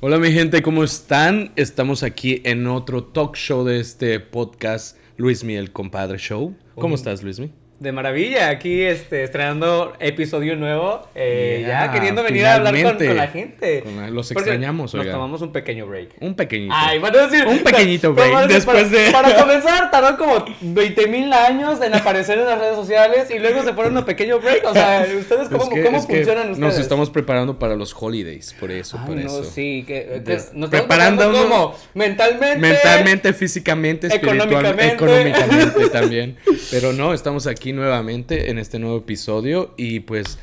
Hola 0.00 0.18
mi 0.18 0.30
gente, 0.30 0.62
¿cómo 0.62 0.84
están? 0.84 1.50
Estamos 1.56 2.04
aquí 2.04 2.40
en 2.44 2.68
otro 2.68 3.02
talk 3.02 3.34
show 3.34 3.64
de 3.64 3.80
este 3.80 4.20
podcast 4.20 4.96
Luis 5.16 5.42
Miel 5.42 5.72
Compadre 5.72 6.18
Show. 6.18 6.54
¿Cómo 6.76 6.94
estás, 6.94 7.24
Luismi? 7.24 7.50
De 7.80 7.92
maravilla, 7.92 8.48
aquí 8.48 8.82
este, 8.82 9.22
estrenando 9.22 9.92
episodio 10.00 10.56
nuevo, 10.56 11.06
eh, 11.14 11.58
Yeah, 11.64 11.86
ya 11.86 11.92
queriendo 11.92 12.24
venir 12.24 12.44
a 12.44 12.54
hablar 12.56 12.74
con, 12.82 13.16
la 13.16 13.28
gente. 13.28 13.82
Con 13.84 13.96
la- 13.96 14.10
los 14.10 14.32
Porque 14.32 14.50
extrañamos, 14.50 14.94
Nos 14.94 15.00
oigan. 15.02 15.14
tomamos 15.14 15.42
un 15.42 15.52
pequeño 15.52 15.86
break. 15.86 16.08
Un 16.18 16.34
pequeñito. 16.34 16.74
Ay, 16.76 16.98
bueno, 16.98 17.20
es 17.20 17.30
decir, 17.30 17.46
Un 17.46 17.60
pequeñito 17.60 18.12
pero 18.16 18.34
break 18.34 18.48
después 18.48 18.84
para, 18.88 18.88
de- 18.88 19.10
Para 19.12 19.36
comenzar, 19.36 19.90
tardó 19.92 20.18
como 20.18 20.44
20 20.60 21.06
mil 21.06 21.32
años 21.32 21.80
en 21.80 21.94
aparecer 21.94 22.40
en 22.40 22.46
las 22.46 22.58
redes 22.58 22.74
sociales 22.74 23.30
y 23.30 23.38
luego 23.38 23.62
se 23.62 23.72
fueron 23.72 23.96
a 23.96 24.00
un 24.00 24.04
pequeño 24.06 24.40
break. 24.40 24.64
O 24.66 24.72
sea, 24.72 25.06
¿ustedes 25.16 25.42
Es 25.42 25.48
cómo, 25.48 25.70
que- 25.70 25.84
cómo 25.84 26.02
funcionan 26.02 26.50
ustedes? 26.50 26.58
Nos 26.58 26.78
estamos 26.80 27.10
preparando 27.10 27.60
para 27.60 27.76
los 27.76 27.94
holidays, 27.96 28.56
por 28.58 28.72
eso, 28.72 28.98
Ay, 29.00 29.06
por 29.06 29.14
no, 29.16 29.20
eso. 29.22 29.44
sí, 29.44 29.84
que, 29.86 30.20
que 30.26 30.38
nos 30.54 30.68
preparando 30.68 31.30
como 31.32 31.76
mentalmente. 31.94 32.58
Mentalmente, 32.58 33.32
físicamente, 33.32 34.08
espiritualmente, 34.08 34.84
Económicamente. 34.94 34.94
económicamente 34.94 35.88
también. 35.90 36.36
Pero 36.72 36.92
no, 36.92 37.14
estamos 37.14 37.46
aquí 37.46 37.67
nuevamente 37.72 38.50
en 38.50 38.58
este 38.58 38.78
nuevo 38.78 38.98
episodio 38.98 39.74
y 39.76 40.00
pues 40.00 40.38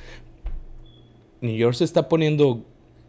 New 1.41 1.55
York 1.55 1.75
se 1.75 1.83
está 1.83 2.07
poniendo 2.09 2.65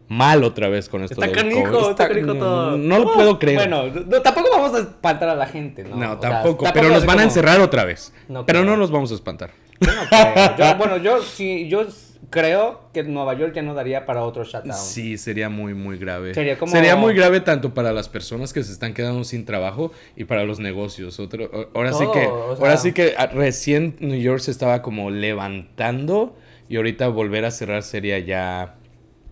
mal 0.09 0.45
otra 0.45 0.69
vez 0.69 0.89
con 0.89 1.03
esto 1.03 1.15
Está 1.15 1.27
del 1.27 1.35
canijo, 1.35 1.73
COVID. 1.73 1.91
está 1.91 2.09
canijo 2.09 2.35
no, 2.35 2.39
todo. 2.39 2.77
No, 2.77 2.99
lo 2.99 3.13
puedo 3.13 3.39
creer. 3.39 3.59
Bueno, 3.69 3.87
no, 4.07 4.23
tampoco 4.23 4.49
vamos 4.53 4.75
a 4.75 4.81
espantar 4.81 5.29
a 5.29 5.35
la 5.35 5.47
gente, 5.47 5.85
¿no? 5.85 5.97
no, 5.97 6.21
sea, 6.21 6.21
tampoco, 6.21 6.67
pero 6.73 6.89
nos 6.91 7.05
van 7.05 7.21
a 7.21 7.23
encerrar 7.25 7.61
otra 7.61 7.85
vez. 7.85 8.13
Pero 8.47 8.65
no 8.65 8.77
nos 8.77 8.91
vamos 8.91 9.11
a 9.11 9.15
espantar. 9.15 9.51
Yo 9.81 9.89
creo. 10.09 10.57
Yo- 10.57 10.77
bueno, 10.79 10.97
yo 10.99 11.23
sí, 11.23 11.69
yo 11.69 11.87
creo 12.31 12.91
que 12.93 13.03
Nueva 13.03 13.35
York 13.35 13.53
ya 13.55 13.63
no 13.63 13.75
daría 13.75 14.07
para 14.07 14.23
otro 14.25 14.45
shutdown. 14.45 14.73
Sí, 14.75 15.19
sería 15.19 15.49
muy, 15.49 15.75
muy 15.75 15.99
grave. 15.99 16.35
Sería 16.35 16.57
como- 16.59 16.73
muy 16.97 17.15
grave 17.15 17.41
tanto 17.41 17.75
para 17.75 17.93
las 17.93 18.09
personas 18.09 18.53
que 18.53 18.63
se 18.63 18.73
están 18.73 18.95
quedando 18.95 19.25
sin 19.25 19.45
trabajo 19.45 19.93
y 20.17 20.25
para 20.25 20.45
los 20.45 20.59
negocios. 20.61 21.19
Otro, 21.21 21.71
ahora 21.75 21.93
sí 21.93 22.05
que, 22.13 22.27
o 22.27 22.57
sea- 22.57 22.65
ahora 22.65 22.77
sí 22.77 22.93
que 22.93 23.15
ah, 23.19 23.27
recién 23.27 23.97
New 24.01 24.19
York 24.21 24.41
se 24.41 24.51
estaba 24.51 24.83
como 24.83 25.11
levantando 25.11 26.37
y 26.69 26.77
ahorita 26.77 27.09
volver 27.09 27.45
a 27.45 27.51
cerrar 27.51 27.83
sería 27.83 28.19
ya 28.19 28.76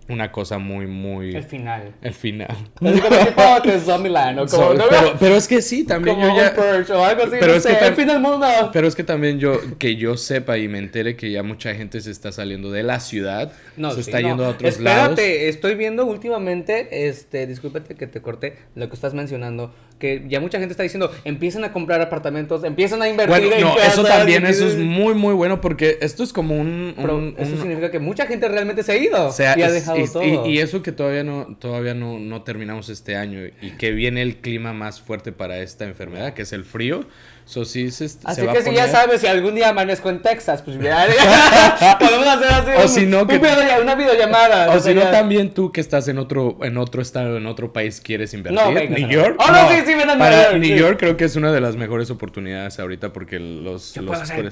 una 0.09 0.31
cosa 0.31 0.59
muy, 0.59 0.87
muy... 0.87 1.35
El 1.35 1.43
final. 1.45 1.95
el 2.03 2.13
final. 2.13 2.49
Así 2.81 3.01
como 3.01 3.17
tipo 3.63 3.79
Zombieland 3.81 4.39
o 4.41 4.47
como, 4.47 4.63
So, 4.69 4.75
¿no? 4.75 4.85
pero, 4.91 5.15
pero 5.19 5.37
es 5.37 5.49
que 5.49 5.63
sí, 5.63 5.85
también 5.85 6.17
como 6.17 6.29
yo 6.29 6.37
ya... 6.37 6.51
un 6.51 6.55
Purge 6.57 6.93
o 6.93 7.05
algo 7.05 7.23
así, 7.23 7.31
pero 7.41 7.53
no 7.53 7.55
es 7.55 7.63
sé, 7.63 7.79
que 7.79 7.87
el 7.87 7.95
fin 7.95 8.07
del 8.09 8.21
mundo. 8.21 8.47
Pero 8.73 8.87
es 8.87 8.95
que 8.95 9.05
también 9.05 9.39
yo, 9.39 9.59
que 9.79 9.97
yo 9.97 10.17
sepa 10.17 10.59
y 10.59 10.69
me 10.69 10.79
entere 10.79 11.17
que 11.17 11.31
ya 11.31 11.43
mucha 11.43 11.75
gente 11.75 12.01
se 12.03 12.11
está 12.11 12.33
saliendo 12.33 12.71
de 12.71 12.83
la 12.83 13.01
ciudad, 13.01 13.53
se 13.77 13.91
sí, 13.95 14.01
está 14.01 14.21
no. 14.21 14.29
yendo 14.29 14.45
a 14.45 14.49
otros 14.51 14.69
Espérate, 14.75 14.99
lados. 14.99 15.19
estoy 15.55 15.75
viendo 15.75 16.05
últimamente, 16.05 17.09
este, 17.09 17.47
discúlpate 17.47 17.95
que 17.95 18.07
te 18.07 18.21
corté 18.21 18.59
lo 18.75 18.89
que 18.89 18.95
estás 18.95 19.15
mencionando, 19.15 19.75
que 19.99 20.25
ya 20.29 20.41
mucha 20.41 20.59
gente 20.59 20.73
está 20.73 20.83
diciendo, 20.83 21.11
empiezan 21.25 21.65
a 21.65 21.73
comprar 21.73 22.01
apartamentos, 22.03 22.63
empiezan 22.65 23.01
a 23.01 23.09
invertir 23.09 23.49
Bueno, 23.49 23.55
en 23.57 23.61
no, 23.63 23.75
casas, 23.77 23.93
eso 23.95 24.05
también, 24.05 24.45
eso 24.45 24.67
es 24.67 24.77
muy, 24.77 25.15
muy 25.15 25.33
bueno 25.35 25.61
porque 25.61 25.99
esto 26.03 26.23
es 26.25 26.33
como 26.33 26.57
un... 26.57 26.95
Pero 26.97 27.17
un- 27.17 27.35
eso 27.39 27.53
un- 27.53 27.59
significa 27.61 27.91
que 27.91 28.01
mucha 28.01 28.27
gente 28.27 28.49
realmente 28.49 28.83
se 28.83 28.93
ha 28.93 28.97
ido 28.97 29.27
o 29.29 29.33
sea, 29.33 29.57
y 29.59 29.63
ha 29.63 29.67
es- 29.69 29.73
dejado 29.75 29.94
y, 29.99 30.09
todo. 30.09 30.23
y- 30.47 30.53
y 30.55 30.59
eso 30.59 30.83
que 30.83 30.93
todavía 30.93 31.25
no 31.25 31.57
todavía 31.59 31.95
no, 31.95 32.19
no 32.19 32.43
terminamos 32.43 32.89
este 32.89 33.17
año 33.17 33.41
y 33.61 33.71
que 33.73 33.93
viene 33.93 34.23
el 34.23 34.37
clima 34.37 34.73
más 34.73 35.01
fuerte 35.01 35.33
para 35.33 35.59
esta 35.59 35.85
enfermedad, 35.85 36.35
que 36.35 36.43
es 36.43 36.53
el 36.53 36.65
frío. 36.65 37.05
So, 37.47 37.67
sí 37.67 37.91
se, 37.91 38.09
se 38.09 38.19
Así 38.25 38.41
va 38.41 38.55
que 38.55 38.63
si 38.63 38.73
ya 38.73 38.89
sabes, 38.89 39.21
si 39.21 39.27
algún 39.27 39.55
día 39.55 39.69
amanezco 39.69 40.09
en 40.09 40.23
Texas, 40.23 40.63
pues 40.63 40.81
ya, 40.81 41.07
podemos 42.01 42.27
hacer 42.27 42.49
así 42.51 42.71
O 42.79 42.83
un- 42.85 42.89
si 42.89 43.05
no, 43.05 43.21
un 43.21 43.29
que- 43.29 43.39
video- 43.39 43.83
una 43.83 43.95
videollamada. 43.95 44.71
O 44.75 44.81
si 44.81 44.95
no, 44.95 45.03
sea, 45.03 45.11
también 45.11 45.51
tú 45.53 45.71
que 45.71 45.83
estás 45.83 46.09
en 46.09 46.17
otro, 46.17 46.57
en 46.63 46.79
otro 46.79 47.03
estado, 47.03 47.37
en 47.37 47.47
otro 47.47 47.71
país, 47.71 48.01
quieres 48.01 48.33
invertir. 48.33 48.59
No, 48.63 48.73
venga, 48.73 48.97
New. 48.99 49.11
York. 49.11 49.37
Oh, 49.39 49.53
no, 49.53 49.69
sí, 49.69 49.75
sí, 49.85 49.95
ven 49.95 50.09
a 50.09 50.17
Para 50.19 50.45
York, 50.53 50.57
New. 50.59 50.75
York 50.79 50.97
creo 50.99 51.17
que 51.19 51.27
es 51.27 51.37
una 51.37 51.53
de 51.53 51.61
las 51.61 51.77
mejores 51.77 52.11
oportunidades 52.11 52.79
ahorita 52.81 53.13
porque 53.13 53.39
los... 53.39 53.93
Yo 53.93 54.01
los 54.01 54.13
puedo 54.13 54.23
hacer 54.23 54.39
el. 54.47 54.51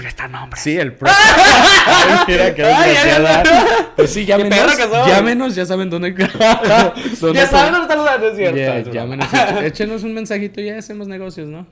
Sí, 0.59 0.78
el 0.78 0.92
mira, 2.28 2.44
Ay, 2.78 2.94
ya, 2.94 3.19
ya. 3.22 3.92
Pues 3.97 4.10
sí, 4.12 4.26
que 4.26 4.32
soy. 4.32 5.10
Llámenos, 5.32 5.54
ya 5.54 5.66
saben 5.66 5.88
dónde... 5.91 6.10
dónde 7.20 7.38
Ya 7.38 7.47
saben 7.47 7.72
dónde 7.72 7.94
están 7.94 7.98
los 7.98 8.37
cierto. 8.37 8.93
Llámenos, 8.93 9.28
échenos 9.62 10.03
un 10.03 10.15
mensajito 10.15 10.60
y 10.60 10.66
ya 10.66 10.78
hacemos 10.78 11.09
negocios, 11.09 11.48
¿no? 11.48 11.66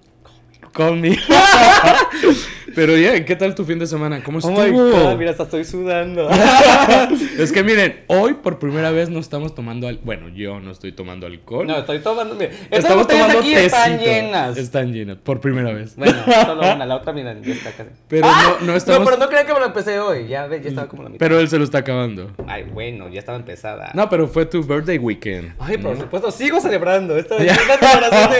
Conmigo. 0.72 1.20
Pero 2.74 2.96
ya, 2.96 3.24
¿qué 3.24 3.36
tal 3.36 3.54
tu 3.54 3.64
fin 3.64 3.78
de 3.78 3.86
semana? 3.86 4.22
¿Cómo 4.22 4.38
Oh 4.42 4.48
estuvo? 4.48 4.62
my 4.62 4.90
God, 4.90 5.16
mira, 5.16 5.30
hasta 5.32 5.44
estoy 5.44 5.64
sudando. 5.64 6.28
es 7.38 7.52
que 7.52 7.62
miren, 7.62 8.00
hoy 8.06 8.34
por 8.34 8.58
primera 8.58 8.90
vez 8.90 9.08
no 9.10 9.18
estamos 9.18 9.54
tomando 9.54 9.88
al... 9.88 9.98
Bueno, 9.98 10.28
yo 10.28 10.60
no 10.60 10.70
estoy 10.70 10.92
tomando 10.92 11.26
alcohol. 11.26 11.66
No, 11.66 11.78
estoy 11.78 11.98
tomando. 12.00 12.38
Estas 12.40 12.78
estamos 12.84 13.06
tomando 13.08 13.38
aquí 13.38 13.54
están 13.54 13.92
tecito. 13.98 14.10
llenas. 14.10 14.56
Están 14.56 14.92
llenas, 14.92 15.16
por 15.18 15.40
primera 15.40 15.72
vez. 15.72 15.96
Bueno, 15.96 16.14
solo 16.46 16.60
una, 16.74 16.86
la 16.86 16.96
otra, 16.96 17.12
mira, 17.12 17.34
ya 17.40 17.52
está 17.52 17.72
casi. 17.72 17.90
Pero 18.08 18.26
no, 18.26 18.66
no 18.66 18.76
estamos... 18.76 19.00
No, 19.00 19.04
pero 19.06 19.16
no 19.18 19.28
crean 19.28 19.46
que 19.46 19.52
me 19.54 19.60
lo 19.60 19.66
empecé 19.66 19.98
hoy. 19.98 20.28
Ya, 20.28 20.48
ya 20.48 20.56
estaba 20.56 20.88
como 20.88 21.02
la 21.02 21.08
mitad. 21.10 21.18
Pero 21.18 21.40
él 21.40 21.48
se 21.48 21.58
lo 21.58 21.64
está 21.64 21.78
acabando. 21.78 22.30
Ay, 22.46 22.64
bueno, 22.64 23.08
ya 23.08 23.18
estaba 23.18 23.38
empezada. 23.38 23.90
No, 23.94 24.08
pero 24.08 24.28
fue 24.28 24.46
tu 24.46 24.62
birthday 24.62 24.98
weekend. 24.98 25.54
Ay, 25.58 25.78
por 25.78 25.96
supuesto, 25.98 26.30
sigo 26.30 26.60
celebrando. 26.60 27.16
Esta 27.16 27.36
es 27.36 27.42
una 27.64 27.76
celebración 27.78 28.30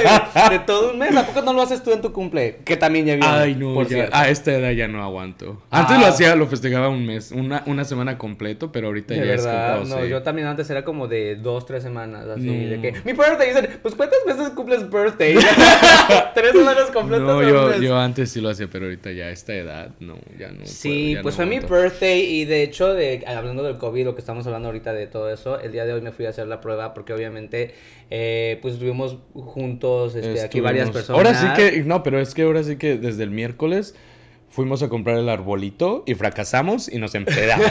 de, 0.50 0.58
de 0.58 0.64
todo 0.64 0.92
un 0.92 0.98
mes. 0.98 1.16
¿A 1.16 1.26
poco 1.26 1.42
no 1.42 1.52
lo 1.52 1.62
haces 1.62 1.82
tú 1.82 1.92
en 1.92 2.00
tu 2.00 2.12
cumple? 2.12 2.58
Que 2.64 2.76
también 2.76 3.06
ya 3.06 3.14
viene. 3.14 3.28
Ay, 3.28 3.54
no, 3.54 3.74
por 3.74 3.84
ya- 3.88 3.96
cierto. 3.96 4.16
A 4.22 4.28
esta 4.30 4.52
edad 4.54 4.70
ya 4.72 4.88
no 4.88 5.02
aguanto. 5.02 5.62
Antes 5.70 5.96
Ah. 5.96 6.00
lo 6.00 6.06
hacía, 6.06 6.34
lo 6.36 6.46
festejaba 6.46 6.88
un 6.88 7.06
mes, 7.06 7.32
una, 7.32 7.62
una 7.66 7.84
semana 7.84 8.18
completo, 8.18 8.70
pero 8.72 8.88
ahorita 8.88 9.14
De 9.14 9.20
ya 9.20 9.26
verdad, 9.26 9.74
es 9.82 9.88
como, 9.88 9.96
no, 9.96 10.02
sí. 10.04 10.10
yo 10.10 10.22
también 10.22 10.46
antes 10.48 10.68
era 10.70 10.84
como 10.84 11.08
de 11.08 11.36
dos, 11.36 11.66
tres 11.66 11.82
semanas, 11.82 12.26
así, 12.28 12.42
No. 12.46 12.68
de 12.70 12.80
que, 12.80 12.92
mi 13.04 13.12
birthday, 13.12 13.48
dicen, 13.48 13.78
pues 13.82 13.94
¿cuántas 13.94 14.18
veces 14.26 14.50
cumples 14.50 14.88
birthday? 14.90 15.34
tres 16.34 16.52
semanas 16.52 16.90
completas 16.92 17.26
No, 17.26 17.42
yo, 17.42 17.76
yo 17.80 17.98
antes 17.98 18.30
sí 18.30 18.40
lo 18.40 18.50
hacía, 18.50 18.68
pero 18.70 18.86
ahorita 18.86 19.12
ya 19.12 19.26
a 19.26 19.30
esta 19.30 19.54
edad, 19.54 19.90
no, 20.00 20.16
ya 20.38 20.50
no. 20.50 20.66
Sí, 20.66 20.88
puedo, 20.88 21.14
ya 21.16 21.22
pues 21.22 21.34
no 21.34 21.36
fue 21.36 21.46
mi 21.46 21.58
birthday 21.60 22.20
y 22.20 22.44
de 22.44 22.62
hecho, 22.62 22.94
de, 22.94 23.24
hablando 23.26 23.62
del 23.62 23.78
COVID, 23.78 24.04
lo 24.04 24.14
que 24.14 24.20
estamos 24.20 24.46
hablando 24.46 24.68
ahorita 24.68 24.92
de 24.92 25.06
todo 25.06 25.30
eso, 25.32 25.60
el 25.60 25.72
día 25.72 25.84
de 25.84 25.92
hoy 25.92 26.00
me 26.00 26.12
fui 26.12 26.26
a 26.26 26.30
hacer 26.30 26.46
la 26.46 26.60
prueba 26.60 26.94
porque 26.94 27.12
obviamente, 27.12 27.74
eh, 28.10 28.58
pues 28.62 28.74
estuvimos 28.74 29.16
juntos, 29.34 30.14
este, 30.14 30.40
aquí 30.42 30.60
varias 30.60 30.90
personas. 30.90 31.18
Ahora 31.18 31.34
sí 31.34 31.46
que, 31.56 31.82
no, 31.84 32.02
pero 32.02 32.18
es 32.20 32.34
que 32.34 32.42
ahora 32.42 32.62
sí 32.62 32.76
que 32.76 32.96
desde 32.96 33.22
el 33.22 33.30
miércoles 33.30 33.94
fuimos 34.50 34.82
a 34.82 34.88
comprar 34.88 35.16
el 35.16 35.28
arbolito 35.28 36.02
y 36.06 36.14
fracasamos 36.14 36.88
y 36.92 36.98
nos 36.98 37.14
empedamos. 37.14 37.66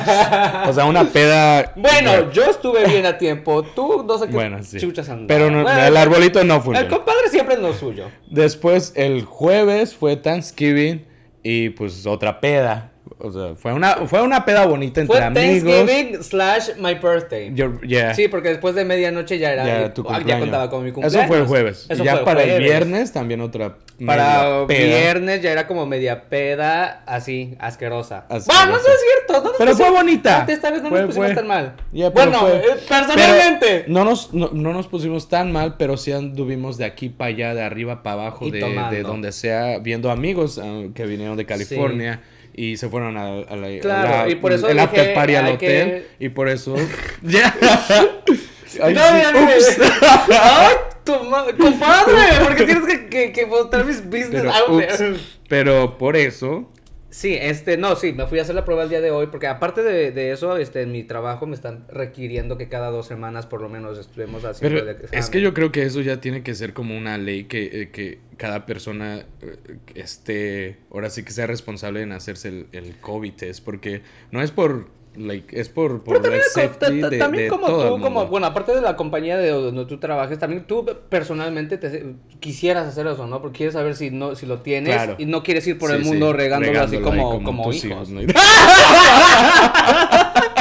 o 0.68 0.74
sea, 0.74 0.86
una 0.86 1.04
peda. 1.06 1.74
Bueno, 1.76 2.32
yo 2.32 2.46
estuve 2.46 2.86
bien 2.88 3.06
a 3.06 3.18
tiempo, 3.18 3.64
tú 3.64 4.04
no 4.08 4.18
sé 4.18 4.28
qué 4.28 4.34
Bueno, 4.34 4.64
sí. 4.64 4.80
chuchas 4.80 5.10
andabas. 5.10 5.28
Pero 5.28 5.52
no- 5.52 5.64
Bueno, 5.64 5.84
el 5.86 5.98
arbolito 5.98 6.44
no 6.44 6.62
fue. 6.62 6.78
El 6.78 6.88
compadre 6.88 7.28
siempre 7.30 7.56
es 7.56 7.62
lo 7.62 7.74
suyo. 7.74 8.06
Después, 8.30 8.94
el 8.96 9.24
jueves 9.24 9.94
fue 9.94 10.16
Thanksgiving 10.16 11.06
y 11.44 11.70
pues 11.70 12.06
otra 12.06 12.40
peda. 12.40 12.89
O 13.22 13.32
sea, 13.34 13.54
fue 13.56 13.74
una, 13.74 14.08
fue 14.08 14.22
una 14.22 14.46
peda 14.46 14.66
bonita 14.66 15.02
entre 15.02 15.18
Fue 15.18 15.26
amigos. 15.26 15.64
Thanksgiving 15.86 16.24
slash 16.24 16.70
my 16.78 16.94
birthday. 16.96 17.52
Yo- 17.54 17.80
yeah. 17.82 18.14
Sí, 18.14 18.30
porque 18.30 18.48
después 18.50 18.76
de 18.76 18.86
medianoche 18.86 19.38
ya 19.38 19.52
era. 19.52 19.66
Ya, 19.66 19.94
tu 19.94 20.02
ah, 20.04 20.12
ya 20.12 20.16
cumpleaños. 20.16 20.44
contaba 20.46 20.70
con 20.70 20.86
mi 20.86 20.92
cumpleaños. 20.94 21.20
Eso 21.22 21.28
fue 21.28 21.38
el 21.40 21.46
jueves. 21.46 21.86
Eso 21.90 22.02
y 22.02 22.06
ya 22.06 22.12
fue 22.14 22.20
el 22.20 22.26
para 22.26 22.44
el 22.44 22.50
jueves. 22.52 22.64
viernes 22.70 23.12
también 23.12 23.42
otra. 23.42 23.76
Para 24.06 24.66
peda. 24.66 24.86
viernes 24.86 25.42
ya 25.42 25.52
era 25.52 25.68
como 25.68 25.86
media 25.86 26.30
peda, 26.30 27.04
así, 27.06 27.56
asquerosa. 27.60 28.20
Asquerosa. 28.30 28.54
Bueno, 28.66 28.72
no 28.72 28.78
es 28.78 29.02
cierto. 29.28 29.44
No 29.44 29.52
Pero 29.58 29.72
fue 29.76 29.86
pusimos- 29.88 29.92
bonita. 29.94 30.46
Esta 30.48 30.72
vez 30.72 30.82
no 30.82 30.88
Fue- 30.90 31.00
nos 31.00 31.08
pusimos 31.08 31.28
fue. 31.28 31.36
tan 31.36 31.48
mal. 31.48 31.74
Pero 31.92 32.12
bueno, 32.12 32.40
fue- 32.40 32.56
eh, 32.60 32.62
personalmente. 32.88 33.86
No 33.88 34.06
nos, 34.06 34.34
no, 34.34 34.50
no 34.54 34.72
nos 34.74 34.88
pusimos 34.88 35.28
tan 35.28 35.52
mal, 35.52 35.76
pero 35.78 35.98
sí 35.98 36.14
anduvimos 36.14 36.78
de 36.78 36.86
aquí 36.86 37.10
para 37.10 37.30
allá, 37.30 37.54
de 37.54 37.62
arriba 37.64 38.02
para 38.02 38.14
abajo, 38.22 38.50
de, 38.50 38.60
de 38.92 39.04
donde 39.04 39.32
sea, 39.34 39.80
viendo 39.80 40.10
amigos 40.12 40.60
ah, 40.64 40.84
que 40.94 41.06
vinieron 41.06 41.36
de 41.36 41.46
California. 41.46 42.22
Y 42.54 42.78
se 42.78 42.90
fueron 42.90 43.18
a, 43.18 43.28
a 43.28 43.56
la, 43.56 43.80
Claro, 43.80 44.14
a 44.14 44.26
la- 44.26 44.30
y 44.30 44.36
por 44.36 44.52
eso 44.54 44.68
el 44.68 44.74
dije, 44.78 44.84
after 44.86 45.14
party 45.14 45.36
al 45.36 45.46
hotel. 45.54 45.58
que- 45.60 46.08
Y 46.26 46.30
por 46.30 46.50
eso. 46.50 46.76
ya. 47.22 47.56
Ay, 48.84 48.94
no, 48.94 49.02
ups. 49.02 49.14
mira. 49.14 49.32
Ay, 51.08 51.54
compadre, 51.58 52.22
porque 52.44 52.66
tienes 52.66 52.86
que, 52.86 53.08
que, 53.10 53.32
que 53.32 53.46
botar 53.46 53.84
mis 53.86 54.04
business 54.06 54.30
Pero, 54.32 54.52
out 54.52 54.70
ups. 54.70 54.98
there. 54.98 55.18
Pero 55.48 55.98
por 55.98 56.16
eso. 56.16 56.72
Sí, 57.10 57.36
este, 57.40 57.78
no, 57.78 57.96
sí, 57.96 58.14
me 58.14 58.28
fui 58.28 58.38
a 58.40 58.44
hacer 58.44 58.54
la 58.54 58.66
prueba 58.66 58.84
el 58.84 58.90
día 58.90 59.02
de 59.02 59.10
hoy, 59.10 59.28
porque 59.28 59.48
aparte 59.48 59.82
de, 59.82 60.12
de 60.12 60.32
eso, 60.32 60.58
este, 60.58 60.84
en 60.84 60.92
mi 60.92 61.04
trabajo 61.04 61.48
me 61.48 61.56
están 61.56 61.86
requiriendo 61.90 62.58
que 62.58 62.70
cada 62.70 62.92
dos 62.92 63.08
semanas 63.08 63.48
por 63.48 63.62
lo 63.62 63.70
menos 63.70 63.98
estuvimos 63.98 64.46
haciendo 64.46 64.80
Pero 64.80 64.92
el 64.92 65.08
es 65.12 65.30
que 65.30 65.42
yo 65.42 65.54
creo 65.54 65.72
que 65.72 65.84
eso 65.84 66.02
ya 66.02 66.22
tiene 66.22 66.44
que 66.44 66.54
ser 66.54 66.74
como 66.74 66.96
una 66.96 67.18
ley 67.18 67.46
que, 67.46 67.82
eh, 67.82 67.90
que 67.90 68.20
cada 68.38 68.68
persona 68.68 69.26
eh, 69.42 69.58
esté, 69.96 70.78
ahora 70.92 71.10
sí 71.10 71.24
que 71.24 71.32
sea 71.32 71.48
responsable 71.48 72.04
en 72.04 72.12
hacerse 72.12 72.50
el, 72.50 72.68
el 72.74 72.96
COVID 72.98 73.34
test, 73.34 73.64
porque 73.64 74.04
no 74.32 74.42
es 74.44 74.52
por 74.52 74.99
Like, 75.20 75.60
es 75.60 75.68
por, 75.68 76.02
por 76.02 76.22
Pero 76.22 76.34
también, 76.80 77.10
de, 77.10 77.18
de 77.42 77.48
como 77.50 77.68
tú, 77.68 78.02
como, 78.02 78.28
bueno, 78.28 78.48
aparte 78.48 78.74
de 78.74 78.80
la 78.82 78.96
compañía 78.96 79.38
de 79.38 79.50
donde 79.50 79.86
tú 79.86 79.98
trabajes, 79.98 80.40
también 80.40 80.64
tú 80.66 80.86
personalmente 81.10 81.78
te, 81.78 82.14
quisieras 82.40 82.88
hacer 82.88 83.06
eso, 83.06 83.28
¿no? 83.28 83.42
Porque 83.42 83.58
quieres 83.58 83.74
saber 83.74 83.96
si 83.98 84.12
no 84.12 84.36
si 84.36 84.46
lo 84.46 84.62
tienes 84.62 84.96
Claro. 84.96 85.16
y 85.18 85.26
no 85.26 85.44
quieres 85.44 85.68
ir 85.68 85.78
por 85.78 85.90
Sí, 85.90 85.98
el 85.98 86.04
sí, 86.04 86.10
mundo 86.10 86.32
regándolo 86.32 86.80
así 86.82 86.96
ahí 86.96 87.02
como, 87.02 87.44
como, 87.44 87.64
tus 87.66 87.84
hijos. 87.84 88.10
¿no? 88.10 88.22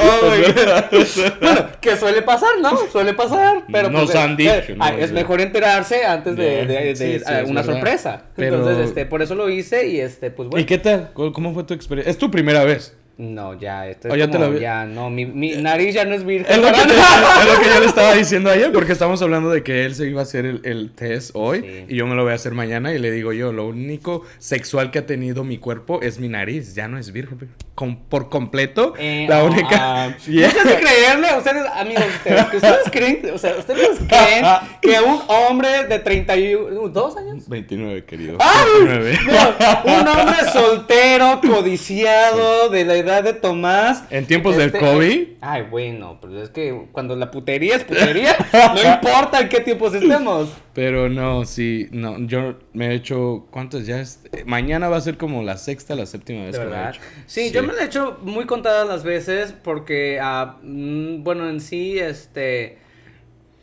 Oh 0.00 0.20
bueno, 1.40 1.66
que 1.80 1.96
suele 1.96 2.22
pasar, 2.22 2.50
¿no? 2.60 2.76
Suele 2.90 3.14
pasar. 3.14 3.64
Pero 3.70 3.90
Nos 3.90 4.04
pues, 4.06 4.16
han 4.16 4.32
eh, 4.32 4.36
dicho, 4.62 4.76
¿no? 4.76 4.86
es 4.88 5.12
mejor 5.12 5.40
enterarse 5.40 6.04
antes 6.04 6.36
de, 6.36 6.56
Bien. 6.64 6.68
de- 6.68 6.74
de- 6.74 6.96
Sí, 6.96 7.04
de, 7.04 7.18
sí, 7.20 7.24
es 7.42 7.50
una 7.50 7.62
sorpresa. 7.62 8.22
Pero- 8.34 8.56
Entonces, 8.56 8.88
este, 8.88 9.06
por 9.06 9.22
eso 9.22 9.34
lo 9.34 9.48
hice 9.50 9.86
y 9.88 10.00
este, 10.00 10.30
pues 10.30 10.48
bueno. 10.48 10.62
¿Y 10.62 10.66
qué 10.66 10.78
tal? 10.78 11.10
¿Cómo 11.12 11.32
cómo 11.32 11.54
fue 11.54 11.64
tu 11.64 11.74
experiencia? 11.74 12.10
Es 12.10 12.18
tu 12.18 12.30
primera 12.30 12.64
vez. 12.64 12.96
No, 13.18 13.58
ya, 13.58 13.88
esto 13.88 14.06
Oh, 14.08 14.14
es 14.14 14.18
ya 14.20 14.26
te 14.26 14.32
como, 14.38 14.44
la 14.44 14.50
vi- 14.50 14.60
ya, 14.60 14.84
no, 14.84 15.10
mi, 15.10 15.26
mi 15.26 15.56
nariz 15.56 15.92
ya 15.92 16.04
no 16.04 16.14
es 16.14 16.24
virgen. 16.24 16.46
Es 16.52 16.58
lo, 16.58 16.66
que, 16.68 16.72
para 16.72 16.86
te- 16.86 16.96
nada. 16.96 17.40
es 17.42 17.46
lo 17.52 17.60
que 17.60 17.68
yo 17.74 17.80
le 17.80 17.86
estaba 17.86 18.14
diciendo 18.14 18.48
ayer, 18.48 18.70
porque 18.72 18.92
estamos 18.92 19.20
hablando 19.22 19.50
de 19.50 19.64
que 19.64 19.84
él 19.84 19.96
se 19.96 20.06
iba 20.06 20.20
a 20.20 20.22
hacer 20.22 20.46
el, 20.46 20.60
el 20.64 20.92
test 20.92 21.32
hoy 21.34 21.60
Sí. 21.62 21.84
y 21.88 21.96
yo 21.96 22.06
me 22.06 22.14
lo 22.14 22.22
voy 22.22 22.30
a 22.30 22.36
hacer 22.36 22.52
mañana 22.54 22.94
y 22.94 22.98
le 23.00 23.10
digo 23.10 23.32
yo, 23.32 23.52
lo 23.52 23.66
único 23.66 24.22
sexual 24.38 24.92
que 24.92 25.00
ha 25.00 25.06
tenido 25.06 25.42
mi 25.42 25.58
cuerpo 25.58 26.00
es 26.00 26.20
mi 26.20 26.28
nariz, 26.28 26.76
ya 26.76 26.86
no 26.86 26.96
es 26.96 27.10
virgen. 27.12 27.50
Con- 27.74 27.96
por 28.08 28.28
completo, 28.28 28.94
Eh, 28.98 29.26
la 29.28 29.40
ah, 29.40 29.44
única... 29.44 30.16
Yeah. 30.28 30.48
Muchos 30.48 30.64
de 30.64 30.76
creerle, 30.76 31.28
ustedes, 31.38 31.64
amigos, 31.74 32.04
ustedes, 32.18 32.44
que 32.46 32.56
ustedes 32.56 32.78
creen, 32.92 33.30
o 33.34 33.38
sea, 33.38 33.56
ustedes 33.56 33.98
creen 34.08 34.44
que 34.80 35.00
un 35.00 35.20
hombre 35.26 35.84
de 35.88 35.98
32 35.98 37.16
años 37.16 37.48
29, 37.48 38.04
querido. 38.04 38.38
¡Ay! 38.40 38.84
29. 38.86 39.18
No, 39.26 40.00
un 40.00 40.08
hombre 40.08 40.36
soltero, 40.52 41.40
codiciado, 41.40 42.68
de 42.68 42.84
la 42.84 42.94
edad 42.96 43.07
de 43.22 43.32
Tomás. 43.32 44.04
En 44.10 44.26
tiempos 44.26 44.56
del 44.56 44.66
Este, 44.66 44.78
COVID. 44.78 45.26
Ay, 45.40 45.62
bueno, 45.70 46.18
pues 46.20 46.34
es 46.34 46.50
que 46.50 46.86
cuando 46.92 47.16
la 47.16 47.30
putería 47.30 47.76
es 47.76 47.84
putería, 47.84 48.36
no 48.74 48.94
importa 48.94 49.40
en 49.40 49.48
qué 49.48 49.60
tiempos 49.60 49.94
estemos. 49.94 50.50
Pero 50.74 51.08
no, 51.08 51.44
sí, 51.44 51.88
no, 51.90 52.18
yo 52.20 52.56
me 52.72 52.88
he 52.88 52.94
hecho, 52.94 53.46
¿cuántos 53.50 53.86
ya? 53.86 54.00
Es? 54.00 54.20
eh, 54.32 54.44
Mañana 54.46 54.88
va 54.88 54.96
a 54.98 55.00
ser 55.00 55.16
como 55.16 55.42
la 55.42 55.56
sexta, 55.56 55.94
la 55.94 56.06
séptima 56.06 56.44
vez 56.44 56.52
que 56.58 56.64
me 56.64 56.66
he 56.66 56.68
verdad. 56.68 56.90
hecho. 56.90 57.00
Sí, 57.26 57.50
yo 57.50 57.62
me 57.62 57.72
lo 57.72 57.78
he 57.80 57.84
hecho 57.84 58.18
muy 58.22 58.44
contadas 58.46 58.86
las 58.86 59.02
veces 59.04 59.52
porque, 59.64 60.18
ah, 60.22 60.56
mm, 60.62 61.24
bueno, 61.24 61.48
en 61.48 61.60
sí, 61.60 61.98
este, 61.98 62.78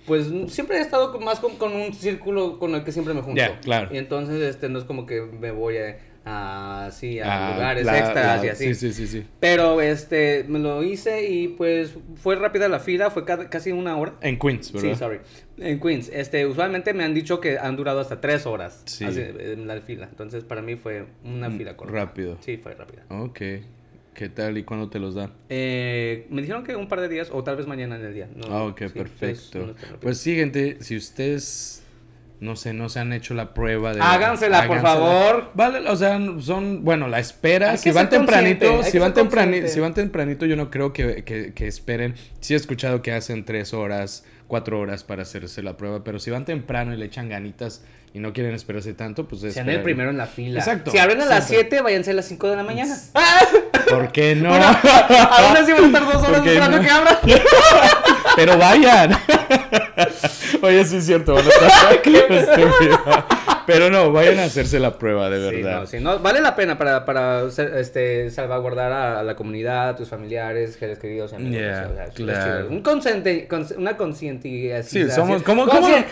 pues 0.06 0.27
siempre 0.50 0.77
he 0.77 0.81
estado 0.81 1.18
más 1.19 1.39
con, 1.39 1.56
con 1.56 1.74
un 1.74 1.94
círculo 1.94 2.59
con 2.59 2.75
el 2.75 2.83
que 2.83 2.91
siempre 2.91 3.13
me 3.13 3.21
junto. 3.21 3.38
Ya, 3.39 3.59
claro. 3.59 3.89
Y 3.94 3.98
entonces, 3.98 4.41
este, 4.41 4.69
no 4.69 4.77
es 4.80 4.86
como 4.86 5.06
que 5.06 5.21
me 5.21 5.51
voy 5.51 5.77
a, 5.77 5.98
a, 6.25 6.89
sí, 6.92 7.19
a 7.19 7.50
Ah, 7.50 7.54
lugares 7.54 7.86
la- 7.86 8.00
extras 8.00 8.39
la- 8.42 8.45
y 8.45 8.50
así. 8.50 8.74
Sí, 8.74 8.92
sí, 8.92 8.94
sí, 8.94 9.07
sí. 9.07 9.25
Pero, 9.39 9.80
este, 9.80 10.44
me 10.48 10.57
lo 10.60 10.83
hice 10.83 11.30
y 11.30 11.50
pues 11.50 11.94
fue 12.16 12.36
rápida 12.36 12.68
la 12.68 12.80
fila, 12.80 13.12
fue 13.12 13.25
ca- 13.25 13.50
casi 13.50 13.72
una 13.72 13.95
hora. 13.98 14.16
En 14.22 14.39
Queens, 14.39 14.72
¿verdad? 14.74 14.89
Sí, 14.89 14.95
sorry. 14.95 15.19
En 15.57 15.80
Queens, 15.80 16.10
este, 16.12 16.45
usualmente 16.48 16.94
me 16.94 17.04
han 17.04 17.13
dicho 17.13 17.39
que 17.39 17.60
han 17.60 17.75
durado 17.75 18.00
hasta 18.00 18.19
tres 18.22 18.45
horas 18.48 18.83
así, 18.86 19.22
en 19.22 19.68
la 19.68 19.80
fila. 19.81 20.07
Entonces, 20.10 20.44
para 20.44 20.62
mí 20.62 20.75
fue 20.75 21.06
una 21.24 21.50
Mm, 21.50 21.57
fila 21.57 21.77
corta. 21.77 21.94
rápido. 21.94 22.38
Sí, 22.42 22.57
fue 22.57 22.74
rápida. 22.74 23.04
Ok. 23.10 23.39
¿Qué 24.16 24.30
tal 24.30 24.57
y 24.57 24.63
cuándo 24.63 24.89
te 24.89 24.98
los 24.98 25.13
dan? 25.13 25.31
Eh, 25.50 26.25
me 26.30 26.42
dijeron 26.42 26.63
que 26.63 26.75
un 26.77 26.88
par 26.88 27.01
de 27.01 27.10
días 27.10 27.30
o 27.33 27.44
tal 27.44 27.57
vez 27.57 27.68
mañana 27.68 27.98
en 27.98 28.06
el 28.06 28.13
día. 28.13 28.30
No, 28.33 28.45
Ah, 28.50 28.63
ok, 28.63 28.77
perfecto. 28.94 29.60
no 29.60 29.74
rápido. 29.74 30.00
Pues 30.00 30.18
sí, 30.19 30.36
gente, 30.36 30.77
si 30.80 30.95
ustedes, 30.95 31.83
no 32.39 32.55
sé, 32.55 32.73
no 32.73 32.89
se 32.89 32.99
han 32.99 33.13
hecho 33.13 33.33
la 33.33 33.53
prueba 33.53 33.93
de... 33.93 34.01
Hágansela, 34.01 34.67
por 34.67 34.81
favor. 34.81 35.51
Vale, 35.53 35.87
o 35.89 35.95
sea, 35.95 36.19
son, 36.41 36.83
bueno, 36.83 37.07
la 37.07 37.19
espera, 37.19 37.71
Hay 37.71 37.77
si 37.77 37.91
van 37.91 38.09
tempranito, 38.09 38.83
si 38.83 38.99
van, 38.99 39.13
ser 39.15 39.23
temprani- 39.25 39.43
consciente. 39.45 39.69
si 39.69 39.79
van 39.79 39.93
tempranito, 39.93 40.45
yo 40.45 40.55
no 40.55 40.69
creo 40.69 40.91
que, 40.93 41.23
que, 41.23 41.53
que 41.53 41.67
esperen. 41.67 42.15
Sí 42.41 42.53
he 42.53 42.57
escuchado 42.57 43.01
que 43.01 43.13
hacen 43.13 43.45
tres 43.45 43.73
horas, 43.73 44.25
cuatro 44.47 44.79
horas 44.79 45.03
para 45.03 45.21
hacerse 45.23 45.63
la 45.63 45.77
prueba, 45.77 46.03
pero 46.03 46.19
si 46.19 46.29
van 46.29 46.45
temprano 46.45 46.93
y 46.93 46.97
le 46.97 47.05
echan 47.05 47.29
ganitas 47.29 47.83
y 48.13 48.19
no 48.19 48.31
quieren 48.31 48.53
esperarse 48.53 48.93
tanto, 48.93 49.27
pues 49.27 49.41
Sean 49.41 49.49
esperar. 49.51 49.69
el 49.71 49.81
primero 49.83 50.09
en 50.09 50.17
la 50.17 50.25
fila. 50.27 50.59
Exacto, 50.59 50.91
Si 50.91 50.97
abren 50.97 51.21
a 51.21 51.25
las 51.25 51.47
siempre. 51.47 51.69
7, 51.69 51.83
váyanse 51.83 52.11
a 52.11 52.13
las 52.13 52.25
5 52.27 52.49
de 52.49 52.55
la 52.55 52.63
mañana. 52.63 52.95
¿Por 53.89 54.11
qué 54.11 54.35
no? 54.35 54.49
Bueno, 54.49 54.65
aún 54.65 55.57
así 55.57 55.71
van 55.73 55.83
a 55.83 55.88
estar 55.88 56.03
dos 56.05 56.15
horas 56.23 56.29
¿Por 56.31 56.43
qué 56.43 56.49
esperando 56.53 56.77
no? 56.77 56.83
que 56.83 56.89
abran. 56.89 57.15
Pero 58.35 58.57
vayan. 58.57 59.11
Oye, 60.61 60.83
sí 60.85 60.97
es 60.97 61.05
cierto, 61.05 61.33
van 61.35 61.45
a 61.45 61.49
estar. 61.49 62.01
Pero 63.65 63.89
no, 63.89 64.11
vayan 64.11 64.39
a 64.39 64.43
hacerse 64.43 64.79
la 64.79 64.97
prueba, 64.97 65.27
de 65.29 65.49
Sí, 65.49 65.55
verdad. 65.63 65.79
no, 65.81 65.85
sí, 65.87 65.97
no, 65.99 66.19
vale 66.19 66.39
la 66.39 66.55
pena 66.55 66.77
para, 66.77 67.03
para 67.03 67.43
este, 67.79 68.29
salvaguardar 68.29 68.91
a, 68.91 69.23
la 69.23 69.35
comunidad, 69.35 69.89
a 69.89 69.95
tus 69.95 70.07
familiares, 70.09 70.75
seres 70.79 70.99
queridos, 70.99 71.33
amigos. 71.33 71.53
Yeah, 71.59 71.87
o 71.91 71.95
sea, 71.95 72.03
es- 72.03 72.09
es 72.11 72.15
claro. 72.15 72.67
Un 72.69 72.81
consciente, 72.83 73.47
cons- 73.49 73.75
una 73.75 73.97
concientización. 73.97 75.09
Sí, 75.09 75.15
somos- 75.15 75.41
¿cómo- 75.41 75.65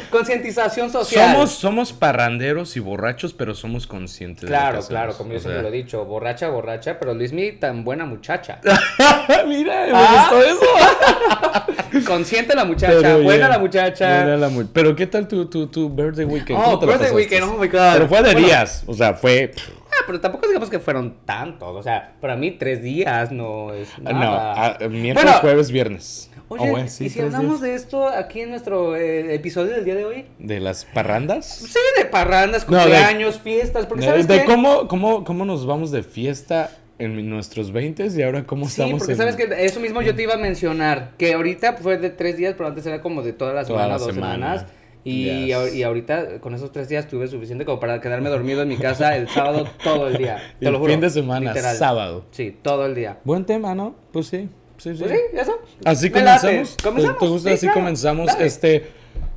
Concientización 0.09 0.89
social. 0.91 1.33
Somos, 1.33 1.51
somos 1.51 1.93
parranderos 1.93 2.75
y 2.75 2.79
borrachos, 2.79 3.33
pero 3.33 3.53
somos 3.53 3.85
conscientes. 3.85 4.49
Claro, 4.49 4.79
claro, 4.87 5.13
como 5.15 5.33
yo 5.33 5.39
siempre 5.39 5.61
lo 5.61 5.67
he 5.67 5.71
dicho, 5.71 6.03
borracha, 6.05 6.49
borracha, 6.49 6.97
pero 6.99 7.13
Luismi 7.13 7.51
tan 7.53 7.83
buena 7.83 8.05
muchacha. 8.05 8.59
Mira, 9.47 9.85
me 9.85 9.91
Ah. 9.93 10.29
gustó 10.31 10.43
eso. 10.43 11.72
Consciente 12.05 12.55
la 12.55 12.65
muchacha, 12.65 12.93
Pero, 13.01 13.21
buena 13.21 13.45
yeah, 13.47 13.49
la 13.49 13.59
muchacha. 13.59 14.07
buena 14.23 14.37
la 14.37 14.49
mu- 14.49 14.65
Pero 14.73 14.95
¿qué 14.95 15.07
tal 15.07 15.27
tu, 15.27 15.45
tu, 15.45 15.67
tu 15.67 15.89
birthday 15.89 16.25
weekend? 16.25 16.59
Oh, 16.59 16.63
¿Cómo 16.63 16.79
te 16.79 16.85
la 16.87 16.91
birthday 16.93 17.15
weekend, 17.15 17.43
oh 17.43 17.57
my 17.57 17.67
God. 17.67 17.93
Pero 17.93 18.07
fue 18.07 18.17
de 18.23 18.31
Bueno. 18.33 18.47
días, 18.47 18.83
o 18.87 18.93
sea, 18.93 19.13
fue... 19.13 19.51
Ah, 19.91 20.03
pero 20.07 20.19
tampoco 20.19 20.47
digamos 20.47 20.69
que 20.71 20.79
fueron 20.79 21.17
tantos, 21.25 21.75
o 21.75 21.83
sea, 21.83 22.15
para 22.19 22.35
mí 22.35 22.51
tres 22.51 22.81
días 22.81 23.31
no 23.31 23.73
es 23.73 23.87
nada. 23.99 24.13
No, 24.19 24.31
ah, 24.35 24.77
miércoles, 24.89 25.13
Bueno, 25.23 25.39
jueves, 25.39 25.71
viernes. 25.71 26.29
Oye, 26.49 26.71
Oh, 26.71 26.87
sí, 26.87 27.05
¿y 27.05 27.09
si 27.09 27.19
hablamos 27.21 27.61
días. 27.61 27.61
de 27.61 27.75
esto 27.75 28.07
aquí 28.07 28.41
en 28.41 28.49
nuestro 28.51 28.95
eh, 28.95 29.33
episodio 29.33 29.71
del 29.73 29.85
día 29.85 29.95
de 29.95 30.05
hoy? 30.05 30.25
¿De 30.39 30.59
las 30.59 30.85
parrandas? 30.85 31.47
Sí, 31.47 31.79
de 31.97 32.05
parrandas, 32.05 32.67
No, 32.67 32.75
de- 32.77 32.83
cumpleaños, 32.83 33.39
fiestas, 33.39 33.85
porque 33.85 34.01
De, 34.05 34.09
¿sabes 34.11 34.27
de 34.27 34.39
qué? 34.39 34.45
cómo, 34.45 34.87
cómo, 34.87 35.23
cómo 35.23 35.45
nos 35.45 35.65
vamos 35.65 35.89
de 35.91 36.03
fiesta 36.03 36.69
en 37.03 37.29
nuestros 37.29 37.71
20 37.71 38.07
y 38.15 38.21
ahora 38.21 38.45
cómo 38.45 38.65
Sí, 38.65 38.81
estamos 38.81 38.99
porque 38.99 39.13
en- 39.13 39.17
sabes 39.17 39.35
que 39.35 39.47
eso 39.65 39.79
mismo 39.79 40.01
yo 40.01 40.15
te 40.15 40.23
iba 40.23 40.33
a 40.33 40.37
mencionar, 40.37 41.11
que 41.17 41.33
ahorita 41.33 41.73
fue 41.73 41.97
de 41.97 42.09
tres 42.09 42.37
días, 42.37 42.53
pero 42.57 42.67
antes 42.69 42.85
era 42.85 43.01
como 43.01 43.21
de 43.21 43.33
toda 43.33 43.53
la 43.53 43.63
Toda 43.63 43.79
semana, 43.81 43.87
la 43.87 43.97
dos 43.97 44.13
semana. 44.13 44.33
semanas. 44.57 44.65
Y, 45.05 45.47
Yes. 45.47 45.75
y 45.75 45.83
ahorita 45.83 46.39
con 46.39 46.53
esos 46.55 46.71
tres 46.71 46.87
días 46.87 47.09
tuve 47.09 47.27
suficiente 47.27 47.65
como 47.65 47.77
para 47.79 47.99
quedarme 47.99 48.29
dormido 48.29 48.61
en 48.61 48.69
mi 48.69 48.77
casa 48.77 49.17
el 49.17 49.27
sábado 49.27 49.67
todo 49.83 50.07
el 50.07 50.17
día. 50.17 50.37
Te 50.59 50.67
el 50.67 50.71
lo 50.71 50.79
juro. 50.79 50.91
fin 50.93 51.01
de 51.01 51.09
semana, 51.09 51.51
literal. 51.51 51.75
sábado. 51.75 52.25
Sí, 52.31 52.55
todo 52.61 52.85
el 52.85 52.95
día. 52.95 53.19
Buen 53.25 53.43
tema, 53.45 53.75
¿no? 53.75 53.95
Pues 54.13 54.27
sí. 54.27 54.47
Sí, 54.77 54.95
sí. 54.95 55.03
Pues 55.03 55.11
sí, 55.11 55.37
eso. 55.37 55.59
Así 55.83 56.09
comenzamos. 56.09 56.77
¿Te- 56.77 56.83
Comenzamos, 56.83 57.19
¿Te 57.19 57.27
gusta 57.27 57.49
sí, 57.49 57.53
así 57.55 57.65
claro. 57.67 57.79
comenzamos 57.81 58.27
Dale. 58.27 58.45
este 58.45 58.85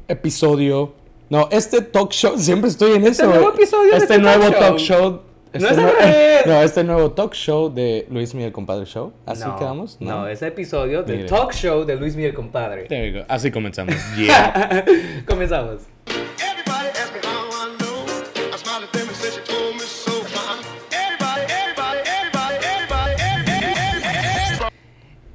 episodio? 0.08 0.94
No, 1.28 1.48
este 1.50 1.82
talk 1.82 2.12
show, 2.12 2.38
siempre 2.38 2.70
estoy 2.70 2.92
en 2.94 3.04
eso. 3.06 3.26
nuevo 3.26 3.50
episodio 3.52 3.92
Este 3.94 4.14
este 4.14 4.18
nuevo 4.18 4.44
talk 4.44 4.58
talk 4.60 4.78
show. 4.78 5.20
Show. 5.60 5.68
No 5.70 5.76
este 5.76 5.80
es 5.82 5.86
al 5.88 5.94
nue- 5.94 6.00
revés. 6.00 6.26
No, 6.46 6.62
este 6.62 6.84
nuevo 6.84 7.10
talk 7.12 7.34
show 7.34 7.72
de 7.72 8.06
Luis 8.10 8.34
Miguel 8.34 8.52
Compadre 8.52 8.84
Show. 8.86 9.12
¿Así 9.26 9.42
no, 9.44 9.56
quedamos? 9.56 9.96
No, 10.00 10.28
ese 10.28 10.46
episodio 10.46 11.02
del 11.02 11.16
Mire. 11.16 11.28
talk 11.28 11.52
show 11.52 11.84
de 11.84 11.96
Luis 11.96 12.14
Miguel 12.14 12.34
Compadre. 12.34 12.84
There 12.84 13.10
you 13.10 13.18
go. 13.20 13.24
Así 13.28 13.50
comenzamos. 13.50 13.94
Yeah. 14.16 14.84
Comenzamos. 15.26 15.82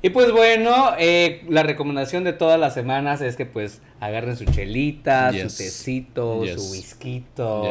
Y 0.03 0.10
pues 0.10 0.31
bueno, 0.31 0.93
eh, 0.98 1.43
la 1.48 1.62
recomendación 1.62 2.24
de 2.24 2.34
todas 2.34 2.60
las 2.60 2.74
semanas 2.74 3.22
es 3.22 3.36
que 3.36 3.46
pues 3.46 3.81
agarren 4.00 4.36
su 4.36 4.46
chelita, 4.46 5.29
Yes. 5.31 5.51
su 5.53 5.58
tecito, 5.60 6.43
Yes. 6.43 6.53
su. 6.55 6.74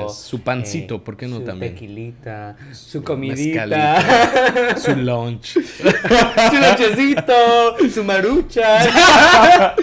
Yes. 0.07 0.15
Su 0.17 0.41
pancito, 0.41 1.03
¿por 1.03 1.17
qué 1.17 1.27
no 1.27 1.39
su 1.39 1.43
también? 1.45 1.73
tequilita, 1.75 2.57
su 2.73 2.99
Su 2.99 3.03
comidita. 3.05 4.77
Su 4.79 4.95
lunch. 4.97 5.45
su 5.59 6.57
nochecito, 6.61 7.77
su 7.93 8.05
marucha. 8.05 8.85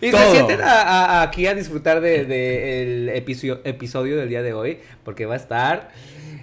y 0.00 0.06
se 0.06 0.10
Todo. 0.10 0.32
sienten 0.32 0.60
a- 0.60 0.82
a- 1.20 1.22
aquí 1.22 1.46
a 1.46 1.54
disfrutar 1.54 2.00
de, 2.00 2.24
de 2.24 2.82
el 2.82 3.08
episodio, 3.10 3.60
episodio 3.62 4.16
del 4.16 4.28
día 4.28 4.42
de 4.42 4.52
hoy, 4.54 4.78
porque 5.04 5.24
va 5.26 5.34
a 5.34 5.36
estar... 5.38 5.90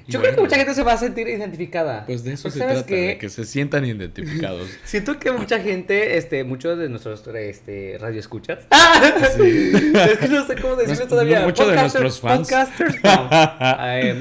Yo 0.09 0.19
creo 0.21 0.35
que 0.35 0.41
mucha 0.41 0.55
gente 0.57 0.73
se 0.73 0.83
va 0.83 0.93
a 0.93 0.97
sentir 0.97 1.27
identificada. 1.27 2.05
Pues 2.05 2.23
de 2.23 2.33
eso 2.33 2.43
Porque 2.43 2.53
se 2.53 2.59
¿sabes 2.59 2.75
trata, 2.77 2.87
qué? 2.87 2.95
de 3.07 3.17
que 3.17 3.29
se 3.29 3.45
sientan 3.45 3.85
identificados. 3.85 4.69
Siento 4.83 5.19
que 5.19 5.31
mucha 5.31 5.59
gente, 5.59 6.17
este, 6.17 6.43
muchos 6.43 6.77
de 6.77 6.89
nuestros 6.89 7.25
este, 7.27 7.97
radioescuchas. 7.99 8.59
Sí. 9.37 9.71
es 9.93 10.17
que 10.17 10.27
no 10.27 10.45
sé 10.45 10.55
cómo 10.55 10.75
decirlo 10.75 10.99
Nos- 11.01 11.07
todavía. 11.09 11.41
mucho 11.41 11.67
de 11.67 11.75
nuestros 11.75 12.19
fans. 12.19 12.39
Podcasters, 12.49 12.95
no. 13.03 13.29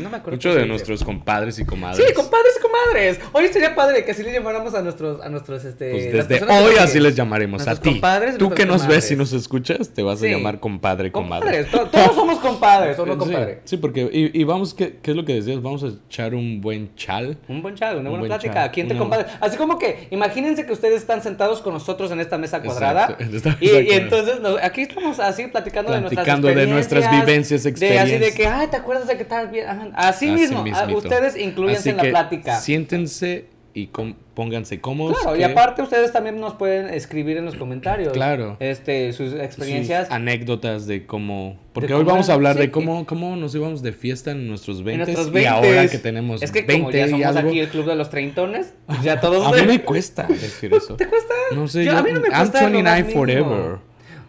No 0.02 0.10
me 0.10 0.16
acuerdo. 0.16 0.30
Mucho 0.32 0.48
cómo 0.50 0.54
se 0.54 0.60
de 0.60 0.66
nuestros 0.66 1.04
compadres 1.04 1.58
y 1.58 1.64
comadres. 1.64 2.06
Sí, 2.06 2.12
compadres 2.14 2.52
y 2.58 2.62
comadres. 2.62 3.20
Hoy 3.32 3.48
sería 3.48 3.74
padre 3.74 4.04
que 4.04 4.10
así 4.12 4.22
le 4.22 4.32
llamáramos 4.32 4.74
a 4.74 4.82
nuestros, 4.82 5.20
a 5.22 5.28
nuestros, 5.28 5.64
este. 5.64 5.90
Pues 5.90 6.28
desde 6.28 6.44
hoy 6.44 6.74
que- 6.74 6.80
así 6.80 7.00
les 7.00 7.14
llamaremos 7.14 7.66
a 7.66 7.76
ti. 7.80 7.90
compadres 7.90 8.38
Tú 8.38 8.50
que 8.50 8.66
nos 8.66 8.86
ves 8.86 9.10
y 9.10 9.16
nos 9.16 9.32
escuchas, 9.32 9.90
te 9.90 10.02
vas 10.02 10.18
Sí. 10.20 10.26
a 10.26 10.30
llamar 10.36 10.60
compadre, 10.60 11.12
comadre. 11.12 11.64
Compadres, 11.64 11.90
todos 11.92 12.14
somos 12.14 12.38
compadres, 12.40 12.98
¿o 12.98 13.06
no, 13.06 13.12
Sí, 13.14 13.18
compadre? 13.18 13.60
Sí, 13.64 13.76
porque, 13.76 14.08
y, 14.12 14.40
y 14.40 14.44
vamos, 14.44 14.74
¿qué, 14.74 14.98
¿qué 15.02 15.10
es 15.12 15.16
lo 15.16 15.24
que 15.24 15.34
decías? 15.34 15.62
Vamos 15.62 15.77
a 15.84 15.88
echar 16.08 16.34
un 16.34 16.60
buen 16.60 16.94
chal. 16.96 17.36
Un 17.48 17.62
buen 17.62 17.74
chat, 17.74 17.92
una 17.92 17.98
Un 18.00 18.04
buena 18.04 18.18
buen 18.18 18.28
plática. 18.28 18.70
¿Quién 18.70 18.88
te 18.88 18.94
una- 18.94 19.00
compadre? 19.00 19.26
Así 19.40 19.56
como 19.56 19.78
que, 19.78 20.08
imagínense 20.10 20.66
que 20.66 20.72
ustedes 20.72 21.00
están 21.00 21.22
sentados 21.22 21.60
con 21.60 21.72
nosotros 21.74 22.10
en 22.10 22.20
esta 22.20 22.38
mesa 22.38 22.62
cuadrada. 22.62 23.02
Exacto, 23.04 23.24
en 23.24 23.34
esta 23.36 23.48
y, 23.60 23.64
mesa 23.66 23.80
y 23.80 23.84
cuadrada. 23.86 24.02
entonces 24.04 24.40
nos- 24.40 24.62
aquí 24.62 24.82
estamos 24.82 25.18
así 25.20 25.46
platicando, 25.46 25.92
Platicando 25.92 26.48
de 26.48 26.54
de 26.54 26.66
nuestras 26.66 27.02
nuestras 27.02 27.04
experiencias. 27.04 27.26
vivencias, 27.26 27.62
De 27.62 27.98
así 27.98 28.10
de 28.10 28.16
experiencias. 28.26 28.34
que, 28.36 28.46
ay, 28.62 28.66
¿te 28.68 28.76
acuerdas 28.76 29.06
de 29.08 29.16
que 29.16 29.24
tal 29.24 29.48
bien? 29.48 29.66
Así, 29.94 30.30
mismo, 30.30 30.64
ah, 30.74 30.86
ustedes 30.94 31.36
incluyense 31.36 31.90
en 31.90 31.96
la 31.98 32.02
plática. 32.04 32.56
Siéntense 32.60 33.46
y 33.82 33.90
pónganse 34.34 34.80
cómodos. 34.80 35.18
Claro, 35.20 35.36
y 35.36 35.42
aparte 35.42 35.82
ustedes 35.82 36.12
también 36.12 36.38
nos 36.40 36.54
pueden 36.54 36.92
escribir 36.92 37.36
en 37.36 37.44
los 37.44 37.54
comentarios. 37.56 38.12
Claro. 38.12 38.56
Este, 38.60 39.12
sus 39.12 39.30
sus 39.30 39.40
experiencias. 39.40 40.10
anécdotas 40.10 40.86
de 40.86 41.06
cómo... 41.06 41.56
Porque 41.72 41.88
De 41.88 41.94
hoy 41.94 42.00
cómo 42.00 42.12
vamos 42.12 42.28
a 42.28 42.34
hablar 42.34 42.54
sí, 42.54 42.60
de 42.60 42.70
cómo, 42.70 43.06
cómo 43.06 43.36
nos 43.36 43.54
íbamos 43.54 43.82
de 43.82 43.92
fiesta 43.92 44.30
en 44.32 44.46
nuestros 44.48 44.82
20 44.84 44.92
en 44.92 44.98
nuestros 45.06 45.28
y 45.28 45.30
20 45.30 45.48
ahora 45.48 45.88
que 45.88 45.98
tenemos 45.98 46.42
Es 46.42 46.50
que 46.52 46.62
20 46.62 46.74
como 46.82 46.90
ya 46.90 47.08
somos 47.08 47.36
algo... 47.36 47.48
aquí 47.50 47.60
el 47.60 47.68
club 47.68 47.86
de 47.86 47.94
los 47.96 48.10
treintones, 48.10 48.74
ya 49.02 49.20
todos... 49.20 49.46
A 49.52 49.52
mí 49.60 49.66
me 49.66 49.80
cuesta 49.82 50.24
decir 50.24 50.72
eso. 50.74 50.96
¿Te 50.96 51.06
cuesta? 51.06 51.34
No 51.54 51.68
sé, 51.68 51.84
Yo- 51.84 51.92
yo, 51.92 51.98
a 51.98 52.02
mí 52.02 52.10
no 52.12 52.20
me 52.20 52.28
I'm 52.28 52.38
cuesta 52.50 52.62
más 52.62 52.72
29 52.72 53.02
mínimo. 53.02 53.20
forever. 53.20 53.78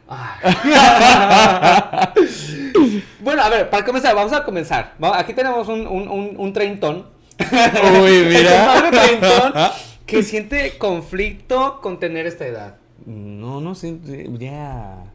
Bueno, 3.21 3.43
a 3.43 3.49
ver, 3.49 3.69
para 3.69 3.85
comenzar, 3.85 4.15
vamos 4.15 4.33
a 4.33 4.43
comenzar. 4.43 4.93
Aquí 5.13 5.33
tenemos 5.33 5.67
un, 5.67 5.85
un, 5.85 6.07
un, 6.07 6.33
un 6.37 6.53
treintón. 6.53 7.05
Uy, 8.03 8.25
mira. 8.27 8.89
treintón 8.91 9.53
que 10.05 10.23
siente 10.23 10.77
conflicto 10.77 11.79
con 11.81 11.99
tener 11.99 12.25
esta 12.27 12.45
edad. 12.47 12.77
No, 13.05 13.61
no 13.61 13.75
sé, 13.75 13.97
ya. 14.37 15.05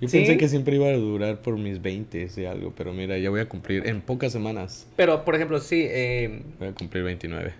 Yo 0.00 0.08
¿Sí? 0.08 0.18
pensé 0.18 0.36
que 0.36 0.48
siempre 0.48 0.76
iba 0.76 0.86
a 0.86 0.92
durar 0.92 1.40
por 1.40 1.56
mis 1.56 1.82
20 1.82 2.28
y 2.36 2.44
algo, 2.44 2.72
pero 2.76 2.92
mira, 2.92 3.18
ya 3.18 3.30
voy 3.30 3.40
a 3.40 3.48
cumplir 3.48 3.86
en 3.86 4.00
pocas 4.00 4.32
semanas. 4.32 4.86
Pero, 4.96 5.24
por 5.24 5.34
ejemplo, 5.34 5.58
sí. 5.60 5.84
eh, 5.88 6.42
Voy 6.58 6.68
a 6.68 6.72
cumplir 6.72 7.02
29. 7.04 7.52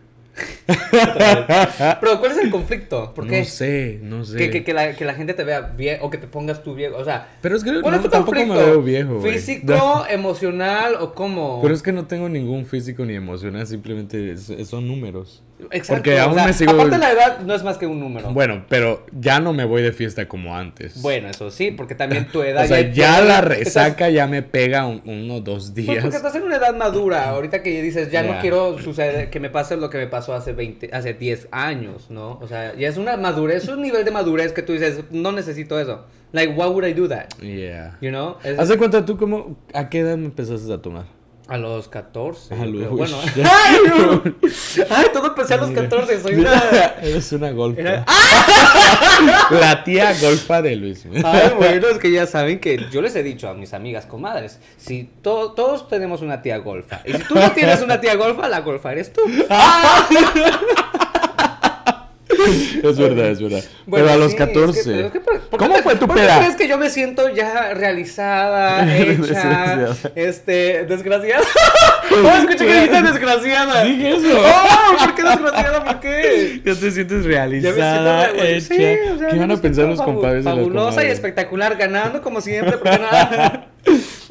Pero, 2.01 2.19
¿cuál 2.21 2.33
es 2.33 2.39
el 2.39 2.51
conflicto? 2.51 3.13
¿Por 3.15 3.27
qué? 3.27 3.41
No 3.41 3.45
sé, 3.45 4.01
no 4.03 4.25
sé. 4.25 4.37
Que, 4.39 4.51
que, 4.51 4.65
que, 4.65 4.73
la, 4.75 4.95
que 4.95 5.05
la 5.05 5.15
gente 5.15 5.35
te 5.35 5.45
vea 5.45 5.61
bien 5.61 5.99
o 6.03 6.11
que 6.11 6.19
te 6.19 6.27
pongas 6.27 6.63
tú 6.63 6.75
viejo. 6.75 6.97
O 6.97 7.05
sea, 7.05 7.29
Pero 7.41 7.57
es 7.57 7.65
que 7.65 7.81
¿cuál 7.81 7.95
es 7.95 8.01
no, 8.01 8.05
tu 8.07 8.11
tampoco 8.11 8.37
me 8.39 8.47
conflicto? 8.47 8.71
veo 8.71 8.83
viejo. 8.83 9.21
¿Físico, 9.21 10.05
emocional 10.11 10.95
o 11.01 11.15
cómo? 11.15 11.61
Pero 11.63 11.75
es 11.75 11.83
que 11.83 11.93
no 11.93 12.07
tengo 12.07 12.29
ningún 12.29 12.67
físico 12.67 13.05
ni 13.05 13.15
emocional, 13.15 13.67
simplemente 13.67 14.33
es- 14.33 14.53
son 14.69 14.87
números. 14.87 15.43
Exacto. 15.71 15.95
porque 15.95 16.19
aún 16.19 16.33
o 16.33 16.35
sea, 16.37 16.47
me 16.47 16.53
sigo- 16.53 16.71
Aparte, 16.73 16.99
la 16.99 17.13
edad 17.13 17.41
no 17.41 17.55
es 17.55 17.63
más 17.65 17.79
que 17.79 17.87
un 17.87 17.99
número. 18.01 18.31
Bueno, 18.33 18.65
pero 18.69 19.05
ya 19.13 19.41
no 19.41 19.53
me 19.53 19.65
voy 19.65 19.83
de 19.83 19.93
fiesta 19.93 20.29
como 20.29 20.57
antes. 20.57 21.03
Bueno, 21.03 21.29
eso 21.29 21.51
sí, 21.51 21.71
porque 21.73 21.95
también 21.95 22.29
tu 22.29 22.43
edad. 22.45 22.65
o 22.65 22.69
sea, 22.69 22.81
ya, 22.81 22.93
ya- 22.93 23.21
la 23.23 23.39
estás- 23.41 23.49
resaca 23.49 24.09
ya 24.11 24.27
me 24.27 24.43
pega 24.43 24.87
un- 24.87 25.03
uno 25.05 25.35
o 25.37 25.41
dos 25.41 25.73
Pues 25.73 25.75
días. 25.75 25.99
porque 26.03 26.17
estás 26.17 26.35
en 26.37 26.45
una 26.45 26.57
edad 26.57 26.75
madura, 26.77 27.29
ahorita 27.31 27.63
que 27.63 27.83
dices, 27.83 28.11
ya 28.11 28.23
no 28.23 28.35
Ya. 28.35 28.41
quiero 28.41 28.79
suceder, 28.79 29.31
que 29.31 29.41
me 29.41 29.51
pase 29.51 29.77
lo 29.77 29.91
que 29.91 29.99
me 29.99 30.07
pasó 30.07 30.35
hace 30.35 30.53
20, 30.53 30.91
hace 30.93 31.15
10 31.15 31.49
años, 31.51 32.11
¿no? 32.11 32.39
O 32.41 32.47
sea, 32.47 32.75
ya 32.77 32.89
es 32.89 32.97
una 32.97 33.17
madurez, 33.17 33.65
es 33.65 33.69
un 33.69 33.83
nivel 33.83 34.05
de 34.05 34.11
madurez 34.11 34.53
que 34.53 34.63
tú 34.63 34.73
dices, 34.73 35.01
no 35.11 35.33
necesito 35.33 35.79
eso. 35.81 36.05
Like, 36.31 36.53
why 36.53 36.67
would 36.69 36.85
I 36.87 36.93
do 36.93 37.09
that? 37.09 37.29
Yeah. 37.41 37.97
You 38.01 38.11
know? 38.11 38.37
Es- 38.45 38.59
Haz 38.59 38.69
de 38.69 38.77
cuenta 38.77 39.05
tú 39.05 39.17
cómo, 39.17 39.57
a 39.73 39.89
qué 39.89 40.01
edad 40.01 40.17
me 40.19 40.27
empezaste 40.27 40.73
a 40.73 40.79
tomar. 40.79 41.07
A 41.49 41.57
los 41.57 41.89
14. 41.89 42.55
Ah, 42.55 42.65
yo 42.67 42.73
creo. 42.73 42.91
uy, 42.93 42.97
bueno. 42.99 43.17
¡Ay, 43.37 43.77
no! 43.89 44.23
Ay, 44.91 45.07
todo 45.13 45.27
empecé 45.29 45.55
a 45.55 45.57
los 45.57 45.71
14, 45.71 46.21
soy 46.21 46.35
una... 46.35 46.63
Eres 47.03 47.33
una 47.33 47.51
golfa. 47.51 47.81
Era- 47.81 48.05
La 49.51 49.83
tía 49.83 50.13
golfa 50.21 50.61
de 50.63 50.77
Luis. 50.77 51.05
Ay, 51.25 51.53
bueno, 51.57 51.89
es 51.89 51.99
que 51.99 52.11
ya 52.13 52.27
saben 52.27 52.61
que 52.61 52.87
yo 52.91 53.01
les 53.03 53.17
he 53.17 53.23
dicho 53.23 53.49
a 53.49 53.55
mis 53.55 53.73
amigas 53.75 54.07
comadres, 54.07 54.61
si 54.77 55.05
to- 55.23 55.53
todos 55.53 55.89
tenemos 55.89 56.21
una 56.23 56.43
tía 56.43 56.59
golfa, 56.59 57.01
y 57.05 57.13
si 57.15 57.19
tú 57.25 57.35
no 57.35 57.51
tienes 57.53 57.81
una 57.83 58.01
tía 58.01 58.15
golfa, 58.17 58.49
la 58.49 58.61
golfa 58.61 58.93
eres 58.93 59.13
tú. 59.13 59.23
Es 62.83 62.99
verdad, 62.99 63.27
es 63.31 63.43
verdad. 63.43 63.63
Bueno, 63.87 64.07
Pero 64.07 64.15
a 64.15 64.17
los 64.19 64.33
sí, 64.33 64.37
es 64.39 64.45
que- 64.45 64.53
14. 64.53 64.83
pero 64.85 65.07
es 65.07 65.13
que, 65.13 65.21
¿por- 65.21 65.41
por 65.41 65.51
qué 65.51 65.57
¿Cómo 65.67 65.75
te- 65.77 65.83
fue 65.83 65.97
tu 65.97 66.09
peda? 66.09 66.39
crees 66.39 66.57
que 66.57 66.69
yo 66.69 66.79
me 66.79 66.91
siento 66.91 67.29
ya 67.35 67.75
realizada, 67.75 68.83
hecha, 68.97 69.05
Desgraciada. 69.13 69.97
este, 70.15 70.85
desgraciada? 70.87 71.45
¿Cómo 72.09 72.29
escuché 72.37 72.67
que 72.67 72.75
dijiste 72.75 73.03
desgraciada? 73.03 73.85
Dije 73.85 74.11
eso. 74.17 74.41
¡Oh! 74.41 74.99
¿Por 75.05 75.15
qué 75.15 75.23
desgraciada? 75.23 75.85
¿Por 75.85 76.01
qué? 76.01 76.63
Ya 76.65 76.75
te 76.75 76.91
sientes 76.91 77.23
Ya 77.25 77.29
me 77.29 77.35
realizada, 77.35 78.25
siento, 78.27 78.45
hecha. 78.45 78.61
sí, 78.61 79.11
o 79.15 79.19
sea, 79.19 79.29
¿Qué 79.29 79.39
van 79.39 79.51
a 79.51 79.57
pensar 79.57 79.85
los 79.87 80.01
compadres 80.01 80.45
de 80.45 80.51
Fabulosa 80.51 81.05
y 81.05 81.09
espectacular, 81.09 81.77
ganando 81.77 82.23
como 82.23 82.41
siempre, 82.41 82.79
porque 82.79 82.99
nada. 82.99 83.67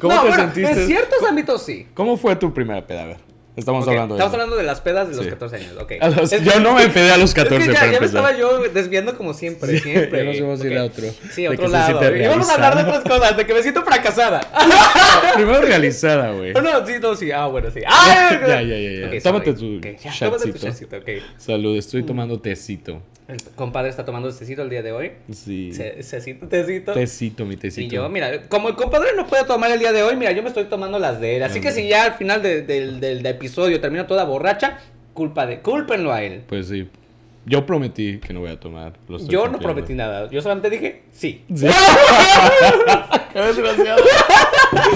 ¿Cómo 0.00 0.14
no, 0.14 0.22
te 0.22 0.28
bueno, 0.28 0.42
sentiste? 0.44 0.72
En 0.82 0.86
ciertos 0.86 1.22
ámbitos 1.28 1.64
sí. 1.64 1.86
¿Cómo 1.94 2.16
fue 2.16 2.36
tu 2.36 2.52
primera 2.54 2.86
peda? 2.86 3.02
A 3.02 3.06
ver, 3.06 3.16
estamos 3.58 3.86
hablando 3.88 4.14
de 4.14 4.18
Estamos 4.20 4.34
hablando 4.34 4.56
de 4.56 4.62
las 4.62 4.80
pedas 4.80 5.08
de 5.10 5.16
los 5.16 5.24
Sí. 5.24 5.30
14 5.30 5.56
años, 5.56 5.72
ok. 5.78 5.92
Los- 6.16 6.32
Es- 6.32 6.42
yo 6.44 6.60
no 6.60 6.74
me 6.74 6.88
pedí 6.88 7.08
a 7.10 7.16
los 7.18 7.34
14 7.34 7.70
es 7.70 7.78
que 7.78 7.92
ya, 7.92 8.00
me 8.00 8.06
estaba 8.06 8.36
yo 8.36 8.60
desviando 8.72 9.16
como 9.16 9.34
siempre, 9.34 9.72
Sí, 9.72 9.78
siempre. 9.92 10.18
ya 10.20 10.24
nos 10.24 10.36
íbamos 10.36 10.60
a 10.62 10.66
ir 10.66 10.78
a 10.78 10.84
otro. 10.84 11.04
Sí, 11.32 11.46
a 11.46 11.50
lado. 11.52 12.16
Y 12.16 12.26
vamos 12.26 12.48
a 12.48 12.54
hablar 12.54 12.76
de 12.76 12.82
otras 12.82 13.02
cosas, 13.02 13.36
de 13.36 13.46
que 13.46 13.54
me 13.54 13.62
siento 13.62 13.82
fracasada. 13.84 14.40
Primero 15.34 15.60
realizada, 15.60 16.32
güey. 16.32 16.52
Oh, 16.56 16.60
no, 16.60 16.86
sí, 16.86 16.94
no, 17.00 17.14
sí. 17.14 17.30
Ah, 17.32 17.46
bueno, 17.46 17.70
sí. 17.70 17.80
Ah, 17.86 18.38
Ya, 18.40 18.62
ya, 18.62 18.76
ya, 18.76 18.90
ya. 19.00 19.06
Ok, 19.08 19.22
Tómate 19.22 19.52
tu 19.54 19.80
tómate 19.80 20.52
tu 20.52 20.58
shotcito. 20.58 20.96
Salud, 21.36 21.74
Mm. 21.74 21.78
estoy 21.78 22.02
tomando 22.02 22.40
tecito. 22.40 23.02
El 23.28 23.36
compadre 23.54 23.90
está 23.90 24.06
tomando 24.06 24.32
tecito 24.34 24.62
el 24.62 24.70
día 24.70 24.80
de 24.82 24.90
hoy. 24.90 25.12
Sí. 25.30 25.70
Cecito, 26.00 26.46
tecito. 26.48 26.94
Tecito, 26.94 27.44
mi 27.44 27.56
tecito. 27.56 27.82
Y 27.86 27.88
yo, 27.94 28.08
mira, 28.08 28.48
como 28.48 28.70
el 28.70 28.74
compadre 28.74 29.10
no 29.14 29.26
puede 29.26 29.44
tomar 29.44 29.70
el 29.70 29.78
día 29.78 29.92
de 29.92 30.02
hoy, 30.02 30.16
mira, 30.16 30.32
yo 30.32 30.42
me 30.42 30.48
estoy 30.48 30.64
tomando 30.64 30.98
las 30.98 31.20
de 31.20 31.36
él. 31.36 31.42
Así 31.42 31.60
que 31.60 31.70
si 31.72 31.86
ya 31.88 32.04
al 32.04 32.14
final 32.14 32.42
de- 32.42 32.62
del, 32.62 33.00
del 33.00 33.22
episodio 33.48 33.80
termino 33.80 34.06
toda 34.06 34.24
borracha, 34.24 34.78
culpa 35.14 35.46
de, 35.46 35.60
cúlpenlo 35.60 36.12
a 36.12 36.22
él. 36.22 36.42
Pues 36.46 36.68
sí. 36.68 36.88
Yo 37.46 37.64
prometí 37.64 38.18
que 38.18 38.32
no 38.34 38.40
voy 38.40 38.50
a 38.50 38.60
tomar. 38.60 38.92
lo 39.08 39.16
estoy 39.16 39.30
Yo 39.32 39.38
no 39.46 39.52
cumpliendo. 39.52 39.74
prometí 39.74 39.94
nada, 39.94 40.28
yo 40.30 40.42
solamente 40.42 40.68
dije 40.70 41.04
sí. 41.10 41.44
Sí. 41.54 41.66
Qué 43.42 43.46
desgraciado. 43.48 44.04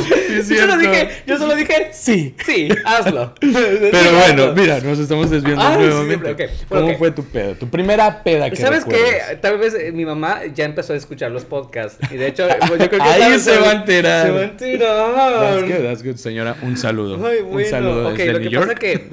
Sí, 0.07 0.35
es 0.35 0.49
Yo 0.49 0.57
solo 0.59 0.77
dije, 0.79 1.09
yo 1.27 1.39
solo 1.39 1.55
dije 1.57 1.89
Sí. 1.93 2.35
sí, 2.45 2.69
hazlo. 2.85 3.35
Pero 3.41 4.13
bueno, 4.19 4.53
mira, 4.55 4.81
nos 4.81 4.99
estamos 4.99 5.31
desviando 5.31 5.63
Ah, 5.63 5.75
sí, 5.77 5.81
nuevamente. 5.85 6.25
siempre, 6.27 6.47
ok. 6.47 6.51
Bueno, 6.69 6.83
¿Cómo 6.85 6.93
ok. 6.93 6.99
fue 6.99 7.11
tu 7.13 7.25
peda? 7.25 7.55
Tu 7.55 7.69
primera 7.69 8.23
peda 8.23 8.51
que 8.51 8.57
¿Sabes 8.57 8.85
qué? 8.85 9.37
Tal 9.41 9.59
vez 9.59 9.75
eh, 9.75 9.93
mi 9.93 10.05
mamá 10.05 10.41
ya 10.55 10.65
empezó 10.65 10.93
a 10.93 10.97
escuchar 10.97 11.31
los 11.31 11.45
podcasts. 11.45 11.99
Y 12.11 12.17
de 12.17 12.27
hecho, 12.29 12.47
yo 12.49 12.77
creo 12.77 12.89
que 12.91 12.97
Ahí 13.01 13.39
se 13.39 13.59
va 13.59 13.71
a 13.71 13.73
enterar. 13.73 14.27
Se 14.27 14.33
va 14.33 14.41
a 14.41 14.45
enterar. 14.45 15.15
That's 15.15 15.63
good, 15.63 15.85
that's 15.85 16.03
good, 16.05 16.17
señora. 16.17 16.57
Un 16.63 16.77
saludo. 16.77 17.25
Ay, 17.27 17.39
Un 17.41 17.53
bueno. 17.53 17.69
saludo 17.69 18.09
ok, 18.11 18.17
desde 18.17 18.33
lo 18.33 18.39
New 18.41 18.49
que 18.49 18.55
York. 18.55 18.67
pasa 18.67 18.79
que 18.79 19.09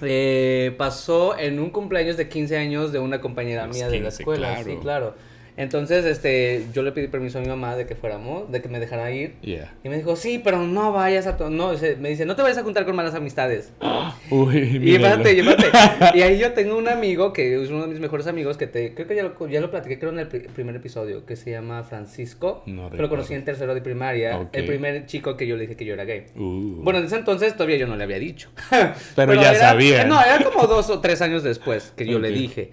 eh, 0.02 0.74
pasó 0.76 1.38
en 1.38 1.58
un 1.60 1.70
cumpleaños 1.70 2.16
de 2.16 2.28
15 2.28 2.56
años 2.56 2.92
de 2.92 2.98
una 2.98 3.20
compañera 3.20 3.66
mía 3.66 3.86
de 3.88 3.98
la 4.00 4.08
15, 4.10 4.22
escuela. 4.22 4.48
claro. 4.54 4.64
Sí, 4.64 4.76
claro. 4.80 5.14
Entonces, 5.62 6.04
este, 6.04 6.66
yo 6.74 6.82
le 6.82 6.92
pedí 6.92 7.06
permiso 7.08 7.38
a 7.38 7.40
mi 7.40 7.48
mamá 7.48 7.76
de 7.76 7.86
que 7.86 7.94
fuéramos, 7.94 8.50
de 8.50 8.60
que 8.60 8.68
me 8.68 8.80
dejara 8.80 9.10
ir. 9.12 9.34
Yeah. 9.42 9.72
Y 9.84 9.88
me 9.88 9.96
dijo, 9.96 10.16
sí, 10.16 10.40
pero 10.42 10.58
no 10.58 10.92
vayas 10.92 11.26
a... 11.26 11.36
No, 11.48 11.72
me 12.00 12.08
dice, 12.10 12.26
no 12.26 12.36
te 12.36 12.42
vayas 12.42 12.58
a 12.58 12.62
juntar 12.62 12.84
con 12.84 12.96
malas 12.96 13.14
amistades. 13.14 13.72
Uy, 14.30 14.58
Y 14.76 14.78
míralo. 14.78 15.22
espérate, 15.24 16.18
y 16.18 16.22
ahí 16.22 16.38
yo 16.38 16.52
tengo 16.52 16.76
un 16.76 16.88
amigo 16.88 17.32
que 17.32 17.62
es 17.62 17.70
uno 17.70 17.82
de 17.82 17.88
mis 17.88 18.00
mejores 18.00 18.26
amigos 18.26 18.56
que 18.56 18.66
te 18.66 18.94
creo 18.94 19.06
que 19.06 19.14
ya 19.16 19.22
lo, 19.22 19.48
ya 19.48 19.60
lo 19.60 19.70
platiqué 19.70 19.98
creo 19.98 20.10
en 20.12 20.18
el 20.18 20.28
pri- 20.28 20.48
primer 20.48 20.76
episodio 20.76 21.24
que 21.26 21.36
se 21.36 21.50
llama 21.50 21.82
Francisco. 21.84 22.62
No 22.66 22.90
que 22.90 22.96
lo 22.96 23.08
conocí 23.08 23.34
en 23.34 23.44
tercero 23.44 23.74
de 23.74 23.80
primaria. 23.82 24.48
El 24.52 24.64
primer 24.66 25.06
chico 25.06 25.36
que 25.36 25.46
yo 25.46 25.56
le 25.56 25.62
dije 25.62 25.76
que 25.76 25.84
yo 25.84 25.94
era 25.94 26.04
gay. 26.04 26.26
Uh. 26.36 26.82
Bueno, 26.82 26.98
en 26.98 27.06
ese 27.06 27.16
entonces 27.16 27.52
todavía 27.54 27.76
yo 27.76 27.86
no 27.86 27.96
le 27.96 28.04
había 28.04 28.18
dicho. 28.18 28.50
Pero 29.16 29.34
ya 29.40 29.50
era- 29.52 29.58
sabía. 29.60 30.04
No, 30.04 30.20
era 30.20 30.42
como 30.44 30.66
dos 30.66 30.90
o 30.90 31.00
tres 31.00 31.22
años 31.22 31.42
después 31.42 31.92
que 31.96 32.06
yo 32.06 32.18
le 32.18 32.30
dije. 32.30 32.70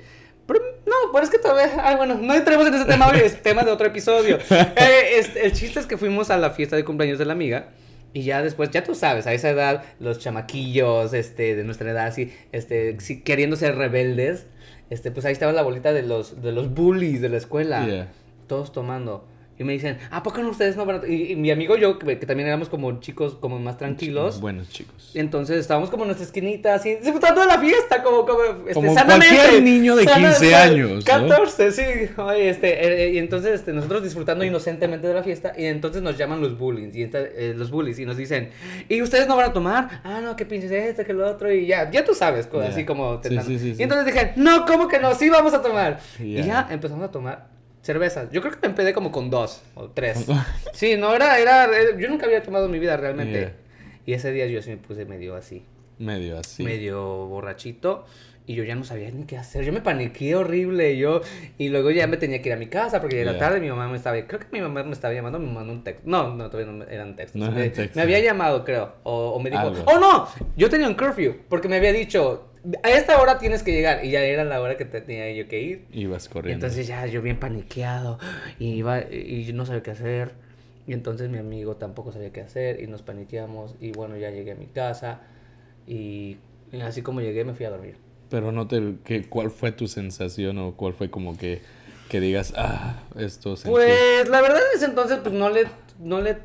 Pero 1.11 1.23
es 1.23 1.29
que 1.29 1.39
todavía. 1.39 1.71
Ah, 1.83 1.95
bueno, 1.95 2.15
no 2.15 2.33
entremos 2.33 2.67
en 2.67 2.73
ese 2.73 2.85
tema 2.85 3.07
hoy, 3.11 3.19
es 3.23 3.41
tema 3.41 3.63
de 3.63 3.71
otro 3.71 3.87
episodio. 3.87 4.37
Eh, 4.49 5.23
el 5.41 5.53
chiste 5.53 5.79
es 5.79 5.85
que 5.85 5.97
fuimos 5.97 6.29
a 6.29 6.37
la 6.37 6.51
fiesta 6.51 6.75
de 6.75 6.83
cumpleaños 6.83 7.19
de 7.19 7.25
la 7.25 7.33
amiga. 7.33 7.69
Y 8.11 8.23
ya 8.23 8.41
después, 8.41 8.71
ya 8.71 8.83
tú 8.83 8.95
sabes, 8.95 9.27
a 9.27 9.33
esa 9.33 9.49
edad, 9.49 9.83
los 9.99 10.17
chamaquillos, 10.17 11.13
este, 11.13 11.55
de 11.55 11.63
nuestra 11.63 11.91
edad, 11.91 12.07
así, 12.07 12.33
este, 12.51 12.97
queriendo 13.23 13.55
ser 13.55 13.75
rebeldes, 13.75 14.47
este, 14.89 15.11
pues 15.11 15.27
ahí 15.27 15.33
estaba 15.33 15.51
la 15.51 15.61
bolita 15.61 15.93
de 15.93 16.01
los, 16.01 16.41
de 16.41 16.51
los 16.51 16.73
bullies 16.73 17.21
de 17.21 17.29
la 17.29 17.37
escuela. 17.37 17.85
Yeah. 17.85 18.07
Todos 18.47 18.71
tomando. 18.71 19.27
Y 19.59 19.63
me 19.65 19.73
dicen, 19.73 19.97
¿a 20.09 20.23
poco 20.23 20.41
no 20.41 20.49
ustedes 20.49 20.77
no 20.77 20.85
van 20.85 21.01
a-?" 21.03 21.07
Y, 21.07 21.33
y 21.33 21.35
mi 21.35 21.51
amigo 21.51 21.75
y 21.77 21.81
yo, 21.81 21.99
que, 21.99 22.17
que 22.17 22.25
también 22.25 22.47
éramos 22.47 22.69
como 22.69 22.99
chicos 23.01 23.35
como 23.35 23.59
más 23.59 23.77
tranquilos. 23.77 24.39
Buenos 24.39 24.69
chicos. 24.69 25.11
Y 25.13 25.19
entonces 25.19 25.57
estábamos 25.57 25.89
como 25.89 26.03
en 26.03 26.07
nuestra 26.07 26.25
esquinita, 26.25 26.73
así, 26.75 26.95
disfrutando 26.95 27.41
de 27.41 27.47
la 27.47 27.59
fiesta, 27.59 28.01
como, 28.01 28.25
como, 28.25 28.39
este, 28.43 28.73
Como 28.73 28.93
sanamente. 28.93 29.35
cualquier 29.35 29.63
niño 29.63 29.95
de 29.97 30.05
Sana- 30.05 30.29
15 30.29 30.49
sana- 30.51 30.63
años, 30.63 30.89
¿no? 30.91 31.01
14, 31.03 31.71
sí. 31.73 31.83
Oye, 32.17 32.49
este, 32.49 32.69
eh, 32.69 33.03
eh, 33.07 33.13
y 33.13 33.17
entonces 33.17 33.51
este, 33.55 33.73
nosotros 33.73 34.01
disfrutando 34.03 34.45
inocentemente 34.45 35.07
de 35.07 35.13
la 35.13 35.23
fiesta, 35.23 35.53
y 35.57 35.65
entonces 35.65 36.01
nos 36.01 36.17
llaman 36.17 36.39
los 36.41 36.57
bullies, 36.57 36.95
y 36.95 37.03
eh, 37.03 37.53
los 37.57 37.69
bullies, 37.69 37.99
y 37.99 38.05
nos 38.05 38.15
dicen, 38.15 38.51
¿y 38.87 39.01
ustedes 39.01 39.27
no 39.27 39.35
van 39.35 39.49
a 39.49 39.53
tomar? 39.53 40.01
Ah, 40.05 40.21
no, 40.23 40.35
qué 40.37 40.45
pinches 40.45 40.71
este, 40.71 41.03
que 41.03 41.13
lo 41.13 41.27
otro, 41.29 41.51
y 41.51 41.65
ya, 41.67 41.91
ya 41.91 42.05
tú 42.05 42.13
sabes, 42.13 42.47
Ya. 42.51 42.67
así 42.69 42.85
como 42.85 43.21
Sí, 43.21 43.37
sí, 43.45 43.59
sí. 43.59 43.75
Y 43.77 43.83
entonces 43.83 44.05
dije, 44.05 44.31
no, 44.37 44.65
¿cómo 44.65 44.87
que 44.87 44.99
no? 44.99 45.13
Sí, 45.15 45.29
vamos 45.29 45.53
a 45.53 45.61
tomar. 45.61 45.99
Y 46.17 46.35
Ya. 46.35 46.45
ya 46.45 46.67
empezamos 46.71 47.03
a 47.03 47.11
tomar. 47.11 47.58
Cervezas. 47.93 48.29
Yo 48.31 48.41
creo 48.41 48.53
que 48.53 48.60
me 48.62 48.67
empedé 48.67 48.93
como 48.93 49.12
con 49.12 49.31
dos 49.31 49.63
o 49.74 49.89
tres. 49.89 50.27
Sí, 50.74 50.96
no, 50.96 51.15
era, 51.15 51.39
era, 51.39 51.65
era- 51.65 51.98
yo 51.98 52.08
nunca 52.08 52.27
había 52.27 52.43
tomado 52.43 52.67
en 52.67 52.72
mi 52.72 52.77
vida 52.77 52.96
realmente. 52.98 53.39
Yeah. 53.39 53.53
Y 54.05 54.13
ese 54.13 54.31
día 54.31 54.46
yo 54.46 54.62
sí 54.62 54.69
me 54.69 54.77
puse 54.77 55.05
medio 55.05 55.36
así, 55.36 55.65
Medio 55.98 56.38
así. 56.38 56.62
medio 56.63 57.25
borrachito. 57.25 58.05
Y 58.46 58.55
yo 58.55 58.63
ya 58.63 58.74
no 58.74 58.84
sabía 58.84 59.12
ni 59.12 59.25
qué 59.25 59.38
hacer. 59.38 59.63
Yo 59.63 59.72
me 59.74 59.81
paniqué 59.81 60.36
horrible. 60.36 60.98
Yo, 60.98 61.22
y 61.60 61.69
luego 61.69 61.91
ya 61.91 62.08
me 62.08 62.17
tenía 62.17 62.41
que 62.41 62.50
ir 62.50 62.53
a 62.53 62.58
mi 62.58 62.65
casa 62.67 63.00
porque 63.00 63.15
ya 63.17 63.22
era 63.24 63.31
Yeah. 63.34 63.39
tarde. 63.39 63.60
Mi 63.60 63.69
mamá 63.69 63.88
me 63.88 63.98
estaba. 63.98 64.19
Creo 64.25 64.39
que 64.39 64.48
mi 64.51 64.60
mamá 64.62 64.81
me 64.84 64.91
estaba 64.93 65.13
llamando. 65.13 65.38
Me 65.39 65.51
mandó 65.51 65.72
un 65.74 65.84
texto. 65.84 66.01
No, 66.05 66.36
no, 66.36 66.50
todavía 66.50 66.72
no 66.72 66.84
eran 66.86 67.15
textos. 67.15 67.39
No 67.39 67.51
me, 67.51 67.72
había 68.01 68.19
llamado, 68.19 68.63
creo. 68.63 68.93
O, 69.03 69.29
o 69.34 69.39
me 69.39 69.50
dijo. 69.51 69.62
Algo. 69.62 69.84
¡Oh, 69.86 70.00
no! 70.00 70.27
Yo 70.58 70.67
tenía 70.69 70.88
un 70.88 70.96
curfew. 70.96 71.41
Porque 71.50 71.67
me 71.67 71.75
había 71.77 71.91
dicho. 71.93 72.49
A 72.83 72.89
esta 72.91 73.21
hora 73.21 73.37
tienes 73.37 73.63
que 73.63 73.71
llegar. 73.71 74.03
Y 74.03 74.11
ya 74.11 74.21
era 74.21 74.43
la 74.43 74.61
hora 74.61 74.77
que 74.77 74.85
tenía 74.85 75.31
yo 75.31 75.47
que 75.47 75.61
ir. 75.61 75.85
Ibas 75.91 76.29
corriendo. 76.29 76.65
entonces 76.65 76.87
ya 76.87 77.05
yo 77.05 77.21
bien 77.21 77.39
paniqueado. 77.39 78.19
Y 78.59 78.73
iba 78.73 79.01
y 79.01 79.45
yo 79.45 79.53
no 79.53 79.65
sabía 79.65 79.83
qué 79.83 79.91
hacer. 79.91 80.33
Y 80.87 80.93
entonces 80.93 81.29
mi 81.29 81.37
amigo 81.37 81.75
tampoco 81.75 82.11
sabía 82.11 82.31
qué 82.31 82.41
hacer. 82.41 82.81
Y 82.81 82.87
nos 82.87 83.01
paniqueamos. 83.01 83.75
Y 83.79 83.91
bueno, 83.91 84.17
ya 84.17 84.29
llegué 84.31 84.51
a 84.51 84.55
mi 84.55 84.67
casa. 84.67 85.21
Y, 85.87 86.37
y 86.71 86.81
así 86.81 87.01
como 87.01 87.21
llegué, 87.21 87.43
me 87.43 87.53
fui 87.53 87.65
a 87.65 87.69
dormir. 87.69 87.95
Pero 88.29 88.51
no 88.51 88.67
te... 88.67 88.95
¿qué, 89.03 89.23
¿Cuál 89.23 89.49
fue 89.49 89.71
tu 89.71 89.87
sensación 89.87 90.57
o 90.59 90.75
cuál 90.75 90.93
fue 90.93 91.09
como 91.09 91.37
que, 91.37 91.61
que 92.09 92.19
digas, 92.19 92.53
ah, 92.57 92.99
esto 93.17 93.55
sentí"? 93.55 93.71
Pues 93.71 94.29
la 94.29 94.41
verdad 94.41 94.59
en 94.71 94.77
ese 94.77 94.85
entonces 94.85 95.19
pues 95.23 95.33
no 95.33 95.49
le 95.49 95.67
no 95.99 96.21
le 96.21 96.37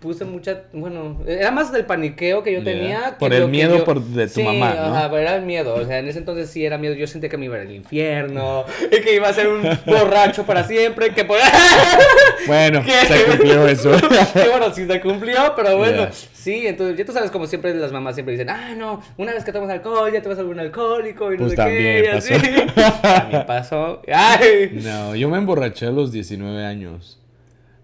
puse 0.00 0.24
mucha, 0.24 0.62
bueno, 0.72 1.20
era 1.26 1.50
más 1.50 1.72
del 1.72 1.84
paniqueo 1.84 2.42
que 2.42 2.52
yo 2.52 2.62
tenía. 2.62 3.10
que 3.12 3.16
Por 3.18 3.34
el 3.34 3.48
miedo 3.48 3.78
yo- 3.78 3.84
por- 3.84 4.00
de 4.02 4.26
tu 4.28 4.34
Sí, 4.34 4.42
mamá, 4.44 4.74
¿no? 4.74 4.94
ajá, 4.94 5.20
era 5.20 5.34
el 5.36 5.42
miedo, 5.42 5.74
o 5.74 5.84
sea, 5.84 5.98
en 5.98 6.06
ese 6.08 6.20
entonces 6.20 6.48
sí 6.50 6.64
era 6.64 6.78
miedo, 6.78 6.94
yo 6.94 7.06
sentía 7.06 7.28
que 7.28 7.36
me 7.36 7.46
iba 7.46 7.56
al 7.56 7.70
infierno, 7.72 8.64
y 8.92 9.00
que 9.02 9.14
iba 9.16 9.28
a 9.28 9.32
ser 9.32 9.48
un 9.48 9.62
borracho 9.86 10.46
para 10.46 10.64
siempre, 10.64 11.10
que 11.10 11.24
por... 11.24 11.38
Bueno, 12.46 12.82
se 13.08 13.24
cumplió 13.24 13.66
eso. 13.66 13.90
que 14.32 14.48
bueno, 14.48 14.72
sí 14.72 14.86
se 14.86 15.00
cumplió, 15.00 15.52
pero 15.56 15.76
bueno, 15.76 16.08
sí, 16.32 16.66
entonces 16.66 16.96
ya 16.96 17.04
tú 17.04 17.12
sabes 17.12 17.30
como 17.30 17.46
siempre 17.46 17.74
las 17.74 17.92
mamás 17.92 18.14
siempre 18.14 18.32
dicen, 18.32 18.48
ah, 18.48 18.74
no, 18.76 19.02
una 19.16 19.34
vez 19.34 19.44
que 19.44 19.52
tomas 19.52 19.68
alcohol 19.70 20.10
ya 20.12 20.22
te 20.22 20.28
vas 20.28 20.38
a 20.38 20.42
volver 20.42 20.54
un 20.54 20.60
alcohólico 20.60 21.32
y 21.32 21.36
no 21.36 21.42
Pues 21.42 21.50
sé 21.50 21.56
también 21.56 21.82
qué, 21.82 22.08
y 22.10 22.14
pasó. 22.14 22.34
así. 22.34 23.02
También 23.02 23.46
pasó. 23.46 24.02
Ay. 24.12 24.80
No, 24.82 25.14
yo 25.14 25.28
me 25.28 25.38
emborraché 25.38 25.86
a 25.86 25.90
los 25.90 26.12
19 26.12 26.64
años. 26.64 27.17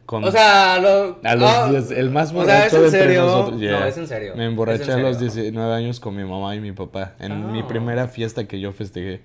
Con, 0.06 0.23
O 0.25 0.30
sea, 0.30 0.78
lo, 0.80 1.18
a 1.25 1.34
los 1.34 1.50
ah, 1.50 1.68
10, 1.70 1.90
el 1.92 2.11
más 2.11 2.30
o 2.32 2.44
sea, 2.44 2.66
¿es 2.66 2.73
borracho 2.73 2.84
en 2.84 2.90
serio? 2.90 3.23
nosotros. 3.25 3.61
No, 3.61 3.84
es 3.87 3.96
en 3.96 4.06
serio. 4.06 4.32
Me 4.37 4.44
emborraché 4.44 4.84
en 4.84 4.90
a 4.90 4.99
los 4.99 5.16
serio. 5.16 5.32
19 5.32 5.75
años 5.75 5.99
con 6.00 6.14
mi 6.14 6.25
mamá 6.25 6.54
y 6.54 6.61
mi 6.61 6.73
papá. 6.73 7.14
En 7.18 7.50
mi 7.52 7.61
Ah. 7.61 7.66
primera 7.68 8.06
fiesta 8.08 8.44
que 8.46 8.61
yo 8.61 8.73
festejé. 8.73 9.23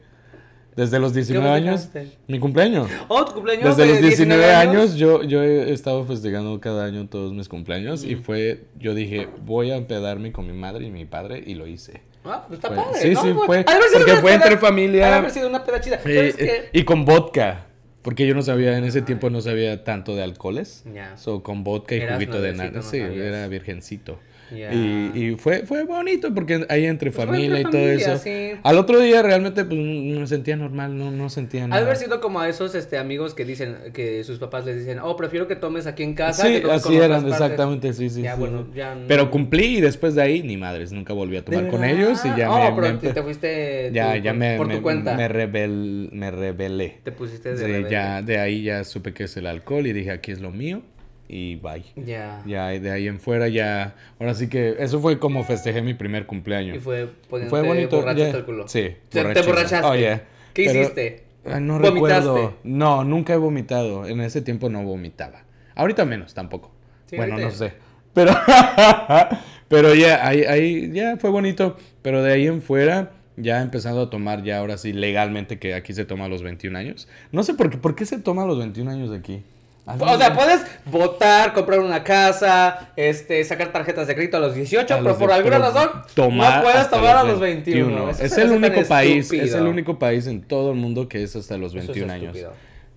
Desde 0.77 0.97
los 0.99 1.13
19 1.13 1.49
años. 1.49 1.89
Mi 2.27 2.39
cumpleaños. 2.39 2.89
Oh, 3.09 3.25
tu 3.25 3.33
cumpleaños 3.33 3.75
Desde 3.75 3.87
de 3.87 3.99
los 3.99 4.01
19 4.07 4.53
años 4.53 4.95
yo, 4.95 5.23
yo 5.23 5.43
he 5.43 5.73
estado 5.73 6.05
festejando 6.05 6.57
cada 6.61 6.85
año 6.85 7.09
todos 7.09 7.33
mis 7.33 7.49
cumpleaños 7.49 8.05
y 8.05 8.15
fue, 8.15 8.63
yo 8.79 8.93
dije, 8.93 9.27
voy 9.45 9.71
a 9.71 9.75
empedarme 9.75 10.31
con 10.31 10.47
mi 10.47 10.53
madre 10.53 10.85
y 10.85 10.91
mi 10.91 11.03
padre 11.03 11.43
y 11.45 11.55
lo 11.55 11.67
hice. 11.67 12.01
Ah, 12.23 12.45
pues 12.47 12.59
está 12.59 12.69
Fue- 12.69 12.77
padre. 12.77 12.99
sí, 13.01 13.09
¿no? 13.11 13.21
sí, 13.21 13.33
Fue- 13.45 13.65
porque 13.65 14.15
fue 14.21 14.33
entre 14.33 14.57
familia. 14.57 15.17
haber 15.17 15.31
sido 15.31 15.49
una 15.49 15.65
peda 15.65 15.81
chida. 15.81 15.97
¿Sabes 15.99 16.35
Eh, 16.39 16.45
eh, 16.45 16.69
y 16.71 16.83
con 16.85 17.03
vodka, 17.03 17.65
porque 18.09 18.25
yo 18.25 18.33
no 18.33 18.41
sabía, 18.41 18.75
en 18.75 18.85
ese 18.85 19.03
tiempo 19.03 19.29
no 19.29 19.39
sabía 19.39 19.83
tanto 19.83 20.15
de 20.15 20.23
alcoholes. 20.23 20.83
Ya. 20.91 21.15
So, 21.15 21.43
con 21.43 21.63
vodka 21.63 21.93
y 21.93 21.99
Eras 21.99 22.15
juguito 22.15 22.41
de 22.41 22.53
naranja. 22.53 22.81
sí, 22.81 22.97
era 22.97 23.47
virgencito. 23.47 24.17
Y, 24.51 25.11
y 25.31 25.35
fue, 25.35 25.65
fue 25.65 25.83
bonito 25.85 26.33
porque 26.33 26.65
ahí 26.69 26.85
entre 26.85 27.11
Pues 27.11 27.25
familia 27.27 27.59
entre 27.59 27.61
y 27.61 27.63
todo 27.71 27.91
eso. 27.91 28.17
sí. 28.17 28.51
Al 28.63 28.77
otro 28.77 28.99
día 28.99 29.21
realmente 29.21 29.63
pues 29.65 29.79
no 29.79 30.19
me 30.21 30.27
sentía 30.27 30.55
normal, 30.55 30.97
no, 30.97 31.11
no 31.11 31.29
sentía 31.29 31.67
nada. 31.67 31.81
haber 31.81 31.95
sido 31.97 32.19
como 32.19 32.39
a 32.39 32.49
esos 32.49 32.73
este, 32.75 32.97
amigos 32.97 33.33
que 33.35 33.45
dicen, 33.45 33.77
que 33.93 34.23
sus 34.23 34.39
papás 34.39 34.65
les 34.65 34.77
dicen, 34.79 34.99
oh, 34.99 35.15
prefiero 35.15 35.47
que 35.47 35.55
tomes 35.55 35.85
aquí 35.87 36.03
en 36.03 36.13
casa. 36.15 36.47
Sí, 36.47 36.61
así 36.69 36.95
eran, 36.95 37.21
partes". 37.23 37.31
exactamente, 37.33 37.93
sí, 37.93 38.09
sí. 38.09 38.21
Ya, 38.23 38.33
sí, 38.35 38.39
bueno, 38.39 38.65
sí. 38.71 38.77
ya 38.77 38.95
no- 38.95 39.07
Pero 39.07 39.29
cumplí 39.31 39.77
y 39.77 39.81
después 39.81 40.15
de 40.15 40.21
ahí, 40.21 40.41
ni 40.43 40.57
madres, 40.57 40.91
nunca 40.91 41.13
volví 41.13 41.35
a 41.37 41.41
¿De 41.41 41.45
tomar 41.45 41.67
con 41.69 41.81
verdad? 41.81 41.95
ellos 41.97 42.21
y 42.25 42.37
ya 42.39 42.51
oh, 42.51 42.69
me, 42.75 42.81
pero 42.81 42.93
me 43.01 43.13
te, 43.13 43.23
fuiste 43.23 43.89
ya, 43.93 44.15
tú 44.15 44.21
ya 44.23 44.31
por, 44.31 44.39
me, 44.39 44.57
por 44.57 44.69
tu 44.69 44.81
cuenta. 44.81 45.15
me, 45.15 45.27
rebel, 45.27 46.09
me 46.11 46.31
rebelé. 46.31 46.99
Te 47.03 47.11
pusiste 47.11 47.49
de 47.51 47.57
Sí, 47.57 47.63
rebelde. 47.63 47.89
ya 47.91 48.21
de 48.21 48.39
ahí 48.39 48.63
ya 48.63 48.83
supe 48.83 49.13
que 49.13 49.25
es 49.25 49.37
el 49.37 49.45
alcohol 49.47 49.85
y 49.87 49.93
dije, 49.93 50.11
aquí 50.11 50.31
es 50.31 50.41
lo 50.41 50.51
mío 50.51 50.81
y 51.29 51.55
bye. 51.57 51.83
Ya. 51.95 52.41
Ya 52.45 52.67
de 52.69 52.91
ahí 52.91 53.07
en 53.07 53.19
fuera 53.19 53.47
ya, 53.47 53.95
ahora 54.19 54.33
sí 54.33 54.49
que 54.49 54.75
eso 54.79 54.99
fue 54.99 55.19
como 55.19 55.43
festejé 55.45 55.81
mi 55.81 55.93
primer 55.93 56.25
cumpleaños. 56.25 56.75
Y 56.75 56.79
fue 56.79 57.07
Fue 57.29 57.61
bonito. 57.61 57.97
borracho 57.97 58.25
el 58.37 58.43
culo. 58.45 58.67
Sí. 58.67 58.95
Te- 59.09 59.23
Te 59.23 59.39
emborrachaste. 59.39 59.87
Oh, 59.87 59.95
yeah. 59.95 60.23
¿Qué 60.53 60.65
Pero- 60.65 60.81
hiciste? 60.81 61.23
Ay, 61.45 61.61
no 61.61 61.79
¿Vomitaste? 61.79 61.93
recuerdo. 62.25 62.57
No, 62.63 63.03
nunca 63.05 63.33
he 63.33 63.37
vomitado. 63.37 64.05
En 64.07 64.19
ese 64.21 64.41
tiempo 64.41 64.67
no 64.69 64.83
vomitaba. 64.83 65.43
Ahorita 65.75 66.03
menos 66.03 66.33
tampoco. 66.33 66.71
Sí, 67.05 67.15
bueno, 67.15 67.35
ahorita 67.35 67.49
no 67.51 67.55
sé. 67.55 67.73
Pero, 68.13 68.33
pero 69.67 69.93
ya, 69.95 70.27
ahí, 70.27 70.43
ahí 70.43 70.91
ya 70.91 71.17
fue 71.17 71.29
bonito. 71.29 71.77
Pero 72.01 72.23
de 72.23 72.33
ahí 72.33 72.47
en 72.47 72.61
fuera, 72.61 73.11
ya 73.37 73.59
he 73.59 73.61
empezado 73.61 74.01
a 74.03 74.09
tomar 74.09 74.43
ya 74.43 74.57
ahora 74.57 74.77
sí 74.77 74.93
legalmente, 74.93 75.59
que 75.59 75.73
aquí 75.75 75.93
se 75.93 76.05
toma 76.05 76.25
a 76.25 76.27
los 76.27 76.43
21 76.43 76.77
años. 76.77 77.07
No 77.31 77.43
sé 77.43 77.53
por 77.53 77.69
qué, 77.69 77.77
¿por 77.77 77.95
qué 77.95 78.05
se 78.05 78.19
toma 78.19 78.43
a 78.43 78.45
los 78.45 78.57
21 78.57 78.91
años 78.91 79.11
aquí? 79.17 79.43
O 79.85 80.17
sea, 80.17 80.33
puedes 80.35 80.61
votar, 80.85 81.53
comprar 81.53 81.79
una 81.79 82.03
casa, 82.03 82.91
este, 82.95 83.43
sacar 83.43 83.71
tarjetas 83.71 84.05
de 84.07 84.13
crédito 84.13 84.37
a 84.37 84.39
los 84.39 84.53
18, 84.53 84.93
A 84.93 84.97
pero 84.97 85.09
los 85.09 85.17
por 85.17 85.29
de- 85.29 85.33
alguna 85.35 85.57
pero 85.57 85.71
razón 85.71 85.89
tomar 86.13 86.57
no 86.57 86.63
puedes 86.69 86.89
tomar 86.89 87.17
a 87.17 87.23
los 87.23 87.39
21. 87.39 88.09
Eso 88.11 88.23
Es 88.23 88.37
el 88.37 88.51
único 88.51 88.83
país, 88.87 89.31
es 89.33 89.53
el 89.53 89.65
único 89.65 89.97
país 89.97 90.27
en 90.27 90.41
todo 90.43 90.71
el 90.71 90.77
mundo 90.77 91.07
que 91.09 91.23
es 91.23 91.35
hasta 91.35 91.57
los 91.57 91.71
Eso 91.73 91.79
es 91.81 91.87
21 91.87 92.13
años. 92.13 92.37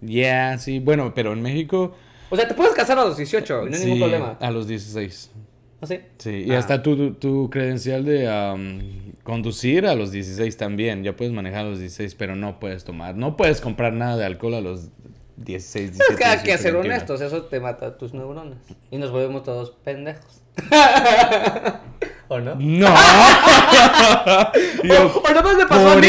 Ya, 0.03 0.59
sí, 0.59 0.81
bueno, 0.81 1.13
pero 1.15 1.33
en 1.33 1.41
México 1.43 1.95
O 2.29 2.37
sea, 2.37 2.47
te 2.49 2.55
puedes 2.55 2.75
casar 2.75 2.99
a 2.99 3.05
los 3.05 3.17
18 3.17 3.67
y 3.67 3.71
no 3.71 3.77
hay 3.77 3.81
sí, 3.81 3.85
ningún 3.87 4.01
problema. 4.01 4.37
a 4.41 4.51
los 4.51 4.67
16. 4.69 5.31
¿No 5.81 5.87
sé? 5.89 6.05
Sí, 6.19 6.45
y 6.47 6.53
Ah. 6.53 6.59
hasta 6.59 6.83
tu, 6.83 7.15
tu 7.15 7.49
credencial 7.51 8.05
de 8.05 8.27
conducir 9.23 9.87
a 9.87 9.95
los 9.95 10.13
16 10.13 10.57
también. 10.57 11.03
Ya 11.05 11.15
puedes 11.17 11.33
manejar 11.33 11.61
a 11.67 11.69
los 11.71 11.79
16, 11.79 12.15
pero 12.15 12.37
no 12.37 12.59
puedes 12.61 12.85
tomar. 12.85 13.17
No 13.17 13.37
puedes 13.37 13.61
comprar 13.61 13.93
nada 13.93 14.17
de 14.17 14.25
alcohol 14.25 14.55
a 14.55 14.61
los 14.61 14.89
16, 15.45 15.93
17, 15.99 16.13
Es 16.13 16.19
que 16.19 16.25
hay 16.25 16.39
que 16.39 16.45
18, 16.57 16.63
ser 16.63 16.73
21. 16.75 16.95
honestos, 16.95 17.21
eso 17.21 17.43
te 17.43 17.61
mata 17.61 17.97
tus 17.97 18.15
neuronas. 18.15 18.59
Y 18.91 18.99
nos 18.99 19.11
volvemos 19.11 19.43
todos 19.43 19.71
pendejos. 19.85 20.43
¿O 22.33 22.41
no? 22.41 22.55
No. 22.59 22.87
O, 24.83 25.23
me 25.57 25.67
pasó 25.67 25.89
a 25.89 25.93
por 25.95 26.01
mí. 26.03 26.09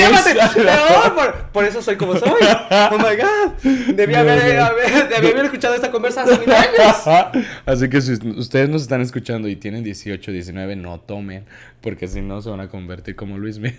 No, 0.63 1.15
por, 1.15 1.33
por 1.51 1.65
eso 1.65 1.81
soy 1.81 1.95
como 1.95 2.15
soy. 2.17 2.29
Oh 2.31 2.97
my 2.97 3.15
god. 3.15 3.93
Debí, 3.95 4.13
No, 4.13 4.19
haber, 4.19 4.55
no. 4.55 4.63
haber- 4.65 5.09
debí 5.09 5.27
haber 5.31 5.45
escuchado 5.45 5.75
esta 5.75 5.91
conversa 5.91 6.23
hace 6.23 6.37
mil 6.39 6.51
años. 6.51 7.45
Así 7.65 7.89
que 7.89 8.01
si 8.01 8.13
ustedes 8.13 8.69
nos 8.69 8.83
están 8.83 9.01
escuchando 9.01 9.47
y 9.47 9.55
tienen 9.55 9.83
18, 9.83 10.31
19, 10.31 10.75
no 10.75 10.99
tomen, 11.01 11.45
porque 11.81 12.07
si 12.07 12.21
no 12.21 12.41
se 12.41 12.49
van 12.49 12.61
a 12.61 12.67
convertir 12.69 13.15
como 13.15 13.37
Luis 13.37 13.59
Me. 13.59 13.71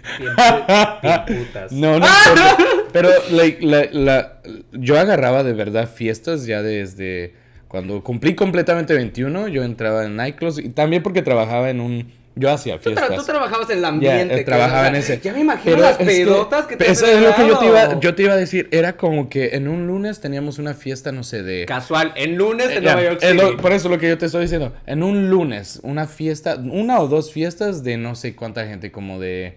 Putas. 1.26 1.72
No, 1.72 1.98
no 1.98 2.06
importa. 2.06 2.56
Pero 2.92 3.08
like, 3.30 3.64
la, 3.66 3.86
la- 3.92 4.32
yo 4.72 4.98
agarraba 4.98 5.42
de 5.42 5.52
verdad 5.54 5.88
fiestas 5.92 6.46
ya 6.46 6.62
desde 6.62 7.34
cuando 7.68 8.02
cumplí 8.04 8.34
completamente 8.34 8.94
21. 8.94 9.48
Yo 9.48 9.62
entraba 9.64 10.04
en 10.04 10.16
nightclubs 10.16 10.58
y 10.58 10.68
también 10.70 11.02
porque 11.02 11.22
trabajaba 11.22 11.70
en 11.70 11.80
un. 11.80 12.23
Yo 12.36 12.50
hacía 12.50 12.78
Tú, 12.80 12.90
tra- 12.90 12.94
fiestas. 12.96 13.16
tú 13.16 13.24
trabajabas 13.24 13.70
en 13.70 13.78
el 13.78 13.84
ambiente. 13.84 14.40
eh, 14.40 14.44
trabajaba 14.44 14.88
en 14.88 14.96
ese. 14.96 15.20
Ya 15.22 15.32
me 15.32 15.40
imagino 15.40 15.76
Pero 15.76 15.82
las 15.82 15.92
es 15.92 15.98
que 15.98 16.04
pedotas 16.04 16.66
que, 16.66 16.76
te 16.76 16.90
Eso 16.90 17.06
es 17.06 17.20
lo 17.22 17.32
que 17.34 17.46
yo 17.46 17.58
te, 17.58 17.66
iba, 17.66 18.00
yo 18.00 18.14
te 18.16 18.22
iba 18.24 18.32
a 18.32 18.36
decir. 18.36 18.68
Era 18.72 18.96
como 18.96 19.28
que 19.28 19.50
en 19.54 19.68
un 19.68 19.86
lunes 19.86 20.20
teníamos 20.20 20.58
una 20.58 20.74
fiesta, 20.74 21.12
no 21.12 21.22
sé, 21.22 21.44
de. 21.44 21.64
Casual, 21.66 22.12
en 22.16 22.36
lunes 22.36 22.70
Eh, 22.70 22.78
en 22.78 22.82
ya, 22.84 22.94
Nueva 22.94 23.10
York 23.10 23.20
City. 23.22 23.34
lo- 23.34 23.56
por 23.58 23.70
eso 23.72 23.88
lo 23.88 23.98
que 23.98 24.08
yo 24.08 24.18
te 24.18 24.26
estoy 24.26 24.42
diciendo. 24.42 24.72
En 24.86 25.04
un 25.04 25.30
lunes, 25.30 25.78
una 25.84 26.08
fiesta, 26.08 26.56
una 26.56 26.98
o 27.00 27.06
dos 27.06 27.30
fiestas 27.32 27.84
de 27.84 27.98
no 27.98 28.16
sé 28.16 28.34
cuánta 28.34 28.66
gente, 28.66 28.90
como 28.90 29.20
de 29.20 29.56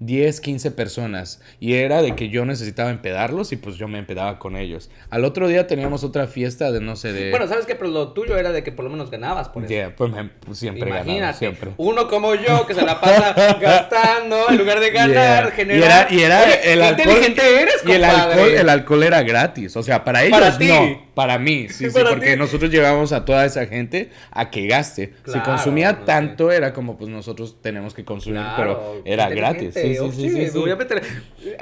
10, 0.00 0.40
15 0.40 0.70
personas. 0.70 1.40
Y 1.60 1.74
era 1.74 2.02
de 2.02 2.14
que 2.14 2.28
yo 2.28 2.44
necesitaba 2.44 2.90
empedarlos 2.90 3.52
y 3.52 3.56
pues 3.56 3.76
yo 3.76 3.88
me 3.88 3.98
empedaba 3.98 4.38
con 4.38 4.56
ellos. 4.56 4.90
Al 5.10 5.24
otro 5.24 5.48
día 5.48 5.66
teníamos 5.66 6.04
otra 6.04 6.26
fiesta 6.26 6.70
de 6.72 6.80
no 6.80 6.96
sé 6.96 7.12
de... 7.12 7.30
Bueno, 7.30 7.46
¿sabes 7.48 7.66
qué? 7.66 7.74
Pero 7.74 7.90
lo 7.90 8.12
tuyo 8.12 8.36
era 8.36 8.52
de 8.52 8.62
que 8.62 8.72
por 8.72 8.84
lo 8.84 8.90
menos 8.90 9.10
ganabas 9.10 9.48
por 9.48 9.64
eso. 9.64 9.70
Yeah, 9.72 9.94
pues, 9.96 10.12
me- 10.12 10.24
pues, 10.24 10.58
siempre 10.58 10.88
ganaba, 10.88 11.04
Imagínate, 11.04 11.38
siempre. 11.38 11.70
uno 11.76 12.08
como 12.08 12.34
yo 12.34 12.66
que 12.66 12.74
se 12.74 12.82
la 12.84 13.00
pasa 13.00 13.34
gastando 13.60 14.48
en 14.50 14.58
lugar 14.58 14.80
de 14.80 14.90
ganar, 14.90 15.44
Yeah. 15.44 15.50
generar. 15.52 16.12
Y 16.12 16.20
era, 16.20 16.20
y 16.20 16.22
era 16.24 16.42
Oye, 16.42 16.72
el 16.72 16.82
alcohol. 16.82 17.06
inteligente 17.08 17.62
eres, 17.62 17.74
y 17.86 17.92
el 17.92 18.04
alcohol, 18.04 18.48
el 18.50 18.68
alcohol 18.68 19.02
era 19.02 19.22
gratis. 19.22 19.76
O 19.76 19.82
sea, 19.82 20.04
para 20.04 20.22
ellos 20.24 20.38
Para 20.38 20.58
ti. 20.58 20.66
no. 20.68 21.08
Para 21.18 21.36
mí, 21.38 21.66
sí, 21.68 21.90
sí, 21.90 21.98
porque 22.08 22.32
ti. 22.32 22.36
nosotros 22.36 22.70
llevábamos 22.70 23.12
a 23.12 23.24
toda 23.24 23.44
esa 23.44 23.66
gente 23.66 24.10
a 24.30 24.50
que 24.50 24.66
gaste. 24.68 25.14
si 25.24 25.32
Claro, 25.32 25.42
consumía 25.44 25.92
no 25.92 25.98
sé. 25.98 26.04
tanto, 26.04 26.52
era 26.52 26.72
como 26.72 26.96
pues 26.96 27.10
nosotros 27.10 27.56
tenemos 27.60 27.92
que 27.94 28.04
consumir, 28.04 28.40
Claro, 28.40 28.56
pero 28.56 29.02
era 29.04 29.28
gratis. 29.28 29.74
Sí, 29.74 29.87
sí, 29.94 30.04
inteligente. 30.04 30.30
sí, 30.30 30.36
Oh, 30.36 30.46
sí, 30.46 30.52
sí. 30.52 30.58
Voy 30.58 30.70
a 30.70 30.76
meter 30.76 31.02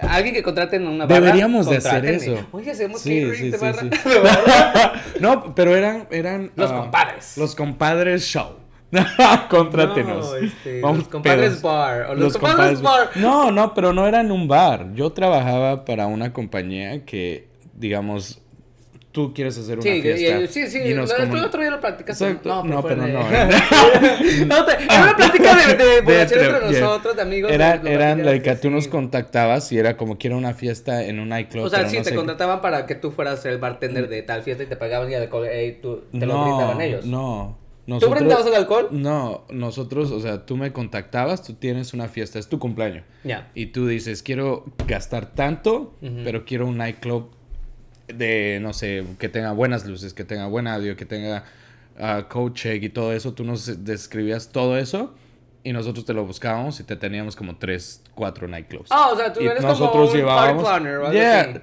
alguien 0.00 0.34
que 0.34 0.42
contraten 0.42 0.82
en 0.82 0.88
una 0.88 1.06
barra. 1.06 1.20
Deberíamos 1.20 1.68
de 1.68 1.76
hacer 1.76 2.06
eso. 2.06 2.46
Oye, 2.52 2.70
hacemos 2.70 3.02
catering 3.02 3.50
de 3.50 3.58
barra. 3.58 4.92
no, 5.20 5.54
pero 5.54 5.74
eran, 5.74 6.06
eran 6.10 6.50
Los 6.56 6.70
ah, 6.70 6.78
compadres. 6.80 7.36
Los 7.36 7.54
compadres 7.54 8.22
show. 8.24 8.56
Contrátenos. 9.50 10.30
No, 10.30 10.36
este, 10.36 10.80
Vamos, 10.80 10.98
los 10.98 11.08
compadres 11.08 11.48
pedos. 11.50 11.62
bar, 11.62 12.02
o 12.10 12.14
los 12.14 12.38
compadres 12.38 12.80
bar. 12.82 13.10
No, 13.16 13.50
no, 13.50 13.74
pero 13.74 13.92
no 13.92 14.06
era 14.06 14.20
en 14.20 14.30
un 14.30 14.48
bar. 14.48 14.92
Yo 14.94 15.10
trabajaba 15.12 15.84
para 15.84 16.06
una 16.06 16.32
compañía 16.32 17.04
que, 17.04 17.48
digamos, 17.74 18.40
tú 19.16 19.32
quieres 19.32 19.56
hacer 19.56 19.78
una 19.78 19.82
Sí, 19.82 20.02
fiesta. 20.02 20.40
y- 20.42 20.46
sí, 20.48 20.66
sí, 20.68 20.78
y 20.90 20.92
nos 20.92 21.08
lo- 21.08 21.16
comun- 21.16 21.38
el 21.38 21.44
otro 21.44 21.62
día 21.62 21.70
lo 21.70 21.80
platicaste. 21.80 22.22
Exacto. 22.26 22.48
No, 22.50 22.64
No, 22.64 22.82
pero, 22.82 23.06
no. 23.06 23.18
no, 24.46 24.64
te- 24.66 24.84
era 24.84 25.02
una 25.04 25.16
plática 25.16 25.56
de, 25.56 26.02
de 26.02 26.20
entre- 26.22 26.42
yeah. 26.70 26.80
nosotros, 26.80 27.16
de 27.16 27.22
amigos. 27.22 27.50
Era, 27.50 27.78
de- 27.78 27.92
eran, 27.94 28.22
sí, 28.44 28.50
tú 28.60 28.68
nos 28.70 28.88
contactabas 28.88 29.72
y 29.72 29.78
era 29.78 29.96
como 29.96 30.18
que 30.18 30.28
era 30.28 30.36
una 30.36 30.52
fiesta 30.52 31.02
en 31.02 31.18
un 31.18 31.30
nightclub. 31.30 31.64
O 31.64 31.70
sea, 31.70 31.78
pero 31.78 31.90
sí, 31.90 31.96
no 31.96 32.02
te 32.02 32.10
sé- 32.10 32.14
contrataban 32.16 32.60
para 32.60 32.84
que 32.84 32.94
tú 32.94 33.10
fueras 33.10 33.42
el 33.46 33.56
bartender 33.56 34.08
de 34.10 34.20
tal 34.20 34.42
fiesta 34.42 34.64
y 34.64 34.66
te 34.66 34.76
pagaban 34.76 35.10
y 35.10 35.14
alcohol, 35.14 35.46
eh, 35.50 35.78
tú- 35.80 36.02
te 36.12 36.26
lo 36.26 36.34
no, 36.34 36.44
brindaban 36.44 36.80
ellos. 36.82 37.06
No, 37.06 37.56
Nosotros, 37.86 38.18
brindabas 38.18 38.46
el 38.48 38.54
alcohol? 38.54 38.88
No, 38.90 39.44
nosotros, 39.48 40.10
o 40.10 40.20
sea, 40.20 40.44
tú 40.44 40.58
me 40.58 40.72
contactabas, 40.72 41.42
tú 41.42 41.54
tienes 41.54 41.94
una 41.94 42.08
fiesta, 42.08 42.38
es 42.38 42.48
tu 42.48 42.58
cumpleaños. 42.58 43.04
Ya. 43.24 43.48
Y 43.54 43.66
tú 43.66 43.86
dices, 43.86 44.22
quiero 44.22 44.64
gastar 44.86 45.32
tanto, 45.34 45.94
pero 46.22 46.44
quiero 46.44 46.66
un 46.66 46.76
nightclub 46.76 47.30
de, 48.08 48.58
no 48.62 48.72
sé, 48.72 49.04
que 49.18 49.28
tenga 49.28 49.52
buenas 49.52 49.86
luces, 49.86 50.14
que 50.14 50.24
tenga 50.24 50.46
buen 50.46 50.66
audio, 50.66 50.96
que 50.96 51.04
tenga 51.06 51.44
ah, 51.98 52.26
code 52.28 52.54
check 52.54 52.82
y 52.82 52.88
todo 52.88 53.12
eso. 53.12 53.32
Tú 53.34 53.44
nos 53.44 53.84
describías 53.84 54.48
todo 54.50 54.78
eso 54.78 55.14
y 55.64 55.72
nosotros 55.72 56.04
te 56.04 56.12
lo 56.14 56.24
buscábamos 56.24 56.78
y 56.80 56.84
te 56.84 56.96
teníamos 56.96 57.34
como 57.36 57.56
tres, 57.56 58.02
cuatro 58.14 58.46
nightclubs. 58.48 58.88
Ah, 58.90 59.10
o 59.12 59.16
sea, 59.16 59.32
tú 59.32 59.40
Y 59.40 59.46
eres 59.46 59.64
como 59.64 59.72
un 59.92 60.24
party 60.24 60.60
planner 60.62 61.12
Yeah. 61.12 61.60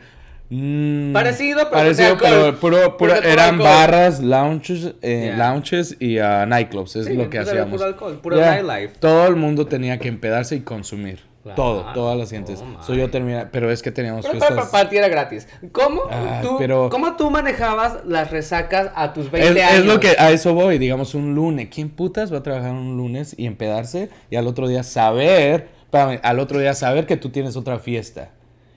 Mm, 0.50 1.14
Parecido, 1.14 1.58
pero 1.62 1.72
parecido, 1.72 2.18
pero 2.20 2.60
puro, 2.60 2.98
puro- 2.98 3.16
eran 3.16 3.56
alcohol. 3.56 3.64
barras, 3.64 4.20
lounges, 4.22 4.94
eh, 5.02 5.32
Yeah. 5.36 5.38
lounges 5.38 5.96
y 6.00 6.20
ah, 6.20 6.46
nightclubs, 6.46 6.96
es 6.98 7.06
Sí, 7.08 7.14
lo 7.16 7.30
que 7.30 7.38
pues 7.38 7.50
era 7.50 7.62
hacíamos. 7.64 7.72
puro 7.82 7.86
alcohol, 7.86 8.20
puro 8.22 8.36
Yeah. 8.38 8.62
nightlife. 8.62 9.00
Todo 9.00 9.26
el 9.28 9.36
mundo 9.36 9.66
tenía 9.66 9.98
que 9.98 10.10
empedarse 10.10 10.56
y 10.58 10.60
consumir. 10.60 11.22
Claro. 11.44 11.56
Todo, 11.62 11.86
todas 11.94 12.18
las 12.18 12.30
gentes. 12.30 12.64
Oh, 12.64 12.82
so 12.82 12.94
yo 12.94 13.06
my. 13.06 13.12
terminé, 13.12 13.46
pero 13.48 13.70
es 13.70 13.82
que 13.82 13.92
teníamos 13.92 14.26
Pero 14.26 14.40
para, 14.40 14.52
fiestas. 14.54 14.72
para 14.72 14.90
ti 14.90 14.96
era 14.96 15.10
gratis. 15.10 15.46
¿Cómo, 15.74 16.04
Ah, 16.10 16.40
tú, 16.42 16.56
pero- 16.58 16.88
¿Cómo 16.90 17.18
tú 17.18 17.30
manejabas 17.30 17.98
las 18.06 18.32
resacas 18.32 18.92
a 18.96 19.12
tus 19.12 19.30
20 19.30 19.60
Es, 19.60 19.66
años? 19.68 19.80
es 19.82 19.86
lo 19.86 20.00
que 20.00 20.16
a 20.18 20.32
eso 20.32 20.54
voy, 20.54 20.78
digamos 20.78 21.14
un 21.16 21.36
lunes. 21.36 21.68
¿Quién 21.70 21.90
putas 21.90 22.32
va 22.32 22.38
a 22.38 22.44
trabajar 22.44 22.72
un 22.72 22.96
lunes 22.96 23.36
y 23.38 23.46
empedarse 23.46 24.10
y 24.30 24.38
al 24.38 24.48
otro 24.48 24.70
día 24.70 24.84
saber, 24.84 25.68
espérame, 25.84 26.22
al 26.24 26.40
otro 26.40 26.60
día 26.60 26.74
saber 26.74 27.06
que 27.06 27.18
tú 27.18 27.30
tienes 27.30 27.58
otra 27.58 27.78
fiesta 27.78 28.30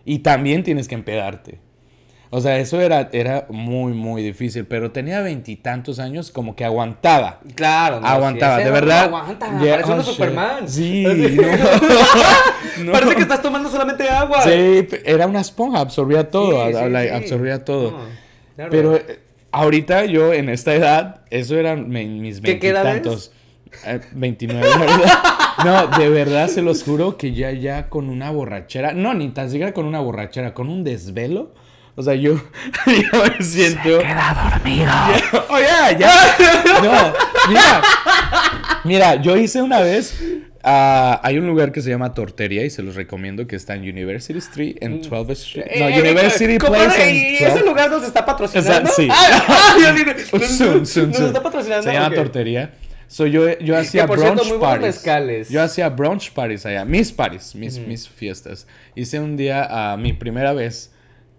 y 0.05 0.18
también 0.18 0.64
tienes 0.64 0.88
que 0.88 0.96
empedarte? 0.96 1.61
O 2.30 2.40
sea, 2.40 2.58
eso 2.58 2.80
era, 2.80 3.08
era 3.12 3.46
muy, 3.48 3.92
muy 3.92 4.22
difícil, 4.22 4.66
pero 4.66 4.90
tenía 4.90 5.20
veintitantos 5.20 5.98
años 6.00 6.30
como 6.32 6.56
que 6.56 6.64
aguantaba. 6.64 7.40
Claro, 7.54 8.00
no, 8.00 8.06
aguantaba, 8.06 8.58
de 8.58 8.70
verdad. 8.70 9.04
Aguanta, 9.04 9.58
Yeah, 9.62 9.74
parece 9.76 9.92
oh, 9.92 9.96
shit. 10.02 10.04
Superman. 10.06 10.68
Sí, 10.68 11.06
Así- 11.06 11.36
no. 12.78 12.84
No. 12.84 12.92
Parece 12.92 13.14
que 13.14 13.22
estás 13.22 13.42
tomando 13.42 13.70
solamente 13.70 14.08
agua. 14.08 14.42
Sí, 14.42 14.86
era 15.04 15.26
una 15.26 15.40
esponja, 15.40 15.80
absorbía 15.80 16.28
todo, 16.28 16.66
Sí, 16.66 16.72
sí, 16.72 16.78
a- 16.78 16.88
like, 16.88 17.10
sí. 17.10 17.14
absorbía 17.16 17.64
todo. 17.64 17.96
Claro. 18.56 18.70
Pero 18.70 18.96
eh, 18.96 19.20
ahorita 19.52 20.04
yo 20.06 20.32
en 20.32 20.48
esta 20.48 20.74
edad, 20.74 21.20
eso 21.30 21.56
eran 21.56 21.88
mis 21.88 22.40
¿Qué- 22.40 22.58
qué 22.58 22.68
edad 22.70 22.84
veintitantos. 22.84 23.32
Eh, 23.86 24.00
29, 24.12 24.66
¿verdad? 24.78 25.18
No, 25.64 25.86
de 25.98 26.10
verdad 26.10 26.48
se 26.48 26.60
los 26.60 26.82
juro 26.82 27.16
que 27.16 27.32
ya, 27.32 27.50
ya 27.50 27.88
con 27.88 28.10
una 28.10 28.30
borrachera, 28.30 28.92
no, 28.92 29.14
ni 29.14 29.30
tan 29.30 29.48
siquiera 29.48 29.72
con 29.72 29.86
una 29.86 30.00
borrachera, 30.00 30.52
con 30.52 30.68
un 30.68 30.84
desvelo. 30.84 31.54
O 31.98 32.02
sea, 32.02 32.14
yo, 32.14 32.35
yo 32.87 33.24
me 33.38 33.44
siento. 33.44 33.98
queda 34.00 34.50
dormido. 34.62 34.92
Oh, 35.48 35.59
ya, 35.59 35.96
ya. 35.96 36.11
No, 36.82 37.12
mira. 37.48 37.82
Mira, 38.85 39.14
yo 39.22 39.37
hice 39.37 39.62
una 39.62 39.80
vez. 39.80 40.22
ah, 40.62 41.20
hay 41.24 41.38
un 41.38 41.46
lugar 41.46 41.72
que 41.72 41.80
se 41.80 41.90
llama 41.90 42.12
Tortería 42.14 42.64
y 42.64 42.70
se 42.70 42.82
los 42.82 42.94
recomiendo 42.96 43.46
que 43.46 43.56
está 43.56 43.74
en 43.74 43.82
University 43.82 44.38
Street 44.38 44.76
en 44.80 45.02
12th 45.02 45.30
Street. 45.32 45.66
No, 45.78 45.88
Eh, 45.88 46.00
University 46.00 46.59
compadre, 46.59 46.87
Place 46.88 47.11
¿Y 47.14 47.37
en 47.37 47.44
12th. 47.44 47.54
ese 47.56 47.64
lugar 47.64 47.90
nos 47.90 48.02
está 48.04 48.24
patrocinando? 48.26 48.70
Exacto, 48.90 48.92
sí. 48.96 49.09
Ah, 49.11 49.76
yo 49.78 50.38
Soon, 50.46 50.87
soon, 50.87 51.09
¿Nos 51.09 51.16
soon. 51.16 51.26
está 51.28 51.42
patrocinando? 51.42 51.82
Se 51.85 51.92
llama 51.92 52.09
Ok. 52.09 52.14
Tortería. 52.14 52.70
So, 53.09 53.24
yo, 53.26 53.56
yo 53.61 53.78
hacía 53.78 54.06
por 54.06 54.18
brunch 54.18 54.35
cierto, 54.40 54.59
muy 54.59 54.59
parties. 54.66 54.94
mezcales. 54.96 55.48
Yo 55.48 55.62
hacía 55.62 55.88
brunch 55.88 56.32
parties 56.32 56.66
allá. 56.66 56.85
Mis 56.85 57.12
parties, 57.12 57.54
mis, 57.54 57.78
mis 57.78 58.09
fiestas. 58.09 58.66
Hice 58.96 59.20
un 59.20 59.37
día, 59.37 59.92
a 59.92 59.96
mi 59.96 60.12
primera 60.12 60.52
vez, 60.52 60.92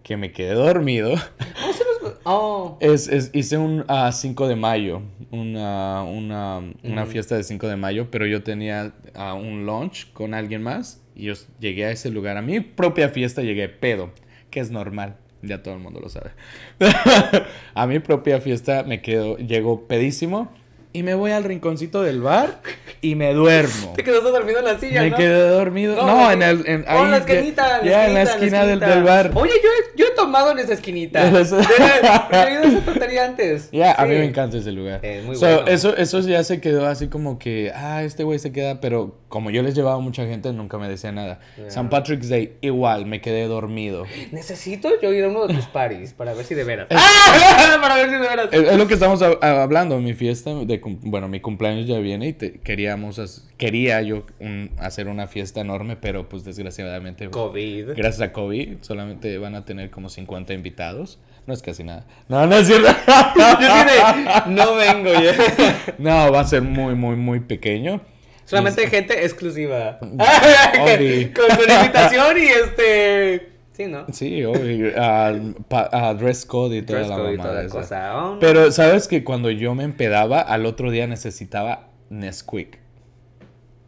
que 0.07 0.15
me 0.17 0.31
quedé 0.31 0.53
dormido. 0.53 1.09
¿Cómo 1.11 1.73
se 1.73 1.83
nos- 1.83 2.13
Oh. 2.23 2.77
Es, 2.81 3.07
es- 3.09 3.31
hice 3.33 3.57
un 3.57 3.83
ah, 3.87 4.11
5 4.11 4.47
de 4.47 4.55
mayo, 4.55 5.01
una, 5.31 6.03
una, 6.03 6.61
una 6.83 7.05
fiesta 7.05 7.35
de 7.35 7.43
5 7.43 7.67
de 7.67 7.75
mayo, 7.75 8.07
pero 8.09 8.25
yo 8.25 8.41
tenía 8.43 8.93
ah, 9.15 9.33
un 9.33 9.65
lunch 9.65 10.11
con 10.13 10.33
alguien 10.33 10.63
más 10.63 11.01
y 11.15 11.23
yo 11.25 11.33
llegué 11.59 11.85
a 11.85 11.91
ese 11.91 12.09
lugar. 12.09 12.37
A 12.37 12.41
mi 12.41 12.59
propia 12.61 13.09
fiesta 13.09 13.41
llegué 13.41 13.67
pedo, 13.69 14.11
que 14.49 14.59
es 14.61 14.71
normal, 14.71 15.17
ya 15.41 15.61
todo 15.63 15.73
el 15.73 15.79
mundo 15.81 15.99
lo 15.99 16.07
sabe. 16.09 16.31
a 17.73 17.87
mi 17.87 17.99
propia 17.99 18.39
fiesta 18.39 18.83
me 18.83 19.01
quedo, 19.01 19.37
llego 19.37 19.87
pedísimo 19.87 20.51
y 20.97 21.03
me 21.03 21.13
voy 21.13 21.31
al 21.31 21.43
rinconcito 21.43 22.01
del 22.01 22.21
bar 22.21 22.59
y 23.01 23.13
me 23.13 23.31
duermo. 23.33 23.93
Te 23.95 24.03
quedaste 24.03 24.29
dormido 24.31 24.59
en 24.59 24.65
la 24.65 24.79
silla, 24.79 25.01
Me 25.03 25.11
¿no? 25.11 25.17
quedé 25.17 25.49
dormido. 25.49 25.95
No, 25.95 26.31
en 26.31 26.41
el. 26.41 26.67
En, 26.67 26.85
oh, 26.89 27.05
en 27.05 27.11
la 27.11 27.17
ahí, 27.17 27.23
ya- 27.27 27.33
esquinita. 27.35 27.79
En 27.81 28.13
la 28.15 28.21
esquina 28.23 28.59
del, 28.65 28.69
esquinita. 28.81 28.95
del 28.95 29.03
bar. 29.03 29.31
Oye, 29.35 29.51
yo 29.63 29.69
he, 29.69 29.97
yo 29.99 30.05
he 30.07 30.15
tomado 30.15 30.51
en 30.51 30.59
esa 30.59 30.73
esquinita. 30.73 31.29
Yo 31.29 31.37
he 31.37 32.53
ido 32.53 32.63
a 32.63 32.67
esa 32.67 32.79
tontería 32.85 33.25
antes. 33.25 33.69
Ya, 33.77 33.91
a 33.91 34.03
Sí. 34.05 34.09
mí 34.09 34.15
me 34.17 34.25
encanta 34.25 34.57
ese 34.57 34.71
lugar. 34.71 34.99
Es 35.05 35.23
muy 35.23 35.35
So, 35.35 35.45
bueno. 35.45 35.67
eso, 35.67 35.95
eso 35.95 36.19
ya 36.21 36.43
se 36.43 36.59
quedó 36.61 36.87
así 36.87 37.07
como 37.09 37.37
que, 37.37 37.71
ah, 37.75 38.03
este 38.03 38.23
güey 38.23 38.39
se 38.39 38.51
queda, 38.51 38.81
pero 38.81 39.15
como 39.29 39.51
yo 39.51 39.61
les 39.61 39.75
llevaba 39.75 39.97
a 39.97 39.99
mucha 39.99 40.25
gente, 40.25 40.51
nunca 40.53 40.77
me 40.77 40.87
decía 40.89 41.11
nada. 41.11 41.39
Ya. 41.57 41.69
San 41.69 41.89
Patrick's 41.89 42.29
Day, 42.29 42.53
igual, 42.61 43.05
me 43.05 43.21
quedé 43.21 43.45
dormido. 43.47 44.05
Necesito 44.31 44.89
yo 45.01 45.11
ir 45.13 45.25
a 45.25 45.27
uno 45.27 45.45
de 45.47 45.53
tus 45.53 45.65
paris 45.67 46.13
para 46.13 46.33
ver 46.33 46.45
si 46.45 46.55
de 46.55 46.63
veras. 46.63 46.87
¡Ah! 46.91 47.77
para 47.81 47.95
ver 47.95 48.07
si 48.07 48.13
de 48.13 48.19
veras. 48.19 48.47
Es, 48.51 48.61
es 48.71 48.77
lo 48.77 48.87
que 48.87 48.93
estamos 48.95 49.21
hab- 49.21 49.37
hablando, 49.43 49.99
mi 49.99 50.13
fiesta, 50.13 50.53
de, 50.53 50.79
bueno, 51.01 51.27
mi 51.27 51.39
cumpleaños 51.39 51.85
ya 51.87 51.99
viene 51.99 52.27
y 52.27 52.33
te- 52.33 52.53
queríamos, 52.59 53.47
quería 53.57 54.01
yo 54.01 54.25
un- 54.39 54.71
hacer 54.79 55.07
una 55.07 55.27
fiesta 55.27 55.61
enorme, 55.61 55.95
pero 55.95 56.27
pues 56.29 56.43
desgraciadamente, 56.43 57.29
COVID. 57.29 57.89
gracias 57.95 58.21
a 58.21 58.31
COVID, 58.33 58.77
solamente 58.81 59.37
van 59.37 59.55
a 59.55 59.65
tener 59.65 59.89
como 59.89 60.09
50 60.09 60.53
invitados. 60.53 61.19
No 61.45 61.53
es 61.53 61.61
casi 61.61 61.83
nada. 61.83 62.05
No, 62.27 62.45
no 62.45 62.57
es 62.57 62.67
cierto. 62.67 62.89
No 64.47 64.75
vengo 64.75 65.13
ya. 65.13 65.33
No, 65.97 66.31
va 66.31 66.41
a 66.41 66.45
ser 66.45 66.61
muy, 66.61 66.93
muy, 66.95 67.15
muy 67.15 67.39
pequeño. 67.39 68.01
Solamente 68.45 68.87
gente 68.89 69.23
exclusiva. 69.25 69.97
Con, 69.99 70.09
con 70.09 71.69
invitación 71.69 72.37
y 72.37 72.45
este. 72.47 73.56
Sí, 73.77 73.85
¿no? 73.85 74.05
Sí, 74.11 74.43
obvio. 74.43 74.91
ah, 74.97 75.33
pa- 75.69 75.87
ah, 75.93 76.13
dress 76.15 76.47
code 76.47 76.77
y 76.77 76.81
toda 76.81 76.97
Dress 76.97 77.09
la 77.11 77.15
code 77.15 77.33
y 77.33 77.37
toda 77.37 77.53
la 77.61 77.69
cosa. 77.69 78.17
Oh, 78.17 78.33
no. 78.33 78.39
Pero, 78.39 78.71
¿sabes 78.71 79.07
que 79.07 79.23
cuando 79.23 79.51
yo 79.51 79.75
me 79.75 79.83
empedaba, 79.83 80.41
al 80.41 80.65
otro 80.65 80.89
día 80.89 81.05
necesitaba 81.05 81.89
Nesquik? 82.09 82.79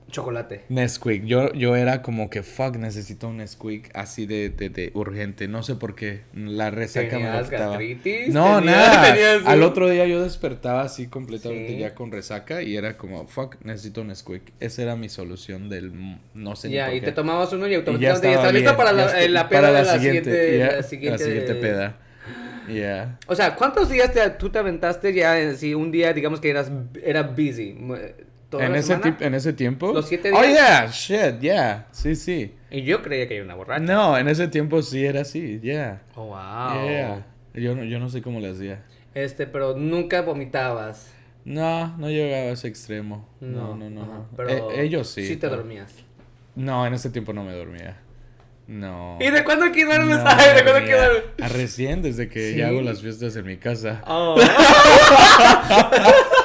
Chocolate. 0.10 0.66
Nesquik. 0.70 1.26
Yo, 1.26 1.54
yo 1.54 1.76
era 1.76 2.02
como 2.02 2.30
que, 2.30 2.44
fuck, 2.44 2.76
necesito 2.78 3.28
un 3.28 3.38
Nesquik 3.38 3.90
así 3.94 4.26
de, 4.26 4.50
de, 4.50 4.70
de 4.70 4.92
urgente. 4.94 5.48
No 5.48 5.64
sé 5.64 5.76
por 5.76 5.96
qué. 5.96 6.22
La 6.34 6.72
resaca 6.72 7.18
me 7.18 7.24
lo 7.26 7.30
¿Tenías 7.32 7.50
quitaba. 7.50 7.68
gastritis? 7.72 8.34
No, 8.34 8.60
¿Tenías- 8.60 8.66
nada. 8.66 9.14
tenías 9.14 9.46
Al 9.46 9.64
otro 9.64 9.90
día 9.90 10.06
yo 10.08 10.22
despertaba 10.24 10.82
así 10.82 11.08
completamente 11.08 11.74
Sí. 11.74 11.78
ya 11.80 11.94
con 11.96 12.12
resaca 12.12 12.62
y 12.62 12.76
era 12.76 12.98
como, 12.98 13.28
fuck, 13.28 13.56
necesito 13.64 14.02
un 14.02 14.08
Nesquik. 14.08 14.42
Esa 14.60 14.82
era 14.84 14.96
mi 14.96 15.10
solución 15.10 15.70
del... 15.70 15.92
No 16.34 16.56
sé 16.56 16.70
ni 16.70 16.76
Ya, 16.76 16.88
por 16.88 16.96
y 16.96 17.02
te 17.02 17.12
tomabas 17.12 17.54
uno 17.54 17.66
y 17.68 17.70
Y 17.70 17.72
ya 17.74 17.78
automáticamente 17.80 18.30
estaba 18.32 18.52
listo 18.52 18.78
para 18.78 18.92
la, 18.94 19.24
eh, 19.24 19.28
peda 19.30 19.50
para 19.50 19.72
de 19.72 19.84
la 19.84 19.94
siguiente, 20.00 20.58
ya, 20.58 20.72
la 20.78 20.84
siguiente, 20.84 21.18
la 21.24 21.26
siguiente 21.26 21.56
peda. 21.56 21.98
Yeah. 22.68 23.18
O 23.26 23.34
sea, 23.36 23.56
¿cuántos 23.56 23.90
días 23.90 24.14
te, 24.14 24.30
tú 24.32 24.50
te 24.52 24.60
aventaste 24.60 25.12
ya 25.14 25.56
sí, 25.56 25.74
un 25.74 25.92
día, 25.92 26.14
digamos 26.14 26.40
que 26.40 26.52
eras 26.52 26.72
era 27.04 27.24
busy? 27.24 27.76
Mu- 28.52 28.52
¿Toda 28.52 28.66
En 28.66 28.72
la 28.74 28.80
ese, 28.80 28.88
semana? 28.96 29.18
en 29.20 29.34
ese 29.36 29.54
tiempo. 29.54 29.94
¿Los 29.94 30.08
siete 30.08 30.32
Oh, 30.34 30.42
días? 30.42 31.08
yeah, 31.08 31.30
shit, 31.32 31.40
yeah. 31.42 31.88
Sí, 31.92 32.16
sí. 32.16 32.56
Y 32.72 32.84
yo 32.84 33.02
creía 33.04 33.28
que 33.28 33.36
era 33.36 33.46
una 33.46 33.56
borracha. 33.56 33.84
No, 33.84 34.18
en 34.18 34.28
ese 34.28 34.48
tiempo 34.48 34.82
sí 34.82 35.06
era 35.06 35.22
así, 35.22 35.60
yeah. 35.62 36.02
Oh, 36.16 36.26
wow. 36.26 36.88
Yeah. 36.88 37.26
Yo, 37.54 37.76
no- 37.76 37.84
yo 37.84 38.00
no 38.00 38.10
sé 38.10 38.22
cómo 38.22 38.40
le 38.40 38.50
hacía. 38.50 38.84
Este, 39.14 39.46
pero 39.48 39.76
nunca 39.76 40.22
vomitabas. 40.22 41.12
No, 41.46 41.96
no 41.98 42.10
llegaba 42.10 42.44
a 42.44 42.52
ese 42.54 42.68
extremo. 42.68 43.28
No, 43.40 43.76
no, 43.76 43.90
no. 43.90 44.28
Pero 44.36 44.72
Eh, 44.72 44.84
ellos 44.84 45.10
sí. 45.10 45.26
Sí 45.26 45.36
te 45.36 45.48
pero- 45.48 45.58
dormías. 45.58 45.94
No, 46.56 46.86
en 46.86 46.94
ese 46.94 47.10
tiempo 47.10 47.34
no 47.34 47.44
me 47.44 47.54
dormía. 47.54 47.98
No. 48.68 49.18
¿Y 49.20 49.32
de 49.32 49.44
cuándo 49.44 49.66
aquí 49.66 49.84
duermes? 49.84 50.18
No 50.18 50.24
Ay, 50.28 50.56
¿de 50.56 50.62
cuándo 50.64 50.80
aquí 50.80 50.92
dormía. 50.92 51.10
duermes? 51.10 51.24
A 51.42 51.48
recién, 51.48 52.02
desde 52.04 52.30
que 52.30 52.52
¿Sí? 52.52 52.58
ya 52.58 52.68
hago 52.68 52.82
las 52.82 53.02
fiestas 53.02 53.36
en 53.36 53.46
mi 53.46 53.58
casa. 53.58 54.04
Oh. 54.06 54.36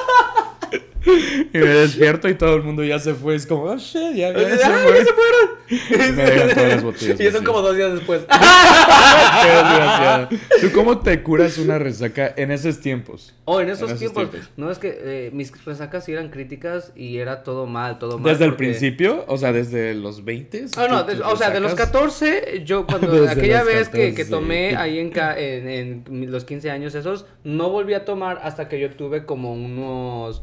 Y 1.55 1.59
me 1.59 1.67
despierto 1.73 2.27
y 2.29 2.35
todo 2.35 2.55
el 2.55 2.63
mundo 2.63 2.83
ya 2.83 2.99
se 2.99 3.13
fue. 3.13 3.35
Es 3.35 3.45
como, 3.45 3.63
oh 3.63 3.77
shit, 3.77 4.13
ya, 4.15 4.31
ya 4.31 4.37
¡Ay, 4.37 4.45
se 4.51 4.57
ya 4.59 4.69
fue. 4.79 5.05
se 5.05 5.13
fueron! 5.13 6.15
Me 6.15 6.23
dejan 6.23 6.49
todas 6.55 6.69
las 6.69 6.83
botellas 6.83 7.19
y 7.19 7.23
vacías. 7.25 7.41
como 7.43 7.61
dos 7.61 7.75
días 7.75 7.93
después. 7.93 8.21
Qué 8.29 9.47
desgraciado. 9.49 10.29
¿Tú 10.61 10.71
cómo 10.73 10.99
te 10.99 11.21
curas 11.23 11.57
una 11.57 11.79
resaca 11.79 12.33
en 12.37 12.51
esos 12.51 12.79
tiempos? 12.79 13.33
Oh, 13.45 13.59
en 13.61 13.69
esos, 13.69 13.89
En 13.89 13.95
esos 13.95 13.99
tiempos. 13.99 14.29
tiempos. 14.31 14.49
No, 14.57 14.71
es 14.71 14.79
que 14.79 14.97
eh, 15.01 15.29
mis 15.33 15.51
resacas 15.65 16.05
sí 16.05 16.11
eran 16.13 16.29
críticas 16.29 16.91
y 16.95 17.17
era 17.17 17.43
todo 17.43 17.65
mal, 17.65 17.99
todo 17.99 18.17
mal. 18.17 18.31
¿Desde 18.33 18.45
el 18.45 18.55
principio? 18.55 19.23
O 19.27 19.37
sea, 19.37 19.51
desde 19.53 19.93
los 19.95 20.23
20? 20.23 20.65
Ah, 20.77 20.87
no, 20.89 21.05
¿Tú- 21.05 21.11
de- 21.15 21.21
o 21.23 21.35
sea, 21.35 21.49
de 21.49 21.59
los 21.59 21.71
resacas? 21.71 21.91
14, 21.93 22.63
yo 22.65 22.85
cuando 22.87 23.11
Desde 23.11 23.29
aquella 23.31 23.63
vez 23.63 23.89
que, 23.89 23.97
que 24.13 24.23
14. 24.23 24.29
tomé 24.31 24.75
ahí 24.75 24.99
en, 24.99 25.09
ca- 25.11 25.37
en, 25.37 25.67
en 26.07 26.31
los 26.31 26.43
15 26.45 26.69
años 26.71 26.95
esos, 26.95 27.25
no 27.43 27.69
volví 27.69 27.93
a 27.93 28.05
tomar 28.05 28.39
hasta 28.43 28.67
que 28.67 28.79
yo 28.79 28.89
tuve 28.91 29.25
como 29.25 29.53
unos 29.53 30.41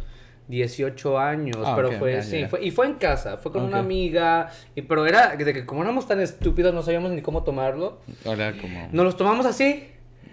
18 0.48 1.18
años, 1.18 1.56
Ah, 1.64 1.74
pero 1.76 1.88
ok, 1.90 1.98
fue, 1.98 2.12
ya, 2.14 2.22
sí, 2.22 2.40
ya. 2.40 2.48
fue, 2.48 2.64
y 2.64 2.70
fue 2.70 2.86
en 2.86 2.94
casa, 2.94 3.36
fue 3.38 3.52
con 3.52 3.62
una 3.62 3.78
Ok. 3.78 3.84
amiga, 3.84 4.50
y, 4.74 4.82
pero 4.82 5.06
era 5.06 5.36
de 5.36 5.52
que 5.52 5.64
como 5.64 5.82
éramos 5.82 6.06
tan 6.06 6.20
estúpidos 6.20 6.74
no 6.74 6.82
sabíamos 6.82 7.12
ni 7.12 7.22
cómo 7.22 7.42
tomarlo, 7.44 7.98
Ahora 8.24 8.52
como... 8.60 8.88
nos 8.92 9.04
los 9.04 9.16
tomamos 9.16 9.46
así, 9.46 9.88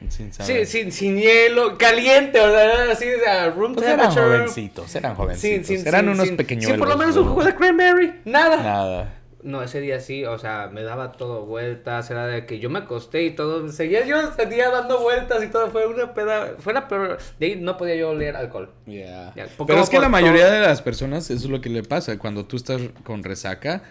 Sin 0.09 0.31
Sí, 0.33 0.43
saber. 0.43 0.65
sin, 0.65 0.91
sin 0.91 1.17
hielo, 1.17 1.77
caliente, 1.77 2.39
o 2.39 2.49
sea, 2.51 2.91
así 2.91 3.05
de 3.05 3.27
a 3.27 3.49
room 3.49 3.75
Pues 3.75 3.85
eran 3.85 3.99
temperature. 3.99 4.37
jovencitos, 4.37 4.95
eran 4.95 5.15
jovencitos. 5.15 5.67
sin, 5.67 5.87
eran 5.87 6.07
unos 6.09 6.29
pequeñuelos. 6.31 6.71
sin 6.71 6.79
por 6.79 6.87
lo 6.89 6.97
menos 6.97 7.15
un 7.17 7.27
jugo 7.27 7.43
de 7.43 7.53
cranberry, 7.55 8.13
nada. 8.25 8.57
Nada. 8.63 9.13
No, 9.41 9.63
ese 9.63 9.79
día 9.79 10.01
sí, 10.01 10.25
o 10.25 10.37
sea, 10.37 10.69
me 10.71 10.83
daba 10.83 11.13
todo 11.13 11.45
vueltas, 11.45 12.11
era 12.11 12.27
de 12.27 12.45
que 12.45 12.59
yo 12.59 12.69
me 12.69 12.79
acosté 12.79 13.23
y 13.23 13.31
todo, 13.31 13.69
seguía 13.71 14.05
yo, 14.05 14.17
seguía 14.33 14.69
dando 14.69 14.99
vueltas 14.99 15.41
y 15.43 15.47
todo, 15.47 15.69
fue 15.69 15.87
una 15.87 16.13
peda, 16.13 16.55
fue 16.59 16.73
la 16.73 16.89
peor, 16.89 17.17
de 17.39 17.45
ahí 17.45 17.55
no 17.55 17.77
podía 17.77 17.95
yo 17.95 18.09
oler 18.09 18.35
alcohol. 18.35 18.69
Yeah. 18.85 19.31
Ya, 19.35 19.47
Pero 19.65 19.79
es 19.81 19.89
que 19.89 19.99
la 19.99 20.09
mayoría 20.09 20.43
todo- 20.47 20.53
de 20.55 20.59
las 20.61 20.81
personas, 20.81 21.29
eso 21.29 21.45
es 21.45 21.49
lo 21.49 21.61
que 21.61 21.69
le 21.69 21.83
pasa. 21.83 22.19
Cuando 22.19 22.45
tú 22.45 22.57
estás 22.57 22.81
con 23.05 23.23
resaca, 23.23 23.83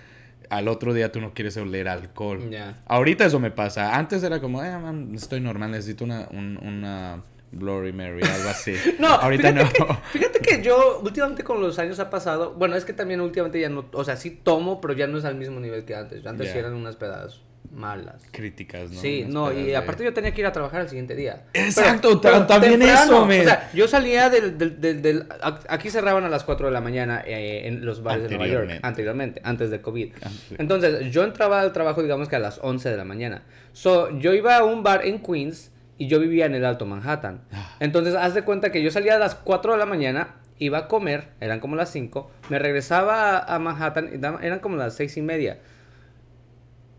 al 0.51 0.69
otro 0.69 0.93
día 0.93 1.13
tú 1.13 1.21
no 1.21 1.33
quieres 1.33 1.57
oler 1.57 1.89
alcohol. 1.89 2.51
Ya. 2.51 2.83
Ahorita 2.87 3.25
eso 3.25 3.41
me 3.41 3.51
pasa. 3.51 3.97
Antes 3.97 4.23
era 4.23 4.41
como, 4.41 4.63
eh, 4.63 4.71
man, 4.79 5.13
estoy 5.15 5.41
normal, 5.41 5.71
necesito 5.71 6.05
una, 6.05 6.29
un- 6.31 6.59
una 6.63 7.23
Bloody 7.51 7.93
Mary, 7.93 8.21
algo 8.23 8.49
así. 8.51 8.75
No, 8.99 9.09
ahorita 9.09 9.53
no. 9.53 9.65
fíjate 9.67 9.85
Que, 10.13 10.19
fíjate 10.19 10.39
que 10.41 10.63
yo 10.63 11.01
últimamente 11.03 11.45
con 11.45 11.61
los 11.61 11.79
años 11.79 11.99
ha 11.99 12.11
pasado, 12.11 12.53
bueno, 12.55 12.77
es 12.77 12.85
que 12.85 12.93
también 12.93 13.21
últimamente 13.21 13.61
ya 13.61 13.69
no, 13.69 13.87
o 13.93 14.05
sea, 14.05 14.17
sí 14.17 14.31
tomo, 14.31 14.81
pero 14.81 14.93
ya 14.95 15.07
no 15.07 15.19
es 15.19 15.25
al 15.25 15.35
mismo 15.37 15.59
nivel 15.61 15.85
que 15.85 15.95
antes. 15.95 16.25
Antes 16.27 16.51
sí 16.53 16.59
eran 16.59 16.75
unas 16.75 16.97
pedas 16.97 17.41
malas. 17.71 18.23
Críticas, 18.33 18.91
¿no? 18.91 18.99
Sí, 18.99 19.21
Unas 19.25 19.35
no, 19.35 19.53
y 19.53 19.65
de- 19.67 19.77
aparte 19.77 20.03
yo 20.03 20.15
tenía 20.15 20.33
que 20.33 20.41
ir 20.41 20.47
a 20.47 20.53
trabajar 20.53 20.81
al 20.81 20.89
siguiente 20.89 21.15
día. 21.15 21.45
Exacto, 21.53 22.19
ta- 22.19 22.47
también 22.47 22.81
eso, 22.81 23.27
men. 23.27 23.43
O 23.43 23.45
sea, 23.45 23.71
yo 23.75 23.87
salía 23.87 24.31
del, 24.31 24.57
del, 24.57 25.03
del, 25.03 25.27
Aquí 25.69 25.91
cerraban 25.91 26.25
a 26.25 26.31
las 26.31 26.45
4 26.45 26.67
de 26.69 26.73
la 26.73 26.81
mañana 26.81 27.23
eh, 27.27 27.67
en 27.69 27.85
los 27.85 28.03
bares 28.03 28.25
de 28.31 28.37
Nueva 28.39 28.47
York, 28.47 28.81
Anteriormente. 28.83 29.41
antes 29.45 29.71
de 29.71 29.81
COVID. 29.83 30.13
Antes. 30.15 30.59
Entonces, 30.59 31.11
yo 31.13 31.25
entraba 31.25 31.61
al 31.61 31.73
trabajo, 31.75 32.03
digamos 32.03 32.29
que 32.31 32.37
a 32.37 32.41
las 32.41 32.59
11 32.63 32.89
de 32.91 32.97
la 32.97 33.05
mañana. 33.05 33.43
So, 33.75 34.19
yo 34.19 34.33
iba 34.33 34.57
a 34.57 34.65
un 34.65 34.83
bar 34.83 35.05
en 35.07 35.19
Queens 35.23 35.71
y 35.99 36.07
yo 36.07 36.21
vivía 36.21 36.47
en 36.47 36.55
el 36.55 36.65
Alto 36.65 36.87
Manhattan. 36.87 37.43
Ah. 37.53 37.77
Entonces, 37.81 38.15
haz 38.15 38.35
de 38.35 38.43
cuenta 38.43 38.71
que 38.71 38.83
yo 38.83 38.91
salía 38.91 39.17
a 39.17 39.19
las 39.19 39.35
4 39.35 39.73
de 39.73 39.79
la 39.79 39.87
mañana, 39.87 40.37
iba 40.59 40.79
a 40.79 40.89
comer, 40.89 41.29
eran 41.41 41.61
como 41.61 41.77
las 41.77 41.91
5, 41.91 42.31
me 42.49 42.59
regresaba 42.59 43.39
a, 43.39 43.59
Manhattan, 43.59 44.25
eran 44.43 44.61
como 44.61 44.77
las 44.77 44.95
6 44.95 45.17
y 45.17 45.23
media. 45.23 45.59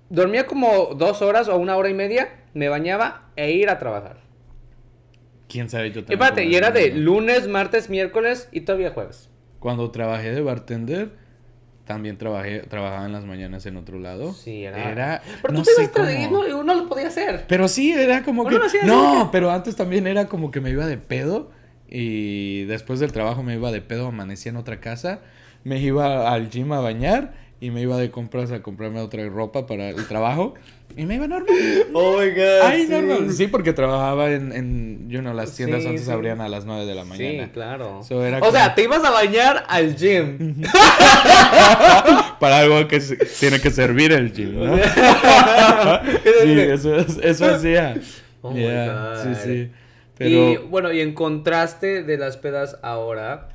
Dormía 0.10 0.46
como 0.46 0.96
dos 0.96 1.22
horas 1.22 1.48
o 1.48 1.58
una 1.58 1.78
hora 1.78 1.90
y 1.90 1.94
media, 1.94 2.30
me 2.54 2.68
bañaba 2.68 3.30
e 3.36 3.52
ir 3.52 3.70
a 3.70 3.80
trabajar. 3.80 4.18
¿Quién 5.48 5.70
sabe? 5.70 5.92
Yo 5.92 6.02
Y 6.02 6.04
también 6.04 6.22
espérate, 6.22 6.46
y 6.46 6.56
era 6.56 6.72
de 6.72 6.92
lunes, 6.92 7.48
martes, 7.48 7.90
miércoles 7.90 8.50
y 8.52 8.62
todavía 8.62 8.92
jueves. 8.92 9.30
Cuando 9.60 9.90
trabajé 9.92 10.32
de 10.32 10.42
bartender, 10.42 11.12
también 11.90 12.20
trabajé, 12.20 12.60
trabajaba 12.60 13.08
en 13.08 13.14
las 13.14 13.26
mañanas 13.26 13.66
en 13.66 13.76
otro 13.76 13.98
lado. 13.98 14.32
Sí, 14.34 14.64
era. 14.64 14.92
Era, 14.92 15.22
Pero 15.42 15.56
no 15.56 15.64
tú 15.64 15.66
sé 15.66 15.72
ibas 15.86 16.14
y 16.14 16.28
cómo. 16.28 16.44
no, 16.48 16.60
uno 16.60 16.76
lo 16.76 16.88
podía 16.88 17.08
hacer. 17.08 17.46
Pero 17.48 17.68
sí, 17.68 17.92
era 17.94 18.22
como 18.22 18.44
Uno 18.44 18.60
que... 18.72 18.86
No, 18.86 19.30
pero 19.32 19.50
antes 19.50 19.76
también 19.76 20.06
era 20.06 20.28
como 20.28 20.52
que 20.52 20.62
me 20.62 20.70
iba 20.70 20.86
de 20.86 20.98
pedo 20.98 21.50
y 21.90 22.66
después 22.66 23.00
del 23.00 23.12
trabajo 23.12 23.42
me 23.42 23.56
iba 23.56 23.72
de 23.72 23.82
pedo, 23.82 24.06
amanecía 24.06 24.52
en 24.52 24.58
otra 24.58 24.80
casa, 24.80 25.22
me 25.64 25.80
iba 25.80 26.32
al 26.32 26.52
gym 26.52 26.72
a 26.74 26.80
bañar 26.80 27.34
y 27.62 27.72
me 27.72 27.82
iba 27.82 27.98
de 27.98 28.10
compras 28.12 28.52
a 28.52 28.62
comprarme 28.62 29.02
otra 29.02 29.28
ropa 29.28 29.66
para 29.68 29.90
el 29.90 30.08
trabajo 30.08 30.54
y 30.96 31.06
me 31.06 31.16
iba 31.16 31.28
normal. 31.28 31.56
Oh 31.94 32.18
my 32.18 32.30
god. 32.30 32.62
Ay, 32.64 32.88
normal. 32.90 33.32
Sí, 33.34 33.48
porque 33.48 33.74
trabajaba 33.74 34.32
en, 34.32 34.52
en 34.54 35.10
you 35.10 35.20
know, 35.20 35.34
las 35.34 35.56
tiendas 35.56 35.82
Sí, 35.84 35.88
antes 35.90 36.06
sí. 36.06 36.12
abrían 36.12 36.40
a 36.42 36.48
las 36.50 36.66
9 36.66 36.86
de 36.86 36.96
la 36.96 37.04
mañana. 37.04 37.46
Sí, 37.46 37.50
claro. 37.52 38.02
So, 38.04 38.20
o 38.26 38.40
como- 38.40 38.52
sea, 38.52 38.74
te 38.76 38.84
ibas 38.84 39.04
a 39.04 39.12
bañar 39.12 39.66
al 39.68 39.96
gym. 39.96 40.62
Para 42.40 42.60
algo 42.60 42.88
que 42.88 43.00
tiene 43.40 43.60
que 43.60 43.70
servir 43.72 44.12
el 44.14 44.32
gym, 44.34 44.58
¿no? 44.64 44.78
sí, 46.44 46.60
eso, 46.60 46.96
eso 46.96 47.46
hacía. 47.54 47.96
Oh 48.42 48.52
my 48.52 48.62
Yeah, 48.62 49.14
God. 49.16 49.24
Sí, 49.24 49.42
sí. 49.44 49.52
Y 49.52 49.72
Pero 50.18 50.68
bueno, 50.70 50.92
y 50.94 51.02
en 51.02 51.14
contraste 51.14 52.04
de 52.04 52.18
las 52.18 52.38
pedas 52.38 52.78
ahora, 52.82 53.50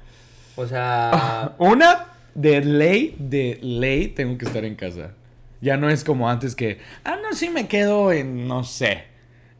o 0.56 0.66
sea, 0.66 1.52
una 1.58 2.06
de 2.34 2.64
ley, 2.64 3.16
de 3.18 3.58
ley, 3.62 4.08
tengo 4.08 4.38
que 4.38 4.44
estar 4.44 4.64
en 4.64 4.74
casa. 4.74 5.14
Ya 5.60 5.76
no 5.76 5.88
es 5.88 6.04
como 6.04 6.28
antes 6.28 6.54
que, 6.54 6.78
ah, 7.04 7.16
no, 7.22 7.32
sí 7.32 7.48
me 7.48 7.68
quedo 7.68 8.12
en, 8.12 8.46
no 8.46 8.64
sé, 8.64 9.04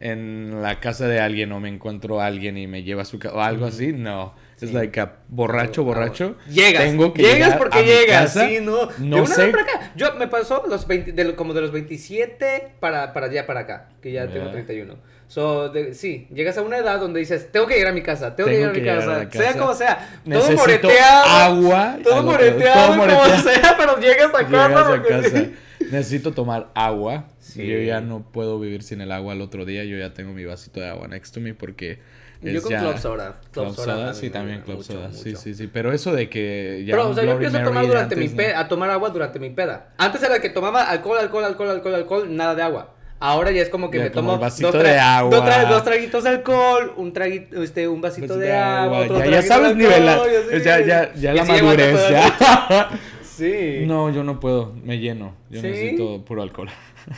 en 0.04 0.60
la 0.62 0.80
casa 0.80 1.08
de 1.08 1.18
alguien 1.18 1.50
o 1.52 1.60
me 1.60 1.68
encuentro 1.70 2.20
a 2.20 2.26
alguien 2.26 2.58
y 2.58 2.66
me 2.66 2.82
lleva 2.82 3.02
a 3.02 3.04
su 3.06 3.18
casa 3.18 3.34
o 3.34 3.40
algo 3.40 3.64
así. 3.66 3.92
No. 3.92 4.34
Es 4.60 4.72
like 4.72 4.98
a 5.00 5.16
borracho, 5.28 5.82
borracho. 5.84 6.36
llegas. 6.48 6.84
Tengo 6.84 7.12
que 7.12 7.22
llegas 7.22 7.38
llegar 7.38 7.58
porque 7.58 7.78
a 7.78 7.82
mi 7.82 7.86
llegas. 7.88 8.22
casa. 8.34 8.48
Sí, 8.48 8.58
no. 8.62 8.88
No 8.98 9.16
de 9.16 9.22
una 9.22 9.34
sé. 9.34 9.42
vez 9.46 9.50
para 9.50 9.62
acá. 9.64 9.92
Yo 9.96 10.14
me 10.14 10.28
pasó 10.28 10.62
los 10.68 10.86
20, 10.86 11.12
de 11.12 11.24
lo- 11.24 11.36
como 11.36 11.52
de 11.54 11.60
los 11.62 11.72
27 11.72 12.74
para, 12.80 13.12
para 13.12 13.26
allá 13.26 13.46
para 13.46 13.60
acá, 13.60 13.88
que 14.02 14.12
ya 14.12 14.26
tengo 14.28 14.46
Ya. 14.46 14.52
31. 14.52 14.96
So, 15.26 15.70
de- 15.70 15.94
sí, 15.94 16.28
llegas 16.32 16.56
a 16.58 16.62
una 16.62 16.76
edad 16.78 17.00
donde 17.00 17.20
dices, 17.20 17.50
tengo 17.50 17.66
que 17.66 17.78
ir 17.78 17.86
a 17.86 17.92
mi 17.92 18.02
casa, 18.02 18.36
tengo, 18.36 18.48
que 18.48 18.54
ir 18.54 18.60
Tengo 18.60 18.70
a 18.70 18.74
mi 18.74 18.78
que 18.78 18.84
llegar 18.84 18.98
casa, 19.00 19.10
a 19.20 19.24
la 19.24 19.30
sea 19.30 19.46
casa. 19.46 19.58
como 19.58 19.74
sea, 19.74 19.96
todo 20.24 20.34
Necesito 20.34 20.60
moreteado, 20.60 21.24
agua. 21.28 21.96
todo 22.04 22.22
moreteado, 22.22 22.74
todo 22.74 22.86
como 22.88 23.02
moreteado. 23.02 23.38
sea, 23.42 23.74
pero 23.78 23.98
llegas 24.00 24.26
a 24.28 24.30
casa. 24.32 24.48
Llegas 24.68 24.76
a 24.82 24.86
porque- 24.86 25.08
casa. 25.08 25.44
Necesito 25.94 26.32
tomar 26.32 26.68
agua. 26.74 27.24
Sí. 27.38 27.66
Yo 27.66 27.78
ya 27.78 28.00
no 28.00 28.22
puedo 28.30 28.58
vivir 28.60 28.82
sin 28.82 29.00
el 29.00 29.12
agua 29.12 29.32
al 29.32 29.40
otro 29.40 29.64
día. 29.64 29.84
Yo 29.84 29.96
ya 29.96 30.12
tengo 30.14 30.32
mi 30.32 30.44
vasito 30.44 30.80
de 30.80 30.88
agua 30.88 31.08
next 31.08 31.34
to 31.34 31.40
me 31.40 31.54
porque. 31.54 31.98
Yo 32.42 32.50
es 32.58 32.60
con 32.62 32.72
ya- 32.72 32.80
club 32.80 32.98
soda. 32.98 33.40
Club 33.52 33.74
soda, 33.74 34.12
sí, 34.12 34.28
también 34.28 34.60
club 34.60 34.76
mucho, 34.78 34.92
soda. 34.92 35.12
Sí, 35.12 35.30
mucho. 35.30 35.40
sí, 35.40 35.54
sí. 35.54 35.66
Pero 35.72 35.92
eso 35.92 36.12
de 36.12 36.28
que 36.28 36.84
ya. 36.86 36.92
Pero, 36.94 37.08
o 37.08 37.14
sea, 37.14 37.24
yo 37.24 37.32
empiezo 37.32 37.56
a 37.58 37.64
tomar 37.64 37.86
durante 37.86 38.16
mi 38.16 38.24
antes, 38.26 38.36
pe- 38.36 38.52
¿no? 38.52 38.58
a 38.58 38.68
tomar 38.68 38.90
agua 38.90 39.08
durante 39.10 39.38
mi 39.38 39.48
peda. 39.50 39.94
Antes 39.96 40.22
era 40.22 40.38
que 40.40 40.50
tomaba 40.50 40.82
alcohol, 40.90 41.18
alcohol, 41.20 41.44
alcohol, 41.44 41.70
alcohol, 41.70 41.94
alcohol, 41.94 42.36
nada 42.36 42.54
de 42.54 42.62
agua. 42.62 42.90
Ahora 43.20 43.50
ya 43.52 43.62
es 43.62 43.70
como 43.70 43.90
que 43.90 43.96
Ya 43.98 44.04
me 44.04 44.10
como 44.10 44.32
tomo 44.32 44.42
vasito 44.42 44.72
dos, 44.72 44.82
de 44.82 44.98
agua. 44.98 45.30
dos, 45.34 45.44
tra- 45.48 45.68
dos 45.68 45.84
traguitos 45.84 46.24
de 46.24 46.30
alcohol, 46.30 46.92
un 46.98 47.12
traguito, 47.14 47.62
este, 47.62 47.88
un 47.88 48.02
vasito, 48.02 48.26
Vasito 48.26 48.38
de 48.40 48.52
agua, 48.52 48.98
otro 48.98 49.18
Ya, 49.20 49.26
ya 49.26 49.42
sabes 49.42 49.76
nivelar. 49.76 50.18
Ya, 50.62 50.80
ya, 50.80 51.14
ya 51.14 51.32
la 51.32 51.44
madurez. 51.44 51.96
Ya. 52.10 52.90
Sí. 53.36 53.84
No, 53.86 54.10
yo 54.10 54.22
no 54.24 54.38
puedo. 54.40 54.72
Me 54.84 54.98
lleno. 54.98 55.34
Yo 55.50 55.60
¿Sí? 55.60 55.66
necesito 55.66 56.24
puro 56.24 56.42
alcohol. 56.42 56.68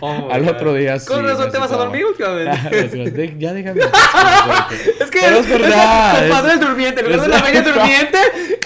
Oh 0.00 0.28
Al 0.32 0.48
otro 0.48 0.74
día 0.74 0.98
sí. 0.98 1.06
Con 1.06 1.24
razón 1.24 1.50
te 1.52 1.58
vas 1.58 1.70
a 1.70 1.76
dormir 1.76 2.04
últimamente. 2.04 3.36
Ya 3.38 3.52
déjame. 3.52 3.80
Es 5.00 5.10
que 5.10 5.20
Pero 5.20 5.36
es 5.38 5.48
verdad, 5.48 6.20
compadre 6.28 6.52
el 6.54 6.60
durmiente, 6.60 7.00
en 7.00 7.06
lugar 7.06 7.20
de 7.20 7.26
es- 7.36 7.40
la 7.42 7.46
bella 7.46 7.62
durmiente, 7.62 8.18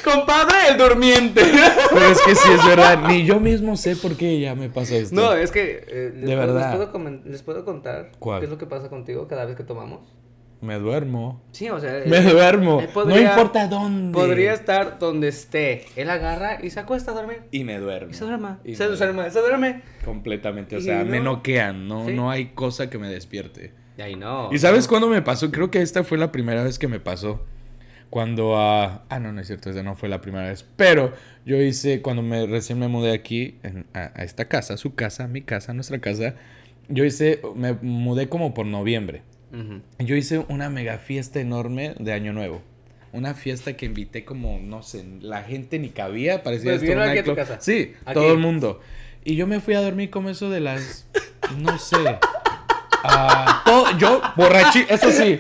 compadre 0.05 0.57
el 0.71 0.77
durmiente. 0.79 1.43
Pero 1.93 2.07
es 2.07 2.21
que 2.23 2.35
sí 2.35 2.49
es 2.53 2.65
verdad. 2.67 3.01
Ni 3.09 3.25
yo 3.25 3.39
mismo 3.41 3.77
sé 3.77 3.97
por 3.97 4.17
qué 4.17 4.41
ya 4.41 4.55
me 4.55 4.71
pasa 4.71 4.97
esto. 4.97 5.15
No, 5.15 5.33
es 5.33 5.51
que 5.51 5.85
eh, 5.89 6.11
De 6.15 6.27
puedo- 6.27 6.39
verdad. 6.39 6.79
Les, 6.79 6.89
puedo 6.89 7.21
les 7.25 7.43
puedo 7.43 7.65
contar 7.65 8.13
¿Cuál? 8.19 8.41
qué 8.41 8.45
es 8.47 8.51
lo 8.51 8.59
que 8.59 8.67
pasa 8.67 8.89
contigo 8.89 9.27
cada 9.29 9.45
vez 9.45 9.57
que 9.57 9.65
tomamos. 9.65 10.01
Me 10.61 10.79
duermo. 10.79 11.43
Sí, 11.53 11.71
o 11.71 11.81
sea. 11.81 12.03
Me 12.07 12.21
duermo. 12.21 12.81
él 12.81 12.89
no 13.07 13.19
importa 13.19 13.67
dónde. 13.67 14.13
Podría 14.13 14.53
estar 14.53 14.99
donde 14.99 15.29
esté. 15.29 15.87
Él 15.97 16.11
agarra 16.11 16.59
y 16.63 16.69
se 16.71 16.81
acuesta 16.81 17.13
a 17.13 17.15
dormir. 17.15 17.43
Y 17.51 17.65
me 17.65 17.79
duermo. 17.79 18.11
Y 18.11 18.15
se 18.15 18.25
duerme. 18.25 18.49
Y 18.65 18.75
Se 18.75 18.87
me 18.89 18.95
duerme, 18.97 19.31
se 19.31 19.41
duerme. 19.41 19.83
Completamente. 20.05 20.77
O 20.77 20.81
sea, 20.81 21.03
me 21.05 21.19
no- 21.19 21.37
noquean. 21.37 21.89
No, 21.89 22.07
Sí. 22.07 22.13
no 22.13 22.31
hay 22.31 22.47
cosa 22.49 22.91
que 22.91 22.99
me 22.99 23.09
despierte. 23.09 23.73
Y 23.97 24.03
ahí 24.03 24.17
no. 24.17 24.51
¿Y 24.53 24.59
sabes 24.59 24.87
cuándo 24.87 25.09
me 25.09 25.23
pasó? 25.23 25.51
Creo 25.51 25.71
que 25.71 25.81
esta 25.81 26.05
fue 26.05 26.19
la 26.19 26.31
primera 26.31 26.63
vez 26.63 26.79
que 26.79 26.89
me 26.89 27.01
pasó. 27.01 27.43
Cuando 28.11 28.57
ah, 28.59 29.05
ah, 29.09 29.19
no, 29.21 29.33
no 29.33 29.41
es 29.41 29.47
cierto, 29.47 29.71
esa 29.71 29.83
no 29.83 29.95
fue 29.95 30.09
la 30.09 30.21
primera 30.21 30.49
vez. 30.49 30.67
Pero 30.77 31.13
yo 31.47 31.57
hice, 31.63 32.03
cuando 32.03 32.23
me 32.23 32.45
recién 32.47 32.79
me 32.79 32.89
mudé 32.89 33.13
aquí, 33.13 33.59
en- 33.63 33.87
a, 33.95 34.11
a 34.15 34.25
esta 34.25 34.47
casa, 34.47 34.77
su 34.77 34.95
casa, 34.95 35.27
mi 35.29 35.43
casa, 35.43 35.73
nuestra 35.75 36.01
casa, 36.01 36.35
yo 36.89 37.05
hice, 37.05 37.41
me 37.55 37.75
mudé 37.75 38.29
como 38.29 38.53
por 38.53 38.67
noviembre. 38.67 39.23
Yo 39.99 40.17
hice 40.17 40.45
una 40.49 40.71
mega 40.71 40.99
fiesta 40.99 41.41
enorme 41.41 41.95
de 41.99 42.13
Año 42.13 42.33
Nuevo. 42.33 42.63
Una 43.13 43.35
fiesta 43.35 43.77
que 43.77 43.87
invité 43.87 44.25
como, 44.25 44.61
no 44.61 44.83
sé, 44.83 45.05
la 45.21 45.43
gente 45.43 45.79
ni 45.81 45.89
cabía, 45.91 46.43
parecía 46.45 46.67
Pues 46.71 46.75
esto 46.77 46.83
vinieron 46.83 47.05
un 47.05 47.11
aquí 47.11 47.19
a 47.19 47.25
tu 47.25 47.31
nightclub. 47.35 47.49
casa. 47.57 47.61
Sí, 47.65 47.93
Aquí. 48.05 48.15
todo 48.15 48.33
el 48.33 48.39
mundo. 48.39 48.81
Y 49.25 49.35
yo 49.35 49.47
me 49.49 49.59
fui 49.61 49.75
a 49.75 49.81
dormir 49.81 50.11
como 50.11 50.31
eso 50.31 50.49
de 50.49 50.61
las, 50.61 51.07
no 51.59 51.77
sé, 51.79 51.97
ah, 53.03 53.63
todo- 53.65 53.97
yo 53.99 54.21
borrachi, 54.37 54.85
eso 54.89 55.11
sí, 55.11 55.39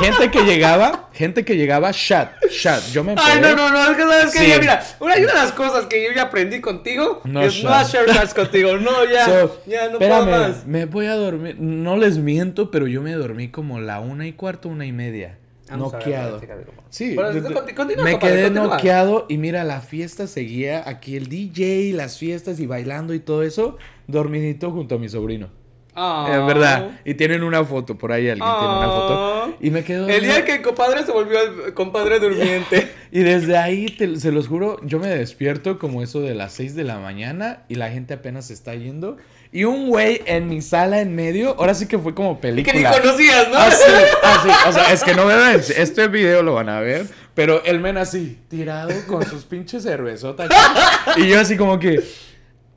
gente 0.00 0.30
que 0.30 0.42
llegaba, 0.44 1.01
gente 1.14 1.44
que 1.44 1.56
llegaba, 1.56 1.90
shot, 1.92 2.28
shot, 2.50 2.82
yo 2.92 3.04
me 3.04 3.14
Ay, 3.18 3.36
empedé. 3.38 3.54
no, 3.54 3.56
no, 3.56 3.70
no, 3.70 3.90
es 3.90 3.96
que 3.96 4.02
sabes 4.02 4.32
que 4.32 4.38
Sí. 4.40 4.48
ya, 4.48 4.58
mira, 4.58 4.82
una, 5.00 5.14
de 5.16 5.24
las 5.26 5.52
cosas 5.52 5.86
que 5.86 6.04
yo 6.04 6.10
ya 6.14 6.22
aprendí 6.22 6.60
contigo 6.60 7.20
No 7.24 7.42
es 7.42 7.62
no 7.62 7.70
hacer 7.70 8.08
shots 8.08 8.34
contigo. 8.34 8.76
No, 8.78 9.04
ya, 9.04 9.26
So, 9.26 9.60
ya, 9.66 9.86
no 9.88 9.92
espérame, 9.94 10.24
puedo 10.24 10.38
más. 10.48 10.66
me 10.66 10.84
voy 10.86 11.06
a 11.06 11.14
dormir, 11.14 11.56
no 11.58 11.96
les 11.96 12.18
miento, 12.18 12.70
pero 12.70 12.86
yo 12.86 13.02
me 13.02 13.12
dormí 13.12 13.48
como 13.48 13.80
la 13.80 14.00
una 14.00 14.26
y 14.26 14.32
cuarto, 14.32 14.68
una 14.68 14.86
y 14.86 14.92
media, 14.92 15.38
Vamos 15.70 15.92
noqueado. 15.92 16.40
ver. 16.40 16.66
Sí, 16.90 17.14
Pero, 17.16 17.32
de- 17.32 17.42
conti- 17.42 17.74
continúa, 17.74 18.04
me 18.04 18.12
compadre, 18.12 18.34
quedé 18.34 18.42
continúa. 18.48 18.76
noqueado 18.76 19.26
y 19.28 19.38
mira, 19.38 19.64
la 19.64 19.80
fiesta 19.80 20.26
seguía 20.26 20.82
aquí 20.86 21.16
el 21.16 21.28
DJ, 21.28 21.92
las 21.94 22.18
fiestas 22.18 22.60
y 22.60 22.66
bailando 22.66 23.14
y 23.14 23.20
todo 23.20 23.42
eso, 23.42 23.78
dormidito 24.06 24.70
junto 24.70 24.96
a 24.96 24.98
mi 24.98 25.08
sobrino. 25.08 25.48
Ah. 25.94 26.26
En 26.32 26.46
verdad. 26.46 27.00
Y 27.04 27.14
tienen 27.14 27.42
una 27.42 27.64
foto, 27.64 27.96
por 27.98 28.12
ahí 28.12 28.28
alguien 28.28 28.48
tiene 28.48 28.74
una 28.74 28.84
Ah. 28.86 29.44
foto. 29.46 29.56
Y 29.60 29.70
me 29.70 29.84
quedo... 29.84 30.08
El 30.08 30.22
día 30.24 30.44
que 30.44 30.54
el 30.56 30.62
compadre 30.62 31.04
se 31.04 31.12
volvió 31.12 31.38
el 31.66 31.74
compadre 31.74 32.18
durmiente. 32.18 32.92
Y 33.14 33.20
desde 33.20 33.58
ahí, 33.58 33.86
te- 33.90 34.16
se 34.18 34.32
los 34.32 34.48
juro, 34.48 34.78
yo 34.86 34.98
me 34.98 35.08
despierto 35.08 35.78
como 35.78 36.02
eso 36.02 36.22
de 36.22 36.34
las 36.34 36.54
6 36.54 36.74
de 36.74 36.82
la 36.84 36.98
mañana 36.98 37.64
y 37.68 37.74
la 37.74 37.90
gente 37.90 38.14
apenas 38.14 38.46
se 38.46 38.54
está 38.54 38.74
yendo. 38.74 39.18
Y 39.52 39.64
un 39.64 39.90
güey 39.90 40.22
en 40.24 40.48
mi 40.48 40.62
sala 40.62 41.02
en 41.02 41.14
medio, 41.14 41.50
ahora 41.58 41.74
sí 41.74 41.86
que 41.86 41.98
fue 41.98 42.14
como 42.14 42.40
Que 42.40 42.52
ni 42.52 42.62
película. 42.62 42.90
conocías, 42.98 43.50
¿no? 43.50 43.58
Así, 43.58 43.82
así, 44.22 44.48
o 44.66 44.72
sea, 44.72 44.92
es 44.94 45.04
que 45.04 45.12
no 45.14 45.26
me 45.26 45.36
ven, 45.36 45.60
este 45.76 46.08
video 46.08 46.42
lo 46.42 46.54
van 46.54 46.70
a 46.70 46.80
ver, 46.80 47.04
pero 47.34 47.62
el 47.64 47.80
men 47.80 47.98
así, 47.98 48.38
tirado 48.48 48.92
con 49.06 49.22
sus 49.26 49.44
pinches 49.44 49.82
cervezotas. 49.82 50.48
Y 51.18 51.28
yo 51.28 51.38
así 51.38 51.58
como 51.58 51.78
que, 51.78 52.02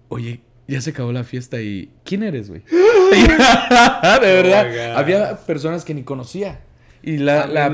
oye, 0.10 0.41
ya 0.67 0.82
se 0.82 0.89
acabó 0.89 1.13
la 1.13 1.23
fiesta 1.23 1.62
y, 1.62 1.91
¿quién 2.04 2.23
eres, 2.23 2.49
güey? 2.49 2.62
de 4.22 4.41
verdad, 4.41 4.94
Oh 4.94 4.98
había 4.98 5.38
personas 5.38 5.86
que 5.86 5.94
ni 5.94 6.04
conocía. 6.04 6.60
Y 7.06 7.18
la, 7.18 7.46
la 7.46 7.70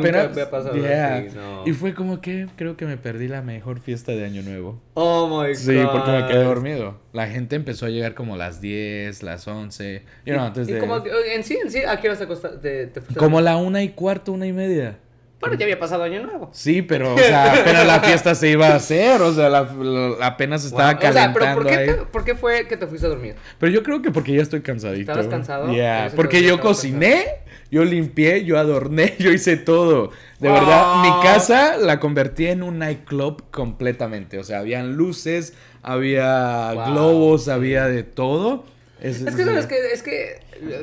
pasado 0.52 0.76
Yeah. 0.76 1.26
no. 1.34 1.64
Y 1.66 1.72
fue 1.72 1.94
como 1.94 2.20
que, 2.20 2.48
creo 2.58 2.76
que 2.76 2.86
me 2.86 2.98
perdí 2.98 3.30
la 3.30 3.42
mejor 3.42 3.80
fiesta 3.80 4.12
de 4.12 4.26
Año 4.26 4.42
Nuevo. 4.42 4.82
Oh 4.94 5.26
my 5.28 5.48
god. 5.48 5.56
Sí, 5.56 5.80
porque 5.90 6.12
me 6.12 6.28
quedé 6.28 6.44
dormido. 6.44 7.00
La 7.14 7.28
gente 7.28 7.56
empezó 7.56 7.86
a 7.86 7.90
llegar 7.90 8.14
como 8.14 8.36
las 8.36 8.60
10, 8.60 9.24
las 9.24 9.48
11. 9.48 10.04
You 10.26 10.34
know, 10.34 10.46
antes 10.46 10.68
Y 10.68 10.74
de... 10.74 10.80
como 10.80 11.02
en 11.34 11.46
sí, 11.46 11.58
en 11.64 11.72
sí, 11.72 11.80
¿a 11.88 11.96
qué 12.02 12.10
hora 12.10 12.20
te, 12.62 12.88
te, 12.88 13.02
Como 13.16 13.40
la 13.40 13.56
una 13.56 13.82
y 13.84 13.90
cuarto, 13.90 14.34
una 14.34 14.48
y 14.48 14.52
media. 14.52 14.98
Bueno, 15.42 15.56
ya 15.58 15.66
había 15.66 15.80
pasado 15.80 16.04
año 16.04 16.22
nuevo. 16.24 16.50
Sí, 16.54 16.82
pero, 16.82 17.16
o 17.16 17.18
sea, 17.18 17.54
apenas 17.62 17.86
la 17.86 18.00
fiesta 18.00 18.34
se 18.36 18.50
iba 18.50 18.68
a 18.68 18.76
hacer, 18.76 19.22
o 19.22 19.34
sea, 19.34 19.50
la, 19.50 19.64
la- 19.64 20.26
apenas 20.28 20.64
estaba 20.64 20.92
Wow. 20.94 20.98
O 20.98 21.02
sea, 21.02 21.12
calentando 21.34 21.40
pero 21.40 21.54
¿por 21.56 21.68
qué, 21.68 21.76
ahí. 21.76 21.88
te- 21.88 21.94
¿por 22.06 22.24
qué 22.24 22.36
fue 22.36 22.68
que 22.68 22.78
te 22.78 22.88
fuiste 22.88 23.08
a 23.08 23.10
dormir? 23.10 23.36
Pero 23.60 23.72
yo 23.72 23.84
creo 23.84 24.02
que 24.02 24.12
porque 24.12 24.34
ya 24.34 24.42
estoy 24.44 24.62
cansadito. 24.62 25.12
¿Estabas 25.12 25.28
cansado? 25.28 25.72
Yeah, 25.74 26.12
porque 26.16 26.44
yo 26.44 26.60
cociné, 26.62 27.26
yo 27.72 27.84
limpié, 27.84 28.46
yo 28.46 28.58
adorné, 28.60 29.16
yo 29.20 29.32
hice 29.32 29.58
todo. 29.58 30.12
De 30.40 30.50
Oh. 30.50 30.54
verdad, 30.54 31.02
mi 31.04 31.24
casa 31.24 31.78
la 31.78 32.00
convertí 32.00 32.48
en 32.48 32.64
un 32.64 32.80
nightclub 32.80 33.44
completamente. 33.52 34.38
O 34.40 34.44
sea, 34.44 34.60
habían 34.60 34.96
luces, 34.96 35.54
había 35.84 36.72
Wow, 36.74 36.86
globos, 36.94 37.48
había 37.48 37.86
de 37.88 38.04
todo. 38.04 38.64
Es, 39.00 39.22
Es 39.22 39.36
que 39.36 39.44
sabes 39.46 39.66
que, 39.66 39.78
es 39.94 40.04
que, 40.04 40.40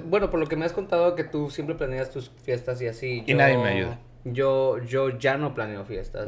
bueno, 0.07 0.29
por 0.31 0.41
lo 0.41 0.47
que 0.49 0.57
me 0.57 0.65
has 0.65 0.73
contado 0.73 1.15
que 1.15 1.23
tú 1.23 1.51
siempre 1.51 1.77
planeas 1.77 2.11
tus 2.11 2.33
fiestas 2.45 2.83
y 2.83 2.89
así. 2.89 3.23
Y 3.27 3.35
nadie 3.35 3.57
me 3.59 3.69
ayuda. 3.69 3.99
Yo, 4.35 4.79
yo 4.85 5.19
ya 5.19 5.37
no 5.37 5.55
planeo 5.55 5.85
fiestas. 5.85 6.27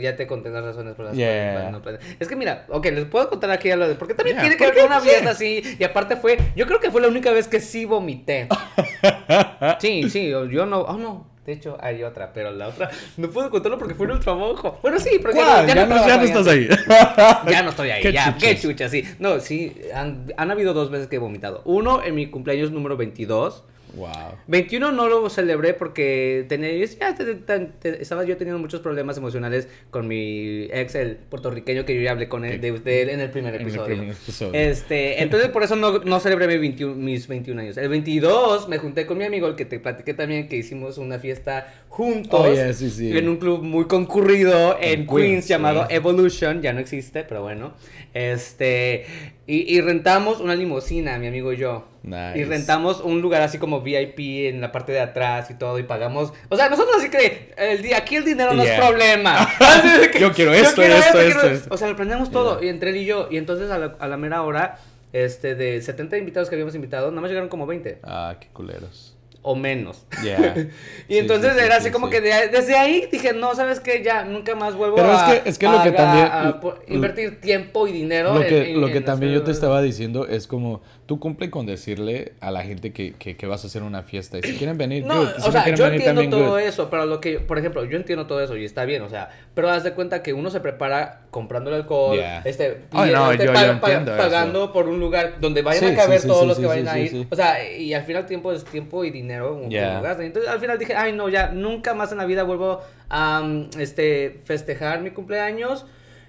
Ya 0.00 0.16
te 0.16 0.26
conté 0.26 0.50
las 0.50 0.64
razones 0.64 0.94
por 0.94 1.06
las 1.06 1.16
Yeah. 1.16 1.52
cuales 1.52 1.72
no 1.72 1.82
planeo. 1.82 2.00
Es 2.20 2.28
que 2.28 2.36
mira, 2.36 2.66
ok, 2.68 2.84
les 2.86 3.04
puedo 3.06 3.28
contar 3.30 3.50
aquí 3.50 3.70
algo 3.70 3.86
de. 3.88 3.94
Porque 3.94 4.14
también 4.14 4.36
Yeah, 4.36 4.42
tiene 4.42 4.56
que 4.56 4.64
¿por 4.64 4.74
ver 4.74 4.82
con 4.82 4.90
qué? 4.90 4.94
una 4.96 5.00
fiesta 5.04 5.30
así. 5.30 5.62
Y 5.78 5.84
aparte 5.84 6.16
fue, 6.16 6.38
yo 6.56 6.66
creo 6.66 6.80
que 6.80 6.90
fue 6.90 7.00
la 7.00 7.08
única 7.08 7.30
vez 7.32 7.48
que 7.48 7.60
sí 7.60 7.84
vomité. 7.84 8.48
sí, 9.80 10.08
sí, 10.10 10.28
yo 10.30 10.66
no, 10.66 10.80
oh 10.82 10.96
no. 10.96 11.34
De 11.44 11.52
hecho, 11.52 11.76
hay 11.78 12.02
otra, 12.02 12.32
pero 12.32 12.52
la 12.52 12.68
otra 12.68 12.90
no 13.18 13.28
puedo 13.28 13.50
contarlo 13.50 13.76
porque 13.76 13.94
fue 13.94 14.06
en 14.06 14.12
el 14.12 14.20
trabajo. 14.20 14.78
Bueno, 14.80 14.98
sí, 14.98 15.18
porque 15.20 15.36
¿Cuál? 15.36 15.66
Ya, 15.66 15.84
no, 15.84 16.06
ya 16.06 16.16
no 16.16 16.22
estás 16.22 16.46
ahí. 16.46 16.66
Ya 17.50 17.62
no 17.62 17.68
estoy 17.68 17.90
ahí, 17.90 18.00
Qué 18.02 18.12
ya, 18.12 18.34
qué 18.38 18.54
chuchas. 18.56 18.62
chucha, 18.62 18.88
sí. 18.88 19.04
No, 19.18 19.38
sí, 19.40 19.76
han, 19.94 20.32
han 20.38 20.50
habido 20.50 20.72
dos 20.72 20.90
veces 20.90 21.06
que 21.08 21.16
he 21.16 21.18
vomitado. 21.18 21.60
Uno 21.66 22.02
en 22.02 22.14
mi 22.14 22.30
cumpleaños 22.30 22.70
número 22.70 22.96
22. 22.96 23.62
Wow. 23.96 24.36
21 24.48 24.92
no 24.92 25.08
lo 25.08 25.28
celebré 25.30 25.74
porque 25.74 26.44
tenía, 26.48 26.72
ya 26.84 27.14
te- 27.14 27.34
te- 27.34 27.58
te- 27.80 28.02
estaba 28.02 28.24
yo 28.24 28.36
teniendo 28.36 28.58
muchos 28.58 28.80
problemas 28.80 29.16
emocionales 29.18 29.68
con 29.90 30.08
mi 30.08 30.64
ex, 30.72 30.94
el 30.94 31.16
puertorriqueño 31.16 31.84
que 31.84 31.94
yo 31.94 32.02
ya 32.02 32.10
hablé 32.12 32.28
con 32.28 32.44
él, 32.44 32.60
de, 32.60 32.72
de 32.72 33.02
él 33.02 33.08
en 33.10 33.20
el 33.20 33.30
primer 33.30 33.54
En 33.54 33.60
el 33.62 33.66
episodio. 33.68 33.96
primer 33.96 34.10
episodio. 34.10 34.60
Este, 34.60 35.22
entonces 35.22 35.48
por 35.50 35.62
eso 35.62 35.76
no, 35.76 35.98
no 36.00 36.20
celebré 36.20 36.46
mi 36.48 36.58
21 36.58 36.94
mis 36.94 37.28
21 37.28 37.60
años. 37.60 37.76
El 37.76 37.88
22 37.88 38.68
me 38.68 38.78
junté 38.78 39.06
con 39.06 39.18
mi 39.18 39.24
amigo, 39.24 39.46
el 39.48 39.54
que 39.56 39.64
te 39.64 39.78
platiqué 39.78 40.14
también, 40.14 40.48
que 40.48 40.56
hicimos 40.56 40.98
una 40.98 41.18
fiesta 41.18 41.72
juntos 41.94 42.40
Oh, 42.40 42.52
yeah, 42.52 42.72
sí, 42.72 42.90
sí. 42.90 43.16
en 43.16 43.28
un 43.28 43.36
club 43.36 43.62
muy 43.62 43.84
concurrido 43.84 44.76
en 44.80 45.02
En 45.02 45.06
Queens, 45.06 45.20
Queens, 45.22 45.48
llamado. 45.48 45.86
Evolution, 45.90 46.60
ya 46.60 46.72
no 46.72 46.80
existe, 46.80 47.22
pero 47.22 47.42
bueno. 47.42 47.72
Este, 48.14 49.06
y, 49.46 49.76
y 49.76 49.80
rentamos 49.80 50.40
una 50.40 50.56
limusina, 50.56 51.18
mi 51.18 51.28
amigo 51.28 51.52
y 51.52 51.56
yo. 51.56 51.86
Nice. 52.02 52.38
Y 52.38 52.44
rentamos 52.44 53.00
un 53.00 53.20
lugar 53.22 53.42
así 53.42 53.58
como 53.58 53.80
VIP 53.80 54.18
en 54.48 54.60
la 54.60 54.72
parte 54.72 54.90
de 54.90 55.00
atrás 55.00 55.50
y 55.50 55.54
todo 55.54 55.78
y 55.78 55.84
pagamos. 55.84 56.32
O 56.48 56.56
sea, 56.56 56.68
nosotros 56.68 56.96
así 56.98 57.10
que 57.10 57.52
el, 57.56 57.94
aquí 57.94 58.16
el 58.16 58.24
dinero 58.24 58.54
no 58.54 58.64
es 58.64 58.72
problema. 58.78 59.48
Yo 60.20 60.32
quiero 60.32 60.52
esto, 60.52 60.82
esto, 60.82 61.20
esto, 61.20 61.48
esto. 61.48 61.68
O 61.72 61.76
sea, 61.76 61.88
lo 61.88 61.94
planeamos 61.96 62.32
todo 62.32 62.60
y 62.62 62.68
entre 62.68 62.90
él 62.90 62.96
y 62.96 63.04
yo. 63.06 63.28
Y 63.30 63.36
entonces 63.36 63.70
a 63.70 63.78
la, 63.78 63.94
a 64.00 64.08
la 64.08 64.16
mera 64.16 64.42
hora, 64.42 64.78
este, 65.12 65.54
de 65.54 65.80
70 65.80 66.18
invitados 66.18 66.48
que 66.48 66.56
habíamos 66.56 66.74
invitado, 66.74 67.10
nada 67.10 67.20
más 67.20 67.30
llegaron 67.30 67.48
como 67.48 67.66
20 67.66 68.00
Ah, 68.02 68.34
qué 68.40 68.48
culeros. 68.52 69.13
O 69.46 69.54
menos. 69.54 70.06
Yeah. 70.24 70.54
Y 71.08 71.12
Sí, 71.12 71.18
entonces 71.18 71.52
sí, 71.52 71.58
era 71.60 71.74
sí, 71.76 71.80
así 71.82 71.90
como 71.90 72.08
que 72.08 72.22
de- 72.22 72.48
desde 72.48 72.76
ahí 72.76 73.06
dije, 73.12 73.34
no, 73.34 73.54
¿sabes 73.54 73.78
qué? 73.78 74.02
Ya 74.02 74.24
nunca 74.24 74.54
más 74.56 74.74
vuelvo 74.74 74.96
Pero 74.96 75.12
es 75.12 75.18
a, 75.18 75.26
que- 75.42 75.48
es 75.50 75.58
que 75.58 75.66
lo 75.68 75.82
que 75.82 75.92
también- 75.92 76.26
a 76.32 76.60
invertir 76.88 77.40
tiempo 77.42 77.86
y 77.86 77.92
dinero. 77.92 78.34
Lo 78.34 78.40
que, 78.40 78.72
en- 78.72 78.80
lo 78.80 78.86
que 78.88 78.96
en 78.98 79.04
también 79.04 79.32
yo 79.32 79.42
te 79.42 79.50
estaba 79.50 79.82
diciendo 79.82 80.26
es 80.26 80.46
como, 80.46 80.80
tú 81.06 81.20
cumple 81.20 81.50
con 81.50 81.66
decirle 81.66 82.32
a 82.40 82.50
la 82.50 82.62
gente 82.62 82.92
que, 82.92 83.12
que, 83.12 83.36
que 83.36 83.46
vas 83.46 83.62
a 83.64 83.66
hacer 83.66 83.82
una 83.82 84.02
fiesta. 84.02 84.38
Y 84.38 84.42
si 84.42 84.54
quieren 84.56 84.78
venir, 84.78 85.04
No, 85.04 85.20
good. 85.20 85.28
Si 85.38 85.48
o 85.48 85.52
sea, 85.52 85.62
quieren 85.64 85.78
yo 85.78 85.84
venir 85.84 86.00
entiendo 86.08 86.38
todo 86.38 86.50
good. 86.52 86.60
eso, 86.60 86.88
pero 86.88 87.04
lo 87.04 87.20
que, 87.20 87.40
por 87.40 87.58
ejemplo, 87.58 87.84
yo 87.84 87.96
entiendo 87.98 88.26
todo 88.26 88.42
eso 88.42 88.56
y 88.56 88.64
está 88.64 88.84
bien, 88.86 89.02
o 89.02 89.08
sea, 89.10 89.28
pero 89.54 89.68
haz 89.68 89.84
de 89.84 89.92
cuenta 89.92 90.22
que 90.22 90.32
uno 90.32 90.50
se 90.50 90.60
prepara 90.60 91.20
comprando 91.30 91.68
el 91.70 91.76
alcohol, 91.76 92.16
Yeah. 92.16 92.42
este, 92.46 92.82
Ay, 92.92 93.12
no, 93.12 93.30
este, 93.32 93.44
yo- 93.44 93.52
pa- 93.52 93.66
yo 93.66 93.80
pa- 93.80 93.88
entiendo 93.88 94.14
eso. 94.14 94.22
pagando 94.22 94.72
por 94.72 94.88
un 94.88 94.98
lugar 94.98 95.34
donde 95.40 95.60
vayan 95.62 95.84
Sí, 95.84 95.90
a 95.90 95.94
caber 95.96 96.18
sí, 96.20 96.22
sí, 96.22 96.28
todos 96.28 96.40
sí, 96.42 96.46
los 96.48 96.56
sí, 96.56 96.62
que 96.62 96.68
sí, 96.68 96.74
vayan 96.74 96.88
a 96.88 96.98
ir, 96.98 97.10
sí. 97.10 97.26
o 97.30 97.36
sea, 97.36 97.70
y 97.72 97.92
al 97.92 98.02
final 98.04 98.24
tiempo 98.26 98.52
es 98.52 98.64
tiempo 98.64 99.04
y 99.04 99.10
dinero 99.10 99.60
Yeah. 99.68 99.98
Entonces, 100.20 100.50
al 100.50 100.58
final 100.60 100.78
dije, 100.78 100.94
ay, 100.94 101.12
no, 101.12 101.28
ya 101.28 101.48
nunca 101.50 101.92
más 101.94 102.12
en 102.12 102.18
la 102.18 102.24
vida 102.26 102.44
vuelvo 102.44 102.80
a 103.10 103.42
um, 103.44 103.68
este 103.78 104.40
festejar 104.44 105.00
mi 105.02 105.10
cumpleaños 105.10 105.84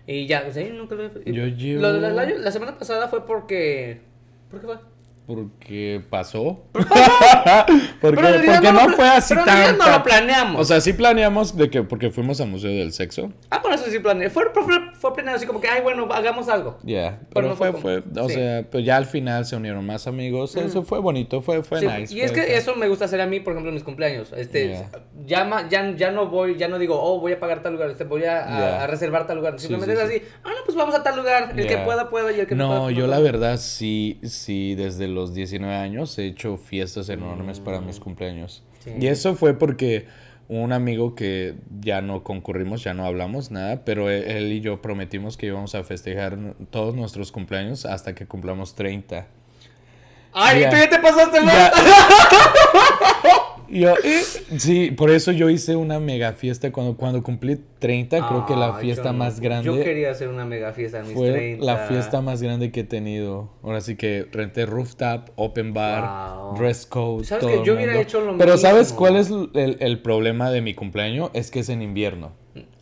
y 0.07 0.27
ya, 0.27 0.45
o 0.49 0.51
sea, 0.51 0.67
nunca 0.73 0.95
lo 0.95 1.09
Yo 1.23 1.47
llevo- 1.47 1.81
Lo 1.81 1.93
de 1.93 2.01
la, 2.01 2.09
la- 2.09 2.25
la 2.25 2.51
semana 2.51 2.77
pasada 2.77 3.07
fue 3.07 3.25
porque 3.25 4.01
¿Por 4.49 4.61
qué 4.61 4.67
fue? 4.67 4.94
Porque 5.27 6.01
pasó. 6.09 6.65
porque 6.73 8.21
Pero 8.21 8.41
porque 8.45 8.71
no, 8.71 8.89
fue 8.89 9.07
así 9.07 9.33
pero 9.33 9.45
tan. 9.45 9.77
no 9.77 9.89
lo 9.89 10.03
planeamos. 10.03 10.61
O 10.61 10.65
sea, 10.65 10.81
sí 10.81 10.93
planeamos 10.93 11.55
de 11.57 11.69
que 11.69 11.83
porque 11.83 12.09
fuimos 12.11 12.39
al 12.41 12.49
Museo 12.49 12.69
del 12.71 12.93
Sexo. 12.93 13.31
Ah, 13.49 13.59
bueno, 13.61 13.75
eso 13.75 13.85
sí 13.89 13.99
planeé. 13.99 14.29
Fue, 14.29 14.43
fue, 14.53 14.63
fue 14.93 15.13
planeado 15.13 15.37
así 15.37 15.45
como 15.47 15.59
que, 15.61 15.67
ay, 15.67 15.81
bueno, 15.81 16.07
hagamos 16.11 16.47
algo. 16.49 16.77
Ya, 16.83 17.19
Pero 17.19 17.29
pero 17.33 17.47
no 17.49 17.55
fue, 17.55 17.73
fue 17.73 18.03
o 18.21 18.27
sí. 18.29 18.35
sea, 18.35 18.65
pues 18.69 18.85
ya 18.85 18.97
al 18.97 19.05
final 19.05 19.45
se 19.45 19.55
unieron 19.55 19.85
más 19.85 20.07
amigos. 20.07 20.55
Eso 20.55 20.83
fue 20.83 20.99
bonito, 20.99 21.41
fue, 21.41 21.63
fue 21.63 21.79
Sí, 21.79 21.87
nice. 21.87 22.13
y 22.13 22.21
es 22.21 22.31
que 22.31 22.55
eso 22.57 22.75
me 22.75 22.87
gusta 22.87 23.05
hacer 23.05 23.19
a 23.21 23.25
mí, 23.25 23.39
por 23.39 23.53
ejemplo, 23.53 23.69
en 23.69 23.75
mis 23.75 23.83
cumpleaños. 23.83 24.31
Este, 24.35 24.65
Yeah. 25.25 25.47
ya, 25.49 25.67
ya, 25.69 25.95
ya 25.95 26.11
no 26.11 26.27
voy, 26.27 26.55
ya 26.57 26.67
no 26.67 26.77
digo, 26.79 26.99
oh, 27.01 27.19
voy 27.19 27.31
a 27.33 27.39
pagar 27.39 27.61
tal 27.61 27.73
lugar, 27.73 27.89
este, 27.89 28.03
voy 28.03 28.25
a, 28.25 28.43
a- 28.43 28.59
Yeah. 28.59 28.83
a 28.83 28.87
reservar 28.87 29.25
tal 29.27 29.37
lugar. 29.37 29.59
Simplemente 29.59 29.95
sí, 29.95 30.01
es 30.01 30.05
así, 30.07 30.21
ah, 30.43 30.49
no, 30.49 30.55
pues 30.65 30.75
vamos 30.77 30.93
a 30.95 31.03
tal 31.03 31.15
lugar. 31.17 31.53
El 31.55 31.67
que 31.67 31.77
pueda, 31.79 32.09
pueda 32.09 32.31
y 32.31 32.39
el 32.39 32.47
que 32.47 32.55
no, 32.55 32.67
pueda. 32.67 32.79
No, 32.79 32.85
pues 32.85 32.95
yo 32.97 33.07
la 33.07 33.19
verdad 33.19 33.57
sí, 33.57 34.19
sí, 34.23 34.75
desde 34.75 35.07
los 35.15 35.33
19 35.33 35.73
años 35.75 36.17
he 36.19 36.27
hecho 36.27 36.57
fiestas 36.57 37.09
enormes 37.09 37.59
para 37.59 37.81
mis 37.81 37.99
cumpleaños. 37.99 38.63
Sí. 38.83 38.91
Y 38.99 39.07
eso 39.07 39.35
fue 39.35 39.57
porque 39.57 40.05
un 40.47 40.73
amigo 40.73 41.15
que 41.15 41.55
ya 41.81 42.01
no 42.01 42.23
concurrimos, 42.23 42.83
ya 42.83 42.93
no 42.93 43.05
hablamos 43.05 43.49
nada, 43.49 43.83
pero 43.83 44.09
él, 44.11 44.23
él 44.25 44.51
y 44.51 44.61
yo 44.61 44.81
prometimos 44.81 45.37
que 45.37 45.47
íbamos 45.47 45.73
a 45.73 45.83
festejar 45.83 46.37
todos 46.69 46.93
nuestros 46.93 47.31
cumpleaños 47.31 47.85
hasta 47.85 48.13
que 48.13 48.27
cumplamos 48.27 48.75
30. 48.75 49.25
Ay, 50.37 50.65
tú 50.69 50.75
ya 50.75 50.89
te 50.89 50.99
pasaste. 50.99 51.39
Ya. 51.45 51.71
Yo, 53.79 53.93
eh, 54.03 54.21
sí, 54.57 54.91
por 54.91 55.11
eso 55.11 55.31
yo 55.31 55.49
hice 55.49 55.75
una 55.75 55.99
mega 55.99 56.31
fiesta 56.33 56.71
cuando, 56.71 56.95
cuando 56.95 57.21
cumplí 57.23 57.59
30, 57.79 58.25
creo 58.27 58.45
que 58.45 58.55
la 58.55 58.75
fiesta 58.75 59.11
no. 59.11 59.17
más 59.19 59.39
grande 59.41 59.65
Yo 59.67 59.83
quería 59.83 60.11
hacer 60.11 60.29
una 60.29 60.45
mega 60.45 60.71
fiesta 60.71 60.99
en 60.99 61.07
mis 61.07 61.13
fue 61.13 61.31
30. 61.31 61.65
la 61.65 61.77
fiesta 61.87 62.21
más 62.21 62.41
grande 62.41 62.71
que 62.71 62.79
he 62.81 62.83
tenido. 62.85 63.49
Ahora 63.63 63.81
sí 63.81 63.95
que 63.95 64.27
renté 64.31 64.65
rooftop, 64.65 65.29
open 65.35 65.73
bar, 65.73 66.35
Wow. 66.51 66.57
dress 66.57 66.85
code, 66.85 67.25
¿Sabes 67.25 67.45
todo 67.45 67.61
que 67.61 67.67
yo 67.67 67.75
hubiera 67.75 67.99
hecho 67.99 68.21
lo 68.21 68.37
Pero 68.37 68.57
¿sabes 68.57 68.83
mismo? 68.87 68.97
cuál 68.97 69.15
es 69.17 69.29
el, 69.29 69.77
el 69.79 69.99
problema 70.01 70.51
de 70.51 70.61
mi 70.61 70.73
cumpleaños? 70.73 71.29
Es 71.33 71.51
que 71.51 71.59
es 71.59 71.69
en 71.69 71.81
invierno. 71.81 72.31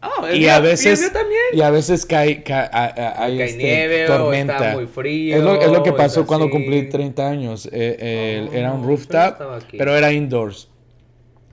Ah, 0.02 0.10
el 0.30 0.42
Y 0.42 0.48
a 0.50 0.60
veces 0.60 1.12
y 1.54 1.62
a 1.62 1.72
veces 1.72 2.06
cae, 2.06 2.44
ca- 2.44 2.70
a- 2.72 2.86
a- 2.86 3.24
hay 3.24 3.38
Cae 3.38 3.46
este, 3.48 3.64
nieve 3.64 4.06
o 4.10 4.18
tormenta. 4.18 4.58
está 4.58 4.74
muy 4.74 4.86
frío, 4.86 5.38
Es 5.38 5.42
lo, 5.44 5.60
es 5.60 5.72
lo 5.72 5.82
que 5.82 5.94
pasó 5.94 6.28
cuando 6.28 6.50
cumplí 6.50 6.90
30 6.90 7.28
años. 7.28 7.66
Eh, 7.68 7.72
eh, 8.00 8.48
Oh, 8.48 8.54
era 8.54 8.74
un 8.74 8.82
no 8.82 8.88
rooftop, 8.88 9.42
aquí. 9.56 9.78
pero 9.78 9.96
era 9.96 10.12
indoors. 10.12 10.70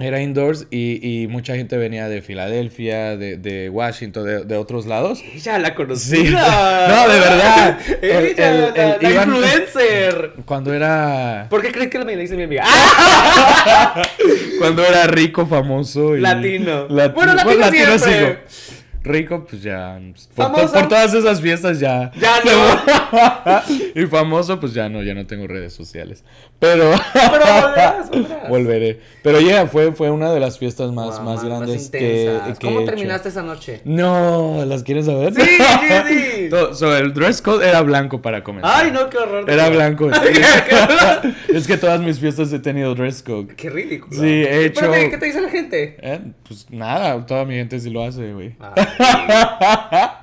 Era 0.00 0.20
indoors 0.22 0.66
y, 0.70 0.98
y 1.22 1.26
mucha 1.28 1.54
gente 1.56 1.76
venía 1.76 2.08
de 2.08 2.22
Filadelfia, 2.22 3.16
de, 3.16 3.36
de 3.36 3.68
Washington, 3.68 4.24
de, 4.24 4.44
de 4.44 4.56
otros 4.56 4.86
lados. 4.86 5.22
Ella 5.34 5.58
la 5.58 5.74
conocí. 5.74 6.16
Sí. 6.16 6.24
No, 6.30 7.08
de 7.08 7.20
verdad. 7.20 7.78
El- 8.02 8.34
la, 8.36 8.98
la 9.00 9.10
influencer. 9.24 10.32
Cuando 10.46 10.72
era 10.72 11.46
¿Por 11.50 11.60
qué 11.62 11.70
crees 11.72 11.90
que 11.90 11.98
me 11.98 12.16
le 12.16 12.22
dice 12.22 12.34
mi 12.36 12.44
amiga? 12.44 12.64
Cuando 14.58 14.84
era 14.84 15.06
rico, 15.06 15.46
famoso 15.46 16.16
y 16.16 16.20
Latino. 16.20 16.88
Lati- 16.88 17.14
Bueno, 17.14 17.34
latino 17.34 17.70
siempre. 17.70 17.98
sigo. 17.98 18.79
Rico, 19.02 19.46
pues 19.48 19.62
ya. 19.62 19.98
pues, 20.12 20.26
Por, 20.34 20.46
to- 20.46 20.52
Famoso. 20.54 20.74
por 20.74 20.88
todas 20.88 21.14
esas 21.14 21.40
fiestas 21.40 21.80
ya. 21.80 22.10
Ya 22.20 22.34
no. 22.44 23.62
y 24.02 24.06
famoso, 24.06 24.60
pues 24.60 24.74
ya 24.74 24.88
no, 24.90 25.02
ya 25.02 25.14
no 25.14 25.26
tengo 25.26 25.46
redes 25.46 25.72
sociales. 25.72 26.22
Pero. 26.58 26.90
Pero 27.14 27.30
volverás, 27.62 28.10
volverás. 28.10 28.48
Volveré. 28.50 29.00
Pero 29.22 29.40
ya, 29.40 29.66
fue, 29.66 29.92
fue 29.92 30.10
una 30.10 30.30
de 30.32 30.40
las 30.40 30.58
fiestas 30.58 30.92
más, 30.92 31.16
Wow, 31.16 31.24
más 31.24 31.36
man, 31.42 31.46
grandes 31.60 31.88
que, 31.88 31.98
intensas. 32.24 32.58
que 32.58 32.66
he 32.66 32.68
¿Cómo 32.70 32.80
hecho. 32.80 32.90
terminaste 32.90 33.28
esa 33.30 33.42
noche? 33.42 33.80
No, 33.84 34.64
¿las 34.66 34.82
quieres 34.82 35.06
saber? 35.06 35.32
Sí, 35.34 35.40
sí, 35.42 36.04
sí. 36.36 36.48
Todo- 36.50 36.74
so, 36.74 36.94
el 36.94 37.14
dress 37.14 37.40
code 37.40 37.66
era 37.66 37.80
blanco 37.80 38.20
para 38.20 38.44
comenzar. 38.44 38.70
Ay, 38.84 38.90
no, 38.92 39.08
qué 39.08 39.16
horror. 39.16 39.48
Era 39.50 39.70
blanco. 39.70 40.10
qué, 40.10 41.56
es 41.56 41.66
que 41.66 41.76
todas 41.78 42.00
mis 42.00 42.18
fiestas 42.18 42.52
he 42.52 42.58
tenido 42.58 42.94
dress 42.94 43.22
code. 43.22 43.54
qué 43.56 43.70
ridículo. 43.70 44.20
Sí, 44.20 44.28
he 44.28 44.66
hecho- 44.66 44.80
¿Pero 44.82 44.92
qué, 44.92 45.10
qué 45.10 45.16
te 45.18 45.26
dice 45.26 45.40
la 45.40 45.48
gente? 45.48 45.96
Eh, 46.02 46.20
Pues 46.46 46.66
nada, 46.70 47.24
toda 47.24 47.44
mi 47.46 47.54
gente 47.54 47.80
sí 47.80 47.88
lo 47.90 48.04
hace, 48.04 48.32
güey. 48.32 48.54
Ah, 48.60 48.74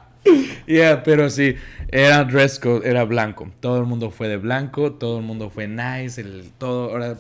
Yeah, 0.68 1.04
pero 1.04 1.30
sí, 1.30 1.56
era 1.90 2.24
dress 2.26 2.60
code, 2.60 2.88
era 2.90 3.06
blanco. 3.06 3.50
Todo 3.62 3.78
el 3.80 3.86
mundo 3.86 4.12
fue 4.12 4.28
de 4.28 4.36
blanco, 4.38 4.92
todo 4.94 5.20
el 5.20 5.24
mundo 5.24 5.50
fue 5.50 5.68
nice, 5.68 6.20
el, 6.20 6.52
todo, 6.58 6.92
ahora 6.92 7.16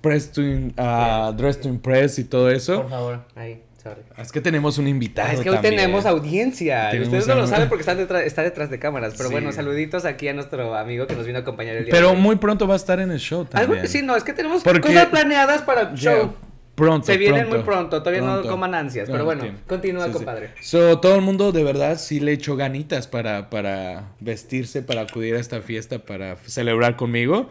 press 0.00 0.32
to, 0.32 0.40
in- 0.42 0.72
ah, 0.78 1.32
dress 1.36 1.60
to 1.60 1.68
impress 1.68 2.18
y 2.18 2.24
todo 2.24 2.50
eso. 2.50 2.80
por 2.82 2.90
favor. 2.90 3.24
Ahí, 3.36 3.60
sorry. 3.82 4.00
Es 4.16 4.32
que 4.32 4.40
tenemos 4.40 4.78
un 4.78 4.88
invitado 4.88 5.28
Ah, 5.28 5.34
es 5.34 5.40
que 5.40 5.50
hoy 5.50 5.56
también. 5.56 5.76
tenemos 5.76 6.06
audiencia. 6.06 6.88
Tenemos 6.90 7.08
Ustedes 7.08 7.26
no 7.26 7.34
lo 7.34 7.46
saben 7.46 7.68
porque 7.68 7.82
están 7.82 7.98
detrás, 7.98 8.22
está 8.22 8.42
detrás 8.42 8.70
de 8.70 8.78
cámaras. 8.78 9.12
Pero 9.18 9.28
Sí. 9.28 9.34
bueno, 9.34 9.52
saluditos 9.52 10.06
aquí 10.06 10.28
a 10.28 10.32
nuestro 10.32 10.74
amigo 10.74 11.06
que 11.06 11.14
nos 11.14 11.26
vino 11.26 11.38
a 11.38 11.42
acompañar 11.42 11.76
el 11.76 11.84
día 11.84 11.92
Pero 11.92 12.08
de 12.10 12.14
hoy. 12.16 12.20
muy 12.22 12.36
pronto 12.36 12.66
va 12.66 12.72
a 12.74 12.76
estar 12.78 12.98
en 13.00 13.10
el 13.10 13.18
show 13.18 13.44
también. 13.44 13.80
Algo 13.80 13.88
sí, 13.88 14.00
no, 14.00 14.16
es 14.16 14.24
que 14.24 14.32
tenemos 14.32 14.62
Porque- 14.62 14.80
cosas 14.88 15.06
planeadas 15.06 15.60
para 15.62 15.82
el 15.90 15.96
Yeah, 15.96 16.16
show. 16.16 16.34
Pronto. 16.78 17.06
Se 17.06 17.16
vienen 17.18 17.48
pronto, 17.48 17.56
muy 17.56 17.64
pronto, 17.64 17.98
todavía 18.02 18.22
no 18.22 18.42
coman 18.42 18.74
ansias, 18.74 19.06
pero 19.06 19.18
No, 19.18 19.24
bueno, 19.24 19.44
continúa, 19.66 20.04
Sí, 20.04 20.10
sí. 20.12 20.16
compadre. 20.16 20.50
So, 20.60 21.00
todo 21.00 21.16
el 21.16 21.22
mundo 21.22 21.50
de 21.52 21.64
verdad 21.64 21.98
sí 21.98 22.20
le 22.20 22.32
echó 22.32 22.54
ganitas 22.56 23.08
para, 23.08 23.50
para 23.50 24.12
vestirse, 24.20 24.82
para 24.82 25.00
acudir 25.02 25.34
a 25.34 25.40
esta 25.40 25.60
fiesta, 25.60 25.98
para 25.98 26.36
celebrar 26.46 26.94
conmigo. 26.96 27.50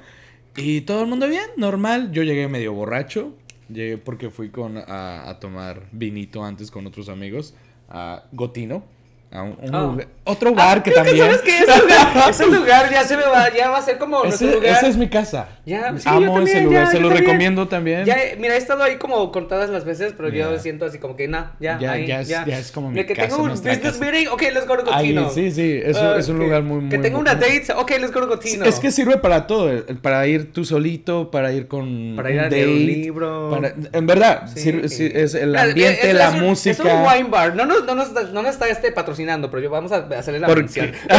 Y 0.56 0.82
todo 0.82 1.02
el 1.02 1.08
mundo 1.08 1.28
bien, 1.28 1.46
normal. 1.58 2.12
Yo 2.12 2.24
llegué 2.24 2.48
medio 2.48 2.74
borracho. 2.74 3.34
Llegué 3.70 3.98
porque 3.98 4.30
fui 4.30 4.50
con, 4.50 4.78
a, 4.78 5.30
a 5.30 5.40
tomar 5.40 5.84
vinito 5.92 6.44
antes 6.44 6.72
con 6.72 6.88
otros 6.88 7.10
amigos. 7.10 7.54
A 7.90 8.24
Gotino. 8.32 8.84
A 9.30 9.42
un, 9.44 9.58
un 9.62 9.76
Ah. 9.76 9.82
lugar- 9.82 10.08
otro 10.24 10.54
bar 10.54 10.78
Ah, 10.80 10.84
que 10.84 10.92
creo 10.92 11.04
también. 11.04 11.26
¿Sabes 11.26 11.42
qué? 11.42 11.58
Ese 11.60 11.66
lugar, 11.82 12.30
ese 12.30 12.46
lugar 12.48 12.90
ya 12.92 13.04
se 13.04 13.18
me 13.18 13.24
va, 13.24 13.54
ya 13.54 13.70
va 13.70 13.78
a 13.78 13.82
ser 13.82 13.98
como 13.98 14.24
nuestro 14.24 14.48
Ese, 14.48 14.56
lugar. 14.56 14.72
esa 14.78 14.88
es 14.88 14.98
mi 14.98 15.10
casa. 15.10 15.50
Ya, 15.66 15.94
sí, 15.98 16.04
yo 16.06 16.12
Amo 16.12 16.34
también, 16.36 16.58
ese 16.58 16.62
lugar. 16.66 16.84
ya, 16.86 16.92
Se 16.92 16.96
yo 16.98 17.02
lo 17.02 17.08
también. 17.10 17.26
recomiendo 17.26 17.68
también. 17.68 18.06
Ya, 18.06 18.18
mira, 18.40 18.56
he 18.56 18.58
estado 18.58 18.84
ahí 18.84 18.96
como 18.98 19.30
contadas 19.34 19.70
las 19.70 19.84
veces, 19.84 20.14
pero 20.16 20.30
yo 20.30 20.54
Ya. 20.54 20.60
siento 20.60 20.86
así 20.86 20.98
como 20.98 21.16
que, 21.18 21.28
nah, 21.28 21.52
ya, 21.60 21.78
Ya- 21.78 21.92
ahí, 21.92 22.08
ya 22.08 22.22
ya. 22.22 22.42
es- 22.42 22.48
ya 22.48 22.58
es 22.60 22.72
como 22.72 22.90
mi 22.90 23.06
que 23.06 23.14
casa, 23.16 23.28
tengo 23.28 23.44
un 23.44 23.50
business 23.52 23.80
casa. 23.80 24.00
meeting, 24.00 24.28
ok, 24.28 24.42
let's 24.54 24.66
go 24.68 24.78
to 24.78 24.94
Ahí, 24.94 25.14
Gotino. 25.14 25.30
sí, 25.30 25.52
sí, 25.52 25.82
es 25.84 25.98
un- 25.98 26.06
Ah, 26.06 26.16
es 26.18 26.30
un 26.30 26.38
ok. 26.38 26.42
lugar 26.44 26.64
muy, 26.64 26.90
Que 26.90 26.98
muy- 26.98 27.06
tengo 27.06 27.20
una 27.20 27.36
date, 27.36 27.66
ok, 27.76 27.92
let's 28.00 28.14
go 28.14 28.22
to 28.22 28.28
Gotino. 28.28 28.66
Es 28.66 28.80
que 28.80 28.92
sirve 28.92 29.18
para 29.18 29.46
todo, 29.46 29.72
eh, 29.74 29.84
para 30.02 30.26
ir 30.28 30.54
tú 30.54 30.64
solito, 30.64 31.32
para 31.32 31.52
ir 31.52 31.68
con 31.68 32.14
Para 32.16 32.30
un 32.30 32.36
ir 32.36 32.40
a 32.42 32.50
leer 32.50 32.68
un 32.70 32.74
date, 32.76 32.86
libro. 32.86 33.50
para- 33.52 33.74
en 33.92 34.08
verdad, 34.08 34.48
Sí. 34.54 34.62
sirve- 34.62 34.88
sí, 34.90 35.12
es 35.14 35.36
el 35.36 35.50
Mira, 35.50 35.64
ambiente, 35.64 36.14
la 36.14 36.32
música. 36.32 36.72
Es 36.72 36.80
un 36.80 37.02
wine 37.06 37.30
bar. 37.30 37.56
No 37.56 37.66
nos, 37.66 37.84
no 37.86 37.94
nos, 37.96 38.12
no 38.14 38.42
nos 38.42 38.52
está 38.54 38.68
este 38.70 38.92
patrocinando, 39.18 39.50
pero 39.50 39.64
yo 39.64 39.70
vamos 39.70 39.92
a 39.92 39.98
hacerle 40.18 40.40
la 40.40 40.48
¿Por 40.48 40.58
mención. 40.60 40.92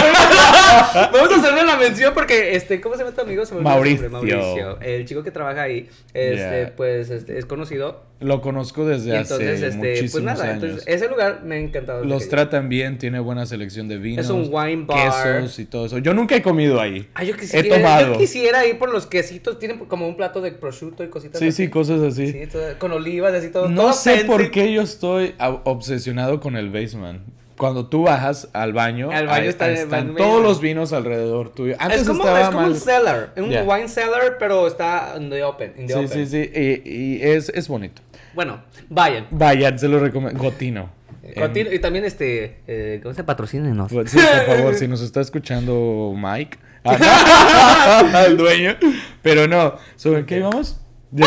vamos 1.13 1.33
a 1.33 1.37
hacerle 1.37 1.65
la 1.65 1.77
mención 1.77 2.15
porque, 2.15 2.55
este, 2.55 2.81
¿cómo 2.81 2.95
se 2.97 3.03
llama 3.05 3.15
tu 3.15 3.23
amigo? 3.23 3.45
Se 3.45 3.55
me 3.55 3.61
Mauricio. 3.61 4.09
Mauricio. 4.11 4.81
El 4.81 5.05
chico 5.05 5.23
que 5.23 5.31
trabaja 5.31 5.63
ahí, 5.63 5.89
este, 6.15 6.39
Yeah. 6.39 6.73
pues, 6.77 7.11
este, 7.11 7.39
es 7.39 7.47
conocido. 7.47 8.07
Lo 8.21 8.41
conozco 8.41 8.85
desde 8.85 9.17
entonces, 9.17 9.57
hace 9.59 9.67
este, 9.69 9.77
muchísimos 9.79 10.11
pues 10.13 10.25
nada, 10.25 10.45
años. 10.45 10.55
entonces, 10.65 10.85
ese 10.89 11.09
lugar 11.09 11.43
me 11.45 11.55
ha 11.55 11.59
encantado. 11.59 12.05
Los 12.05 12.29
tratan 12.29 12.69
bien, 12.69 12.99
tiene 12.99 13.21
buena 13.21 13.47
selección 13.47 13.87
de 13.89 13.97
vinos. 13.99 14.25
Es 14.25 14.31
un 14.31 14.49
wine 14.51 14.85
bar. 14.87 15.39
Quesos 15.41 15.59
y 15.61 15.67
todo 15.67 15.87
eso. 15.87 15.99
Yo 15.99 16.15
nunca 16.15 16.35
he 16.35 16.43
comido 16.43 16.81
ahí. 16.81 17.09
Ah, 17.15 17.23
yo 17.23 17.35
He 17.35 17.39
quisiera, 17.39 17.77
tomado. 17.77 18.13
yo 18.15 18.19
quisiera 18.19 18.67
ir 18.67 18.77
por 18.79 18.91
los 18.93 19.07
quesitos. 19.07 19.59
Tienen 19.61 19.79
como 19.79 20.09
un 20.09 20.17
plato 20.17 20.41
de 20.41 20.51
prosciutto 20.53 21.05
y 21.05 21.09
cositas 21.09 21.39
Sí, 21.39 21.49
así. 21.49 21.65
sí, 21.65 21.71
cosas 21.71 22.01
así. 22.03 22.33
Sí, 22.33 22.47
todo- 22.51 22.77
con 22.79 22.91
olivas, 22.91 23.33
así 23.35 23.51
todo. 23.51 23.69
no 23.69 23.83
todo 23.83 23.93
sé 23.93 24.11
fancy. 24.17 24.27
por 24.27 24.51
qué 24.51 24.73
yo 24.73 24.83
estoy 24.83 25.35
obsesionado 25.65 26.41
con 26.41 26.57
el 26.57 26.71
basement. 26.71 27.21
Cuando 27.59 27.87
tú 27.87 28.05
bajas 28.05 28.49
al 28.55 28.73
baño, 28.73 29.11
Al 29.11 29.27
baño 29.27 29.43
ahí 29.43 29.49
está- 29.49 29.71
están 29.71 30.15
todos 30.15 30.43
los 30.43 30.61
vinos 30.61 30.93
alrededor 30.93 31.51
tuyo. 31.51 31.75
Antes 31.79 32.03
Es 32.03 32.07
como, 32.09 32.21
estaba 32.21 32.41
es 32.41 32.47
como 32.47 32.61
mal- 32.61 32.71
un 32.71 32.77
cellar, 32.77 33.33
un 33.37 33.51
Yeah. 33.51 33.65
wine 33.65 33.89
cellar, 33.89 34.37
pero 34.39 34.67
está 34.67 35.15
in 35.19 35.29
the 35.29 35.43
open. 35.43 35.75
in 35.77 35.87
the 35.89 35.93
Sí, 35.93 35.99
open. 35.99 36.09
sí, 36.09 36.27
sí. 36.27 36.51
Y, 36.55 37.17
y 37.19 37.23
es, 37.23 37.49
es 37.51 37.69
bonito. 37.69 38.01
Bueno, 38.35 38.63
vayan. 38.89 39.27
Vayan, 39.31 39.79
se 39.79 39.89
lo 39.89 39.99
recomiendo. 39.99 40.41
Gotino. 40.43 40.91
Continu- 41.35 41.73
y 41.75 41.79
también 41.81 42.05
este, 42.07 42.61
eh, 42.67 43.01
¿cómo 43.03 43.15
se 43.15 43.23
patrocínenos? 43.23 43.93
Pues 43.93 44.11
sí, 44.11 44.19
por 44.47 44.57
favor, 44.57 44.75
si 44.75 44.89
nos 44.89 45.03
está 45.03 45.21
escuchando 45.21 46.15
Mike, 46.17 46.57
ajá, 46.85 48.25
el 48.27 48.37
dueño, 48.39 48.77
pero 49.21 49.47
no, 49.47 49.75
¿sobre 49.97 50.25
qué 50.25 50.39
íbamos? 50.39 50.81
¿De 51.11 51.23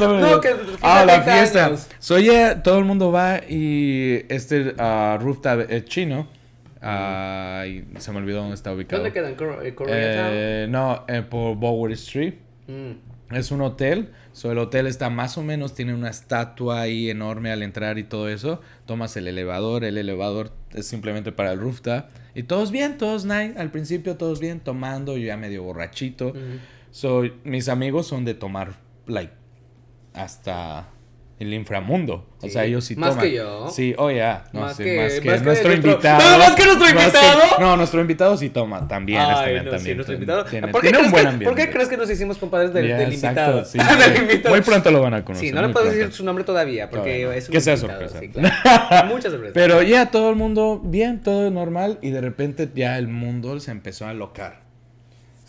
no 0.00 0.40
que 0.40 0.54
ah, 0.82 1.04
la 1.06 1.24
30 1.24 1.32
fiesta. 1.32 1.66
años. 1.66 1.88
So, 1.98 2.18
yeah, 2.18 2.62
todo 2.62 2.78
el 2.78 2.84
mundo 2.84 3.10
va 3.10 3.40
y 3.48 4.24
este 4.28 4.74
ah, 4.78 5.18
rooftop 5.20 5.70
es 5.70 5.84
chino. 5.86 6.28
Ah, 6.82 7.64
y 7.66 7.84
se 7.98 8.12
me 8.12 8.18
olvidó 8.18 8.40
dónde 8.40 8.54
está 8.54 8.72
ubicado. 8.72 9.02
¿Dónde 9.02 9.14
quedan? 9.14 9.36
Eh, 9.88 10.66
no, 10.68 11.04
eh, 11.08 11.22
por 11.22 11.56
Bower 11.56 11.92
Street. 11.92 12.34
Mm. 12.66 13.36
Es 13.36 13.50
un 13.50 13.62
hotel. 13.62 14.10
So, 14.32 14.50
el 14.52 14.58
hotel 14.58 14.86
está 14.86 15.08
más 15.08 15.38
o 15.38 15.42
menos, 15.42 15.74
tiene 15.74 15.94
una 15.94 16.10
estatua 16.10 16.80
ahí 16.80 17.08
enorme 17.08 17.50
al 17.50 17.62
entrar 17.62 17.98
y 17.98 18.04
todo 18.04 18.28
eso. 18.28 18.60
Tomas 18.84 19.16
el 19.16 19.28
elevador, 19.28 19.84
el 19.84 19.96
elevador 19.96 20.52
es 20.72 20.86
simplemente 20.86 21.32
para 21.32 21.52
el 21.52 21.60
rooftop. 21.60 22.06
Y 22.34 22.42
todos 22.44 22.70
bien, 22.70 22.98
todos 22.98 23.24
nice. 23.24 23.54
Al 23.56 23.70
principio 23.70 24.16
todos 24.16 24.40
bien, 24.40 24.60
tomando, 24.60 25.16
yo 25.16 25.26
ya 25.26 25.36
medio 25.36 25.62
borrachito. 25.62 26.34
Mm. 26.34 26.58
So, 26.92 27.22
mis 27.42 27.68
amigos 27.68 28.06
son 28.06 28.24
de 28.24 28.34
tomar, 28.34 28.74
like, 29.06 29.32
hasta 30.14 30.88
el 31.38 31.52
inframundo. 31.54 32.28
O 32.40 32.48
sea, 32.48 32.64
ellos 32.66 32.84
sí 32.84 32.94
Más 32.94 33.10
toman. 33.10 33.24
que 33.24 33.34
yo. 33.34 33.68
Sí, 33.68 33.94
oh, 33.98 34.10
ya. 34.10 34.44
No, 34.52 34.60
Más 34.60 34.76
sí, 34.76 34.84
que- 34.84 34.96
más 35.00 35.12
que, 35.18 35.28
más 35.30 35.38
que 35.40 35.44
nuestro 35.44 35.72
invitado. 35.72 36.38
¿Más 36.38 36.54
que 36.54 36.64
nuestro 36.66 36.88
invitado? 36.88 37.40
no, 37.58 37.76
nuestro 37.76 38.00
invitado 38.00 38.36
sí 38.36 38.50
toma 38.50 38.86
también. 38.86 39.20
Ay, 39.20 39.54
este, 39.56 39.64
no, 39.64 39.70
también 39.70 39.80
sí, 39.80 39.94
nuestro 39.94 40.14
invitado. 40.14 40.44
Tiene, 40.44 40.68
¿Por, 40.68 40.82
qué 40.82 40.90
tiene 40.90 41.04
un 41.06 41.10
buen 41.10 41.26
ambiente. 41.26 41.46
¿Por 41.46 41.54
qué 41.66 41.72
crees 41.72 41.88
que 41.88 41.96
nos 41.96 42.08
hicimos 42.10 42.38
compadres 42.38 42.72
del, 42.72 42.90
exacto, 42.92 43.14
invitado? 43.40 43.64
sí, 43.64 43.78
Del 43.98 44.16
invitado. 44.22 44.54
Muy 44.54 44.62
pronto 44.62 44.90
lo 44.92 45.00
van 45.00 45.14
a 45.14 45.24
conocer. 45.24 45.48
Sí, 45.48 45.52
no 45.52 45.62
le 45.62 45.68
puedo 45.72 45.86
pronto. 45.86 45.98
decir 45.98 46.12
su 46.14 46.24
nombre 46.24 46.44
todavía 46.44 46.90
porque 46.90 47.22
Todavía 47.22 47.36
es 47.38 47.48
un 47.48 47.52
Que 47.52 47.60
sea 47.60 47.74
invitado, 47.74 48.08
sorpresa. 48.08 48.20
sí, 48.20 48.28
claro. 48.28 49.08
Muchas 49.08 49.32
sorpresas. 49.32 49.54
Pero 49.54 49.82
ya 49.82 50.10
todo 50.12 50.30
el 50.30 50.36
mundo 50.36 50.80
bien, 50.84 51.22
todo 51.22 51.50
normal 51.50 51.98
y 52.02 52.10
de 52.10 52.20
repente 52.20 52.68
ya 52.74 52.98
el 52.98 53.08
mundo 53.08 53.58
se 53.58 53.70
empezó 53.72 54.06
a 54.06 54.12
locar. 54.14 54.61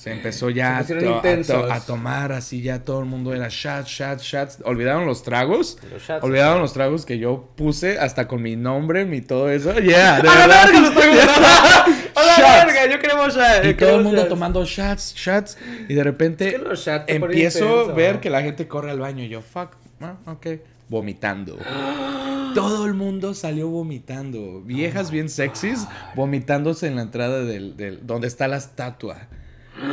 Se 0.04 0.12
empezó 0.12 0.50
ya 0.50 0.84
Se 0.84 0.94
a, 0.94 0.98
pusieron 0.98 1.04
to- 1.04 1.10
a 1.10 1.22
to- 1.22 1.28
intensos. 1.30 1.72
a 1.72 1.80
tomar 1.86 2.32
así, 2.34 2.62
ya 2.62 2.84
todo 2.84 3.00
el 3.00 3.06
mundo 3.06 3.34
era 3.34 3.48
shots, 3.50 3.88
shots, 3.90 4.24
shots. 4.24 4.58
Olvidaron 4.66 5.06
los 5.06 5.24
tragos. 5.24 5.78
Los 5.90 6.02
shots. 6.04 6.24
Olvidaron 6.24 6.62
los 6.62 6.74
tragos 6.74 7.06
que 7.06 7.18
yo 7.20 7.50
puse 7.56 7.98
hasta 8.00 8.28
con 8.28 8.42
mi 8.42 8.58
nombre, 8.58 9.06
mi 9.06 9.22
todo 9.22 9.50
eso. 9.50 9.74
Yeah, 9.80 10.22
de 10.22 10.28
¡A 10.28 10.34
la 10.34 10.48
verdad. 10.48 10.66
verga 10.66 10.80
los 10.82 10.94
tragos! 10.94 11.20
¡A 12.16 12.24
la 12.24 12.36
Shots. 12.38 12.66
verga! 12.66 12.86
Yo 12.94 13.00
queremos 13.00 13.34
shots. 13.36 13.66
Y 13.66 13.74
todo 13.76 13.96
el 13.98 14.04
mundo 14.04 14.18
shots. 14.20 14.30
tomando 14.30 14.66
shots, 14.66 15.14
shots. 15.16 15.58
Y 15.88 15.94
de 15.94 16.04
repente 16.04 16.48
Es 16.50 16.54
que 16.56 16.60
los 16.60 16.80
shots 16.86 17.06
te 17.06 17.20
ponen 17.20 17.24
empiezo 17.38 17.90
a 17.90 17.94
ver 17.94 18.20
que 18.20 18.30
la 18.30 18.42
gente 18.42 18.68
corre 18.68 18.92
al 18.92 19.00
baño. 19.00 19.24
Y 19.24 19.30
yo, 19.30 19.42
fuck, 19.42 19.70
ah, 20.02 20.16
ok. 20.26 20.48
Vomitando. 20.90 21.58
Todo 22.56 22.86
el 22.86 22.94
mundo 22.94 23.34
salió 23.34 23.70
vomitando. 23.70 24.62
Viejas 24.62 25.10
bien 25.12 25.30
sexys 25.30 25.88
vomitándose 26.16 26.88
en 26.88 26.98
la 26.98 27.04
entrada 27.04 27.44
del, 27.44 27.78
del 27.78 28.06
donde 28.06 28.28
está 28.28 28.48
la 28.50 28.58
estatua. 28.58 29.28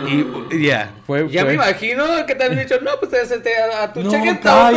Y 0.09 0.63
ya, 0.67 0.91
fue, 1.07 1.29
Ya 1.31 1.41
fue- 1.43 1.49
me 1.51 1.55
imagino 1.55 2.05
que 2.27 2.35
te 2.35 2.45
habían 2.45 2.61
dicho, 2.63 2.81
no, 2.81 2.93
pues 2.99 3.11
te 3.11 3.27
senté 3.27 3.51
a, 3.57 3.85
a 3.85 3.93
tu 3.93 4.01
No, 4.03 4.11
total. 4.11 4.77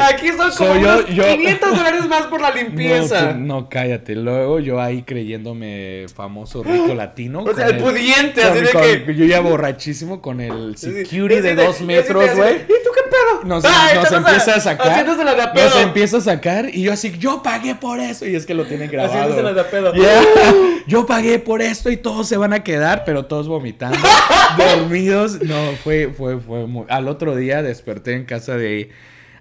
Aquí 0.00 0.28
son 0.28 0.36
como 0.38 0.50
Soy 0.52 0.80
yo- 0.82 0.88
unos 0.88 1.06
yo- 1.08 1.24
500 1.24 1.70
dólares 1.76 2.06
más 2.08 2.22
por 2.26 2.40
la 2.40 2.50
limpieza. 2.50 3.20
No, 3.22 3.28
que- 3.28 3.34
no, 3.38 3.68
cállate. 3.68 4.14
Luego 4.14 4.60
yo 4.60 4.80
ahí 4.80 5.02
creyéndome 5.02 6.06
famoso 6.14 6.62
rico 6.62 6.94
latino. 6.94 7.42
o 7.44 7.54
sea, 7.54 7.66
el 7.68 7.78
pudiente, 7.78 8.40
con- 8.42 8.50
así 8.52 8.60
de 8.64 8.70
con- 8.72 8.82
que... 8.82 9.14
Yo 9.14 9.24
ya 9.26 9.40
borrachísimo 9.40 10.20
con 10.20 10.40
el 10.40 10.76
Sí, 10.76 10.90
sí. 10.92 11.04
security 11.04 11.40
de 11.40 11.54
dos 11.54 11.80
metros, 11.82 12.34
güey. 12.34 12.54
¿Y 12.56 12.66
tú 12.84 12.90
pedo? 13.16 13.44
Nos, 13.48 13.64
echándose- 13.64 14.16
empieza 14.16 14.54
a 14.56 14.60
sacar. 14.60 15.06
De 15.06 15.40
a 15.40 15.52
pedo. 15.52 15.64
Nos 15.64 15.76
empieza 15.80 16.16
a 16.18 16.20
sacar 16.20 16.68
y 16.74 16.82
yo 16.82 16.92
así, 16.92 17.16
yo 17.18 17.42
pagué 17.42 17.74
por 17.74 18.00
eso. 18.00 18.26
Y 18.26 18.34
es 18.34 18.46
que 18.46 18.54
lo 18.54 18.64
tienen 18.64 18.90
grabado. 18.90 19.54
De 19.54 19.60
a 19.60 19.70
pedo. 19.70 19.92
Yeah. 19.94 20.22
Yo 20.86 21.04
pagué 21.04 21.40
por 21.40 21.62
esto 21.62 21.90
y 21.90 21.96
todos 21.96 22.28
se 22.28 22.36
van 22.36 22.52
a 22.52 22.62
quedar, 22.62 23.04
pero 23.04 23.24
todos 23.24 23.48
vomitando, 23.48 23.98
dormidos. 24.56 25.42
No, 25.42 25.72
fue, 25.82 26.12
fue, 26.16 26.38
fue 26.38 26.66
muy... 26.68 26.84
Al 26.88 27.08
otro 27.08 27.34
día 27.34 27.60
desperté 27.60 28.14
en 28.14 28.24
casa 28.24 28.56
de 28.56 28.90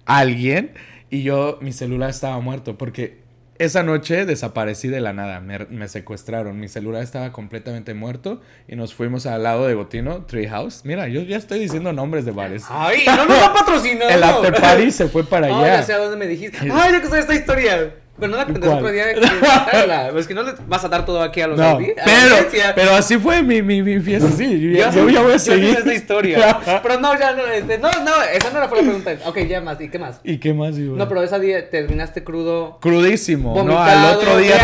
alguien 0.05 0.73
y 1.11 1.21
yo, 1.21 1.59
mi 1.61 1.71
celular 1.71 2.09
estaba 2.09 2.39
muerto 2.39 2.77
porque 2.79 3.19
esa 3.57 3.83
noche 3.83 4.25
desaparecí 4.25 4.87
de 4.87 5.01
la 5.01 5.13
nada, 5.13 5.39
me, 5.39 5.59
me 5.69 5.87
secuestraron, 5.87 6.59
mi 6.59 6.67
celular 6.67 7.01
estaba 7.01 7.31
completamente 7.31 7.93
muerto 7.93 8.41
y 8.67 8.75
nos 8.75 8.93
fuimos 8.93 9.25
al 9.25 9.43
lado 9.43 9.67
de 9.67 9.73
Gotino, 9.73 10.25
Treehouse. 10.25 10.83
Mira, 10.83 11.07
yo 11.07 11.21
ya 11.21 11.37
estoy 11.37 11.59
diciendo 11.59 11.93
nombres 11.93 12.25
de 12.25 12.31
bares. 12.31 12.63
Ay, 12.69 13.03
no 13.05 13.25
nos 13.25 13.41
va 13.41 13.53
patrocinando. 13.53 14.13
El 14.13 14.23
after 14.23 14.53
party 14.53 14.91
se 14.91 15.07
fue 15.07 15.23
para 15.23 15.47
allá. 15.47 15.77
ya 15.77 15.83
sé 15.83 15.93
a 15.93 15.97
dónde 15.97 16.17
me 16.17 16.27
dijiste. 16.27 16.57
Ay, 16.61 16.91
ya 16.91 17.01
que 17.01 17.19
esta 17.19 17.33
historia. 17.33 17.95
Pero 18.17 18.31
no 18.31 18.37
la 18.37 18.45
¿Cuál? 18.45 18.63
otro 18.77 18.91
día. 18.91 19.13
que. 19.13 19.19
Es 20.19 20.27
que 20.27 20.33
no 20.33 20.43
le 20.43 20.53
vas 20.67 20.85
a 20.85 20.87
dar 20.87 21.05
todo 21.05 21.21
aquí 21.21 21.41
a 21.41 21.47
los 21.47 21.57
No, 21.59 21.65
audi- 21.79 21.93
a 21.99 22.05
la 22.05 22.45
pero, 22.49 22.73
pero 22.75 22.91
así 22.95 23.17
fue 23.17 23.43
mi, 23.43 23.61
mi, 23.61 23.81
mi 23.83 23.99
fiesta, 23.99 24.29
sí. 24.31 24.57
Yo, 24.71 24.77
Ya 24.77 24.89
yo 24.91 25.03
voy 25.23 25.33
a 25.33 25.39
seguir. 25.39 25.75
esta 25.77 25.93
historia. 25.93 26.59
pero 26.83 26.99
no, 26.99 27.17
ya 27.19 27.33
no, 27.33 27.45
este, 27.47 27.77
no, 27.77 27.89
no, 27.91 28.11
esa 28.33 28.51
no 28.51 28.57
era 28.59 28.69
fue 28.69 28.77
la 28.81 28.83
pregunta. 28.85 29.15
Ok, 29.25 29.39
ya 29.49 29.59
más, 29.59 29.81
¿y 29.81 29.89
qué 29.89 29.99
más? 29.99 30.21
¿Y 30.23 30.37
qué 30.37 30.53
más 30.53 30.77
iba? 30.77 30.95
No, 30.97 31.09
pero 31.09 31.23
esa 31.23 31.39
día 31.39 31.69
terminaste 31.69 32.23
crudo. 32.23 32.79
Crudísimo, 32.79 33.61
¿no? 33.63 33.77
Al 33.81 34.15
otro 34.15 34.37
día. 34.37 34.55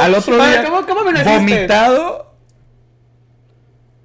Al 0.00 0.14
otro 0.14 0.36
día. 0.36 0.62
¿cómo- 0.64 0.86
cómo 0.86 1.10
me 1.10 1.18
lo? 1.18 1.24
Vomitado. 1.28 2.30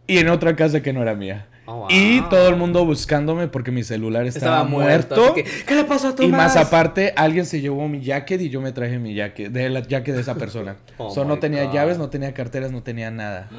Y 0.08 0.18
en 0.20 0.30
otra 0.30 0.56
casa 0.56 0.82
que 0.82 0.94
no 0.94 1.02
era 1.04 1.14
mía. 1.16 1.48
Oh, 1.68 1.78
wow. 1.80 1.88
Y 1.90 2.22
todo 2.30 2.48
el 2.50 2.56
mundo 2.56 2.86
buscándome 2.86 3.48
porque 3.48 3.72
mi 3.72 3.84
celular 3.84 4.26
estaba, 4.28 4.64
muerto. 4.64 5.34
que, 5.34 5.44
¿Qué 5.44 5.76
le 5.76 5.84
pasó 5.86 6.10
a 6.10 6.16
Tomás? 6.16 6.30
Y 6.30 6.32
más 6.32 6.56
aparte, 6.58 7.14
alguien 7.16 7.46
se 7.46 7.60
llevó 7.62 7.88
mi 7.88 8.02
jacket 8.02 8.40
y 8.42 8.50
yo 8.50 8.62
me 8.62 8.72
traje 8.72 9.00
mi 9.00 9.16
jacket, 9.16 9.52
de 9.52 9.70
la 9.70 9.82
jacket 9.82 10.16
de 10.16 10.22
esa 10.22 10.36
persona. 10.38 10.78
Oh 10.98 11.10
so, 11.10 11.26
no 11.26 11.40
tenía 11.40 11.66
God. 11.66 11.74
llaves, 11.74 11.98
no 11.98 12.10
tenía 12.10 12.34
carteras, 12.34 12.72
no 12.72 12.84
tenía 12.84 13.10
nada. 13.12 13.50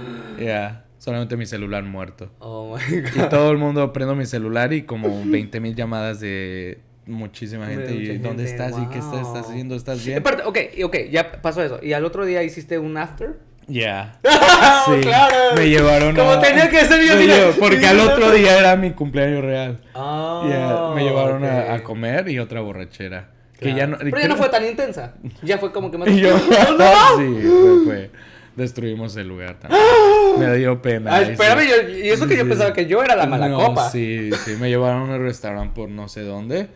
Ya, 0.40 0.84
solamente 0.98 1.36
mi 1.36 1.46
celular 1.46 1.82
muerto. 1.82 2.30
Oh 2.38 2.76
my 2.76 2.96
Y 2.96 3.18
god. 3.18 3.28
todo 3.28 3.50
el 3.50 3.58
mundo 3.58 3.92
prendo 3.92 4.14
mi 4.14 4.26
celular 4.26 4.72
y 4.72 4.82
como 4.82 5.22
20 5.24 5.58
mil 5.60 5.74
llamadas 5.74 6.20
de 6.20 6.78
muchísima 7.06 7.66
gente. 7.66 7.94
Y 7.94 8.18
¿dónde 8.18 8.44
estás? 8.44 8.74
¿Y 8.80 8.86
qué 8.86 8.98
estás 8.98 9.28
haciendo? 9.34 9.74
¿Estás 9.74 10.04
bien? 10.04 10.18
Aparte, 10.18 10.42
ok, 10.44 10.58
ok, 10.84 10.96
ya 11.10 11.40
pasó 11.42 11.62
eso. 11.62 11.78
¿Y 11.82 11.92
al 11.92 12.04
otro 12.04 12.24
día 12.24 12.42
hiciste 12.42 12.78
un 12.78 12.96
after? 12.96 13.38
Ya. 13.68 14.18
Sí. 14.86 15.00
claro. 15.02 15.34
Me 15.56 15.68
llevaron 15.68 16.14
Como 16.14 16.30
a... 16.30 16.40
tenía 16.40 16.70
que 16.70 16.84
ser, 16.84 17.04
yo 17.04 17.14
Me 17.16 17.20
mira. 17.22 17.36
Porque 17.58 17.86
al 17.86 17.98
otro 18.00 18.30
día 18.30 18.58
era 18.58 18.76
mi 18.76 18.92
cumpleaños 18.92 19.42
real. 19.44 19.80
Ah, 19.94 20.44
Ya, 20.48 20.94
me 20.94 21.02
llevaron 21.02 21.44
a- 21.44 21.82
comer 21.82 22.28
y 22.28 22.38
otra 22.38 22.60
borrachera. 22.60 23.28
Que 23.58 23.72
Claro. 23.72 23.76
ya 23.78 23.86
no, 23.88 23.96
Pero 23.98 24.20
ya 24.20 24.28
no 24.28 24.36
fue 24.36 24.48
tan 24.48 24.64
intensa. 24.64 25.14
Ya 25.42 25.58
fue 25.58 25.72
como 25.72 25.90
que 25.90 25.98
más. 25.98 26.08
Y 26.12 26.20
yo, 26.20 26.34
¡Oh, 26.36 26.76
no! 26.78 27.18
sí, 27.18 27.42
fue, 27.42 27.84
fue. 27.84 28.10
Destruimos 28.54 29.16
el 29.16 29.28
lugar 29.28 29.58
también. 29.58 29.82
Me 30.38 30.56
dio 30.56 30.80
pena. 30.80 31.10
Ah, 31.12 31.16
ahí 31.16 31.26
sí. 31.26 31.32
espérame, 31.32 31.66
yo- 31.68 31.88
y 31.90 32.08
eso 32.10 32.26
que 32.28 32.36
yo 32.36 32.46
pensaba 32.48 32.72
que 32.72 32.86
yo 32.86 33.02
era 33.02 33.16
la 33.16 33.26
mala 33.26 33.48
No, 33.48 33.58
copa. 33.58 33.90
Sí, 33.90 34.30
sí, 34.44 34.56
me 34.60 34.68
llevaron 34.68 35.10
a 35.10 35.14
un 35.16 35.22
restaurante 35.22 35.74
por 35.74 35.88
no 35.88 36.08
sé 36.08 36.22
dónde 36.22 36.68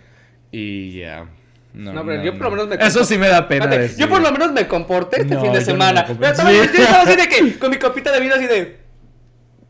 y 0.50 0.98
ya. 0.98 1.26
No, 1.72 1.92
No, 1.92 2.04
pero 2.04 2.22
yo 2.22 2.32
por 2.32 2.42
lo 2.44 2.50
menos 2.50 2.68
me 2.68 2.74
Eso 2.86 3.04
sí 3.04 3.16
me 3.18 3.28
da 3.28 3.46
pena 3.46 3.86
yo 3.86 4.08
por 4.08 4.20
lo 4.20 4.32
menos 4.32 4.52
me 4.52 4.66
comporté 4.66 5.22
este 5.22 5.34
No, 5.34 5.40
fin 5.40 5.52
de 5.52 5.58
yo 5.60 5.64
no 5.66 5.72
semana. 5.72 6.06
comporté. 6.06 6.26
Yo 6.26 6.30
estaba, 6.32 6.50
Sí. 6.50 6.56
yo 6.56 6.82
estaba 6.82 7.02
así 7.02 7.16
de 7.16 7.28
que, 7.28 7.58
con 7.58 7.70
mi 7.70 7.76
copita 7.78 8.10
de 8.12 8.20
vino 8.20 8.34
así 8.34 8.46
de. 8.46 8.78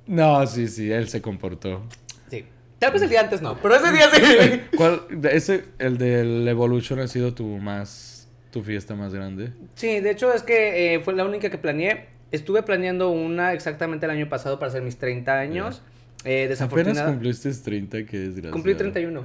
No, 0.07 0.47
sí, 0.47 0.67
sí, 0.69 0.91
él 0.91 1.09
se 1.09 1.21
comportó. 1.23 1.83
Sí. 2.31 2.45
Tal 2.79 2.93
vez 2.93 3.03
el 3.03 3.11
día 3.11 3.21
antes 3.21 3.43
no, 3.43 3.57
pero 3.59 3.77
ese 3.77 3.93
día 3.93 4.09
sí. 4.13 4.61
¿Cuál, 4.77 5.03
ese, 5.31 5.65
el 5.79 5.99
del 5.99 6.49
Evolution 6.49 6.99
ha 7.01 7.07
sido 7.07 7.35
tu 7.35 7.45
más, 7.59 8.29
tu 8.51 8.63
fiesta 8.63 8.95
más 8.95 9.13
grande? 9.15 9.53
Sí, 9.75 10.01
de 10.01 10.11
hecho 10.11 10.33
es 10.33 10.43
que 10.43 10.95
eh, 10.95 11.01
fue 11.01 11.15
la 11.15 11.25
única 11.25 11.51
que 11.51 11.59
planeé. 11.59 12.09
Estuve 12.33 12.63
planeando 12.63 13.11
una 13.11 13.53
exactamente 13.53 14.07
el 14.07 14.13
año 14.13 14.29
pasado 14.29 14.59
para 14.59 14.71
hacer 14.71 14.83
mis 14.83 14.97
30 14.99 15.39
años. 15.39 15.83
Eh, 16.25 16.45
Apenas 16.45 16.49
desafortunadamente. 16.51 17.13
cumpliste 17.13 17.53
30, 17.53 18.05
qué 18.07 18.19
desgracia. 18.19 18.51
Cumplí 18.51 18.75
31. 18.75 19.25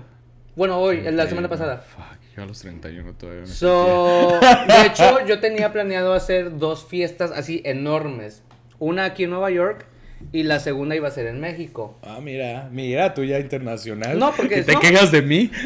Bueno, 0.56 0.78
hoy, 0.80 1.02
la 1.12 1.28
semana 1.28 1.50
pasada. 1.50 1.78
Fuck, 1.80 2.18
yo 2.36 2.44
a 2.44 2.46
los 2.46 2.60
31 2.60 3.14
todavía 3.14 3.42
me 3.42 3.48
So, 3.48 4.40
de 4.68 4.86
hecho, 4.86 5.26
yo 5.28 5.40
tenía 5.40 5.72
planeado 5.72 6.14
hacer 6.14 6.58
dos 6.58 6.86
fiestas 6.86 7.32
así 7.32 7.62
enormes. 7.66 8.44
Una 8.80 9.06
aquí 9.06 9.24
en 9.24 9.30
Nueva 9.30 9.52
York 9.52 9.86
y 10.32 10.44
la 10.44 10.60
segunda 10.60 10.96
iba 10.96 11.08
a 11.08 11.12
ser 11.12 11.28
en 11.28 11.40
México. 11.40 11.98
Ah, 12.04 12.20
mira, 12.22 12.70
mira, 12.72 13.14
tú 13.14 13.24
ya 13.24 13.40
internacional. 13.40 14.18
No, 14.20 14.32
porque 14.36 14.60
¿Y 14.60 14.64
te 14.64 14.74
no. 14.74 14.80
quejas 14.80 15.12
de 15.12 15.22
mí? 15.22 15.52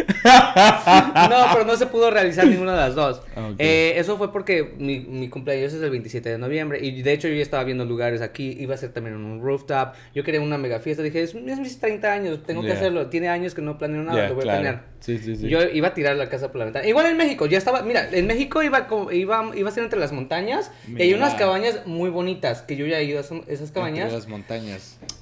No, 1.30 1.46
pero 1.54 1.66
no 1.66 1.76
se 1.76 1.86
pudo 1.88 2.10
realizar 2.12 2.46
ninguna 2.48 2.72
de 2.74 2.78
las 2.80 2.96
dos. 2.96 3.22
Ah. 3.40 3.54
Eh, 3.58 3.94
eso 3.96 4.18
fue 4.18 4.34
porque 4.34 4.74
mi, 4.80 5.00
mi 5.00 5.30
cumpleaños 5.30 5.72
es 5.74 5.82
el 5.82 5.90
27 5.92 6.28
de 6.30 6.38
noviembre 6.38 6.80
y 6.84 7.02
de 7.04 7.14
hecho 7.14 7.30
yo 7.30 7.36
ya 7.36 7.42
estaba 7.42 7.64
viendo 7.64 7.86
lugares 7.86 8.22
aquí, 8.22 8.58
iba 8.60 8.74
a 8.76 8.78
ser 8.78 8.92
también 8.92 9.16
en 9.16 9.24
un 9.24 9.42
rooftop, 9.42 9.94
yo 10.14 10.24
quería 10.26 10.42
una 10.42 10.58
mega 10.58 10.80
fiesta, 10.82 11.02
dije, 11.04 11.22
es, 11.22 11.34
es 11.36 11.60
mis 11.60 11.80
30 11.80 12.12
años, 12.12 12.44
tengo 12.46 12.62
que 12.62 12.74
hacerlo, 12.74 13.08
tiene 13.08 13.30
años 13.30 13.56
que 13.56 13.62
no 13.62 13.78
planeo 13.78 14.04
nada, 14.04 14.28
lo 14.28 14.36
voy 14.36 14.44
claro. 14.44 14.60
a 14.60 14.62
planear. 14.62 14.84
Sí, 15.00 15.18
sí, 15.20 15.38
sí. 15.38 15.48
Yo 15.48 15.62
iba 15.64 15.88
a 15.90 15.94
tirar 15.94 16.18
la 16.18 16.28
casa 16.28 16.50
por 16.52 16.60
la 16.60 16.66
ventana. 16.66 16.86
Igual 16.86 17.06
en 17.06 17.16
México, 17.16 17.46
ya 17.46 17.58
estaba, 17.58 17.82
mira, 17.84 18.10
en 18.12 18.28
México 18.28 18.62
iba, 18.62 18.88
como- 18.88 19.10
iba, 19.14 19.52
iba 19.56 19.70
a 19.70 19.72
ser 19.72 19.86
entre 19.86 19.98
las 20.00 20.12
montañas 20.12 20.70
y 20.94 21.02
hay 21.02 21.14
unas 21.14 21.36
cabañas 21.36 21.86
muy 21.86 22.10
bonitas 22.10 22.62
que 22.64 22.76
yo 22.76 22.86
ya 22.88 23.00
he 23.00 23.06
ido 23.06 23.22
a 23.22 23.24
son- 23.24 23.44
esas 23.48 23.70
Entre 23.70 23.74
cabañas. 23.76 24.12
las 24.12 24.28
montañas. 24.28 24.49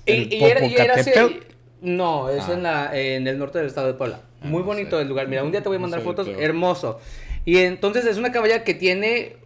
Y, 0.06 0.12
El 0.12 0.34
y 0.34 0.44
era, 0.44 0.66
y 0.66 0.76
era 0.76 0.96
así-. 0.96 1.12
No, 1.82 2.30
es 2.30 2.44
Ah. 2.48 2.54
en, 2.54 2.64
la, 2.64 2.98
en 3.00 3.28
el 3.28 3.38
norte 3.38 3.58
del 3.60 3.68
estado 3.68 3.88
de 3.88 3.94
Puebla. 3.94 4.22
Ah, 4.42 4.48
Muy 4.48 4.62
no 4.62 4.66
bonito 4.68 4.96
sé. 4.98 5.02
el 5.04 5.08
lugar. 5.10 5.28
Mira, 5.28 5.44
un 5.44 5.52
día 5.52 5.62
te 5.62 5.70
voy 5.70 5.76
a 5.76 5.80
No 5.80 5.84
mandar 5.84 6.00
sé, 6.02 6.06
fotos. 6.06 6.28
Hermoso. 6.40 7.00
Y 7.46 7.58
entonces 7.60 8.06
es 8.06 8.18
una 8.18 8.32
cabaña 8.32 8.64
que 8.64 8.74
tiene 8.74 9.38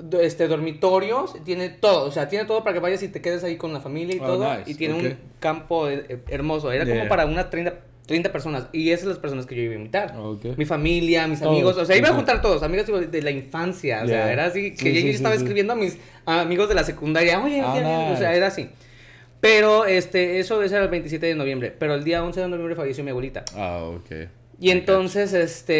do- 0.00 0.20
este 0.20 0.48
dormitorios, 0.48 1.34
tiene 1.44 1.68
todo, 1.68 2.06
o 2.06 2.10
sea, 2.10 2.28
tiene 2.28 2.44
todo 2.46 2.62
para 2.64 2.74
que 2.74 2.80
vayas 2.80 3.02
y 3.02 3.08
te 3.08 3.20
quedes 3.20 3.44
ahí 3.44 3.56
con 3.56 3.72
la 3.72 3.80
familia 3.80 4.16
y 4.16 4.20
Oh, 4.20 4.26
todo. 4.26 4.56
nice, 4.58 4.70
Y 4.70 4.74
tiene 4.76 4.94
un 4.94 5.16
campo 5.40 5.88
eh, 5.88 6.04
eh, 6.08 6.18
hermoso. 6.28 6.70
Era 6.72 6.86
como 6.86 7.08
para 7.08 7.26
unas 7.26 7.50
30, 7.50 7.74
30 8.06 8.30
personas. 8.32 8.66
Y 8.72 8.90
esas 8.90 9.00
son 9.02 9.08
las 9.10 9.18
personas 9.18 9.46
que 9.46 9.54
yo 9.56 9.62
iba 9.62 9.72
a 9.72 9.76
invitar. 9.76 10.14
Mi 10.56 10.64
familia, 10.64 11.26
mis 11.26 11.42
amigos. 11.42 11.76
O 11.76 11.84
sea, 11.84 11.96
iba 11.96 12.08
a 12.08 12.14
juntar 12.14 12.40
todos, 12.40 12.62
amigos 12.62 12.86
de 13.10 13.22
la 13.22 13.30
infancia. 13.32 14.02
O 14.04 14.06
sea, 14.06 14.24
Yeah. 14.26 14.32
era 14.32 14.44
así 14.46 14.70
que 14.72 14.76
Sí, 14.76 14.88
yo, 14.88 14.94
sí, 14.94 15.00
yo 15.02 15.08
sí, 15.10 15.16
estaba 15.16 15.34
sí. 15.34 15.42
escribiendo 15.42 15.72
a 15.72 15.76
mis 15.76 15.98
amigos 16.24 16.68
de 16.68 16.74
la 16.76 16.84
secundaria. 16.84 17.42
Oye, 17.42 17.60
Ah, 17.60 17.72
oye, 17.72 17.84
oye", 17.84 18.12
o 18.12 18.16
sea, 18.16 18.28
nice. 18.28 18.36
era 18.38 18.46
así. 18.48 18.68
Pero 19.44 19.84
este, 19.84 20.38
eso, 20.38 20.62
era 20.62 20.84
el 20.84 20.88
27 20.88 21.26
de 21.26 21.34
noviembre. 21.34 21.70
Pero 21.78 21.94
el 21.94 22.02
día 22.02 22.24
11 22.24 22.40
de 22.40 22.48
noviembre 22.48 22.74
falleció 22.76 23.04
mi 23.04 23.10
abuelita. 23.10 23.44
Ah, 23.54 23.82
ok. 23.84 24.10
Y 24.58 24.70
entonces, 24.70 25.34
este, 25.34 25.74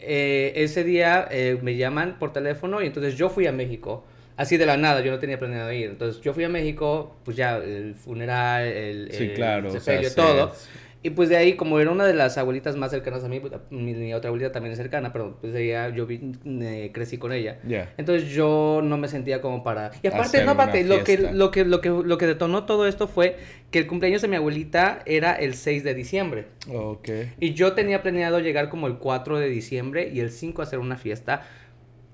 eh, 0.00 0.52
ese 0.56 0.82
día 0.82 1.28
eh, 1.30 1.60
me 1.62 1.76
llaman 1.76 2.18
por 2.18 2.32
teléfono 2.32 2.82
y 2.82 2.86
entonces 2.86 3.14
yo 3.14 3.28
fui 3.28 3.46
a 3.46 3.52
México. 3.52 4.04
Así 4.36 4.56
de 4.56 4.66
la 4.66 4.76
nada, 4.76 5.00
yo 5.00 5.12
no 5.12 5.20
tenía 5.20 5.38
planeado 5.38 5.72
ir. 5.72 5.90
Entonces 5.90 6.20
yo 6.22 6.34
fui 6.34 6.42
a 6.42 6.48
México, 6.48 7.14
pues 7.24 7.36
ya, 7.36 7.58
el 7.58 7.94
funeral, 7.94 8.64
el, 8.64 9.12
Sí, 9.12 9.24
el 9.26 9.34
claro, 9.34 9.68
o 9.68 9.70
sea, 9.70 9.80
sepelio, 9.80 10.10
sí, 10.10 10.16
todo. 10.16 10.52
Y 11.06 11.10
pues 11.10 11.28
de 11.28 11.36
ahí, 11.36 11.54
como 11.54 11.78
era 11.78 11.90
una 11.92 12.04
de 12.04 12.14
las 12.14 12.36
abuelitas 12.36 12.74
más 12.76 12.90
cercanas 12.90 13.22
a 13.22 13.28
mí, 13.28 13.38
pues, 13.38 13.52
mi, 13.70 13.94
mi 13.94 14.12
otra 14.12 14.28
abuelita 14.28 14.50
también 14.50 14.72
es 14.72 14.78
cercana, 14.78 15.12
pero 15.12 15.36
pues 15.40 15.52
de 15.52 15.64
ella 15.66 15.88
yo 15.90 16.04
vi- 16.04 16.32
eh, 16.44 16.90
crecí 16.92 17.16
con 17.16 17.32
ella. 17.32 17.58
Ya. 17.66 17.92
Entonces 17.96 18.28
yo 18.30 18.80
no 18.82 18.96
me 18.98 19.06
sentía 19.06 19.40
como 19.40 19.62
para... 19.62 19.92
Y 20.02 20.08
aparte, 20.08 20.26
Hacer 20.26 20.44
no, 20.46 20.52
aparte, 20.52 20.82
lo 20.82 21.04
que, 21.04 21.18
lo, 21.32 21.50
que, 21.52 21.64
lo, 21.64 21.80
que, 21.80 21.90
lo 21.90 22.18
que 22.18 22.26
detonó 22.26 22.64
todo 22.64 22.88
esto 22.88 23.06
fue 23.06 23.36
que 23.70 23.78
el 23.78 23.86
cumpleaños 23.86 24.20
de 24.22 24.26
mi 24.28 24.34
abuelita 24.36 24.98
era 25.06 25.32
el 25.34 25.54
6 25.54 25.84
de 25.84 25.94
diciembre. 25.94 26.46
Ok. 26.72 27.08
Y 27.38 27.54
yo 27.54 27.74
tenía 27.74 28.02
planeado 28.02 28.40
llegar 28.40 28.68
como 28.68 28.88
el 28.88 28.96
4 28.98 29.38
de 29.38 29.48
diciembre 29.48 30.10
y 30.12 30.18
el 30.18 30.30
5 30.30 30.60
hacer 30.62 30.80
una 30.80 30.96
fiesta 30.96 31.42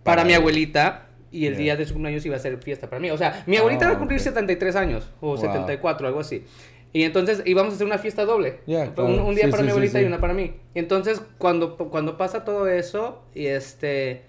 para, 0.02 0.16
Para 0.16 0.24
mi 0.24 0.34
abuelita. 0.34 1.06
Y 1.34 1.46
el 1.46 1.54
Yeah. 1.54 1.62
día 1.62 1.76
de 1.76 1.86
su 1.86 1.94
cumpleaños 1.94 2.26
iba 2.26 2.36
a 2.36 2.38
ser 2.38 2.58
fiesta 2.58 2.90
para 2.90 3.00
mí. 3.00 3.10
O 3.10 3.16
sea, 3.16 3.42
mi 3.46 3.56
abuelita 3.56 3.86
Ah, 3.86 3.92
va 3.92 3.94
a 3.94 3.98
cumplir 3.98 4.20
ok. 4.20 4.24
73 4.24 4.76
años 4.76 5.08
o 5.22 5.28
Wow. 5.28 5.38
74, 5.38 6.06
algo 6.06 6.20
así. 6.20 6.44
Y 6.92 7.04
entonces 7.04 7.42
íbamos 7.46 7.72
a 7.72 7.76
hacer 7.76 7.86
una 7.86 7.98
fiesta 7.98 8.24
doble. 8.24 8.58
Ya, 8.66 8.90
Fue 8.94 9.04
un, 9.04 9.18
un 9.20 9.34
día 9.34 9.44
Sí, 9.46 9.50
para 9.50 9.62
sí, 9.62 9.64
mi 9.66 9.70
abuelita 9.70 9.98
sí. 9.98 10.04
y 10.04 10.06
una 10.08 10.20
para 10.20 10.34
mí. 10.34 10.54
Y 10.74 10.78
entonces 10.78 11.22
cuando, 11.38 11.76
cuando 11.76 12.16
pasa 12.18 12.44
todo 12.44 12.68
eso, 12.68 13.22
y 13.34 13.46
este... 13.46 14.24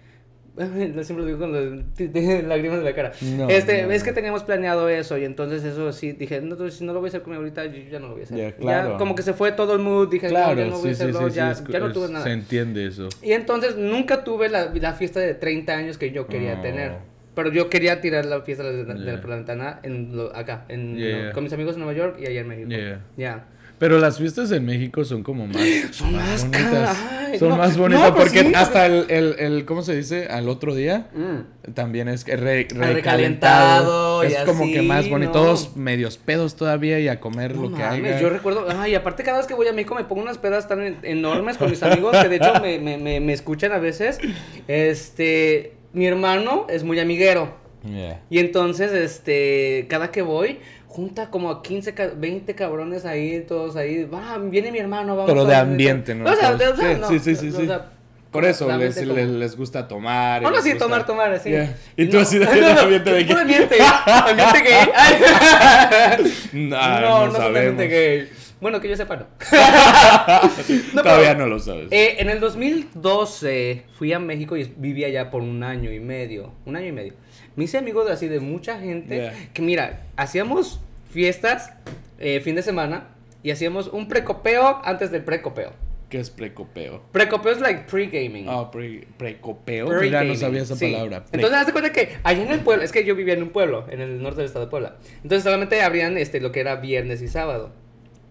Siempre 0.56 1.16
lo 1.18 1.26
digo 1.26 1.40
con 1.40 1.52
las 1.52 2.00
lágrimas 2.46 2.78
de 2.78 2.84
la 2.86 2.94
cara. 2.94 3.12
No, 3.22 3.50
este, 3.50 3.84
no, 3.88 3.92
es 3.92 4.04
que 4.04 4.12
no. 4.12 4.16
teníamos 4.16 4.44
planeado 4.44 4.88
eso 4.88 5.18
y 5.18 5.26
entonces 5.26 5.64
eso 5.64 5.92
sí, 5.92 6.12
dije, 6.12 6.42
no, 6.42 6.70
si 6.70 6.86
no 6.86 6.94
lo 6.94 7.00
voy 7.00 7.08
a 7.08 7.10
hacer 7.10 7.24
con 7.24 7.32
mi 7.32 7.36
abuelita, 7.38 7.66
yo 7.66 7.80
ya 7.92 7.98
no 8.00 8.10
lo 8.10 8.14
voy 8.14 8.22
a 8.22 8.26
hacer. 8.26 8.38
Ya, 8.38 8.44
Ya, 8.50 8.56
claro. 8.56 8.98
como 9.00 9.16
que 9.16 9.24
se 9.24 9.34
fue 9.34 9.52
todo 9.54 9.74
el 9.74 9.80
mood, 9.80 10.10
dije, 10.10 10.28
no, 10.28 10.34
Claro, 10.34 10.60
ya 10.62 10.68
no 10.68 10.78
voy 10.78 10.90
a 10.90 10.92
hacerlo, 10.92 11.28
ya, 11.30 11.52
es- 11.52 11.64
ya 11.68 11.80
no 11.80 11.92
tuve 11.92 12.10
nada. 12.10 12.24
Se 12.24 12.32
entiende 12.34 12.86
eso. 12.86 13.10
Y 13.24 13.32
entonces 13.32 13.78
nunca 13.78 14.24
tuve 14.24 14.48
la, 14.48 14.72
la 14.76 14.94
fiesta 14.94 15.20
de 15.20 15.34
30 15.34 15.74
años 15.76 15.98
que 15.98 16.12
yo 16.12 16.28
quería 16.28 16.58
Oh. 16.60 16.62
tener. 16.62 16.92
Pero 17.36 17.52
yo 17.52 17.70
quería 17.70 18.00
tirar 18.02 18.26
la 18.26 18.42
fiesta 18.42 18.64
de, 18.64 18.84
de- 18.86 18.94
de 18.94 19.04
Yeah. 19.06 19.22
por 19.22 19.30
la 19.30 19.36
ventana 19.38 19.80
en 19.84 20.16
lo- 20.16 20.36
acá, 20.36 20.66
en, 20.70 20.96
Yeah. 20.98 21.32
con 21.32 21.44
mis 21.44 21.54
amigos 21.54 21.74
en 21.76 21.80
Nueva 21.82 21.98
York 21.98 22.18
y 22.22 22.28
allá 22.28 22.42
en 22.42 22.48
México. 22.48 22.70
Yeah. 22.70 23.02
Ya. 23.18 23.46
Pero 23.80 23.98
las 24.00 24.18
fiestas 24.20 24.50
en 24.52 24.66
México 24.66 25.04
son 25.04 25.24
como 25.24 25.46
más, 25.48 25.58
Son 25.92 26.16
más 26.16 26.48
bonitas. 26.48 26.98
Ay, 27.12 27.40
Son 27.40 27.50
no, 27.50 27.58
más 27.58 27.76
no, 27.76 27.82
bonitas 27.84 28.12
pues 28.12 28.24
porque 28.26 28.42
sí. 28.48 28.52
hasta 28.56 28.86
el, 28.86 29.06
el, 29.10 29.36
el, 29.40 29.66
¿cómo 29.66 29.82
se 29.82 29.96
dice? 29.96 30.28
Al 30.28 30.48
otro 30.48 30.74
día 30.76 31.08
Mm. 31.14 31.72
también 31.74 32.08
es 32.08 32.24
que 32.24 32.38
re- 32.38 32.68
recalentado 32.72 34.24
y 34.24 34.28
Es 34.28 34.38
como 34.46 34.64
así, 34.66 34.74
que 34.74 34.82
más 34.84 35.10
bonito. 35.10 35.34
¿no? 35.34 35.40
Todos 35.42 35.76
medios 35.76 36.18
pedos 36.18 36.56
todavía 36.56 37.00
y 37.00 37.08
a 37.08 37.20
comer 37.20 37.56
lo 37.58 37.74
que 37.74 37.84
haya. 37.84 38.22
yo 38.22 38.30
recuerdo, 38.30 38.68
ay, 38.78 38.96
aparte 38.96 39.24
cada 39.24 39.40
vez 39.40 39.48
que 39.48 39.54
voy 39.56 39.68
a 39.68 39.74
México 39.74 39.96
me 39.96 40.04
pongo 40.04 40.22
unas 40.22 40.38
pedas 40.38 40.68
tan 40.68 40.82
en- 40.82 40.98
enormes 41.04 41.58
con 41.58 41.70
mis 41.70 41.82
amigos 41.84 42.16
que 42.16 42.30
de 42.30 42.36
hecho 42.38 42.54
me, 42.62 42.80
me, 42.80 42.98
me, 42.98 43.20
me 43.20 43.34
escuchan 43.34 43.72
a 43.72 43.80
veces. 43.80 44.20
Este, 44.68 45.74
mi 45.94 46.06
hermano 46.08 46.66
es 46.70 46.84
muy 46.84 47.00
amiguero. 47.00 47.62
Yeah. 47.84 48.22
Y 48.30 48.40
entonces, 48.40 48.92
este, 48.94 49.86
cada 49.90 50.10
que 50.12 50.22
voy, 50.22 50.60
junta 50.88 51.30
como 51.30 51.50
a 51.50 51.62
15, 51.62 51.94
ca- 51.94 52.12
20 52.16 52.56
cabrones 52.56 53.06
ahí, 53.06 53.44
todos 53.48 53.76
ahí. 53.76 54.06
Va, 54.06 54.38
viene 54.38 54.72
mi 54.72 54.80
hermano, 54.80 55.16
vamos 55.16 55.30
Pero 55.32 55.46
de 55.46 55.56
a- 55.56 55.62
ambiente, 55.62 56.16
¿no? 56.16 56.30
O 56.30 56.36
sea, 56.36 56.56
de- 56.56 56.68
o 56.68 56.76
sea, 56.76 56.94
Sí, 56.96 57.00
no, 57.02 57.08
sí, 57.10 57.20
sí, 57.20 57.36
sí, 57.36 57.50
o 57.50 57.60
sí. 57.60 57.66
sea, 57.68 57.90
Por 58.32 58.46
eso 58.46 58.68
les, 58.78 58.98
como- 58.98 59.14
les, 59.14 59.28
les 59.28 59.56
gusta 59.58 59.88
tomar. 59.88 60.42
Bueno, 60.42 60.56
les 60.56 60.64
sí, 60.64 60.72
gusta- 60.72 60.86
tomar, 60.86 61.06
tomar, 61.06 61.34
así. 61.34 61.50
Yeah. 61.50 61.76
Y 61.98 62.06
tú 62.08 62.18
así 62.20 62.40
de 62.40 62.46
no, 62.46 62.52
no, 62.74 62.80
ambiente 62.82 63.12
de 63.14 63.26
que- 63.28 63.34
ambiente, 63.34 63.76
ambiente 64.08 64.60
gay. 64.62 64.90
Ay. 64.96 66.34
No, 66.54 67.00
no, 67.02 67.28
no, 67.28 67.38
no, 67.38 67.46
ambiente 67.46 67.88
gay. 67.88 68.30
Bueno, 68.64 68.80
que 68.82 68.88
yo 68.90 68.96
sepa, 68.96 69.18
no. 69.18 69.26
No, 70.94 71.02
Todavía 71.04 71.34
pero, 71.34 71.40
no 71.40 71.48
lo 71.48 71.60
sabes. 71.60 71.88
eh, 71.92 72.16
en 72.20 72.30
el 72.30 72.40
2012 72.40 73.84
fui 73.98 74.14
a 74.14 74.20
México 74.20 74.56
y 74.58 74.74
viví 74.78 75.04
allá 75.04 75.30
por 75.30 75.42
un 75.42 75.64
año 75.64 75.92
y 75.92 76.00
medio. 76.00 76.54
Un 76.66 76.76
año 76.78 76.88
y 76.88 76.92
medio. 76.94 77.14
Me 77.56 77.66
hice 77.66 77.78
amigo 77.78 78.06
de 78.06 78.14
así 78.14 78.28
de 78.28 78.40
mucha 78.40 78.80
gente. 78.80 79.16
Yeah. 79.16 79.34
Que 79.54 79.62
mira, 79.62 80.02
hacíamos 80.16 80.80
fiestas 81.12 81.74
eh, 82.20 82.40
fin 82.40 82.56
de 82.56 82.62
semana 82.64 83.10
y 83.44 83.52
hacíamos 83.52 83.88
un 83.90 84.08
precopeo 84.08 84.80
antes 84.84 85.12
del 85.12 85.24
precopeo. 85.24 85.74
¿Qué 86.10 86.20
es 86.20 86.30
precopeo? 86.30 87.02
Precopeo 87.12 87.52
es 87.52 87.60
like 87.60 87.82
pre-gaming. 87.90 88.46
Ah, 88.48 88.70
pre- 88.72 89.08
precopeo. 89.18 89.88
Pre-gaming, 89.88 90.08
Mira, 90.10 90.24
no 90.24 90.36
sabía 90.36 90.62
esa 90.62 90.76
sí. 90.76 90.92
palabra. 90.92 91.26
Pre- 91.26 91.40
Entonces, 91.40 91.60
haz 91.60 91.66
de 91.66 91.72
cuenta 91.74 91.92
que 91.92 92.18
allá 92.24 92.44
en 92.44 92.52
el 92.52 92.60
pueblo, 92.60 92.84
es 92.84 92.92
que 92.92 93.04
yo 93.04 93.16
vivía 93.16 93.34
en 93.34 93.42
un 93.44 93.50
pueblo, 93.50 93.86
en 93.90 94.00
el 94.00 94.22
norte 94.22 94.38
del 94.38 94.46
estado 94.46 94.66
de 94.66 94.70
Puebla. 94.72 94.96
Entonces, 95.24 95.44
solamente 95.44 95.82
abrían 95.82 96.18
este, 96.18 96.40
lo 96.40 96.52
que 96.52 96.60
era 96.62 96.76
viernes 96.78 97.22
y 97.24 97.28
sábado. 97.28 97.72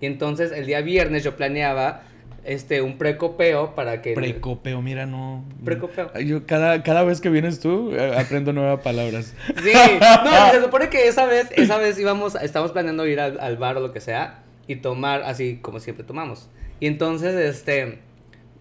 Y 0.02 0.06
entonces, 0.06 0.50
el 0.50 0.66
día 0.66 0.80
viernes 0.80 1.22
yo 1.22 1.36
planeaba 1.36 2.02
este, 2.44 2.82
un 2.82 2.98
precopeo 2.98 3.76
para 3.76 4.02
que. 4.02 4.14
Precopeo, 4.14 4.82
mira, 4.82 5.06
no. 5.06 5.44
Precopeo. 5.64 6.12
Yo 6.18 6.44
cada, 6.44 6.82
cada 6.82 7.04
vez 7.04 7.20
que 7.20 7.30
vienes 7.30 7.60
tú, 7.60 7.92
eh, 7.92 8.16
aprendo 8.18 8.52
nuevas 8.52 8.80
palabras. 8.80 9.32
Sí, 9.62 9.72
no, 10.24 10.50
se 10.50 10.60
supone 10.60 10.88
que 10.88 11.06
esa 11.06 11.26
vez, 11.26 11.50
esa 11.52 11.78
vez 11.78 12.00
íbamos, 12.00 12.34
estábamos 12.34 12.72
planeando 12.72 13.06
ir 13.06 13.20
al, 13.20 13.38
al 13.38 13.56
bar 13.58 13.76
o 13.76 13.80
lo 13.80 13.92
que 13.92 14.00
sea 14.00 14.42
y 14.66 14.74
tomar 14.74 15.22
así 15.22 15.60
como 15.62 15.78
siempre 15.78 16.04
tomamos. 16.04 16.48
Y 16.80 16.88
entonces, 16.88 17.36
este, 17.36 18.00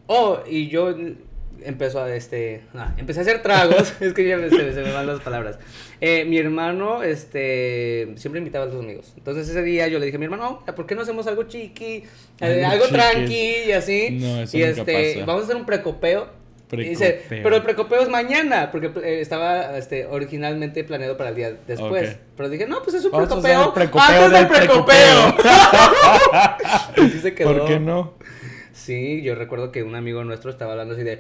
oh, 0.05 0.41
y 0.47 0.67
yo 0.67 0.95
empezó 1.65 2.01
a, 2.03 2.13
este, 2.15 2.61
ah, 2.75 2.93
empecé 2.97 3.19
a 3.19 3.23
hacer 3.23 3.41
tragos, 3.41 3.93
es 4.01 4.13
que 4.13 4.27
ya 4.27 4.37
me- 4.37 4.49
se, 4.49 4.73
se 4.73 4.81
me 4.81 4.91
van 4.91 5.07
las 5.07 5.19
palabras. 5.21 5.57
Eh, 5.99 6.25
mi 6.25 6.37
hermano, 6.37 7.03
este, 7.03 8.13
siempre 8.15 8.39
invitaba 8.39 8.65
a 8.65 8.67
los 8.67 8.79
amigos. 8.83 9.13
Entonces 9.17 9.47
ese 9.49 9.61
día 9.63 9.87
yo 9.87 9.99
le 9.99 10.05
dije 10.05 10.15
a 10.17 10.19
mi 10.19 10.25
hermano, 10.25 10.63
"Oh, 10.67 10.73
¿por 10.73 10.85
qué 10.85 10.95
no 10.95 11.01
hacemos 11.01 11.27
algo 11.27 11.43
chiqui? 11.43 12.03
Eh, 12.39 12.63
Algo 12.65 12.85
algo 12.85 12.85
tranqui 12.87 13.53
y 13.67 13.71
así. 13.71 14.09
No, 14.19 14.41
eso 14.41 14.57
y 14.57 14.61
nunca 14.61 14.81
este, 14.81 15.13
pasa. 15.13 15.25
vamos 15.25 15.41
a 15.41 15.45
hacer 15.45 15.55
un 15.55 15.65
precopeo. 15.65 16.41
Y 16.73 16.77
dice, 16.85 17.23
pero 17.27 17.57
el 17.57 17.63
precopeo 17.63 17.99
es 18.01 18.07
mañana, 18.07 18.71
porque 18.71 18.89
eh, 19.03 19.19
estaba 19.19 19.77
este, 19.77 20.05
originalmente 20.05 20.85
planeado 20.85 21.17
para 21.17 21.31
el 21.31 21.35
día 21.35 21.53
después. 21.67 22.11
Ok. 22.11 22.17
Pero 22.37 22.47
dije, 22.49 22.65
no, 22.65 22.81
pues 22.81 22.95
es 22.95 23.03
un 23.03 23.11
precopeo. 23.11 23.73
antes 23.75 24.31
del 24.31 24.47
precopeo. 24.47 25.35
Así 26.97 27.19
se 27.21 27.33
quedó. 27.33 27.57
¿Por 27.57 27.67
qué 27.67 27.79
no? 27.79 28.13
Sí, 28.81 29.21
yo 29.21 29.35
recuerdo 29.35 29.71
que 29.71 29.83
un 29.83 29.93
amigo 29.93 30.23
nuestro 30.23 30.49
estaba 30.49 30.71
hablando 30.71 30.95
así 30.95 31.03
de. 31.03 31.19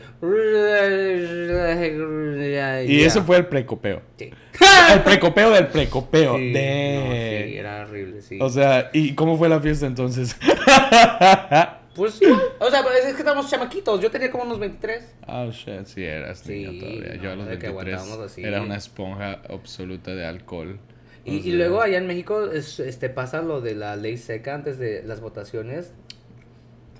Y 2.87 3.03
eso 3.03 3.23
fue 3.23 3.37
el 3.37 3.45
precopeo. 3.45 4.01
Sí. 4.17 4.31
El 4.93 5.01
precopeo 5.03 5.51
del 5.51 5.67
precopeo. 5.67 6.37
Sí, 6.37 6.51
de... 6.51 6.95
no, 6.95 7.11
sí, 7.11 7.57
era 7.57 7.81
horrible, 7.83 8.21
sí. 8.21 8.39
O 8.41 8.49
sea, 8.49 8.89
¿y 8.93 9.13
cómo 9.13 9.37
fue 9.37 9.47
la 9.47 9.59
fiesta 9.61 9.85
entonces? 9.85 10.35
pues 11.95 12.15
sí, 12.15 12.25
o 12.59 12.69
sea, 12.69 12.81
es 12.97 13.13
que 13.13 13.19
estábamos 13.19 13.49
chamaquitos. 13.49 14.01
Yo 14.01 14.09
tenía 14.09 14.31
como 14.31 14.43
unos 14.43 14.59
23. 14.59 15.15
Oh 15.27 15.51
shit, 15.51 15.85
sí 15.85 16.03
eras 16.03 16.39
Sí, 16.39 16.65
niño 16.65 16.79
todavía. 16.79 17.15
Yo 17.21 17.31
a 17.31 17.35
los 17.35 17.45
no, 17.45 17.51
de 17.51 17.59
que 17.59 17.67
23 17.67 17.95
aguantábamos 17.95 18.31
así. 18.31 18.43
era 18.43 18.61
una 18.61 18.75
esponja 18.75 19.39
absoluta 19.47 20.15
de 20.15 20.25
alcohol. 20.25 20.79
Y, 21.25 21.37
O 21.37 21.39
y 21.39 21.51
luego 21.51 21.81
allá 21.81 21.99
en 21.99 22.07
México 22.07 22.51
es, 22.51 22.79
este, 22.79 23.09
pasa 23.09 23.43
lo 23.43 23.61
de 23.61 23.75
la 23.75 23.95
ley 23.95 24.17
seca 24.17 24.55
antes 24.55 24.79
de 24.79 25.03
las 25.03 25.21
votaciones. 25.21 25.93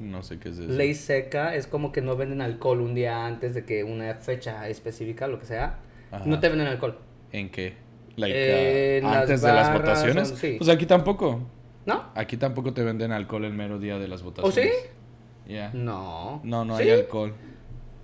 No 0.02 0.24
sé 0.24 0.40
qué 0.40 0.50
es 0.50 0.58
eso. 0.58 0.70
Ley 0.72 0.94
seca 0.96 1.56
es 1.56 1.68
como 1.68 1.92
que 1.92 2.02
no 2.02 2.16
venden 2.18 2.42
alcohol 2.42 2.82
un 2.82 2.96
día 2.96 3.26
antes 3.26 3.54
de 3.54 3.64
que 3.66 3.84
una 3.84 4.14
fecha 4.16 4.68
específica, 4.68 5.28
lo 5.28 5.40
que 5.40 5.46
sea. 5.46 5.78
Ajá. 6.12 6.24
No 6.26 6.40
te 6.40 6.50
venden 6.50 6.68
alcohol. 6.68 6.98
¿En 7.32 7.50
qué? 7.50 7.76
Like, 8.18 8.36
Eh, 8.98 9.02
uh, 9.02 9.06
las 9.08 9.16
antes 9.22 9.42
de 9.42 9.54
las 9.54 9.74
votaciones. 9.74 10.28
son- 10.30 10.38
sí. 10.38 10.56
Pues 10.58 10.70
aquí 10.70 10.86
tampoco. 10.86 11.40
¿No? 11.86 12.04
Aquí 12.16 12.38
tampoco 12.38 12.74
te 12.74 12.84
venden 12.84 13.12
alcohol 13.12 13.46
el 13.46 13.54
mero 13.54 13.80
día 13.80 13.98
de 13.98 14.08
las 14.08 14.22
¿O 14.22 14.26
votaciones. 14.26 14.74
sí? 14.74 15.52
Yeah. 15.54 15.72
No. 15.74 16.42
No, 16.44 16.66
no 16.66 16.78
¿Sí? 16.78 16.84
hay 16.84 16.92
alcohol. 16.92 17.34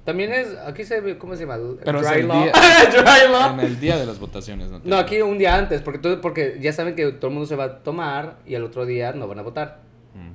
También 0.05 0.31
es, 0.31 0.55
aquí 0.65 0.85
se 0.85 1.01
ve, 1.01 1.17
¿cómo 1.17 1.35
se 1.35 1.45
llama? 1.45 1.57
Pero 1.83 2.01
Dry 2.01 2.21
el 2.21 2.27
law. 2.29 2.43
día- 2.43 2.53
Dry 2.91 3.31
law. 3.31 3.53
En 3.53 3.59
el 3.59 3.79
día 3.79 3.97
de 3.97 4.05
las 4.05 4.19
votaciones 4.19 4.69
no 4.83 4.95
aquí 4.97 5.21
un 5.21 5.37
día 5.37 5.55
antes, 5.57 5.81
porque, 5.81 5.99
todo, 5.99 6.21
porque 6.21 6.57
ya 6.61 6.71
saben 6.71 6.95
que 6.95 7.11
todo 7.11 7.27
el 7.27 7.33
mundo 7.33 7.45
se 7.45 7.57
va 7.57 7.63
a 7.65 7.79
tomar 7.83 8.37
y 8.45 8.55
al 8.55 8.63
otro 8.63 8.85
día 8.85 9.11
no 9.11 9.27
van 9.27 9.39
a 9.39 9.41
votar. 9.41 9.81
Mm. 10.15 10.31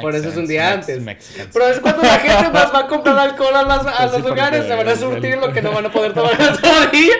Por 0.00 0.14
eso 0.14 0.28
es 0.30 0.36
un 0.36 0.46
día 0.46 0.72
antes. 0.72 1.00
makes. 1.00 1.24
Pero 1.52 1.68
es 1.68 1.78
cuando 1.80 2.02
la 2.02 2.18
gente 2.18 2.50
más 2.50 2.72
va 2.74 2.80
a 2.80 2.86
comprar 2.88 3.16
alcohol 3.18 3.54
a, 3.54 3.62
las- 3.62 3.86
a 3.86 3.96
Pues 4.08 4.12
los 4.12 4.30
lugares, 4.30 4.66
se 4.66 4.74
van 4.74 4.88
a 4.88 4.96
surtir 4.96 5.38
lo 5.38 5.52
que 5.52 5.62
no 5.62 5.72
van 5.72 5.86
a 5.86 5.92
poder 5.92 6.12
tomar 6.14 6.32
el 6.40 6.48
otro 6.48 6.70
día. 6.92 7.14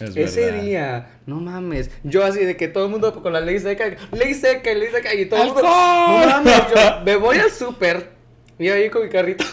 Es 0.00 0.16
Ese 0.16 0.46
verdad. 0.46 0.60
día, 0.62 1.08
no 1.26 1.36
mames. 1.36 1.90
Yo 2.04 2.24
así 2.24 2.44
de 2.44 2.56
que 2.56 2.68
todo 2.68 2.84
el 2.84 2.90
mundo 2.90 3.12
con 3.22 3.32
la 3.32 3.40
ley 3.40 3.58
seca, 3.58 3.84
ley 4.12 4.34
seca, 4.34 4.72
ley 4.74 4.88
seca, 4.92 5.14
y 5.14 5.26
todo 5.26 5.40
el 5.42 5.46
mundo. 5.48 5.62
No 5.62 6.26
mames, 6.26 6.54
yo 6.74 7.00
me 7.04 7.16
voy 7.16 7.38
al 7.38 7.50
súper 7.50 8.10
y 8.58 8.68
ahí 8.68 8.88
con 8.90 9.02
mi 9.04 9.08
carrito. 9.10 9.44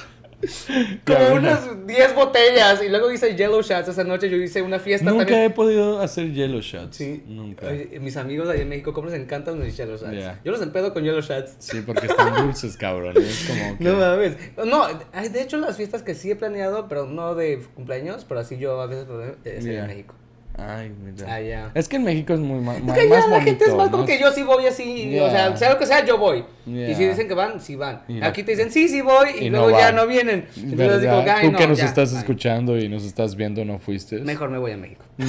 Como 1.05 1.19
Ya, 1.19 1.33
unas 1.33 1.87
10 1.87 2.15
botellas. 2.15 2.83
Y 2.83 2.89
luego 2.89 3.11
hice 3.11 3.35
yellow 3.35 3.61
shots 3.61 3.87
esa 3.89 4.03
noche. 4.03 4.29
Yo 4.29 4.37
hice 4.37 4.61
una 4.61 4.79
fiesta 4.79 5.09
Nunca 5.09 5.25
también. 5.25 5.43
he 5.43 5.49
podido 5.49 6.01
hacer 6.01 6.31
yellow 6.31 6.61
shots. 6.61 6.97
Sí. 6.97 7.23
Nunca. 7.27 7.67
Oye, 7.67 7.99
mis 7.99 8.17
amigos 8.17 8.49
allá 8.49 8.61
en 8.61 8.69
México, 8.69 8.93
¿cómo 8.93 9.09
les 9.09 9.19
encantan 9.19 9.59
los 9.59 9.75
yellow 9.75 9.97
shots? 9.97 10.11
Yeah. 10.11 10.39
Yo 10.43 10.51
los 10.51 10.61
empedo 10.61 10.93
con 10.93 11.03
yellow 11.03 11.21
shots. 11.21 11.55
Sí, 11.59 11.81
porque 11.85 12.07
están 12.07 12.35
dulces, 12.45 12.77
cabrón. 12.77 13.15
Es 13.17 13.45
como 13.47 13.77
que... 13.77 13.83
No 13.83 13.93
mames. 13.95 14.37
No, 14.65 14.87
de 14.87 15.41
hecho 15.41 15.57
las 15.57 15.77
fiestas 15.77 16.03
que 16.03 16.15
sí 16.15 16.31
he 16.31 16.35
planeado, 16.35 16.87
pero 16.87 17.05
no 17.05 17.35
de 17.35 17.59
cumpleaños, 17.75 18.25
pero 18.25 18.39
así 18.39 18.57
yo 18.57 18.81
a 18.81 18.87
veces 18.87 19.05
planeo, 19.05 19.35
es 19.43 19.63
Yeah. 19.63 19.81
en 19.81 19.87
México. 19.87 20.15
Ay, 20.55 20.91
mira. 21.03 21.33
Allá. 21.33 21.71
Es 21.73 21.87
que 21.89 21.95
en 21.95 22.03
México 22.03 22.31
es 22.33 22.39
muy 22.39 22.59
ma- 22.59 22.75
ma- 22.83 22.95
Es 22.95 23.01
que 23.03 23.09
más 23.09 23.23
ya 23.25 23.29
la 23.31 23.41
gente 23.41 23.65
es 23.65 23.73
más 23.73 23.89
como 23.89 24.05
que 24.05 24.19
yo 24.19 24.31
sí 24.31 24.43
voy 24.43 24.67
así, 24.67 25.09
Yeah. 25.09 25.23
o 25.25 25.29
sea, 25.31 25.57
sea 25.57 25.69
lo 25.71 25.79
que 25.79 25.85
sea, 25.87 26.05
yo 26.05 26.17
voy. 26.19 26.45
Y 26.67 26.93
si 26.95 27.05
dicen 27.07 27.27
que 27.27 27.33
van, 27.33 27.59
sí 27.59 27.75
van. 27.75 28.03
Y 28.07 28.21
Aquí 28.23 28.43
te 28.43 28.51
dicen, 28.51 28.71
sí, 28.71 28.87
sí 28.87 29.01
voy, 29.01 29.29
y, 29.39 29.47
y 29.47 29.49
no 29.49 29.63
luego 29.63 29.77
ya 29.79 29.91
no 29.91 30.05
vienen. 30.07 30.45
Entonces 30.55 31.01
digo, 31.01 31.23
"Ay, 31.27 31.47
Tú 31.47 31.51
no, 31.53 31.57
que 31.57 31.67
nos 31.67 31.79
ya, 31.79 31.85
estás 31.85 32.11
bye". 32.11 32.19
escuchando 32.19 32.77
y 32.77 32.87
nos 32.87 33.03
estás 33.03 33.35
viendo, 33.35 33.65
¿no 33.65 33.79
fuiste? 33.79 34.19
Mejor 34.19 34.49
me 34.51 34.59
voy 34.59 34.71
a 34.73 34.77
México. 34.77 35.03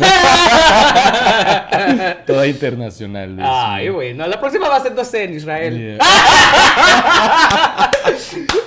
Toda 2.27 2.47
internacional. 2.47 3.39
Ay, 3.43 3.89
bueno, 3.89 4.27
la 4.27 4.39
próxima 4.39 4.69
va 4.69 4.77
a 4.77 4.81
ser, 4.81 4.93
no 4.95 5.05
sé, 5.05 5.25
en 5.25 5.35
Israel. 5.35 5.79
Yeah. 5.79 5.99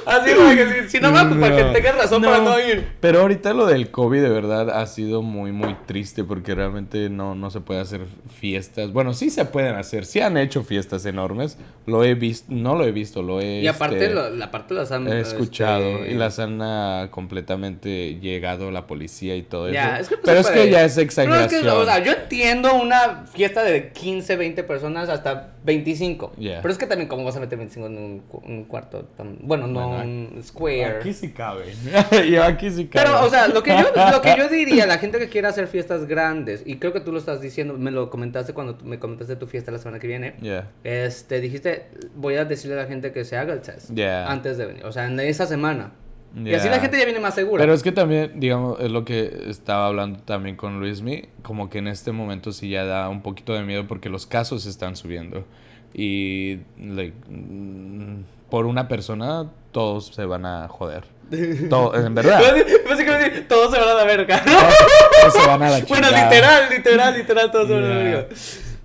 Así, 0.08 0.32
que 0.56 0.84
si, 0.84 0.90
si 0.90 1.00
no 1.00 1.12
va, 1.12 1.28
pues 1.28 1.40
para 1.40 1.56
que 1.56 1.64
tengas 1.80 1.98
razón 1.98 2.22
para 2.24 2.40
no 2.40 2.60
ir. 2.60 2.88
Pero 3.02 3.20
ahorita 3.22 3.54
lo 3.54 3.66
del 3.66 3.92
COVID 3.92 4.22
de 4.22 4.30
verdad 4.30 4.70
ha 4.70 4.86
sido 4.88 5.22
muy, 5.22 5.52
muy 5.52 5.76
triste 5.86 6.24
porque 6.24 6.56
realmente 6.56 7.10
no, 7.10 7.36
no 7.36 7.52
se 7.52 7.60
puede 7.62 7.82
hacer 7.82 8.02
fiestas. 8.40 8.92
Bueno, 8.94 9.14
sí 9.14 9.30
se 9.30 9.46
pueden 9.46 9.76
hacer, 9.76 10.06
sí 10.06 10.20
han 10.22 10.38
hecho 10.38 10.64
fiestas 10.64 11.06
enormes. 11.06 11.58
Lo 11.86 12.04
he 12.04 12.16
visto, 12.16 12.46
no 12.54 12.76
lo 12.76 12.86
he 12.86 12.92
visto, 12.92 13.22
lo 13.22 13.42
he, 13.42 13.62
Y 13.62 13.68
aparte, 13.68 13.98
este, 14.04 14.14
lo- 14.16 14.30
la 14.30 14.50
parte 14.52 14.74
las 14.74 14.92
han 14.92 15.08
he 15.08 15.20
escuchado 15.20 15.84
este, 16.00 16.12
y 16.12 16.16
las 16.16 16.40
han 16.40 16.62
ah, 16.62 17.08
completamente 17.12 18.16
llegado 18.20 18.72
la 18.72 18.88
policía 18.88 19.36
y 19.36 19.42
todo 19.44 19.70
Ya, 19.72 20.00
eso. 20.00 20.02
es 20.04 20.10
que 20.10 20.16
no 20.16 20.22
Pero 20.24 20.40
es 20.40 20.48
puede. 20.48 20.64
que 20.66 20.72
ya 20.72 20.84
es 20.86 20.98
exageración. 20.98 21.60
es 21.66 21.66
que, 21.66 21.70
o 21.70 21.86
sea, 21.86 22.04
yo 22.04 22.12
entiendo 22.14 22.74
una 22.76 23.26
fiesta 23.34 23.64
de 23.64 23.92
15, 23.92 24.36
20 24.36 24.64
personas 24.64 25.10
hasta 25.10 25.54
25. 25.64 26.34
Yeah. 26.38 26.62
Pero 26.62 26.72
es 26.72 26.78
que 26.78 26.86
también, 26.88 27.08
¿cómo 27.10 27.24
vas 27.24 27.36
a 27.36 27.40
meter 27.40 27.58
25 27.58 27.88
en 27.88 28.22
un 28.44 28.64
cuarto? 28.66 29.06
tan- 29.18 29.38
bueno, 29.42 29.68
no 29.68 29.88
Bueno, 29.88 29.97
un 30.04 30.40
square. 30.44 30.98
Aquí 30.98 31.14
sí 31.14 31.32
cabe. 31.32 31.66
y 32.28 32.36
aquí 32.36 32.70
sí 32.72 32.88
cabe. 32.88 33.06
Pero, 33.06 33.26
o 33.26 33.30
sea, 33.30 33.48
lo 33.48 33.64
que, 33.64 33.72
yo, 33.72 33.86
lo 34.12 34.22
que 34.22 34.36
yo 34.38 34.48
diría, 34.50 34.86
la 34.86 34.98
gente 34.98 35.20
que 35.20 35.30
quiere 35.30 35.48
hacer 35.48 35.68
fiestas 35.68 36.08
grandes, 36.08 36.64
y 36.66 36.78
creo 36.78 36.94
que 36.94 37.00
tú 37.00 37.12
lo 37.12 37.20
estás 37.20 37.42
diciendo, 37.42 37.76
me 37.78 37.92
lo 37.92 38.10
comentaste 38.10 38.54
cuando 38.54 38.78
me 38.84 39.00
comentaste 39.00 39.36
tu 39.36 39.48
fiesta 39.48 39.72
la 39.72 39.80
semana 39.80 40.00
que 40.00 40.08
viene. 40.08 40.36
Yeah. 40.42 40.70
Este, 40.84 41.40
dijiste, 41.42 41.88
voy 42.16 42.36
a 42.36 42.46
decirle 42.46 42.80
a 42.80 42.84
la 42.84 42.88
gente 42.88 43.12
que 43.12 43.26
se 43.26 43.38
haga 43.38 43.54
el 43.54 43.62
test 43.62 43.92
Yeah. 43.94 44.32
antes 44.32 44.58
de 44.58 44.66
venir, 44.66 44.86
o 44.86 44.92
sea, 44.92 45.06
en 45.08 45.20
esa 45.20 45.46
semana. 45.46 45.92
Y 46.36 46.54
así 46.54 46.66
Yeah. 46.68 46.76
la 46.76 46.80
gente 46.82 46.98
ya 47.00 47.06
viene 47.06 47.20
más 47.20 47.36
segura. 47.36 47.62
Pero 47.62 47.74
es 47.74 47.82
que 47.82 47.92
también, 47.92 48.40
digamos, 48.40 48.80
es 48.80 48.92
lo 48.92 49.06
que 49.06 49.46
estaba 49.48 49.88
hablando 49.88 50.20
también 50.20 50.56
con 50.56 50.80
Luismi, 50.80 51.30
como 51.42 51.70
que 51.70 51.80
en 51.80 51.88
este 51.88 52.12
momento 52.12 52.52
sí 52.52 52.70
ya 52.70 52.86
da 52.86 53.10
un 53.10 53.22
poquito 53.22 53.54
de 53.54 53.64
miedo 53.64 53.88
porque 53.88 54.10
los 54.10 54.28
casos 54.28 54.66
están 54.66 54.96
subiendo. 54.96 55.46
Y 55.94 56.60
like, 56.78 57.16
mm, 57.30 58.24
por 58.50 58.66
una 58.66 58.88
persona 58.88 59.52
todos 59.72 60.08
se 60.08 60.26
van 60.26 60.46
a 60.46 60.68
joder. 60.68 61.04
Todo, 61.70 61.94
en 61.96 62.16
verdad. 62.16 62.42
Básicamente 62.90 63.42
todos 63.42 63.74
se 63.74 63.80
van 63.80 63.90
a 63.90 63.94
la 63.96 64.04
verga. 64.06 64.42
Todos 64.44 65.34
se 65.34 65.48
van 65.48 65.62
a 65.64 65.70
la 65.70 65.80
Bueno, 65.88 66.08
chingada. 66.08 66.30
literal, 66.30 66.70
literal, 66.70 67.18
literal, 67.18 67.52
todos 67.52 67.68
se 67.68 67.74
van 67.74 67.84
a 67.84 67.88
la 67.90 67.96
verga. 67.96 68.28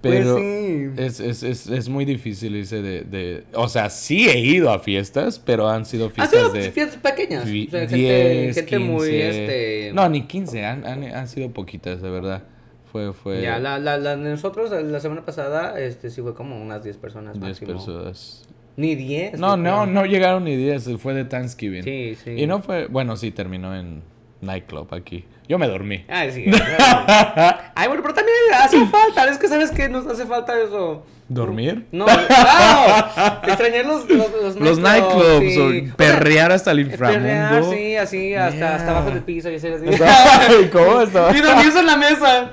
Pero 0.01 0.35
Pues 0.35 0.43
sí. 0.43 0.91
es, 0.97 1.21
es, 1.21 1.43
es, 1.45 1.67
es 1.69 1.89
muy 1.89 2.05
difícil 2.05 2.57
irse 2.57 2.83
de, 2.83 3.03
de... 3.03 3.45
O 3.55 3.69
sea, 3.69 3.89
sí 3.89 4.29
he 4.29 4.41
ido 4.41 4.73
a 4.73 4.81
fiestas, 4.81 5.39
pero 5.39 5.69
han 5.69 5.87
sido 5.87 6.07
Han 6.07 6.11
fiestas 6.11 6.41
sido 6.41 6.51
de... 6.53 6.73
fiestas 6.73 7.01
pequeñas. 7.01 7.45
vi- 7.45 7.69
o 7.69 7.71
sea, 7.71 7.81
gente, 7.83 7.97
10, 7.97 8.55
gente 8.57 8.79
muy, 8.81 9.09
15. 9.09 9.29
este... 9.45 9.93
No, 9.95 10.09
ni 10.09 10.23
15, 10.27 10.65
han, 10.67 10.85
han, 10.85 11.05
han 11.05 11.29
sido 11.29 11.53
poquitas, 11.53 12.03
de 12.03 12.11
verdad. 12.11 12.43
Fue, 12.91 13.13
fue 13.13 13.41
Ya, 13.43 13.61
la, 13.61 13.79
la, 13.79 13.97
la 13.97 14.17
de 14.17 14.31
nosotros 14.31 14.73
la 14.73 14.99
semana 14.99 15.25
pasada, 15.25 15.79
este, 15.79 16.11
sí 16.11 16.21
fue 16.21 16.35
como 16.35 16.61
unas 16.61 16.83
10 16.83 16.97
personas 16.97 17.35
10 17.35 17.45
máximo. 17.45 17.73
personas. 17.73 18.43
Ni 18.77 18.95
10. 18.95 19.39
No, 19.39 19.57
no, 19.57 19.87
no 19.87 20.07
llegaron 20.07 20.45
ni 20.45 20.57
10, 20.57 20.97
fue 20.99 21.15
de 21.15 21.25
Thanksgiving. 21.25 21.83
Sí, 21.83 22.17
sí. 22.23 22.31
Y 22.31 22.47
no 22.47 22.63
fue, 22.63 22.87
bueno, 22.87 23.17
sí, 23.17 23.31
terminó 23.31 23.77
en 23.77 24.03
Nightclub 24.41 24.93
aquí. 24.95 25.25
Yo 25.49 25.59
me 25.59 25.69
dormí. 25.69 26.05
Ay, 26.09 26.33
sí. 26.33 26.45
Ay, 27.75 27.89
bueno, 27.89 28.03
pero 28.03 28.15
también 28.15 28.37
hace 28.55 28.87
falta. 28.87 29.27
Es 29.29 29.39
que 29.39 29.49
sabes 29.49 29.71
que 29.71 29.89
nos 29.89 30.07
hace 30.07 30.25
falta 30.25 30.59
eso. 30.61 31.05
¿Dormir? 31.29 31.87
No, 31.93 32.05
claro. 32.07 33.41
Extrañar 33.47 33.87
los, 33.87 34.09
los, 34.09 34.57
los 34.57 34.79
nightclubs, 34.79 35.53
sí. 35.53 35.91
o 35.93 35.97
perrear 35.97 36.53
hasta 36.53 36.73
el 36.73 36.81
inframundo. 36.81 37.23
Perrear, 37.23 37.65
sí, 37.65 37.97
así, 37.97 38.35
hasta, 38.35 38.57
Yeah. 38.59 38.77
hasta 38.77 38.91
abajo 38.91 39.11
del 39.11 39.23
piso 39.23 39.51
y 39.51 39.55
así. 39.57 39.67
Ay, 40.05 40.69
¿Cómo 40.73 41.01
estaba? 41.01 41.37
y 41.37 41.41
dormirse 41.41 41.79
en 41.81 41.87
la 41.87 41.97
mesa. 41.97 42.51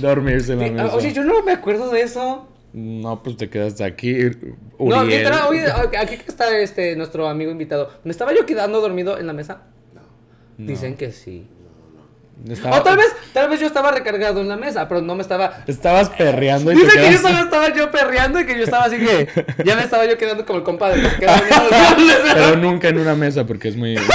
Dormirse 0.00 0.52
en 0.54 0.76
la 0.76 0.84
mesa. 0.84 0.96
Oye, 0.96 1.12
yo 1.12 1.24
no 1.24 1.42
me 1.42 1.52
acuerdo 1.52 1.90
de 1.90 2.02
eso. 2.02 2.48
No, 2.74 3.22
pues 3.22 3.36
te 3.36 3.48
quedaste 3.48 3.84
aquí. 3.84 4.16
No, 4.80 5.04
literal, 5.04 5.48
oye, 5.48 5.64
aquí 5.96 6.16
que 6.16 6.24
está 6.26 6.58
este 6.58 6.96
nuestro 6.96 7.28
amigo 7.28 7.52
invitado. 7.52 7.88
¿Me 8.02 8.10
estaba 8.10 8.34
yo 8.34 8.44
quedando 8.46 8.80
dormido 8.80 9.16
en 9.16 9.28
la 9.28 9.32
mesa? 9.32 9.62
No. 9.94 10.02
Dicen 10.66 10.96
que 10.96 11.12
sí. 11.12 11.46
Estaba- 12.48 12.78
O 12.78 12.82
tal 12.82 12.96
vez, 12.98 13.06
tal 13.32 13.48
vez 13.48 13.58
yo 13.60 13.66
estaba 13.66 13.90
recargado 13.90 14.40
en 14.40 14.48
la 14.48 14.56
mesa, 14.56 14.86
pero 14.88 15.00
no 15.00 15.14
me 15.14 15.22
estaba. 15.22 15.64
Estabas 15.66 16.10
perreando 16.10 16.72
y 16.72 16.74
te 16.76 16.82
Dice 16.84 16.98
que 17.00 17.12
yo 17.12 17.18
solo 17.20 17.38
estaba 17.38 17.72
yo 17.72 17.90
perreando 17.90 18.38
y 18.40 18.44
que 18.46 18.56
yo 18.58 18.64
estaba 18.64 18.84
así 18.84 18.98
que. 18.98 19.28
Ya 19.64 19.76
me 19.76 19.82
estaba 19.82 20.04
yo 20.04 20.18
quedando 20.18 20.44
como 20.44 20.58
el 20.58 20.64
compadre. 20.64 21.00
Pero 22.34 22.56
nunca 22.56 22.88
en 22.88 22.98
una 22.98 23.14
mesa 23.14 23.44
porque 23.46 23.68
es 23.68 23.76
muy. 23.76 23.96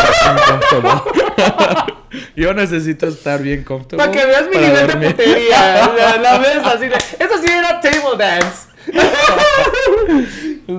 Yo 2.36 2.54
necesito 2.54 3.08
estar 3.08 3.42
bien 3.42 3.64
cómodo. 3.64 3.98
Para 3.98 4.12
que 4.12 4.26
veas 4.26 4.46
mi 4.50 4.58
nivel 4.58 4.88
de 4.88 4.96
putería. 5.10 5.92
La, 5.96 6.18
la 6.18 6.40
mesa 6.40 6.72
así 6.72 6.88
de. 6.88 6.96
Eso 6.96 7.38
sí 7.44 7.48
era 7.52 7.80
table 7.82 8.18
dance. 8.18 8.70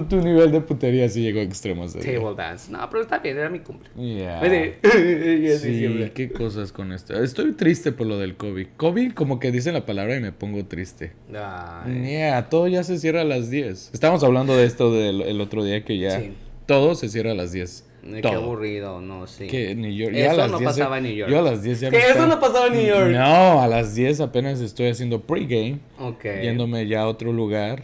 Tu 0.09 0.16
nivel 0.20 0.53
de 0.53 0.61
putería 0.61 1.09
sí 1.09 1.22
llegó 1.22 1.41
a 1.41 1.43
extremos. 1.43 1.95
Table 1.95 2.34
dance. 2.36 2.70
No, 2.70 2.78
pero 2.91 3.03
está 3.03 3.18
bien, 3.18 3.36
era 3.38 3.49
mi 3.51 3.59
cumple. 3.61 3.88
Yeah. 3.97 4.41
Sí, 4.82 5.78
siempre. 5.78 6.12
qué 6.12 6.30
cosas 6.30 6.72
con 6.72 6.93
esto. 6.93 7.20
Estoy 7.22 7.53
triste 7.53 7.93
por 7.93 8.07
lo 8.07 8.18
del 8.18 8.36
COVID. 8.36 8.66
COVID, 8.76 9.12
como 9.12 9.38
que 9.41 9.51
dicen 9.51 9.74
la 9.74 9.84
palabra 9.86 10.16
y 10.16 10.20
me 10.20 10.32
pongo 10.32 10.64
triste. 10.66 11.12
Yeah, 11.30 12.49
todo 12.49 12.68
ya 12.68 12.82
se 12.84 12.99
cierra 12.99 13.22
a 13.22 13.24
las 13.24 13.51
10. 13.51 13.91
Estábamos 13.93 14.22
hablando 14.24 14.57
de 14.57 14.64
esto 14.64 14.93
del 14.93 15.22
el 15.22 15.41
otro 15.41 15.64
día 15.64 15.84
que 15.84 15.99
ya 15.99 16.20
Sí. 16.20 16.32
todo 16.66 16.95
se 16.95 17.09
cierra 17.09 17.32
a 17.32 17.34
las 17.34 17.53
10. 17.53 17.86
Qué 18.03 18.22
Todo. 18.22 18.32
aburrido, 18.36 19.01
no, 19.03 19.26
sí. 19.26 19.47
Que 19.47 19.74
New 19.74 19.91
York. 19.93 20.14
yo 20.14 20.24
Eso 20.24 20.49
no 20.49 20.59
10 20.59 20.70
pasaba 20.70 20.97
en 20.99 21.05
New 21.05 21.12
York. 21.14 21.30
Yo 21.30 21.38
a 21.41 21.43
las 21.43 21.62
10 21.62 21.80
ya 21.80 21.91
Que 21.91 21.99
eso 21.99 22.07
estaba- 22.09 22.26
no 22.28 22.41
pasaba 22.41 22.66
en 22.68 22.72
New 22.72 22.86
York. 22.86 23.11
No, 23.11 23.61
a 23.61 23.68
las 23.68 23.95
10 23.95 24.20
apenas 24.20 24.61
estoy 24.61 24.88
haciendo 24.88 25.20
pregame. 25.20 25.80
Ok. 25.99 26.24
Yéndome 26.43 26.86
ya 26.86 27.03
a 27.03 27.09
otro 27.09 27.30
lugar. 27.32 27.82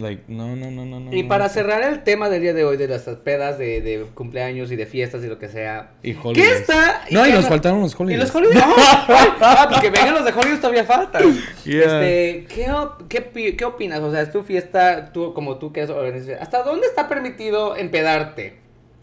Like, 0.00 0.22
no, 0.28 0.56
no, 0.56 0.70
no, 0.70 0.84
no, 0.84 1.00
no. 1.00 1.12
Y 1.14 1.22
no. 1.22 1.28
para 1.28 1.48
cerrar 1.48 1.82
el 1.82 2.02
tema 2.02 2.28
del 2.28 2.42
día 2.42 2.54
de 2.54 2.64
hoy 2.64 2.76
de 2.76 2.88
las 2.88 3.02
pedas 3.02 3.58
de, 3.58 3.80
de 3.80 4.06
cumpleaños 4.14 4.72
y 4.72 4.76
de 4.76 4.86
fiestas 4.86 5.22
y 5.22 5.26
lo 5.26 5.38
que 5.38 5.48
sea. 5.48 5.92
Y 6.02 6.14
¿Qué 6.14 6.52
está? 6.52 7.02
No, 7.10 7.26
y 7.26 7.32
nos 7.32 7.44
no- 7.44 7.48
faltaron 7.50 7.80
los 7.80 7.92
¿Y 7.92 8.02
holidays. 8.02 8.20
los 8.24 8.34
holidays? 8.34 8.64
No, 8.66 9.46
ah, 9.46 9.68
porque 9.72 9.90
vengan 9.90 10.14
los 10.14 10.24
de 10.24 10.32
holidays 10.32 10.60
todavía 10.60 10.84
faltan. 10.84 11.22
Yeah. 11.64 12.00
Este, 12.02 12.46
¿qué, 13.08 13.30
qué, 13.32 13.56
qué 13.56 13.64
opinas? 13.64 14.00
O 14.00 14.10
sea, 14.10 14.22
es 14.22 14.32
tu 14.32 14.42
fiesta, 14.42 15.12
tú 15.12 15.32
como 15.34 15.58
tú 15.58 15.72
que 15.72 15.82
es 15.82 15.90
organización. 15.90 16.38
¿Hasta 16.40 16.62
dónde 16.62 16.86
está 16.86 17.08
permitido 17.08 17.76
empedarte? 17.76 18.58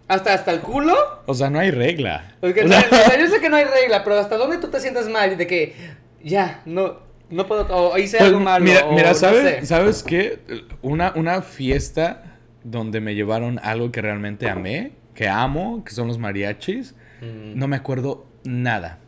¿Hasta, 0.08 0.34
hasta 0.34 0.52
el 0.52 0.62
culo? 0.62 0.96
O 1.26 1.34
sea, 1.34 1.50
no 1.50 1.60
hay 1.60 1.72
regla. 1.72 2.36
No- 2.42 2.50
o 2.50 2.54
sea, 2.54 3.20
yo 3.20 3.28
sé 3.28 3.40
que 3.42 3.50
no 3.50 3.58
hay 3.58 3.66
regla, 3.66 4.04
pero 4.04 4.18
¿hasta 4.18 4.38
dónde 4.38 4.58
tú 4.58 4.68
te 4.70 4.80
sientes 4.80 5.10
mal? 5.10 5.36
De 5.38 5.48
que 5.48 5.76
ya, 6.24 6.62
no, 6.66 7.07
no 7.30 7.46
puedo, 7.48 7.66
o 7.70 7.98
hice 7.98 8.18
Pues, 8.18 8.28
algo 8.30 8.40
malo. 8.40 8.64
Mira, 8.66 8.86
o 8.86 8.94
mira 8.94 9.10
no 9.10 9.16
¿sabes, 9.16 9.60
sé. 9.62 9.66
¿sabes 9.66 10.04
qué? 10.04 10.40
Una, 10.82 11.14
una 11.16 11.42
fiesta 11.42 12.38
donde 12.64 13.00
me 13.02 13.16
llevaron 13.16 13.60
algo 13.64 13.92
que 13.92 14.02
realmente 14.02 14.50
amé, 14.50 14.92
que 15.14 15.28
amo, 15.28 15.84
que 15.84 15.92
son 15.94 16.08
los 16.08 16.18
mariachis, 16.18 16.96
Mm. 17.22 17.58
no 17.58 17.68
me 17.68 17.76
acuerdo 17.76 18.28
nada. 18.44 19.00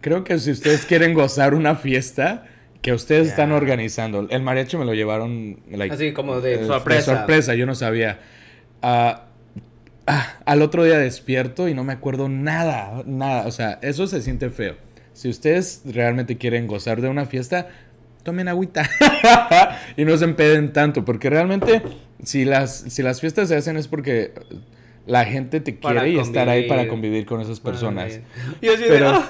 Creo 0.00 0.24
que 0.24 0.38
si 0.38 0.50
ustedes 0.50 0.86
quieren 0.86 1.12
gozar 1.12 1.52
una 1.54 1.74
fiesta 1.74 2.46
que 2.80 2.92
ustedes 2.94 3.28
están 3.28 3.52
organizando, 3.52 4.26
el 4.30 4.42
mariachi 4.42 4.76
me 4.78 4.84
lo 4.86 4.94
llevaron 4.94 5.60
like, 5.70 5.94
Así 5.94 6.12
como 6.12 6.40
de 6.40 6.62
eh, 6.62 6.64
sorpresa. 6.66 7.16
sorpresa, 7.18 7.54
yo 7.56 7.66
no 7.66 7.74
sabía. 7.74 8.20
Ah, 8.80 9.24
ah, 10.06 10.36
al 10.46 10.62
otro 10.62 10.84
día 10.84 10.98
despierto 10.98 11.68
y 11.68 11.74
no 11.74 11.84
me 11.84 11.92
acuerdo 11.92 12.28
nada, 12.30 13.02
nada. 13.04 13.46
O 13.46 13.50
sea, 13.50 13.78
eso 13.82 14.06
se 14.06 14.22
siente 14.22 14.48
feo. 14.50 14.76
Si 15.18 15.28
ustedes 15.28 15.82
realmente 15.84 16.38
quieren 16.38 16.68
gozar 16.68 17.00
de 17.00 17.08
una 17.08 17.26
fiesta, 17.26 17.66
tomen 18.22 18.46
agüita 18.46 18.88
y 19.96 20.04
no 20.04 20.16
se 20.16 20.24
empeden 20.24 20.72
tanto, 20.72 21.04
porque 21.04 21.28
realmente 21.28 21.82
si 22.22 22.44
las, 22.44 22.84
si 22.86 23.02
las 23.02 23.20
fiestas 23.20 23.48
se 23.48 23.56
hacen 23.56 23.76
es 23.76 23.88
porque 23.88 24.30
la 25.06 25.24
gente 25.24 25.58
te 25.58 25.72
Para 25.72 26.02
quiere 26.02 26.14
y 26.14 26.20
estar 26.20 26.48
ahí 26.48 26.68
para 26.68 26.86
convivir. 26.86 27.26
con 27.26 27.40
esas 27.40 27.58
personas. 27.58 28.20
De, 28.60 29.04
ah. 29.04 29.28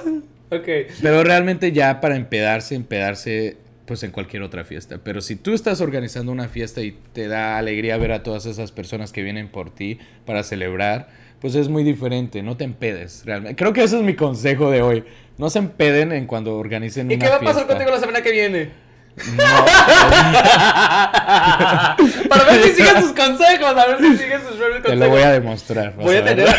Pero 1.00 1.24
realmente 1.24 1.72
ya 1.72 2.02
para 2.02 2.16
empedarse, 2.16 2.74
empedarse 2.74 3.56
pues 3.86 4.02
en 4.02 4.10
cualquier 4.10 4.42
otra 4.42 4.64
fiesta. 4.64 4.98
Pero 5.02 5.22
si 5.22 5.36
tú 5.36 5.54
estás 5.54 5.80
organizando 5.80 6.30
una 6.32 6.48
fiesta 6.48 6.82
y 6.82 6.98
te 7.14 7.28
da 7.28 7.56
alegría 7.56 7.96
ver 7.96 8.12
a 8.12 8.22
todas 8.22 8.44
esas 8.44 8.72
personas 8.72 9.10
que 9.10 9.22
vienen 9.22 9.48
por 9.48 9.70
ti 9.70 9.98
para 10.26 10.42
celebrar, 10.42 11.08
pues 11.40 11.54
es 11.54 11.70
muy 11.70 11.82
diferente. 11.82 12.42
No 12.42 12.58
te 12.58 12.64
empedes, 12.64 13.22
realmente. 13.24 13.56
Creo 13.56 13.72
que 13.72 13.82
ese 13.84 13.96
es 13.96 14.02
mi 14.02 14.14
consejo 14.14 14.70
de 14.70 14.82
hoy. 14.82 15.04
No 15.38 15.48
se 15.50 15.58
empeden 15.60 16.10
en 16.12 16.26
cuando 16.26 16.56
organicen 16.56 17.08
¿Y 17.10 17.14
una 17.14 17.24
qué 17.24 17.30
va 17.30 17.36
a 17.36 17.40
pasar 17.40 17.54
fiesta. 17.54 17.72
contigo 17.74 17.90
la 17.92 18.00
semana 18.00 18.20
que 18.22 18.32
viene? 18.32 18.88
No, 19.36 19.42
Para 22.28 22.44
ver 22.44 22.62
si 22.62 22.70
siguen 22.72 23.02
sus 23.02 23.12
consejos, 23.12 23.76
a 23.76 23.86
ver 23.86 23.98
si 23.98 24.16
siguen 24.16 24.40
sus 24.42 24.50
propios 24.56 24.76
te 24.76 24.82
consejos. 24.82 24.98
lo 24.98 25.08
voy 25.08 25.22
a 25.22 25.32
demostrar. 25.32 25.94
Voy 25.96 26.16
a 26.16 26.24
tener, 26.24 26.46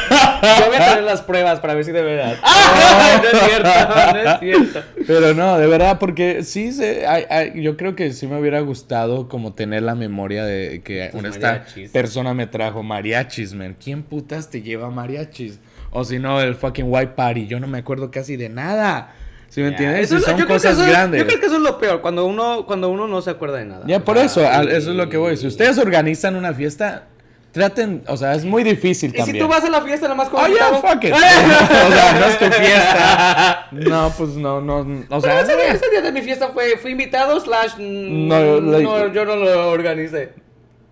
yo 0.59 0.65
voy 0.67 0.75
a 0.75 0.87
tener 0.89 1.03
las 1.03 1.21
pruebas 1.21 1.59
para 1.61 1.73
ver 1.75 1.85
si 1.85 1.91
de 1.93 2.01
verdad. 2.01 2.37
¡Ah! 2.43 3.21
No 3.23 3.29
es 3.29 3.39
cierto, 3.45 3.69
no 4.13 4.19
es 4.19 4.39
cierto. 4.39 4.81
Pero 5.07 5.33
no, 5.33 5.57
de 5.57 5.67
verdad, 5.67 5.97
porque 5.99 6.43
sí, 6.43 6.71
se, 6.71 7.05
hay- 7.07 7.25
hay- 7.29 7.61
yo 7.61 7.75
creo 7.77 7.95
que 7.95 8.11
sí 8.13 8.27
me 8.27 8.37
hubiera 8.39 8.59
gustado 8.61 9.27
como 9.29 9.53
tener 9.53 9.83
la 9.83 9.95
memoria 9.95 10.43
de 10.45 10.81
que 10.83 11.09
una 11.13 11.29
esta 11.29 11.51
mariachis. 11.53 11.91
persona 11.91 12.33
me 12.33 12.47
trajo 12.47 12.83
mariachis, 12.83 13.53
man. 13.53 13.75
¿Quién 13.81 14.03
putas 14.03 14.49
te 14.49 14.61
lleva 14.61 14.89
mariachis? 14.89 15.59
O 15.91 16.03
si 16.03 16.19
no, 16.19 16.39
el 16.41 16.55
fucking 16.55 16.85
white 16.87 17.13
party. 17.15 17.47
Yo 17.47 17.59
no 17.59 17.67
me 17.67 17.79
acuerdo 17.79 18.11
casi 18.11 18.35
de 18.37 18.49
nada. 18.49 19.13
¿Sí 19.49 19.61
me 19.61 19.69
entiendes? 19.69 20.11
eso 20.11 20.17
Y 20.17 20.21
son 20.21 20.39
cosas 20.45 20.77
eso 20.77 20.85
grandes. 20.87 21.21
Yo 21.21 21.25
creo 21.27 21.39
que 21.39 21.45
eso 21.47 21.55
es 21.55 21.61
lo 21.61 21.79
peor, 21.79 22.01
cuando 22.01 22.25
uno, 22.27 22.65
cuando 22.67 22.89
uno 22.89 23.07
no 23.07 23.19
se 23.21 23.31
acuerda 23.31 23.57
de 23.57 23.65
nada. 23.65 23.83
Ya, 23.87 23.97
O 23.97 24.03
por 24.05 24.15
sea, 24.17 24.25
eso, 24.25 24.41
y- 24.41 24.67
eso 24.75 24.91
es 24.91 24.95
lo 24.95 25.09
que 25.09 25.17
voy. 25.17 25.35
Si 25.37 25.47
ustedes 25.47 25.79
organizan 25.79 26.35
una 26.35 26.53
fiesta, 26.53 27.05
traten, 27.51 28.03
o 28.05 28.15
sea, 28.15 28.35
es 28.35 28.45
muy 28.45 28.63
difícil 28.63 29.09
Y 29.09 29.17
también. 29.17 29.37
si 29.37 29.41
tú 29.41 29.47
vas 29.47 29.63
a 29.63 29.69
la 29.71 29.81
fiesta 29.81 30.07
nomás 30.07 30.29
con 30.29 30.43
Oh, 30.43 30.47
yeah, 30.47 30.67
fuck 30.75 31.03
it. 31.03 31.13
o 31.15 31.17
sea, 31.17 32.19
no 32.19 32.25
es 32.27 32.37
tu 32.37 32.45
fiesta. 32.45 33.67
No, 33.71 34.13
pues 34.15 34.29
no, 34.31 34.61
no, 34.61 34.79
o 35.09 35.21
sea... 35.21 35.31
Pero 35.31 35.39
ese, 35.39 35.55
día, 35.57 35.73
ese 35.73 35.89
día 35.89 36.01
de 36.01 36.11
mi 36.11 36.21
fiesta 36.21 36.49
fue, 36.49 36.77
fui 36.77 36.91
invitado 36.91 37.39
slash 37.39 37.71
mm, 37.79 38.27
No, 38.27 38.61
no, 38.61 38.71
like- 38.77 39.13
yo 39.15 39.25
no 39.25 39.35
lo 39.35 39.69
organicé. 39.71 40.33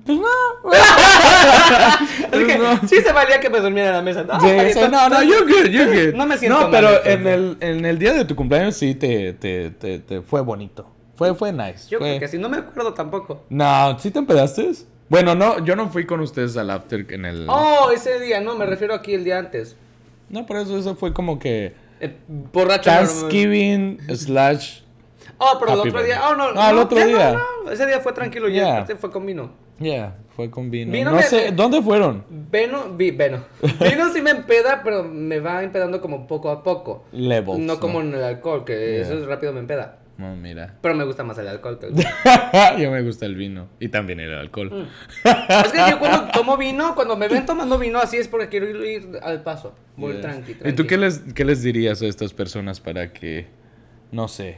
Pues 0.08 0.18
no. 0.20 0.72
Así 2.32 2.46
que 2.46 2.58
no. 2.58 2.88
sí 2.88 3.02
se 3.02 3.12
valía 3.12 3.40
que 3.40 3.50
me 3.50 3.60
durmiera 3.60 3.90
en 3.90 3.96
la 3.96 4.02
mesa. 4.02 4.24
No, 4.24 4.40
no, 4.90 5.10
no, 5.10 5.24
you're 5.24 5.46
good, 5.46 5.70
you're 5.70 6.08
good. 6.08 6.16
No 6.16 6.26
me 6.26 6.38
siento 6.38 6.60
No, 6.60 6.72
pero 6.72 7.06
en 7.06 7.28
el, 7.28 7.58
en 7.60 7.86
el 7.86 8.00
día 8.00 8.14
de 8.14 8.26
tu 8.26 8.36
cumpleaños 8.36 8.76
sí 8.76 8.96
te, 8.96 9.34
te, 9.34 9.72
te, 9.72 10.00
te 10.00 10.22
fue 10.22 10.42
bonito. 10.42 10.88
Fue, 11.16 11.34
fue 11.36 11.52
nice. 11.52 11.90
Yo 11.90 12.00
fue- 12.00 12.10
creo 12.10 12.20
que 12.22 12.28
sí, 12.28 12.38
no 12.38 12.48
me 12.50 12.58
acuerdo 12.58 12.94
tampoco. 12.94 13.44
No, 13.50 13.98
¿sí 14.00 14.12
te 14.12 14.20
empedaste? 14.20 14.72
Bueno, 15.10 15.36
no, 15.36 15.64
yo 15.64 15.76
no 15.76 15.90
fui 15.90 16.06
con 16.06 16.20
ustedes 16.20 16.58
al 16.58 16.70
after 16.70 17.06
en 17.12 17.26
el... 17.26 17.46
Oh, 17.50 17.90
ese 17.94 18.20
día, 18.20 18.40
no, 18.42 18.56
me 18.56 18.66
refiero 18.66 18.94
aquí 18.94 19.14
el 19.14 19.24
día 19.24 19.40
antes. 19.40 19.76
No, 20.30 20.46
por 20.46 20.58
eso 20.58 20.78
eso 20.78 20.96
fue 20.96 21.14
como 21.14 21.40
que 21.40 21.74
Eh, 22.00 22.16
borracho. 22.54 22.90
Thanksgiving 22.90 24.00
slash... 24.16 24.82
Oh, 25.40 25.58
pero 25.60 25.74
el 25.74 25.80
otro 25.90 26.04
día. 26.04 26.22
Oh, 26.30 26.36
no, 26.36 26.52
No, 26.52 26.70
el 26.70 26.78
otro 26.78 27.06
día. 27.06 27.38
Ese 27.72 27.86
día 27.86 28.00
fue 28.00 28.12
tranquilo, 28.14 28.48
Yeah. 28.50 28.86
ya. 28.88 28.96
Fue 28.96 29.12
con 29.12 29.26
vino. 29.26 29.52
Yeah, 29.80 30.16
fue 30.36 30.50
con 30.50 30.72
vino. 30.72 30.92
Vino 30.92 31.12
no 31.12 31.18
me- 31.18 31.24
sé, 31.24 31.52
¿dónde 31.52 31.82
fueron? 31.82 32.24
Veno, 32.30 32.94
vi, 32.96 33.12
veno. 33.12 33.44
Vino 33.62 34.12
sí 34.12 34.22
me 34.22 34.32
empeda, 34.32 34.82
pero 34.84 35.04
me 35.04 35.40
va 35.40 35.62
empedando 35.64 36.02
como 36.02 36.26
poco 36.28 36.50
a 36.50 36.64
poco. 36.64 37.06
Levels. 37.12 37.60
No 37.60 37.80
como 37.80 38.02
en 38.02 38.14
el 38.16 38.24
alcohol, 38.24 38.64
que 38.66 38.74
Yeah. 38.76 39.02
eso 39.02 39.14
es 39.20 39.26
rápido 39.26 39.54
me 39.54 39.60
empeda. 39.60 40.00
No, 40.18 40.36
mira. 40.36 40.74
Pero 40.82 40.96
me 40.96 41.04
gusta 41.04 41.24
más 41.24 41.38
el 41.38 41.48
alcohol 41.48 41.78
que 41.78 41.86
el 41.88 41.94
Yo 42.82 42.90
me 42.90 43.04
gusta 43.04 43.28
el 43.28 43.36
vino. 43.36 43.68
Y 43.80 43.90
también 43.90 44.20
el 44.20 44.34
alcohol. 44.34 44.72
Mm. 44.72 45.28
Es 45.64 45.72
que 45.72 45.78
yo 45.92 46.00
cuando 46.00 46.32
tomo 46.32 46.58
vino, 46.58 46.96
cuando 46.96 47.16
me 47.16 47.28
ven 47.28 47.46
tomando 47.46 47.78
vino 47.78 48.00
así 48.00 48.18
es 48.18 48.28
porque 48.28 48.48
quiero 48.50 48.84
ir, 48.84 49.20
al 49.22 49.44
paso. 49.44 49.76
Voy 49.96 50.14
Yeah. 50.14 50.22
tranqui, 50.22 50.52
¿Y 50.54 50.56
tranqui. 50.56 50.76
tú 50.76 50.88
qué 50.88 50.98
les, 50.98 51.20
qué 51.36 51.46
les 51.46 51.62
dirías 51.62 52.02
a 52.02 52.08
estas 52.08 52.34
personas 52.34 52.80
para 52.80 53.14
que, 53.14 53.46
no 54.12 54.28
sé, 54.28 54.58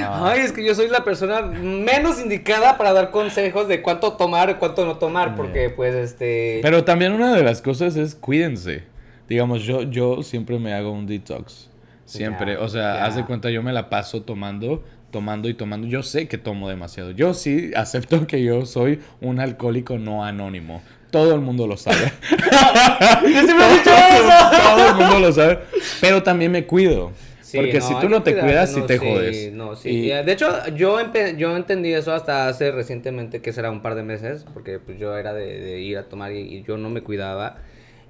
ah, 0.00 0.30
Ay, 0.32 0.40
es 0.40 0.52
que 0.52 0.64
yo 0.64 0.74
soy 0.74 0.88
la 0.88 1.04
persona 1.04 1.42
menos 1.42 2.20
indicada 2.20 2.78
para 2.78 2.92
dar 2.92 3.10
consejos 3.10 3.68
de 3.68 3.82
cuánto 3.82 4.12
tomar 4.14 4.50
y 4.50 4.54
cuánto 4.54 4.84
no 4.84 4.98
tomar, 4.98 5.34
porque 5.36 5.70
pues 5.70 5.94
este... 5.94 6.60
Pero 6.62 6.84
también 6.84 7.12
una 7.12 7.34
de 7.34 7.42
las 7.42 7.62
cosas 7.62 7.96
es 7.96 8.14
cuídense. 8.14 8.84
Digamos, 9.28 9.62
yo, 9.62 9.82
yo 9.82 10.22
siempre 10.22 10.58
me 10.58 10.74
hago 10.74 10.92
un 10.92 11.06
detox. 11.06 11.70
Siempre. 12.04 12.56
O 12.56 12.68
sea, 12.68 12.96
ya. 12.96 13.04
haz 13.06 13.16
de 13.16 13.24
cuenta, 13.24 13.50
yo 13.50 13.62
me 13.62 13.72
la 13.72 13.88
paso 13.88 14.22
tomando, 14.22 14.84
tomando 15.10 15.48
y 15.48 15.54
tomando. 15.54 15.86
Yo 15.86 16.02
sé 16.02 16.28
que 16.28 16.38
tomo 16.38 16.68
demasiado. 16.68 17.12
Yo 17.12 17.32
sí 17.32 17.70
acepto 17.74 18.26
que 18.26 18.42
yo 18.42 18.66
soy 18.66 19.00
un 19.20 19.40
alcohólico 19.40 19.98
no 19.98 20.24
anónimo. 20.24 20.82
Todo 21.10 21.34
el 21.34 21.40
mundo 21.40 21.66
lo 21.66 21.76
sabe. 21.76 22.12
¡Yo 22.30 23.42
siempre 23.42 23.66
he 23.66 23.78
dicho 23.78 23.90
eso! 23.90 24.50
Todo 24.62 24.88
el 24.88 24.94
mundo 24.94 25.18
lo 25.20 25.32
sabe. 25.32 25.58
Pero 26.00 26.22
también 26.22 26.50
me 26.50 26.66
cuido. 26.66 27.12
Sí, 27.52 27.58
porque 27.58 27.80
si 27.82 27.94
tú 28.00 28.08
no 28.08 28.22
te 28.22 28.34
cuidas, 28.38 28.72
sí 28.72 28.80
no, 28.80 28.86
te 28.86 28.98
sí, 28.98 29.06
jodes. 29.06 29.52
No, 29.52 29.76
sí. 29.76 29.90
Y- 29.90 30.12
Y, 30.12 30.24
De 30.24 30.32
hecho, 30.32 30.66
yo, 30.74 30.98
entendí 31.00 31.92
eso 31.92 32.14
hasta 32.14 32.48
hace 32.48 32.70
recientemente, 32.72 33.42
que 33.42 33.52
será 33.52 33.70
un 33.70 33.82
par 33.82 33.94
de 33.94 34.02
meses, 34.02 34.46
porque 34.54 34.78
pues 34.78 34.98
yo 34.98 35.16
era 35.18 35.34
de, 35.34 35.60
de 35.60 35.80
ir 35.80 35.98
a 35.98 36.04
tomar 36.08 36.32
y, 36.32 36.38
y 36.38 36.62
yo 36.62 36.78
no 36.78 36.88
me 36.88 37.02
cuidaba. 37.02 37.58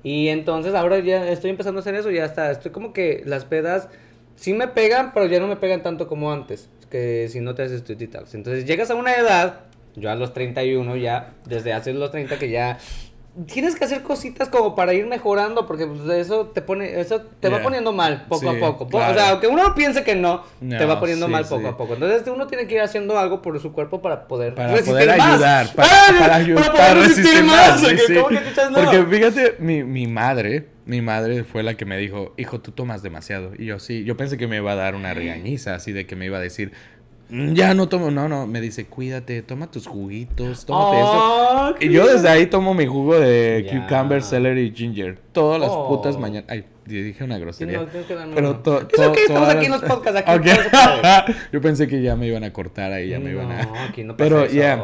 Y 0.05 0.29
entonces 0.29 0.75
ahora 0.75 1.01
ya 1.01 1.29
estoy 1.29 1.51
empezando 1.51 1.79
a 1.79 1.83
hacer 1.83 1.97
eso, 1.97 2.11
ya 2.13 2.25
está. 2.25 2.53
Estoy 2.53 2.71
como 2.71 2.93
que 2.93 3.23
las 3.27 3.45
pedas 3.45 3.89
sí 4.37 4.53
me 4.55 4.69
pegan, 4.69 5.13
pero 5.13 5.27
ya 5.27 5.41
no 5.41 5.49
me 5.49 5.57
pegan 5.57 5.83
tanto 5.83 6.07
como 6.07 6.33
antes, 6.33 6.71
que 6.89 7.29
si 7.29 7.41
no 7.41 7.57
te 7.57 7.63
haces 7.65 7.83
tu 7.83 7.97
detox. 7.97 8.35
Entonces 8.37 8.65
llegas 8.65 8.91
a 8.93 8.95
una 8.95 9.13
edad, 9.15 9.61
yo 9.97 10.09
a 10.09 10.15
los 10.15 10.33
31 10.33 10.97
ya, 10.97 11.35
desde 11.49 11.73
hace 11.73 11.93
los 11.93 12.13
30 12.13 12.39
que 12.39 12.49
ya... 12.49 12.79
Tienes 13.47 13.77
que 13.77 13.85
hacer 13.87 14.03
cositas 14.03 14.51
como 14.51 14.75
para 14.75 14.93
ir 14.93 15.07
mejorando, 15.07 15.67
porque 15.67 15.87
pues, 15.87 16.07
eso 16.19 16.49
te 16.49 16.61
pone, 16.61 17.01
eso 17.01 17.23
te 17.41 17.49
va 17.49 17.63
poniendo 17.63 17.91
mal 17.91 18.27
poco 18.29 18.51
Sí, 18.51 18.57
a 18.57 18.61
poco. 18.61 18.87
Claro. 18.89 19.13
O 19.13 19.15
sea, 19.15 19.31
aunque 19.31 19.47
uno 19.47 19.75
piense 19.75 20.05
que 20.05 20.15
no, 20.15 20.45
te 20.61 20.85
va 20.85 21.01
poniendo 21.01 21.25
sí, 21.27 21.33
mal 21.33 21.45
sí. 21.45 21.51
poco 21.55 21.69
a 21.69 21.77
poco. 21.79 21.95
Entonces 21.95 22.29
uno 22.29 22.47
tiene 22.47 22.67
que 22.67 22.75
ir 22.75 22.83
haciendo 22.83 23.19
algo 23.19 23.41
por 23.41 23.59
su 23.59 23.73
cuerpo 23.73 24.03
para 24.03 24.29
poder 24.29 24.55
Para 24.55 24.73
resistir 24.73 24.93
poder 24.93 25.17
más. 25.17 25.33
ayudar, 25.33 25.75
para, 25.75 25.89
¡Ah! 25.91 26.15
para 26.19 26.35
ayudar, 26.37 26.73
para 26.73 26.93
poder 26.93 27.09
resistir, 27.09 27.45
más. 27.45 27.81
sí, 27.81 27.87
que 27.87 27.99
sí. 27.99 28.15
¿Cómo 28.17 28.29
que 28.29 28.45
chuchas 28.49 28.71
no? 28.71 28.79
Porque 28.79 29.03
fíjate, 29.05 29.57
mi, 29.61 29.83
mi 29.83 30.07
madre, 30.07 30.69
mi 30.85 31.01
madre 31.01 31.45
fue 31.45 31.63
la 31.63 31.73
que 31.75 31.87
me 31.87 31.97
dijo, 31.97 32.35
hijo, 32.37 32.61
tú 32.61 32.73
tomas 32.73 33.03
demasiado. 33.03 33.53
Y 33.59 33.65
yo 33.65 33.79
sí, 33.79 34.05
yo 34.05 34.15
pensé 34.19 34.37
que 34.37 34.47
me 34.47 34.57
iba 34.59 34.73
a 34.73 34.77
dar 34.77 34.95
una 34.95 35.15
regañiza, 35.15 35.75
así 35.75 35.93
de 35.93 36.07
que 36.07 36.17
me 36.17 36.27
iba 36.27 36.37
a 36.37 36.41
decir, 36.43 36.73
"Mm, 36.73 37.02
ya 37.55 37.73
no 37.75 37.89
tomo, 37.89 38.11
no, 38.11 38.29
no, 38.29 38.47
me 38.47 38.61
dice, 38.61 38.85
cuídate, 38.87 39.41
toma 39.43 39.71
tus 39.71 39.87
juguitos, 39.87 40.67
tómate 40.67 41.01
esto. 41.01 41.75
qué 41.79 41.87
Y 41.87 41.91
yo 41.93 42.07
desde 42.07 42.29
ahí 42.29 42.47
tomo 42.47 42.75
mi 42.75 42.87
jugo 42.87 43.19
de 43.19 43.67
cucumber, 43.71 44.23
celery 44.23 44.63
y 44.67 44.73
ginger. 44.75 45.19
Todas 45.33 45.61
las 45.61 45.71
Oh. 45.73 45.89
putas 45.89 46.19
mañanas. 46.19 46.51
Ay, 46.51 46.65
dije 46.85 47.25
una 47.25 47.37
Sí, 47.37 47.41
grosería. 47.41 47.79
no, 47.81 47.87
Pero 48.35 48.57
to- 48.57 48.81
Es 48.83 48.89
to- 48.89 49.11
ok, 49.11 49.17
estamos 49.27 49.49
aquí 49.49 49.65
en 49.67 49.73
los 49.73 49.83
podcasts, 49.83 50.21
aquí 50.27 50.31
Ok. 50.37 50.45
todo 50.45 50.55
se 50.63 50.71
puede. 50.71 51.37
Yo 51.53 51.61
pensé 51.63 51.89
que 51.89 52.03
ya 52.03 52.17
me 52.17 52.27
iban 52.27 52.45
a 52.45 52.53
cortar 52.53 52.93
ahí, 52.93 53.09
ya 53.09 53.19
me 53.19 53.31
iban 53.31 53.51
a... 53.51 53.63
No, 53.65 53.75
aquí 53.89 54.05
no 54.05 54.17
pasa 54.17 54.25
Pero 54.29 54.45
eso. 54.45 54.55
ya, 54.55 54.77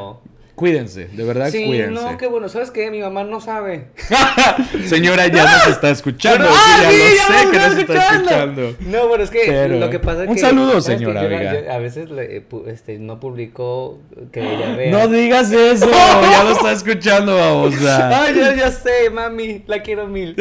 cuídense, 0.59 1.07
de 1.07 1.25
verdad 1.25 1.51
Sí, 1.51 1.65
cuídense. 1.67 1.93
no, 2.03 2.19
qué 2.19 2.27
bueno. 2.27 2.49
¿Sabes 2.49 2.71
qué? 2.71 2.91
Mi 2.91 3.01
mamá 3.01 3.25
no 3.25 3.41
sabe. 3.41 3.87
Señora, 4.87 5.27
ya 5.29 5.45
nos 5.45 5.69
está 5.71 5.89
escuchando. 5.91 6.49
Bueno, 6.49 6.57
sí, 6.57 6.63
¡ah, 6.67 6.83
ya 6.83 6.91
sí, 6.91 6.99
lo 6.99 7.15
ya 7.15 7.23
sé 7.25 7.33
nos 7.45 7.53
que 7.53 7.59
nos 7.59 7.79
está 7.79 8.15
escuchando! 8.17 8.77
No, 8.81 9.09
bueno, 9.09 9.25
es 9.25 9.31
que 9.31 9.43
Pero- 9.47 9.79
lo 9.79 9.89
que 9.91 9.99
pasa 10.01 10.25
es 10.25 10.29
Un 10.29 10.35
que... 10.35 10.41
saludo, 10.41 10.81
¿sabes 10.81 10.99
qué? 11.01 11.07
señora, 11.07 11.23
Yo- 11.23 11.61
yo 11.67 11.73
a 11.73 11.79
veces 11.79 12.11
le, 12.11 12.47
pu- 12.49 12.67
este, 12.69 12.99
no 12.99 13.21
publico 13.21 14.01
que 14.33 14.41
ella 14.41 14.75
vea. 14.77 14.91
No 14.91 15.09
digas 15.09 15.53
eso, 15.53 15.89
ya 16.31 16.43
lo 16.45 16.51
está 16.51 16.73
escuchando, 16.73 17.37
babosa. 17.37 18.23
Ay, 18.25 18.35
ya, 18.37 18.55
ya 18.57 18.71
sé, 18.73 19.11
mami, 19.11 19.63
la 19.67 19.81
quiero 19.83 20.07
mil. 20.09 20.35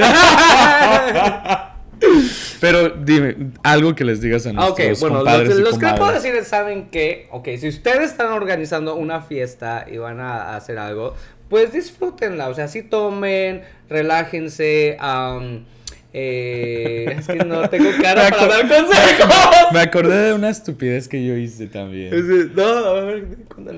Pero 2.60 2.90
dime, 2.90 3.36
algo 3.64 3.96
que 3.96 4.04
les 4.04 4.22
digas 4.22 4.46
a 4.48 4.50
Ah, 4.52 4.70
ok, 4.70 4.80
nuestros 4.80 5.00
bueno, 5.00 5.18
compadres 5.18 5.50
los, 5.50 5.60
y 5.60 5.62
los 5.62 5.78
que 5.78 5.98
puedo 5.98 6.12
decir 6.12 6.36
es, 6.36 6.48
saben 6.48 6.90
que, 6.90 7.28
ok, 7.32 7.50
si 7.60 7.68
ustedes 7.68 8.12
están 8.12 8.32
organizando 8.34 8.96
una 8.96 9.22
fiesta 9.22 9.86
y 9.92 9.98
van 9.98 10.20
a 10.20 10.56
hacer 10.56 10.78
algo, 10.78 11.14
pues 11.50 11.72
disfrútenla, 11.72 12.50
o 12.50 12.54
sea, 12.54 12.68
sí 12.68 12.84
tomen, 12.84 13.62
relájense, 13.90 14.98
am, 15.00 15.66
eh, 16.14 17.16
es 17.20 17.28
que 17.28 17.36
no 17.46 17.70
tengo 17.70 17.90
cara 18.02 18.24
Me 18.26 18.30
para 18.32 18.48
dar 18.48 18.62
consejos. 18.68 19.28
Me 19.74 19.80
acordé 19.80 20.28
de 20.30 20.34
una 20.34 20.50
estupidez 20.50 21.08
que 21.08 21.24
yo 21.26 21.36
hice 21.36 21.68
también. 21.68 22.12
no, 22.56 22.64
a 22.64 23.02
ver. 23.02 23.28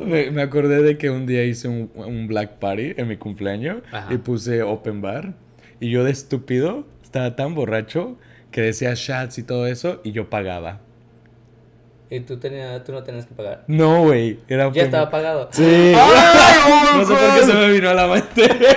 Me, 0.05 0.31
me 0.31 0.41
acordé 0.41 0.81
de 0.81 0.97
que 0.97 1.09
un 1.09 1.25
día 1.25 1.43
hice 1.43 1.67
un, 1.67 1.91
un 1.95 2.27
black 2.27 2.59
party 2.59 2.93
en 2.97 3.07
mi 3.07 3.17
cumpleaños 3.17 3.79
Ajá. 3.91 4.13
y 4.13 4.17
puse 4.17 4.61
open 4.63 5.01
bar. 5.01 5.33
Y 5.81 5.89
yo 5.89 6.03
de 6.03 6.11
estúpido 6.11 6.85
estaba 7.09 7.35
tan 7.35 7.55
borracho 7.55 8.17
que 8.51 8.61
decía 8.61 8.93
shots 8.95 9.39
y 9.39 9.43
todo 9.43 9.65
eso 9.65 9.99
y 10.03 10.11
yo 10.11 10.29
pagaba. 10.29 10.79
Y 12.11 12.19
tú, 12.21 12.37
tenías, 12.37 12.83
tú 12.83 12.91
no 12.91 13.03
tenías 13.03 13.25
que 13.25 13.33
pagar. 13.35 13.63
No, 13.67 14.03
güey. 14.03 14.39
Era 14.47 14.71
Ya 14.71 14.83
estaba 14.83 15.09
pagado. 15.11 15.49
Sí. 15.51 15.63
¡Ay, 15.63 16.95
no 16.97 17.05
sé 17.05 17.13
por 17.13 17.35
qué 17.39 17.45
se 17.45 17.53
me 17.53 17.69
vino 17.71 17.89
a 17.89 17.93
la 17.93 18.07
mente. 18.07 18.49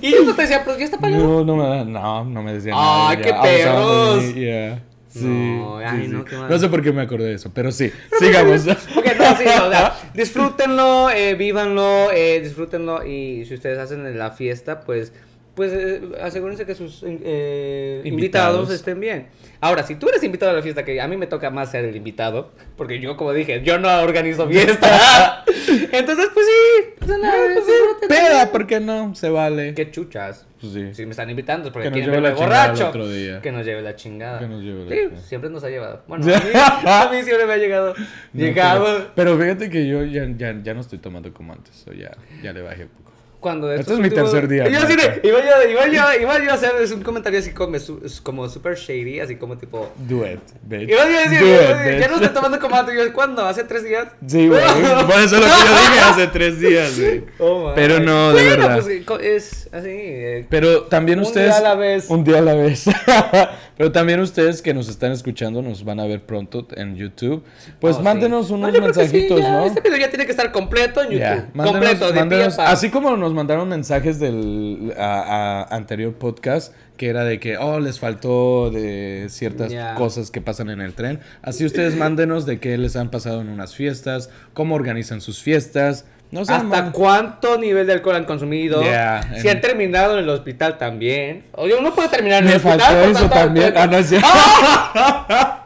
Y 0.00 0.10
yo 0.10 0.34
te 0.34 0.42
decía, 0.42 0.62
pero 0.64 0.76
ya 0.76 0.84
está 0.86 0.98
pagado. 0.98 1.22
No, 1.22 1.44
no 1.44 1.56
me, 1.56 1.84
no, 1.84 2.24
no 2.24 2.42
me 2.42 2.54
decía 2.54 2.72
Ay, 2.74 3.18
nada. 3.18 3.22
qué 3.22 3.32
abusaban 3.32 4.18
de 4.18 4.32
perros. 4.34 4.82
Sí, 5.12 5.20
No, 5.28 5.76
ay, 5.78 6.02
sí. 6.02 6.08
no, 6.08 6.24
qué. 6.24 6.36
No 6.36 6.58
sé 6.58 6.68
por 6.68 6.82
qué 6.82 6.92
me 6.92 7.02
acordé 7.02 7.26
de 7.26 7.34
eso, 7.34 7.52
pero 7.54 7.70
sí. 7.70 7.92
Sigamos. 8.18 8.66
Ok, 8.66 9.06
no, 9.16 9.36
sí, 9.36 9.44
o 9.44 9.70
sea, 9.70 9.94
disfrútenlo, 10.14 11.08
eh, 11.10 11.34
vívanlo, 11.34 12.10
eh, 12.10 12.40
disfrútenlo 12.42 13.06
y 13.06 13.44
si 13.44 13.54
ustedes 13.54 13.78
hacen 13.78 14.18
la 14.18 14.30
fiesta, 14.32 14.80
pues, 14.80 15.12
pues 15.54 15.72
eh, 15.72 16.00
asegúrense 16.22 16.64
que 16.64 16.74
sus 16.74 17.02
eh, 17.02 18.00
invitados. 18.04 18.06
Invitados. 18.06 18.70
estén 18.70 19.00
bien. 19.00 19.26
Ahora, 19.60 19.82
si 19.82 19.96
tú 19.96 20.08
eres 20.08 20.22
invitado 20.24 20.50
a 20.52 20.54
la 20.54 20.62
fiesta, 20.62 20.84
que 20.84 21.00
a 21.00 21.06
mí 21.06 21.16
me 21.16 21.26
toca 21.26 21.50
más 21.50 21.70
ser 21.70 21.84
el 21.84 21.94
invitado, 21.94 22.50
porque 22.76 22.98
yo, 23.00 23.16
como 23.16 23.32
dije, 23.32 23.62
yo 23.62 23.78
no 23.78 23.88
organizo 24.00 24.48
fiesta. 24.48 25.44
Entonces, 25.92 26.28
pues 26.32 26.46
sí, 26.46 26.94
pues, 26.98 27.18
nada, 27.18 27.48
disfruten. 27.48 28.08
Peda, 28.08 28.50
¿por 28.50 28.66
qué 28.66 28.80
no? 28.80 29.14
Se 29.14 29.28
vale. 29.28 29.74
Qué 29.74 29.90
chuchas. 29.90 30.46
Pues 30.60 30.72
sí. 30.72 30.94
Si 30.94 31.04
me 31.04 31.10
están 31.10 31.28
invitando 31.28 31.70
porque 31.70 31.88
Que 31.88 31.90
nos 31.90 31.96
quieren 31.96 32.22
verme 32.22 32.28
la 32.28 32.34
borracho. 32.34 32.88
otro 32.88 33.08
día. 33.08 33.40
Que 33.40 33.52
nos 33.52 33.66
lleve 33.66 33.82
la 33.82 33.94
chingada. 33.94 34.38
Que 34.38 34.46
nos 34.46 34.62
lleve 34.62 34.84
la 34.84 34.90
sí, 34.90 34.96
chingada. 35.02 35.22
siempre 35.22 35.50
nos 35.50 35.64
ha 35.64 35.68
llevado. 35.68 36.02
Bueno, 36.08 36.24
a 36.34 36.38
mí, 36.38 36.50
a 36.54 37.08
mí 37.12 37.22
siempre 37.22 37.46
me 37.46 37.52
ha 37.52 37.56
llegado. 37.58 37.94
No, 37.94 38.40
Llegado. 38.40 38.84
Pero, 38.84 39.10
pero 39.14 39.38
fíjate 39.38 39.70
que 39.70 39.86
yo 39.86 40.04
ya, 40.04 40.26
ya, 40.36 40.58
ya 40.62 40.74
no 40.74 40.80
estoy 40.80 40.98
tomando 40.98 41.32
como 41.34 41.52
antes. 41.52 41.84
O 41.88 41.92
ya, 41.92 42.12
ya 42.42 42.52
le 42.52 42.62
bajé 42.62 42.84
un 42.84 42.88
poco. 42.88 43.11
Cuando 43.42 43.68
Este 43.70 43.80
estos 43.82 43.94
es 43.98 44.00
mi 44.02 44.08
tercer 44.08 44.46
día, 44.46 44.68
Y 44.68 44.72
yo 44.72 44.78
así 44.78 44.94
de, 44.94 45.20
iba 45.24 45.40
yo, 45.40 45.68
iba 45.70 45.86
yo, 45.88 46.20
iba 46.22 46.38
yo 46.44 46.50
a 46.52 46.54
hacer 46.54 46.70
es 46.80 46.92
un 46.92 47.02
comentario 47.02 47.40
así 47.40 47.50
como, 47.52 47.76
como 48.22 48.48
super 48.48 48.76
shady, 48.76 49.18
así 49.18 49.34
como 49.34 49.58
tipo. 49.58 49.90
Do 49.96 50.24
it, 50.24 50.38
bitch. 50.62 50.88
Iba 50.88 51.04
yo 51.10 51.18
a 51.18 51.22
decir, 51.28 51.42
it, 51.42 52.00
ya 52.00 52.08
no 52.08 52.14
estoy 52.14 52.28
tomando 52.28 52.60
como. 52.60 52.76
Y 52.92 52.96
yo, 52.96 53.12
¿cuándo? 53.12 53.44
¿Hace 53.44 53.64
tres 53.64 53.82
días? 53.84 54.06
Sí, 54.26 54.46
güey. 54.46 54.60
Por 55.06 55.20
eso 55.20 55.36
lo 55.40 55.42
que 55.42 55.48
yo 55.48 55.76
dije 55.76 56.00
hace 56.00 56.26
tres 56.28 56.60
días, 56.60 56.98
güey. 56.98 57.24
Oh. 57.40 57.72
Pero 57.74 57.98
no, 57.98 58.32
de 58.32 58.44
Bueno, 58.44 58.68
verdad. 58.68 58.80
pues 59.10 59.22
es 59.24 59.68
así. 59.72 59.88
eh, 59.90 60.46
Pero 60.48 60.82
también 60.84 61.18
Un 61.18 61.24
ustedes. 61.26 61.48
día 61.48 61.58
a 61.58 61.62
la 61.62 61.74
vez. 61.74 62.08
Un 62.08 62.22
día 62.22 62.38
a 62.38 62.42
la 62.42 62.54
vez. 62.54 62.84
Pero 63.76 63.90
también 63.90 64.20
ustedes 64.20 64.60
que 64.62 64.74
nos 64.74 64.88
están 64.88 65.12
escuchando, 65.12 65.62
nos 65.62 65.84
van 65.84 65.98
a 66.00 66.04
ver 66.06 66.22
pronto 66.22 66.66
en 66.76 66.94
YouTube. 66.96 67.42
Pues 67.80 67.96
oh, 67.96 68.02
mándenos 68.02 68.50
No, 68.50 68.56
unos 68.58 68.74
sí, 68.74 68.80
mensajitos, 68.80 69.40
ya, 69.40 69.50
¿no? 69.50 69.64
Este 69.64 69.80
video 69.80 69.98
ya 69.98 70.08
tiene 70.10 70.24
que 70.26 70.30
estar 70.32 70.52
completo 70.52 71.02
en 71.02 71.10
YouTube. 71.10 71.44
Mándenos- 71.54 71.70
completo, 71.72 72.12
de 72.12 72.20
mándenos- 72.20 72.54
pie 72.56 72.64
a 72.64 72.66
pa. 72.66 72.70
así 72.72 72.90
como 72.90 73.16
nos 73.16 73.32
mandaron 73.34 73.68
mensajes 73.68 74.18
del 74.20 74.92
a- 74.98 75.64
a- 75.70 75.76
anterior 75.76 76.12
podcast 76.14 76.74
que 76.96 77.08
era 77.08 77.24
de 77.24 77.40
que 77.40 77.56
oh 77.56 77.80
les 77.80 77.98
faltó 77.98 78.70
de 78.70 79.26
ciertas 79.30 79.72
cosas 79.96 80.30
que 80.30 80.40
pasan 80.40 80.70
en 80.70 80.80
el 80.80 80.92
tren 80.94 81.18
así 81.40 81.64
ustedes 81.64 81.96
mándenos 81.96 82.46
de 82.46 82.60
qué 82.60 82.76
les 82.78 82.94
han 82.96 83.10
pasado 83.10 83.40
en 83.40 83.48
unas 83.48 83.74
fiestas 83.74 84.30
cómo 84.52 84.74
organizan 84.76 85.20
sus 85.20 85.42
fiestas 85.42 86.04
no 86.32 86.44
sé 86.44 86.52
¿Hasta 86.52 86.64
man- 86.64 86.90
cuánto 86.92 87.56
nivel 87.58 87.86
de 87.86 87.92
alcohol 87.92 88.16
han 88.16 88.24
consumido? 88.24 88.82
Ya, 88.82 89.22
si 89.40 89.46
en- 89.48 89.56
han 89.56 89.60
terminado 89.60 90.14
en 90.18 90.24
el 90.24 90.28
hospital 90.30 90.76
también. 90.78 91.44
Oye, 91.52 91.74
uno 91.78 91.94
puede 91.94 92.08
terminar 92.08 92.40
en 92.40 92.46
me 92.46 92.50
el 92.52 92.56
hospital. 92.56 92.80
faltó 92.80 93.00
por 93.00 93.10
eso 93.10 93.20
tanto 93.20 93.34
también 93.34 93.74
ah, 93.76 93.86
no, 93.86 93.96
es 93.98 94.08
cierto. 94.08 94.28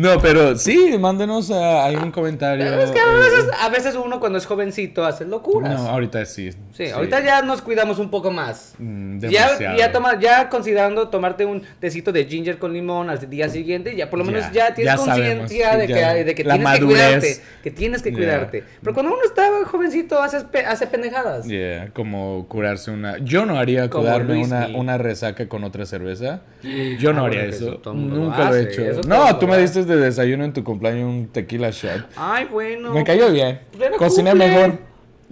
no 0.00 0.18
pero 0.20 0.56
sí 0.56 0.96
mándenos 0.98 1.50
ah, 1.50 1.84
ahí 1.86 1.96
un 1.96 2.10
comentario 2.12 2.64
Pero 2.64 2.82
es 2.82 2.90
que 2.90 2.98
a 3.00 3.02
eh, 3.02 3.18
veces, 3.18 3.50
a 3.60 3.68
veces 3.68 3.94
uno 3.96 4.20
cuando 4.20 4.38
es 4.38 4.46
jovencito 4.46 5.04
hace 5.04 5.24
locuras. 5.24 5.74
no 5.80 5.88
ahorita 5.88 6.24
sí 6.24 6.50
sí, 6.72 6.86
ahorita 6.90 7.24
ya 7.24 7.42
nos 7.42 7.60
cuidamos 7.62 7.98
un 7.98 8.08
poco 8.10 8.30
más. 8.30 8.74
Mm, 8.78 9.18
Ya, 9.18 9.76
ya, 9.76 9.90
toma, 9.92 10.18
ya 10.20 10.48
considerando 10.48 11.08
tomarte 11.08 11.44
un 11.44 11.62
tecito 11.80 12.12
de 12.12 12.24
ginger 12.26 12.58
con 12.58 12.72
limón 12.72 13.10
al 13.10 13.18
día 13.28 13.48
siguiente, 13.48 13.96
ya 13.96 14.08
por 14.08 14.18
lo 14.20 14.24
menos 14.24 14.44
Ya, 14.52 14.68
ya, 14.68 14.74
tienes 14.74 14.94
conciencia 14.96 15.76
de, 15.76 15.86
que, 15.88 15.94
de 15.94 16.34
tienes 16.34 16.78
que 16.78 16.84
cuidarte. 16.84 17.36
Que 17.62 17.70
tienes 17.72 18.02
que 18.02 18.12
cuidarte. 18.12 18.64
Pero 18.80 18.94
cuando 18.94 19.12
uno 19.12 19.22
está 19.24 19.48
jovencito, 19.64 20.22
haces 20.22 20.44
pe- 20.44 20.64
hace 20.64 20.86
pendejadas. 20.86 21.46
Yeah, 21.46 21.90
como 21.92 22.46
curarse 22.48 22.90
una. 22.92 23.18
Yo 23.18 23.44
no 23.46 23.58
haría 23.58 23.90
Como 23.90 24.04
curarme 24.04 24.38
una, 24.44 24.68
una 24.68 24.98
resaca 24.98 25.48
con 25.48 25.64
otra 25.64 25.84
cerveza. 25.86 26.42
Yo 27.00 27.12
no 27.12 27.24
Ah, 27.24 27.26
haría 27.26 27.40
bueno, 27.42 27.56
eso. 27.56 27.80
lo 27.84 27.94
Nunca 27.94 28.50
lo 28.50 28.56
he 28.56 28.60
hace, 28.60 28.72
hecho. 28.72 28.82
eso 28.84 29.00
No, 29.02 29.36
tú 29.38 29.46
me 29.48 29.54
hace. 29.54 29.62
diste 29.62 29.84
de 29.88 29.96
desayuno 29.96 30.44
en 30.44 30.52
tu 30.52 30.62
cumpleaños 30.62 31.08
un 31.08 31.28
tequila 31.28 31.70
shot. 31.70 32.06
Ay, 32.16 32.46
bueno. 32.46 32.92
me 32.92 33.04
cayó 33.04 33.30
bien. 33.32 33.60
Era 33.80 33.96
Cociné 33.96 34.30
cumple. 34.30 34.48
mejor. 34.48 34.78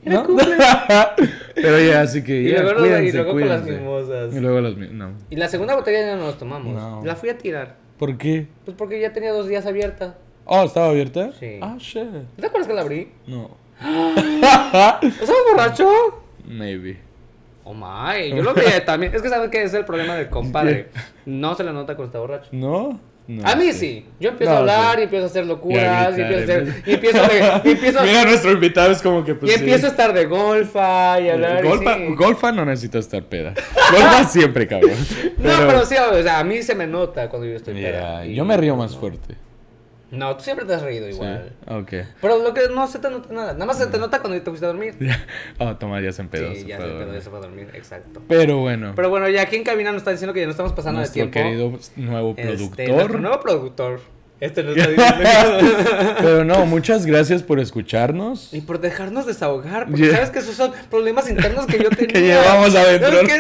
¿no? 0.05 0.25
Pero 1.55 1.81
ya, 1.81 2.01
así 2.03 2.23
que 2.23 2.43
Y 2.43 2.53
ya, 2.53 2.63
luego, 2.63 2.81
cuídense, 2.81 3.09
y 3.09 3.13
luego 3.13 3.33
con 3.33 3.49
las 3.49 3.65
mimosas. 3.65 4.35
Y 4.35 4.41
luego 4.41 4.61
las 4.61 4.77
No. 4.77 5.13
Y 5.31 5.37
la 5.37 5.49
segunda 5.49 5.75
botella 5.75 6.01
ya 6.01 6.17
no 6.17 6.27
nos 6.27 6.39
tomamos. 6.39 6.75
No. 6.75 7.03
La 7.05 7.17
fui 7.17 7.29
a 7.29 7.39
tirar. 7.39 7.77
¿Por 7.99 8.17
qué? 8.19 8.47
Pues 8.65 8.77
porque 8.77 9.01
ya 9.01 9.13
tenía 9.13 9.33
dos 9.33 9.49
días 9.49 9.67
abierta. 9.67 10.17
Oh, 10.45 10.65
¿estaba 10.65 10.89
abierta? 10.89 11.33
Sí. 11.41 11.59
Ah, 11.61 11.77
shit. 11.79 12.05
¿No 12.05 12.25
¿Te 12.37 12.47
acuerdas 12.47 12.69
que 12.69 12.75
la 12.75 12.83
abrí? 12.83 13.09
No. 13.27 13.51
¿Estás 15.03 15.31
borracho? 15.51 15.89
Maybe. 16.47 16.99
Oh 17.65 17.75
my, 17.75 18.31
yo 18.31 18.43
lo 18.45 18.55
veía 18.55 18.85
también. 18.85 19.13
Es 19.13 19.23
que 19.23 19.29
sabes 19.29 19.51
que 19.51 19.65
es 19.65 19.75
el 19.75 19.85
problema 19.85 20.15
del 20.15 20.29
compadre. 20.29 20.89
No 21.27 21.57
se 21.57 21.65
le 21.65 21.73
nota 21.73 21.97
cuando 21.97 22.05
está 22.07 22.21
borracho. 22.21 22.49
¿No? 22.53 23.01
No 23.29 23.47
a 23.47 23.57
mí 23.57 23.73
sí. 23.73 24.05
Yo 24.21 24.29
empiezo 24.31 24.53
No, 24.53 24.57
a 24.59 24.61
hablar 24.61 24.95
sí. 24.95 25.01
y 25.01 25.05
empiezo 25.05 25.25
a 25.25 25.29
hacer 25.29 25.43
Y 25.43 25.47
a 25.47 25.49
locuras 25.49 26.19
y 26.19 26.21
empiezo 26.21 26.41
a 26.41 26.45
hacer. 26.45 26.83
Y 26.87 26.93
empiezo. 26.95 27.19
Y 27.65 27.71
empiezo, 27.71 28.03
Mira, 28.05 28.25
nuestro 28.25 28.53
invitado 28.53 28.93
es 28.93 29.03
como 29.03 29.25
que 29.25 29.33
y 29.33 29.35
pues. 29.35 29.53
sí. 29.53 29.59
empiezo 29.59 29.87
a 29.87 29.91
estar 29.91 30.13
de 30.13 30.27
golfa 30.27 31.21
y 31.21 31.29
hablar. 31.31 31.65
y 31.65 31.69
Golfa, 31.69 31.97
sí. 31.97 32.07
golfa 32.15 32.53
no 32.53 32.65
necesita 32.65 32.99
estar 32.99 33.23
peda. 33.25 33.55
Golfa 33.91 34.25
siempre, 34.25 34.67
cabrón. 34.67 34.93
No, 35.39 35.53
pero 35.67 35.85
sí, 35.85 35.95
o 35.97 36.23
sea, 36.23 36.39
a 36.39 36.45
mí 36.45 36.63
se 36.63 36.75
me 36.75 36.87
nota 36.87 37.29
cuando 37.29 37.49
yo 37.49 37.57
estoy 37.57 37.75
Mira, 37.75 37.91
peda. 37.91 38.27
Y- 38.27 38.35
yo 38.35 38.45
me 38.45 38.57
río 38.57 38.77
más 38.77 38.97
fuerte. 38.97 39.35
No, 40.17 40.37
tú 40.37 40.43
siempre 40.45 40.65
te 40.67 40.75
has 40.75 40.83
reído 40.83 41.07
Sí. 41.07 41.13
igual. 41.15 41.53
Ok. 41.69 41.93
Pero 42.21 42.39
lo 42.43 42.55
que 42.55 42.69
no 42.69 42.87
se 42.87 42.99
te 42.99 43.11
nota 43.11 43.33
nada. 43.33 43.53
Nada 43.53 43.67
más 43.67 43.79
se 43.79 43.87
te 43.87 43.99
nota 43.99 44.21
cuando 44.21 44.39
te 44.41 44.49
fuiste 44.51 44.65
a 44.67 44.69
dormir. 44.69 44.95
Oh, 45.59 45.77
toma, 45.77 46.01
ya 46.01 46.13
se 46.13 46.23
empedó. 46.23 46.53
sí, 46.55 46.61
se 46.63 46.67
ya 46.67 46.77
se 46.79 46.83
dormir. 46.87 47.15
ya 47.15 47.21
se 47.21 47.31
fue 47.31 47.39
a 47.39 47.43
dormir, 47.43 47.69
exacto. 47.75 48.23
Pero 48.29 48.59
bueno, 48.59 48.93
Pero 48.97 49.09
bueno, 49.11 49.29
ya 49.29 49.43
aquí 49.43 49.57
en 49.57 49.65
cabina 49.65 49.91
nos 49.93 49.99
está 50.01 50.11
diciendo 50.11 50.33
que 50.35 50.41
ya 50.41 50.47
no 50.47 50.51
estamos 50.53 50.73
pasando 50.73 50.99
nuestro 51.01 51.25
de 51.25 51.31
tiempo. 51.31 51.49
querido 51.49 51.79
nuevo 52.11 52.31
Este, 52.31 52.43
productor. 52.43 52.89
nuestro 52.89 53.19
nuevo 53.21 53.41
productor. 53.41 54.01
Este 54.39 54.63
nos 54.63 54.77
está 54.77 54.91
diciendo. 54.91 56.15
Pero 56.21 56.45
no, 56.45 56.67
muchas 56.67 57.07
gracias 57.07 57.43
por 57.43 57.59
escucharnos. 57.59 58.53
y 58.53 58.61
por 58.61 58.81
dejarnos 58.81 59.25
desahogar. 59.25 59.87
Porque 59.87 60.03
Yeah. 60.03 60.15
sabes 60.17 60.31
que 60.31 60.41
esos 60.41 60.55
son 60.55 60.73
problemas 60.91 61.29
internos 61.31 61.65
que 61.67 61.79
yo 61.79 61.89
tenía. 61.91 62.07
Que 62.09 62.21
llevamos 62.21 62.75
adentro. 62.75 63.21
Es 63.21 63.29
que 63.33 63.39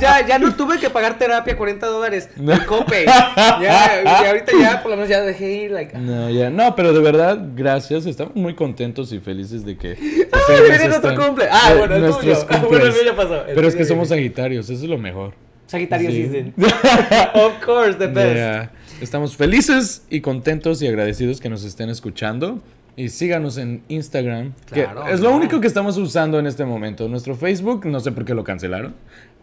ya, 0.00 0.26
ya 0.26 0.38
no 0.38 0.54
tuve 0.54 0.78
que 0.78 0.90
pagar 0.90 1.16
terapia 1.18 1.56
40 1.56 1.86
dólares. 1.86 2.28
No. 2.36 2.52
Copay. 2.66 3.06
Ya, 3.62 4.02
y 4.04 4.26
ahorita 4.26 4.52
ya 4.60 4.82
por 4.82 4.90
lo 4.90 4.96
menos 4.98 5.08
ya 5.08 5.22
dejé 5.22 5.50
ir. 5.50 5.70
Like, 5.70 5.96
No, 5.96 6.28
ya, 6.28 6.50
no, 6.50 6.74
pero 6.76 6.92
de 6.92 7.00
verdad, 7.00 7.38
gracias. 7.54 8.04
Estamos 8.04 8.34
muy 8.36 8.54
contentos 8.54 9.12
y 9.12 9.20
felices 9.20 9.64
de 9.64 9.76
que. 9.78 9.96
¡Ay, 9.98 10.28
ustedes 10.30 10.68
viene 10.68 10.88
nuestro 10.88 11.10
están- 11.12 11.26
cumple! 11.26 11.46
Ah, 11.50 11.72
de 11.72 11.78
bueno, 11.78 11.94
el 11.96 12.14
tuyo. 12.16 12.46
Ah, 12.50 12.58
bueno, 12.68 12.84
el 12.84 12.92
mío 12.92 13.00
ya 13.06 13.16
pasó. 13.16 13.46
El 13.46 13.54
Pero 13.54 13.66
es 13.68 13.74
que 13.74 13.82
ya 13.84 13.88
somos. 13.88 14.08
Sagitarios, 14.08 14.68
eso 14.68 14.82
es 14.84 14.90
lo 14.90 14.98
mejor. 14.98 15.32
Sagitario 15.66 16.10
Sí. 16.10 16.28
season. 16.30 16.54
of 17.34 17.64
course, 17.64 17.94
the 17.94 18.06
best. 18.08 18.34
Yeah. 18.34 18.70
Estamos 19.00 19.36
felices 19.36 20.04
y 20.10 20.20
contentos 20.20 20.80
y 20.82 20.86
agradecidos 20.86 21.40
que 21.40 21.48
nos 21.48 21.64
estén 21.64 21.90
escuchando. 21.90 22.60
Y 22.96 23.08
síganos 23.08 23.58
en 23.58 23.82
Instagram. 23.88 24.52
que 24.72 24.84
Claro, 24.84 25.08
es 25.08 25.18
lo 25.20 25.32
único 25.34 25.60
que 25.60 25.66
estamos 25.66 25.96
usando 25.96 26.38
en 26.38 26.46
este 26.46 26.64
momento. 26.64 27.08
Nuestro 27.08 27.34
Facebook, 27.34 27.84
no 27.86 27.98
sé 27.98 28.12
por 28.12 28.24
qué 28.24 28.34
lo 28.34 28.44
cancelaron. 28.44 28.94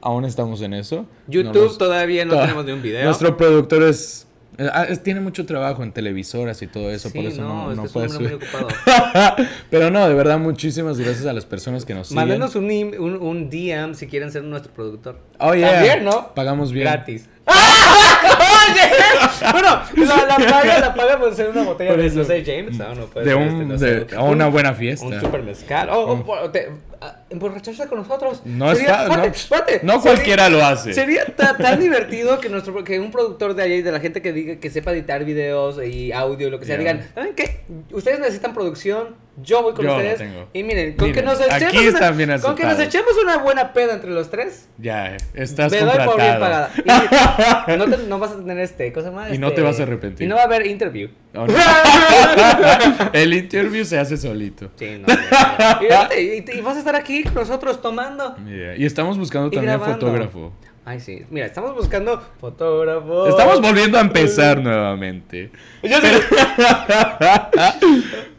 Aún 0.02 0.24
estamos 0.26 0.62
en 0.62 0.74
eso. 0.74 1.06
YouTube 1.28 1.54
No 1.54 1.64
nos- 1.66 1.78
todavía 1.78 2.24
no 2.26 2.36
Ah, 2.40 2.42
tenemos 2.44 2.66
ni 2.66 2.72
un 2.72 2.82
video. 2.82 3.04
Nuestro 3.04 3.36
productor 3.36 3.84
es, 3.84 4.26
ah, 4.58 4.86
es- 4.88 5.04
Tiene 5.04 5.20
mucho 5.20 5.46
trabajo 5.46 5.84
en 5.84 5.92
televisoras 5.92 6.62
y 6.62 6.68
todo 6.68 6.90
eso, 6.92 7.10
Sí, 7.10 7.18
por 7.20 7.28
eso 7.30 7.42
no, 7.42 7.66
no, 7.66 7.72
es 7.72 7.78
no 7.78 7.84
que 7.84 7.90
puede 7.90 8.08
muy 8.08 8.16
subir. 8.18 8.34
ocupado. 8.36 8.68
Pero 9.70 9.92
no, 9.92 10.08
de 10.08 10.14
verdad, 10.14 10.40
muchísimas 10.40 10.98
gracias 10.98 11.26
a 11.26 11.34
las 11.34 11.46
personas 11.46 11.84
que 11.84 11.94
nos 11.94 12.08
siguen. 12.08 12.22
Mándenos 12.24 12.56
un, 12.56 12.66
un, 12.72 13.16
un 13.18 13.50
DM 13.50 13.96
si 13.96 14.08
quieren 14.08 14.32
ser 14.32 14.44
nuestro 14.46 14.72
productor. 14.74 15.20
Oh, 15.40 15.54
yeah. 15.54 15.74
También, 15.74 16.06
¿no? 16.06 16.34
Pagamos 16.34 16.72
bien. 16.72 16.86
Gratis. 16.86 17.28
Oye, 18.24 19.52
bueno, 19.52 19.82
la, 19.96 20.26
la 20.26 20.36
paga, 20.52 20.80
la 20.80 20.94
paga 20.94 21.20
por 21.20 21.36
ser 21.36 21.50
una 21.50 21.64
botella 21.64 21.96
de, 21.96 22.10
no 22.10 22.24
sé, 22.24 22.44
James. 22.46 22.78
No, 22.78 22.96
no 22.96 23.06
puede 23.06 23.26
De 23.26 23.32
ser, 23.34 23.40
un- 23.42 23.72
este, 23.72 24.06
no 24.06 24.10
sé, 24.16 24.18
una 24.22 24.48
buena 24.48 24.74
fiesta. 24.74 25.06
Un 25.06 25.20
super 25.20 25.44
mezcal. 25.44 25.90
O 25.92 26.24
emborracharse 27.32 27.88
con 27.88 28.00
nosotros. 28.00 28.42
No 28.46 28.74
Sería- 28.76 29.04
espérate, 29.04 29.18
no, 29.18 29.24
espérate, 29.34 29.80
no 29.84 29.94
sería- 29.94 30.02
cualquiera 30.14 30.50
lo 30.50 30.64
hace. 30.66 30.94
Sería 30.94 31.26
ta- 31.26 31.58
tan 31.58 31.80
divertido 31.80 32.40
que 32.40 32.50
nuestro 32.50 32.84
que 32.84 33.00
un 33.00 33.12
productor 33.12 33.56
de 33.56 33.64
allá 33.64 33.76
y 33.76 33.82
de 33.82 33.92
la 33.92 34.00
gente 34.00 34.22
que 34.22 34.34
diga 34.34 34.56
que 34.58 34.70
sepa 34.70 34.92
editar 34.92 35.24
videos 35.26 35.80
y 35.84 36.12
audio 36.12 36.48
y 36.48 36.52
lo 36.52 36.60
que 36.60 36.66
sea 36.66 36.78
digan, 36.78 37.08
¿saben 37.16 37.34
qué? 37.36 37.62
Ustedes 37.92 38.20
necesitan 38.20 38.54
producción, 38.54 39.16
yo 39.42 39.64
voy 39.64 39.74
con 39.74 39.86
Yo 39.86 39.96
ustedes. 39.96 40.22
Y 40.54 40.64
miren, 40.64 40.96
con 40.96 41.08
Miren, 41.08 41.24
que 41.24 41.26
nos 41.26 41.40
aquí 41.42 41.66
echemos 41.66 41.96
una, 41.96 42.12
bien 42.12 42.40
con 42.42 42.56
que 42.56 42.64
nos 42.66 42.80
echemos 42.80 43.12
una 43.24 43.38
buena 43.38 43.74
peda 43.74 43.94
entre 43.94 44.12
los 44.12 44.30
tres. 44.30 44.68
Ya, 44.78 45.16
estás 45.34 45.72
Me 45.72 45.80
doy 45.80 45.90
por 46.06 46.18
bien 46.18 46.38
contratado. 46.40 46.70
pagada. 46.86 47.66
Y 47.74 47.78
no, 47.78 47.86
te- 47.90 48.04
no 48.08 48.20
vas 48.20 48.32
a 48.32 48.38
tener 48.38 48.60
este, 48.60 48.92
cosa 48.92 49.10
más. 49.12 49.34
Y 49.34 49.38
no 49.38 49.48
este, 49.48 49.62
te 49.62 49.68
vas 49.68 49.80
a 49.80 49.84
arrepentir. 49.84 50.26
Y 50.26 50.30
no 50.30 50.36
va 50.36 50.42
a 50.42 50.46
haber 50.46 50.68
interview. 50.68 51.10
Oh, 51.34 51.48
no. 51.48 51.54
El 53.14 53.34
interview 53.34 53.86
se 53.86 53.98
hace 53.98 54.18
solito. 54.18 54.70
Sí, 54.78 55.00
no. 55.00 55.08
y 56.18 56.62
vas 56.62 56.76
a 56.76 56.80
estar 56.80 56.96
aquí 56.96 57.21
nosotros 57.34 57.82
tomando. 57.82 58.36
Yeah, 58.46 58.76
Y 58.78 58.86
estamos 58.86 59.18
buscando 59.18 59.48
Y 59.48 59.52
también 59.52 59.78
grabando. 59.78 60.06
fotógrafo. 60.08 60.54
Ay, 60.84 61.00
sí. 61.00 61.24
Mira, 61.30 61.46
estamos 61.46 61.76
buscando 61.76 62.20
fotógrafo. 62.40 63.28
Estamos 63.28 63.62
volviendo 63.62 63.98
a 63.98 64.02
empezar 64.02 64.62
nuevamente. 64.62 65.52
Yo 65.84 66.02
sé- 66.02 66.20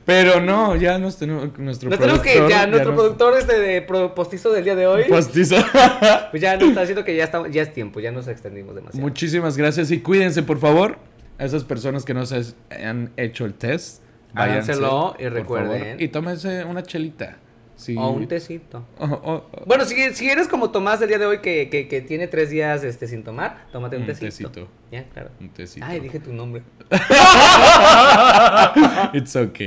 Pero 0.04 0.40
no, 0.44 0.74
ya 0.76 0.98
nos 0.98 1.16
tenemos 1.18 1.56
nuestro 1.58 1.88
Nos 1.90 1.98
tenemos 2.00 2.20
que, 2.20 2.32
productor 2.34 2.50
ya, 2.50 2.66
nuestro 2.66 2.90
nos- 2.92 3.00
productor 3.00 3.38
este 3.38 3.58
de 3.60 3.82
pro- 3.82 4.14
postizo 4.14 4.50
del 4.52 4.64
día 4.64 4.74
de 4.74 4.86
hoy, 4.86 5.04
Postizo. 5.08 5.56
pues 6.30 6.42
ya 6.42 6.56
nos 6.56 6.68
está 6.70 6.80
diciendo 6.80 7.04
que 7.04 7.14
ya, 7.16 7.24
está, 7.24 7.46
ya 7.48 7.62
es 7.62 7.72
tiempo, 7.72 8.00
ya 8.00 8.10
nos 8.10 8.26
extendimos 8.28 8.74
demasiado. 8.74 9.00
Muchísimas 9.06 9.56
gracias 9.56 9.90
y 9.90 10.00
cuídense, 10.00 10.42
por 10.42 10.58
favor. 10.58 10.98
A 11.38 11.44
esas 11.44 11.64
personas 11.64 12.04
que 12.04 12.14
no 12.14 12.24
se 12.26 12.42
han 12.84 13.10
hecho 13.16 13.44
el 13.46 13.54
test, 13.54 14.02
váyanse, 14.34 14.72
Háganselo 14.72 15.16
y 15.18 15.28
recuerden. 15.28 15.80
favor, 15.82 16.02
y 16.02 16.08
tómense 16.08 16.64
una 16.64 16.82
chelita. 16.82 17.38
Sí. 17.76 17.96
O 17.98 18.10
un 18.10 18.26
tecito. 18.28 18.84
Oh, 18.98 19.04
oh, 19.06 19.44
oh. 19.52 19.64
Bueno, 19.66 19.84
si, 19.84 19.96
si 20.14 20.30
eres 20.30 20.46
como 20.48 20.70
Tomás 20.70 21.00
del 21.00 21.08
día 21.08 21.18
de 21.18 21.26
hoy 21.26 21.38
que, 21.40 21.68
que, 21.68 21.88
que 21.88 22.00
tiene 22.00 22.28
tres 22.28 22.50
días 22.50 22.84
este, 22.84 23.06
sin 23.08 23.24
tomar, 23.24 23.66
tómate 23.72 23.96
un, 23.96 24.02
Un 24.02 24.06
tecito. 24.08 24.50
tecito. 24.50 24.68
Ya, 24.90 25.04
claro. 25.08 25.30
Un 25.40 25.48
tecito. 25.50 25.84
Ay, 25.88 26.00
dije 26.00 26.20
tu 26.20 26.32
nombre. 26.32 26.62
It's 29.14 29.34
okay. 29.36 29.66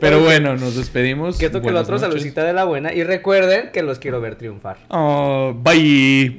Pero 0.00 0.20
bueno, 0.20 0.56
nos 0.56 0.76
despedimos. 0.76 1.38
Que 1.38 1.46
esto 1.46 1.62
que 1.62 1.70
lo 1.70 1.80
otro, 1.80 1.98
saludcita 1.98 2.44
de 2.44 2.52
la 2.52 2.64
buena. 2.64 2.92
Y 2.92 3.02
recuerden 3.04 3.70
que 3.72 3.82
los 3.82 3.98
quiero 3.98 4.20
ver 4.20 4.36
triunfar. 4.36 4.78
Oh, 4.88 5.54
bye. 5.56 6.38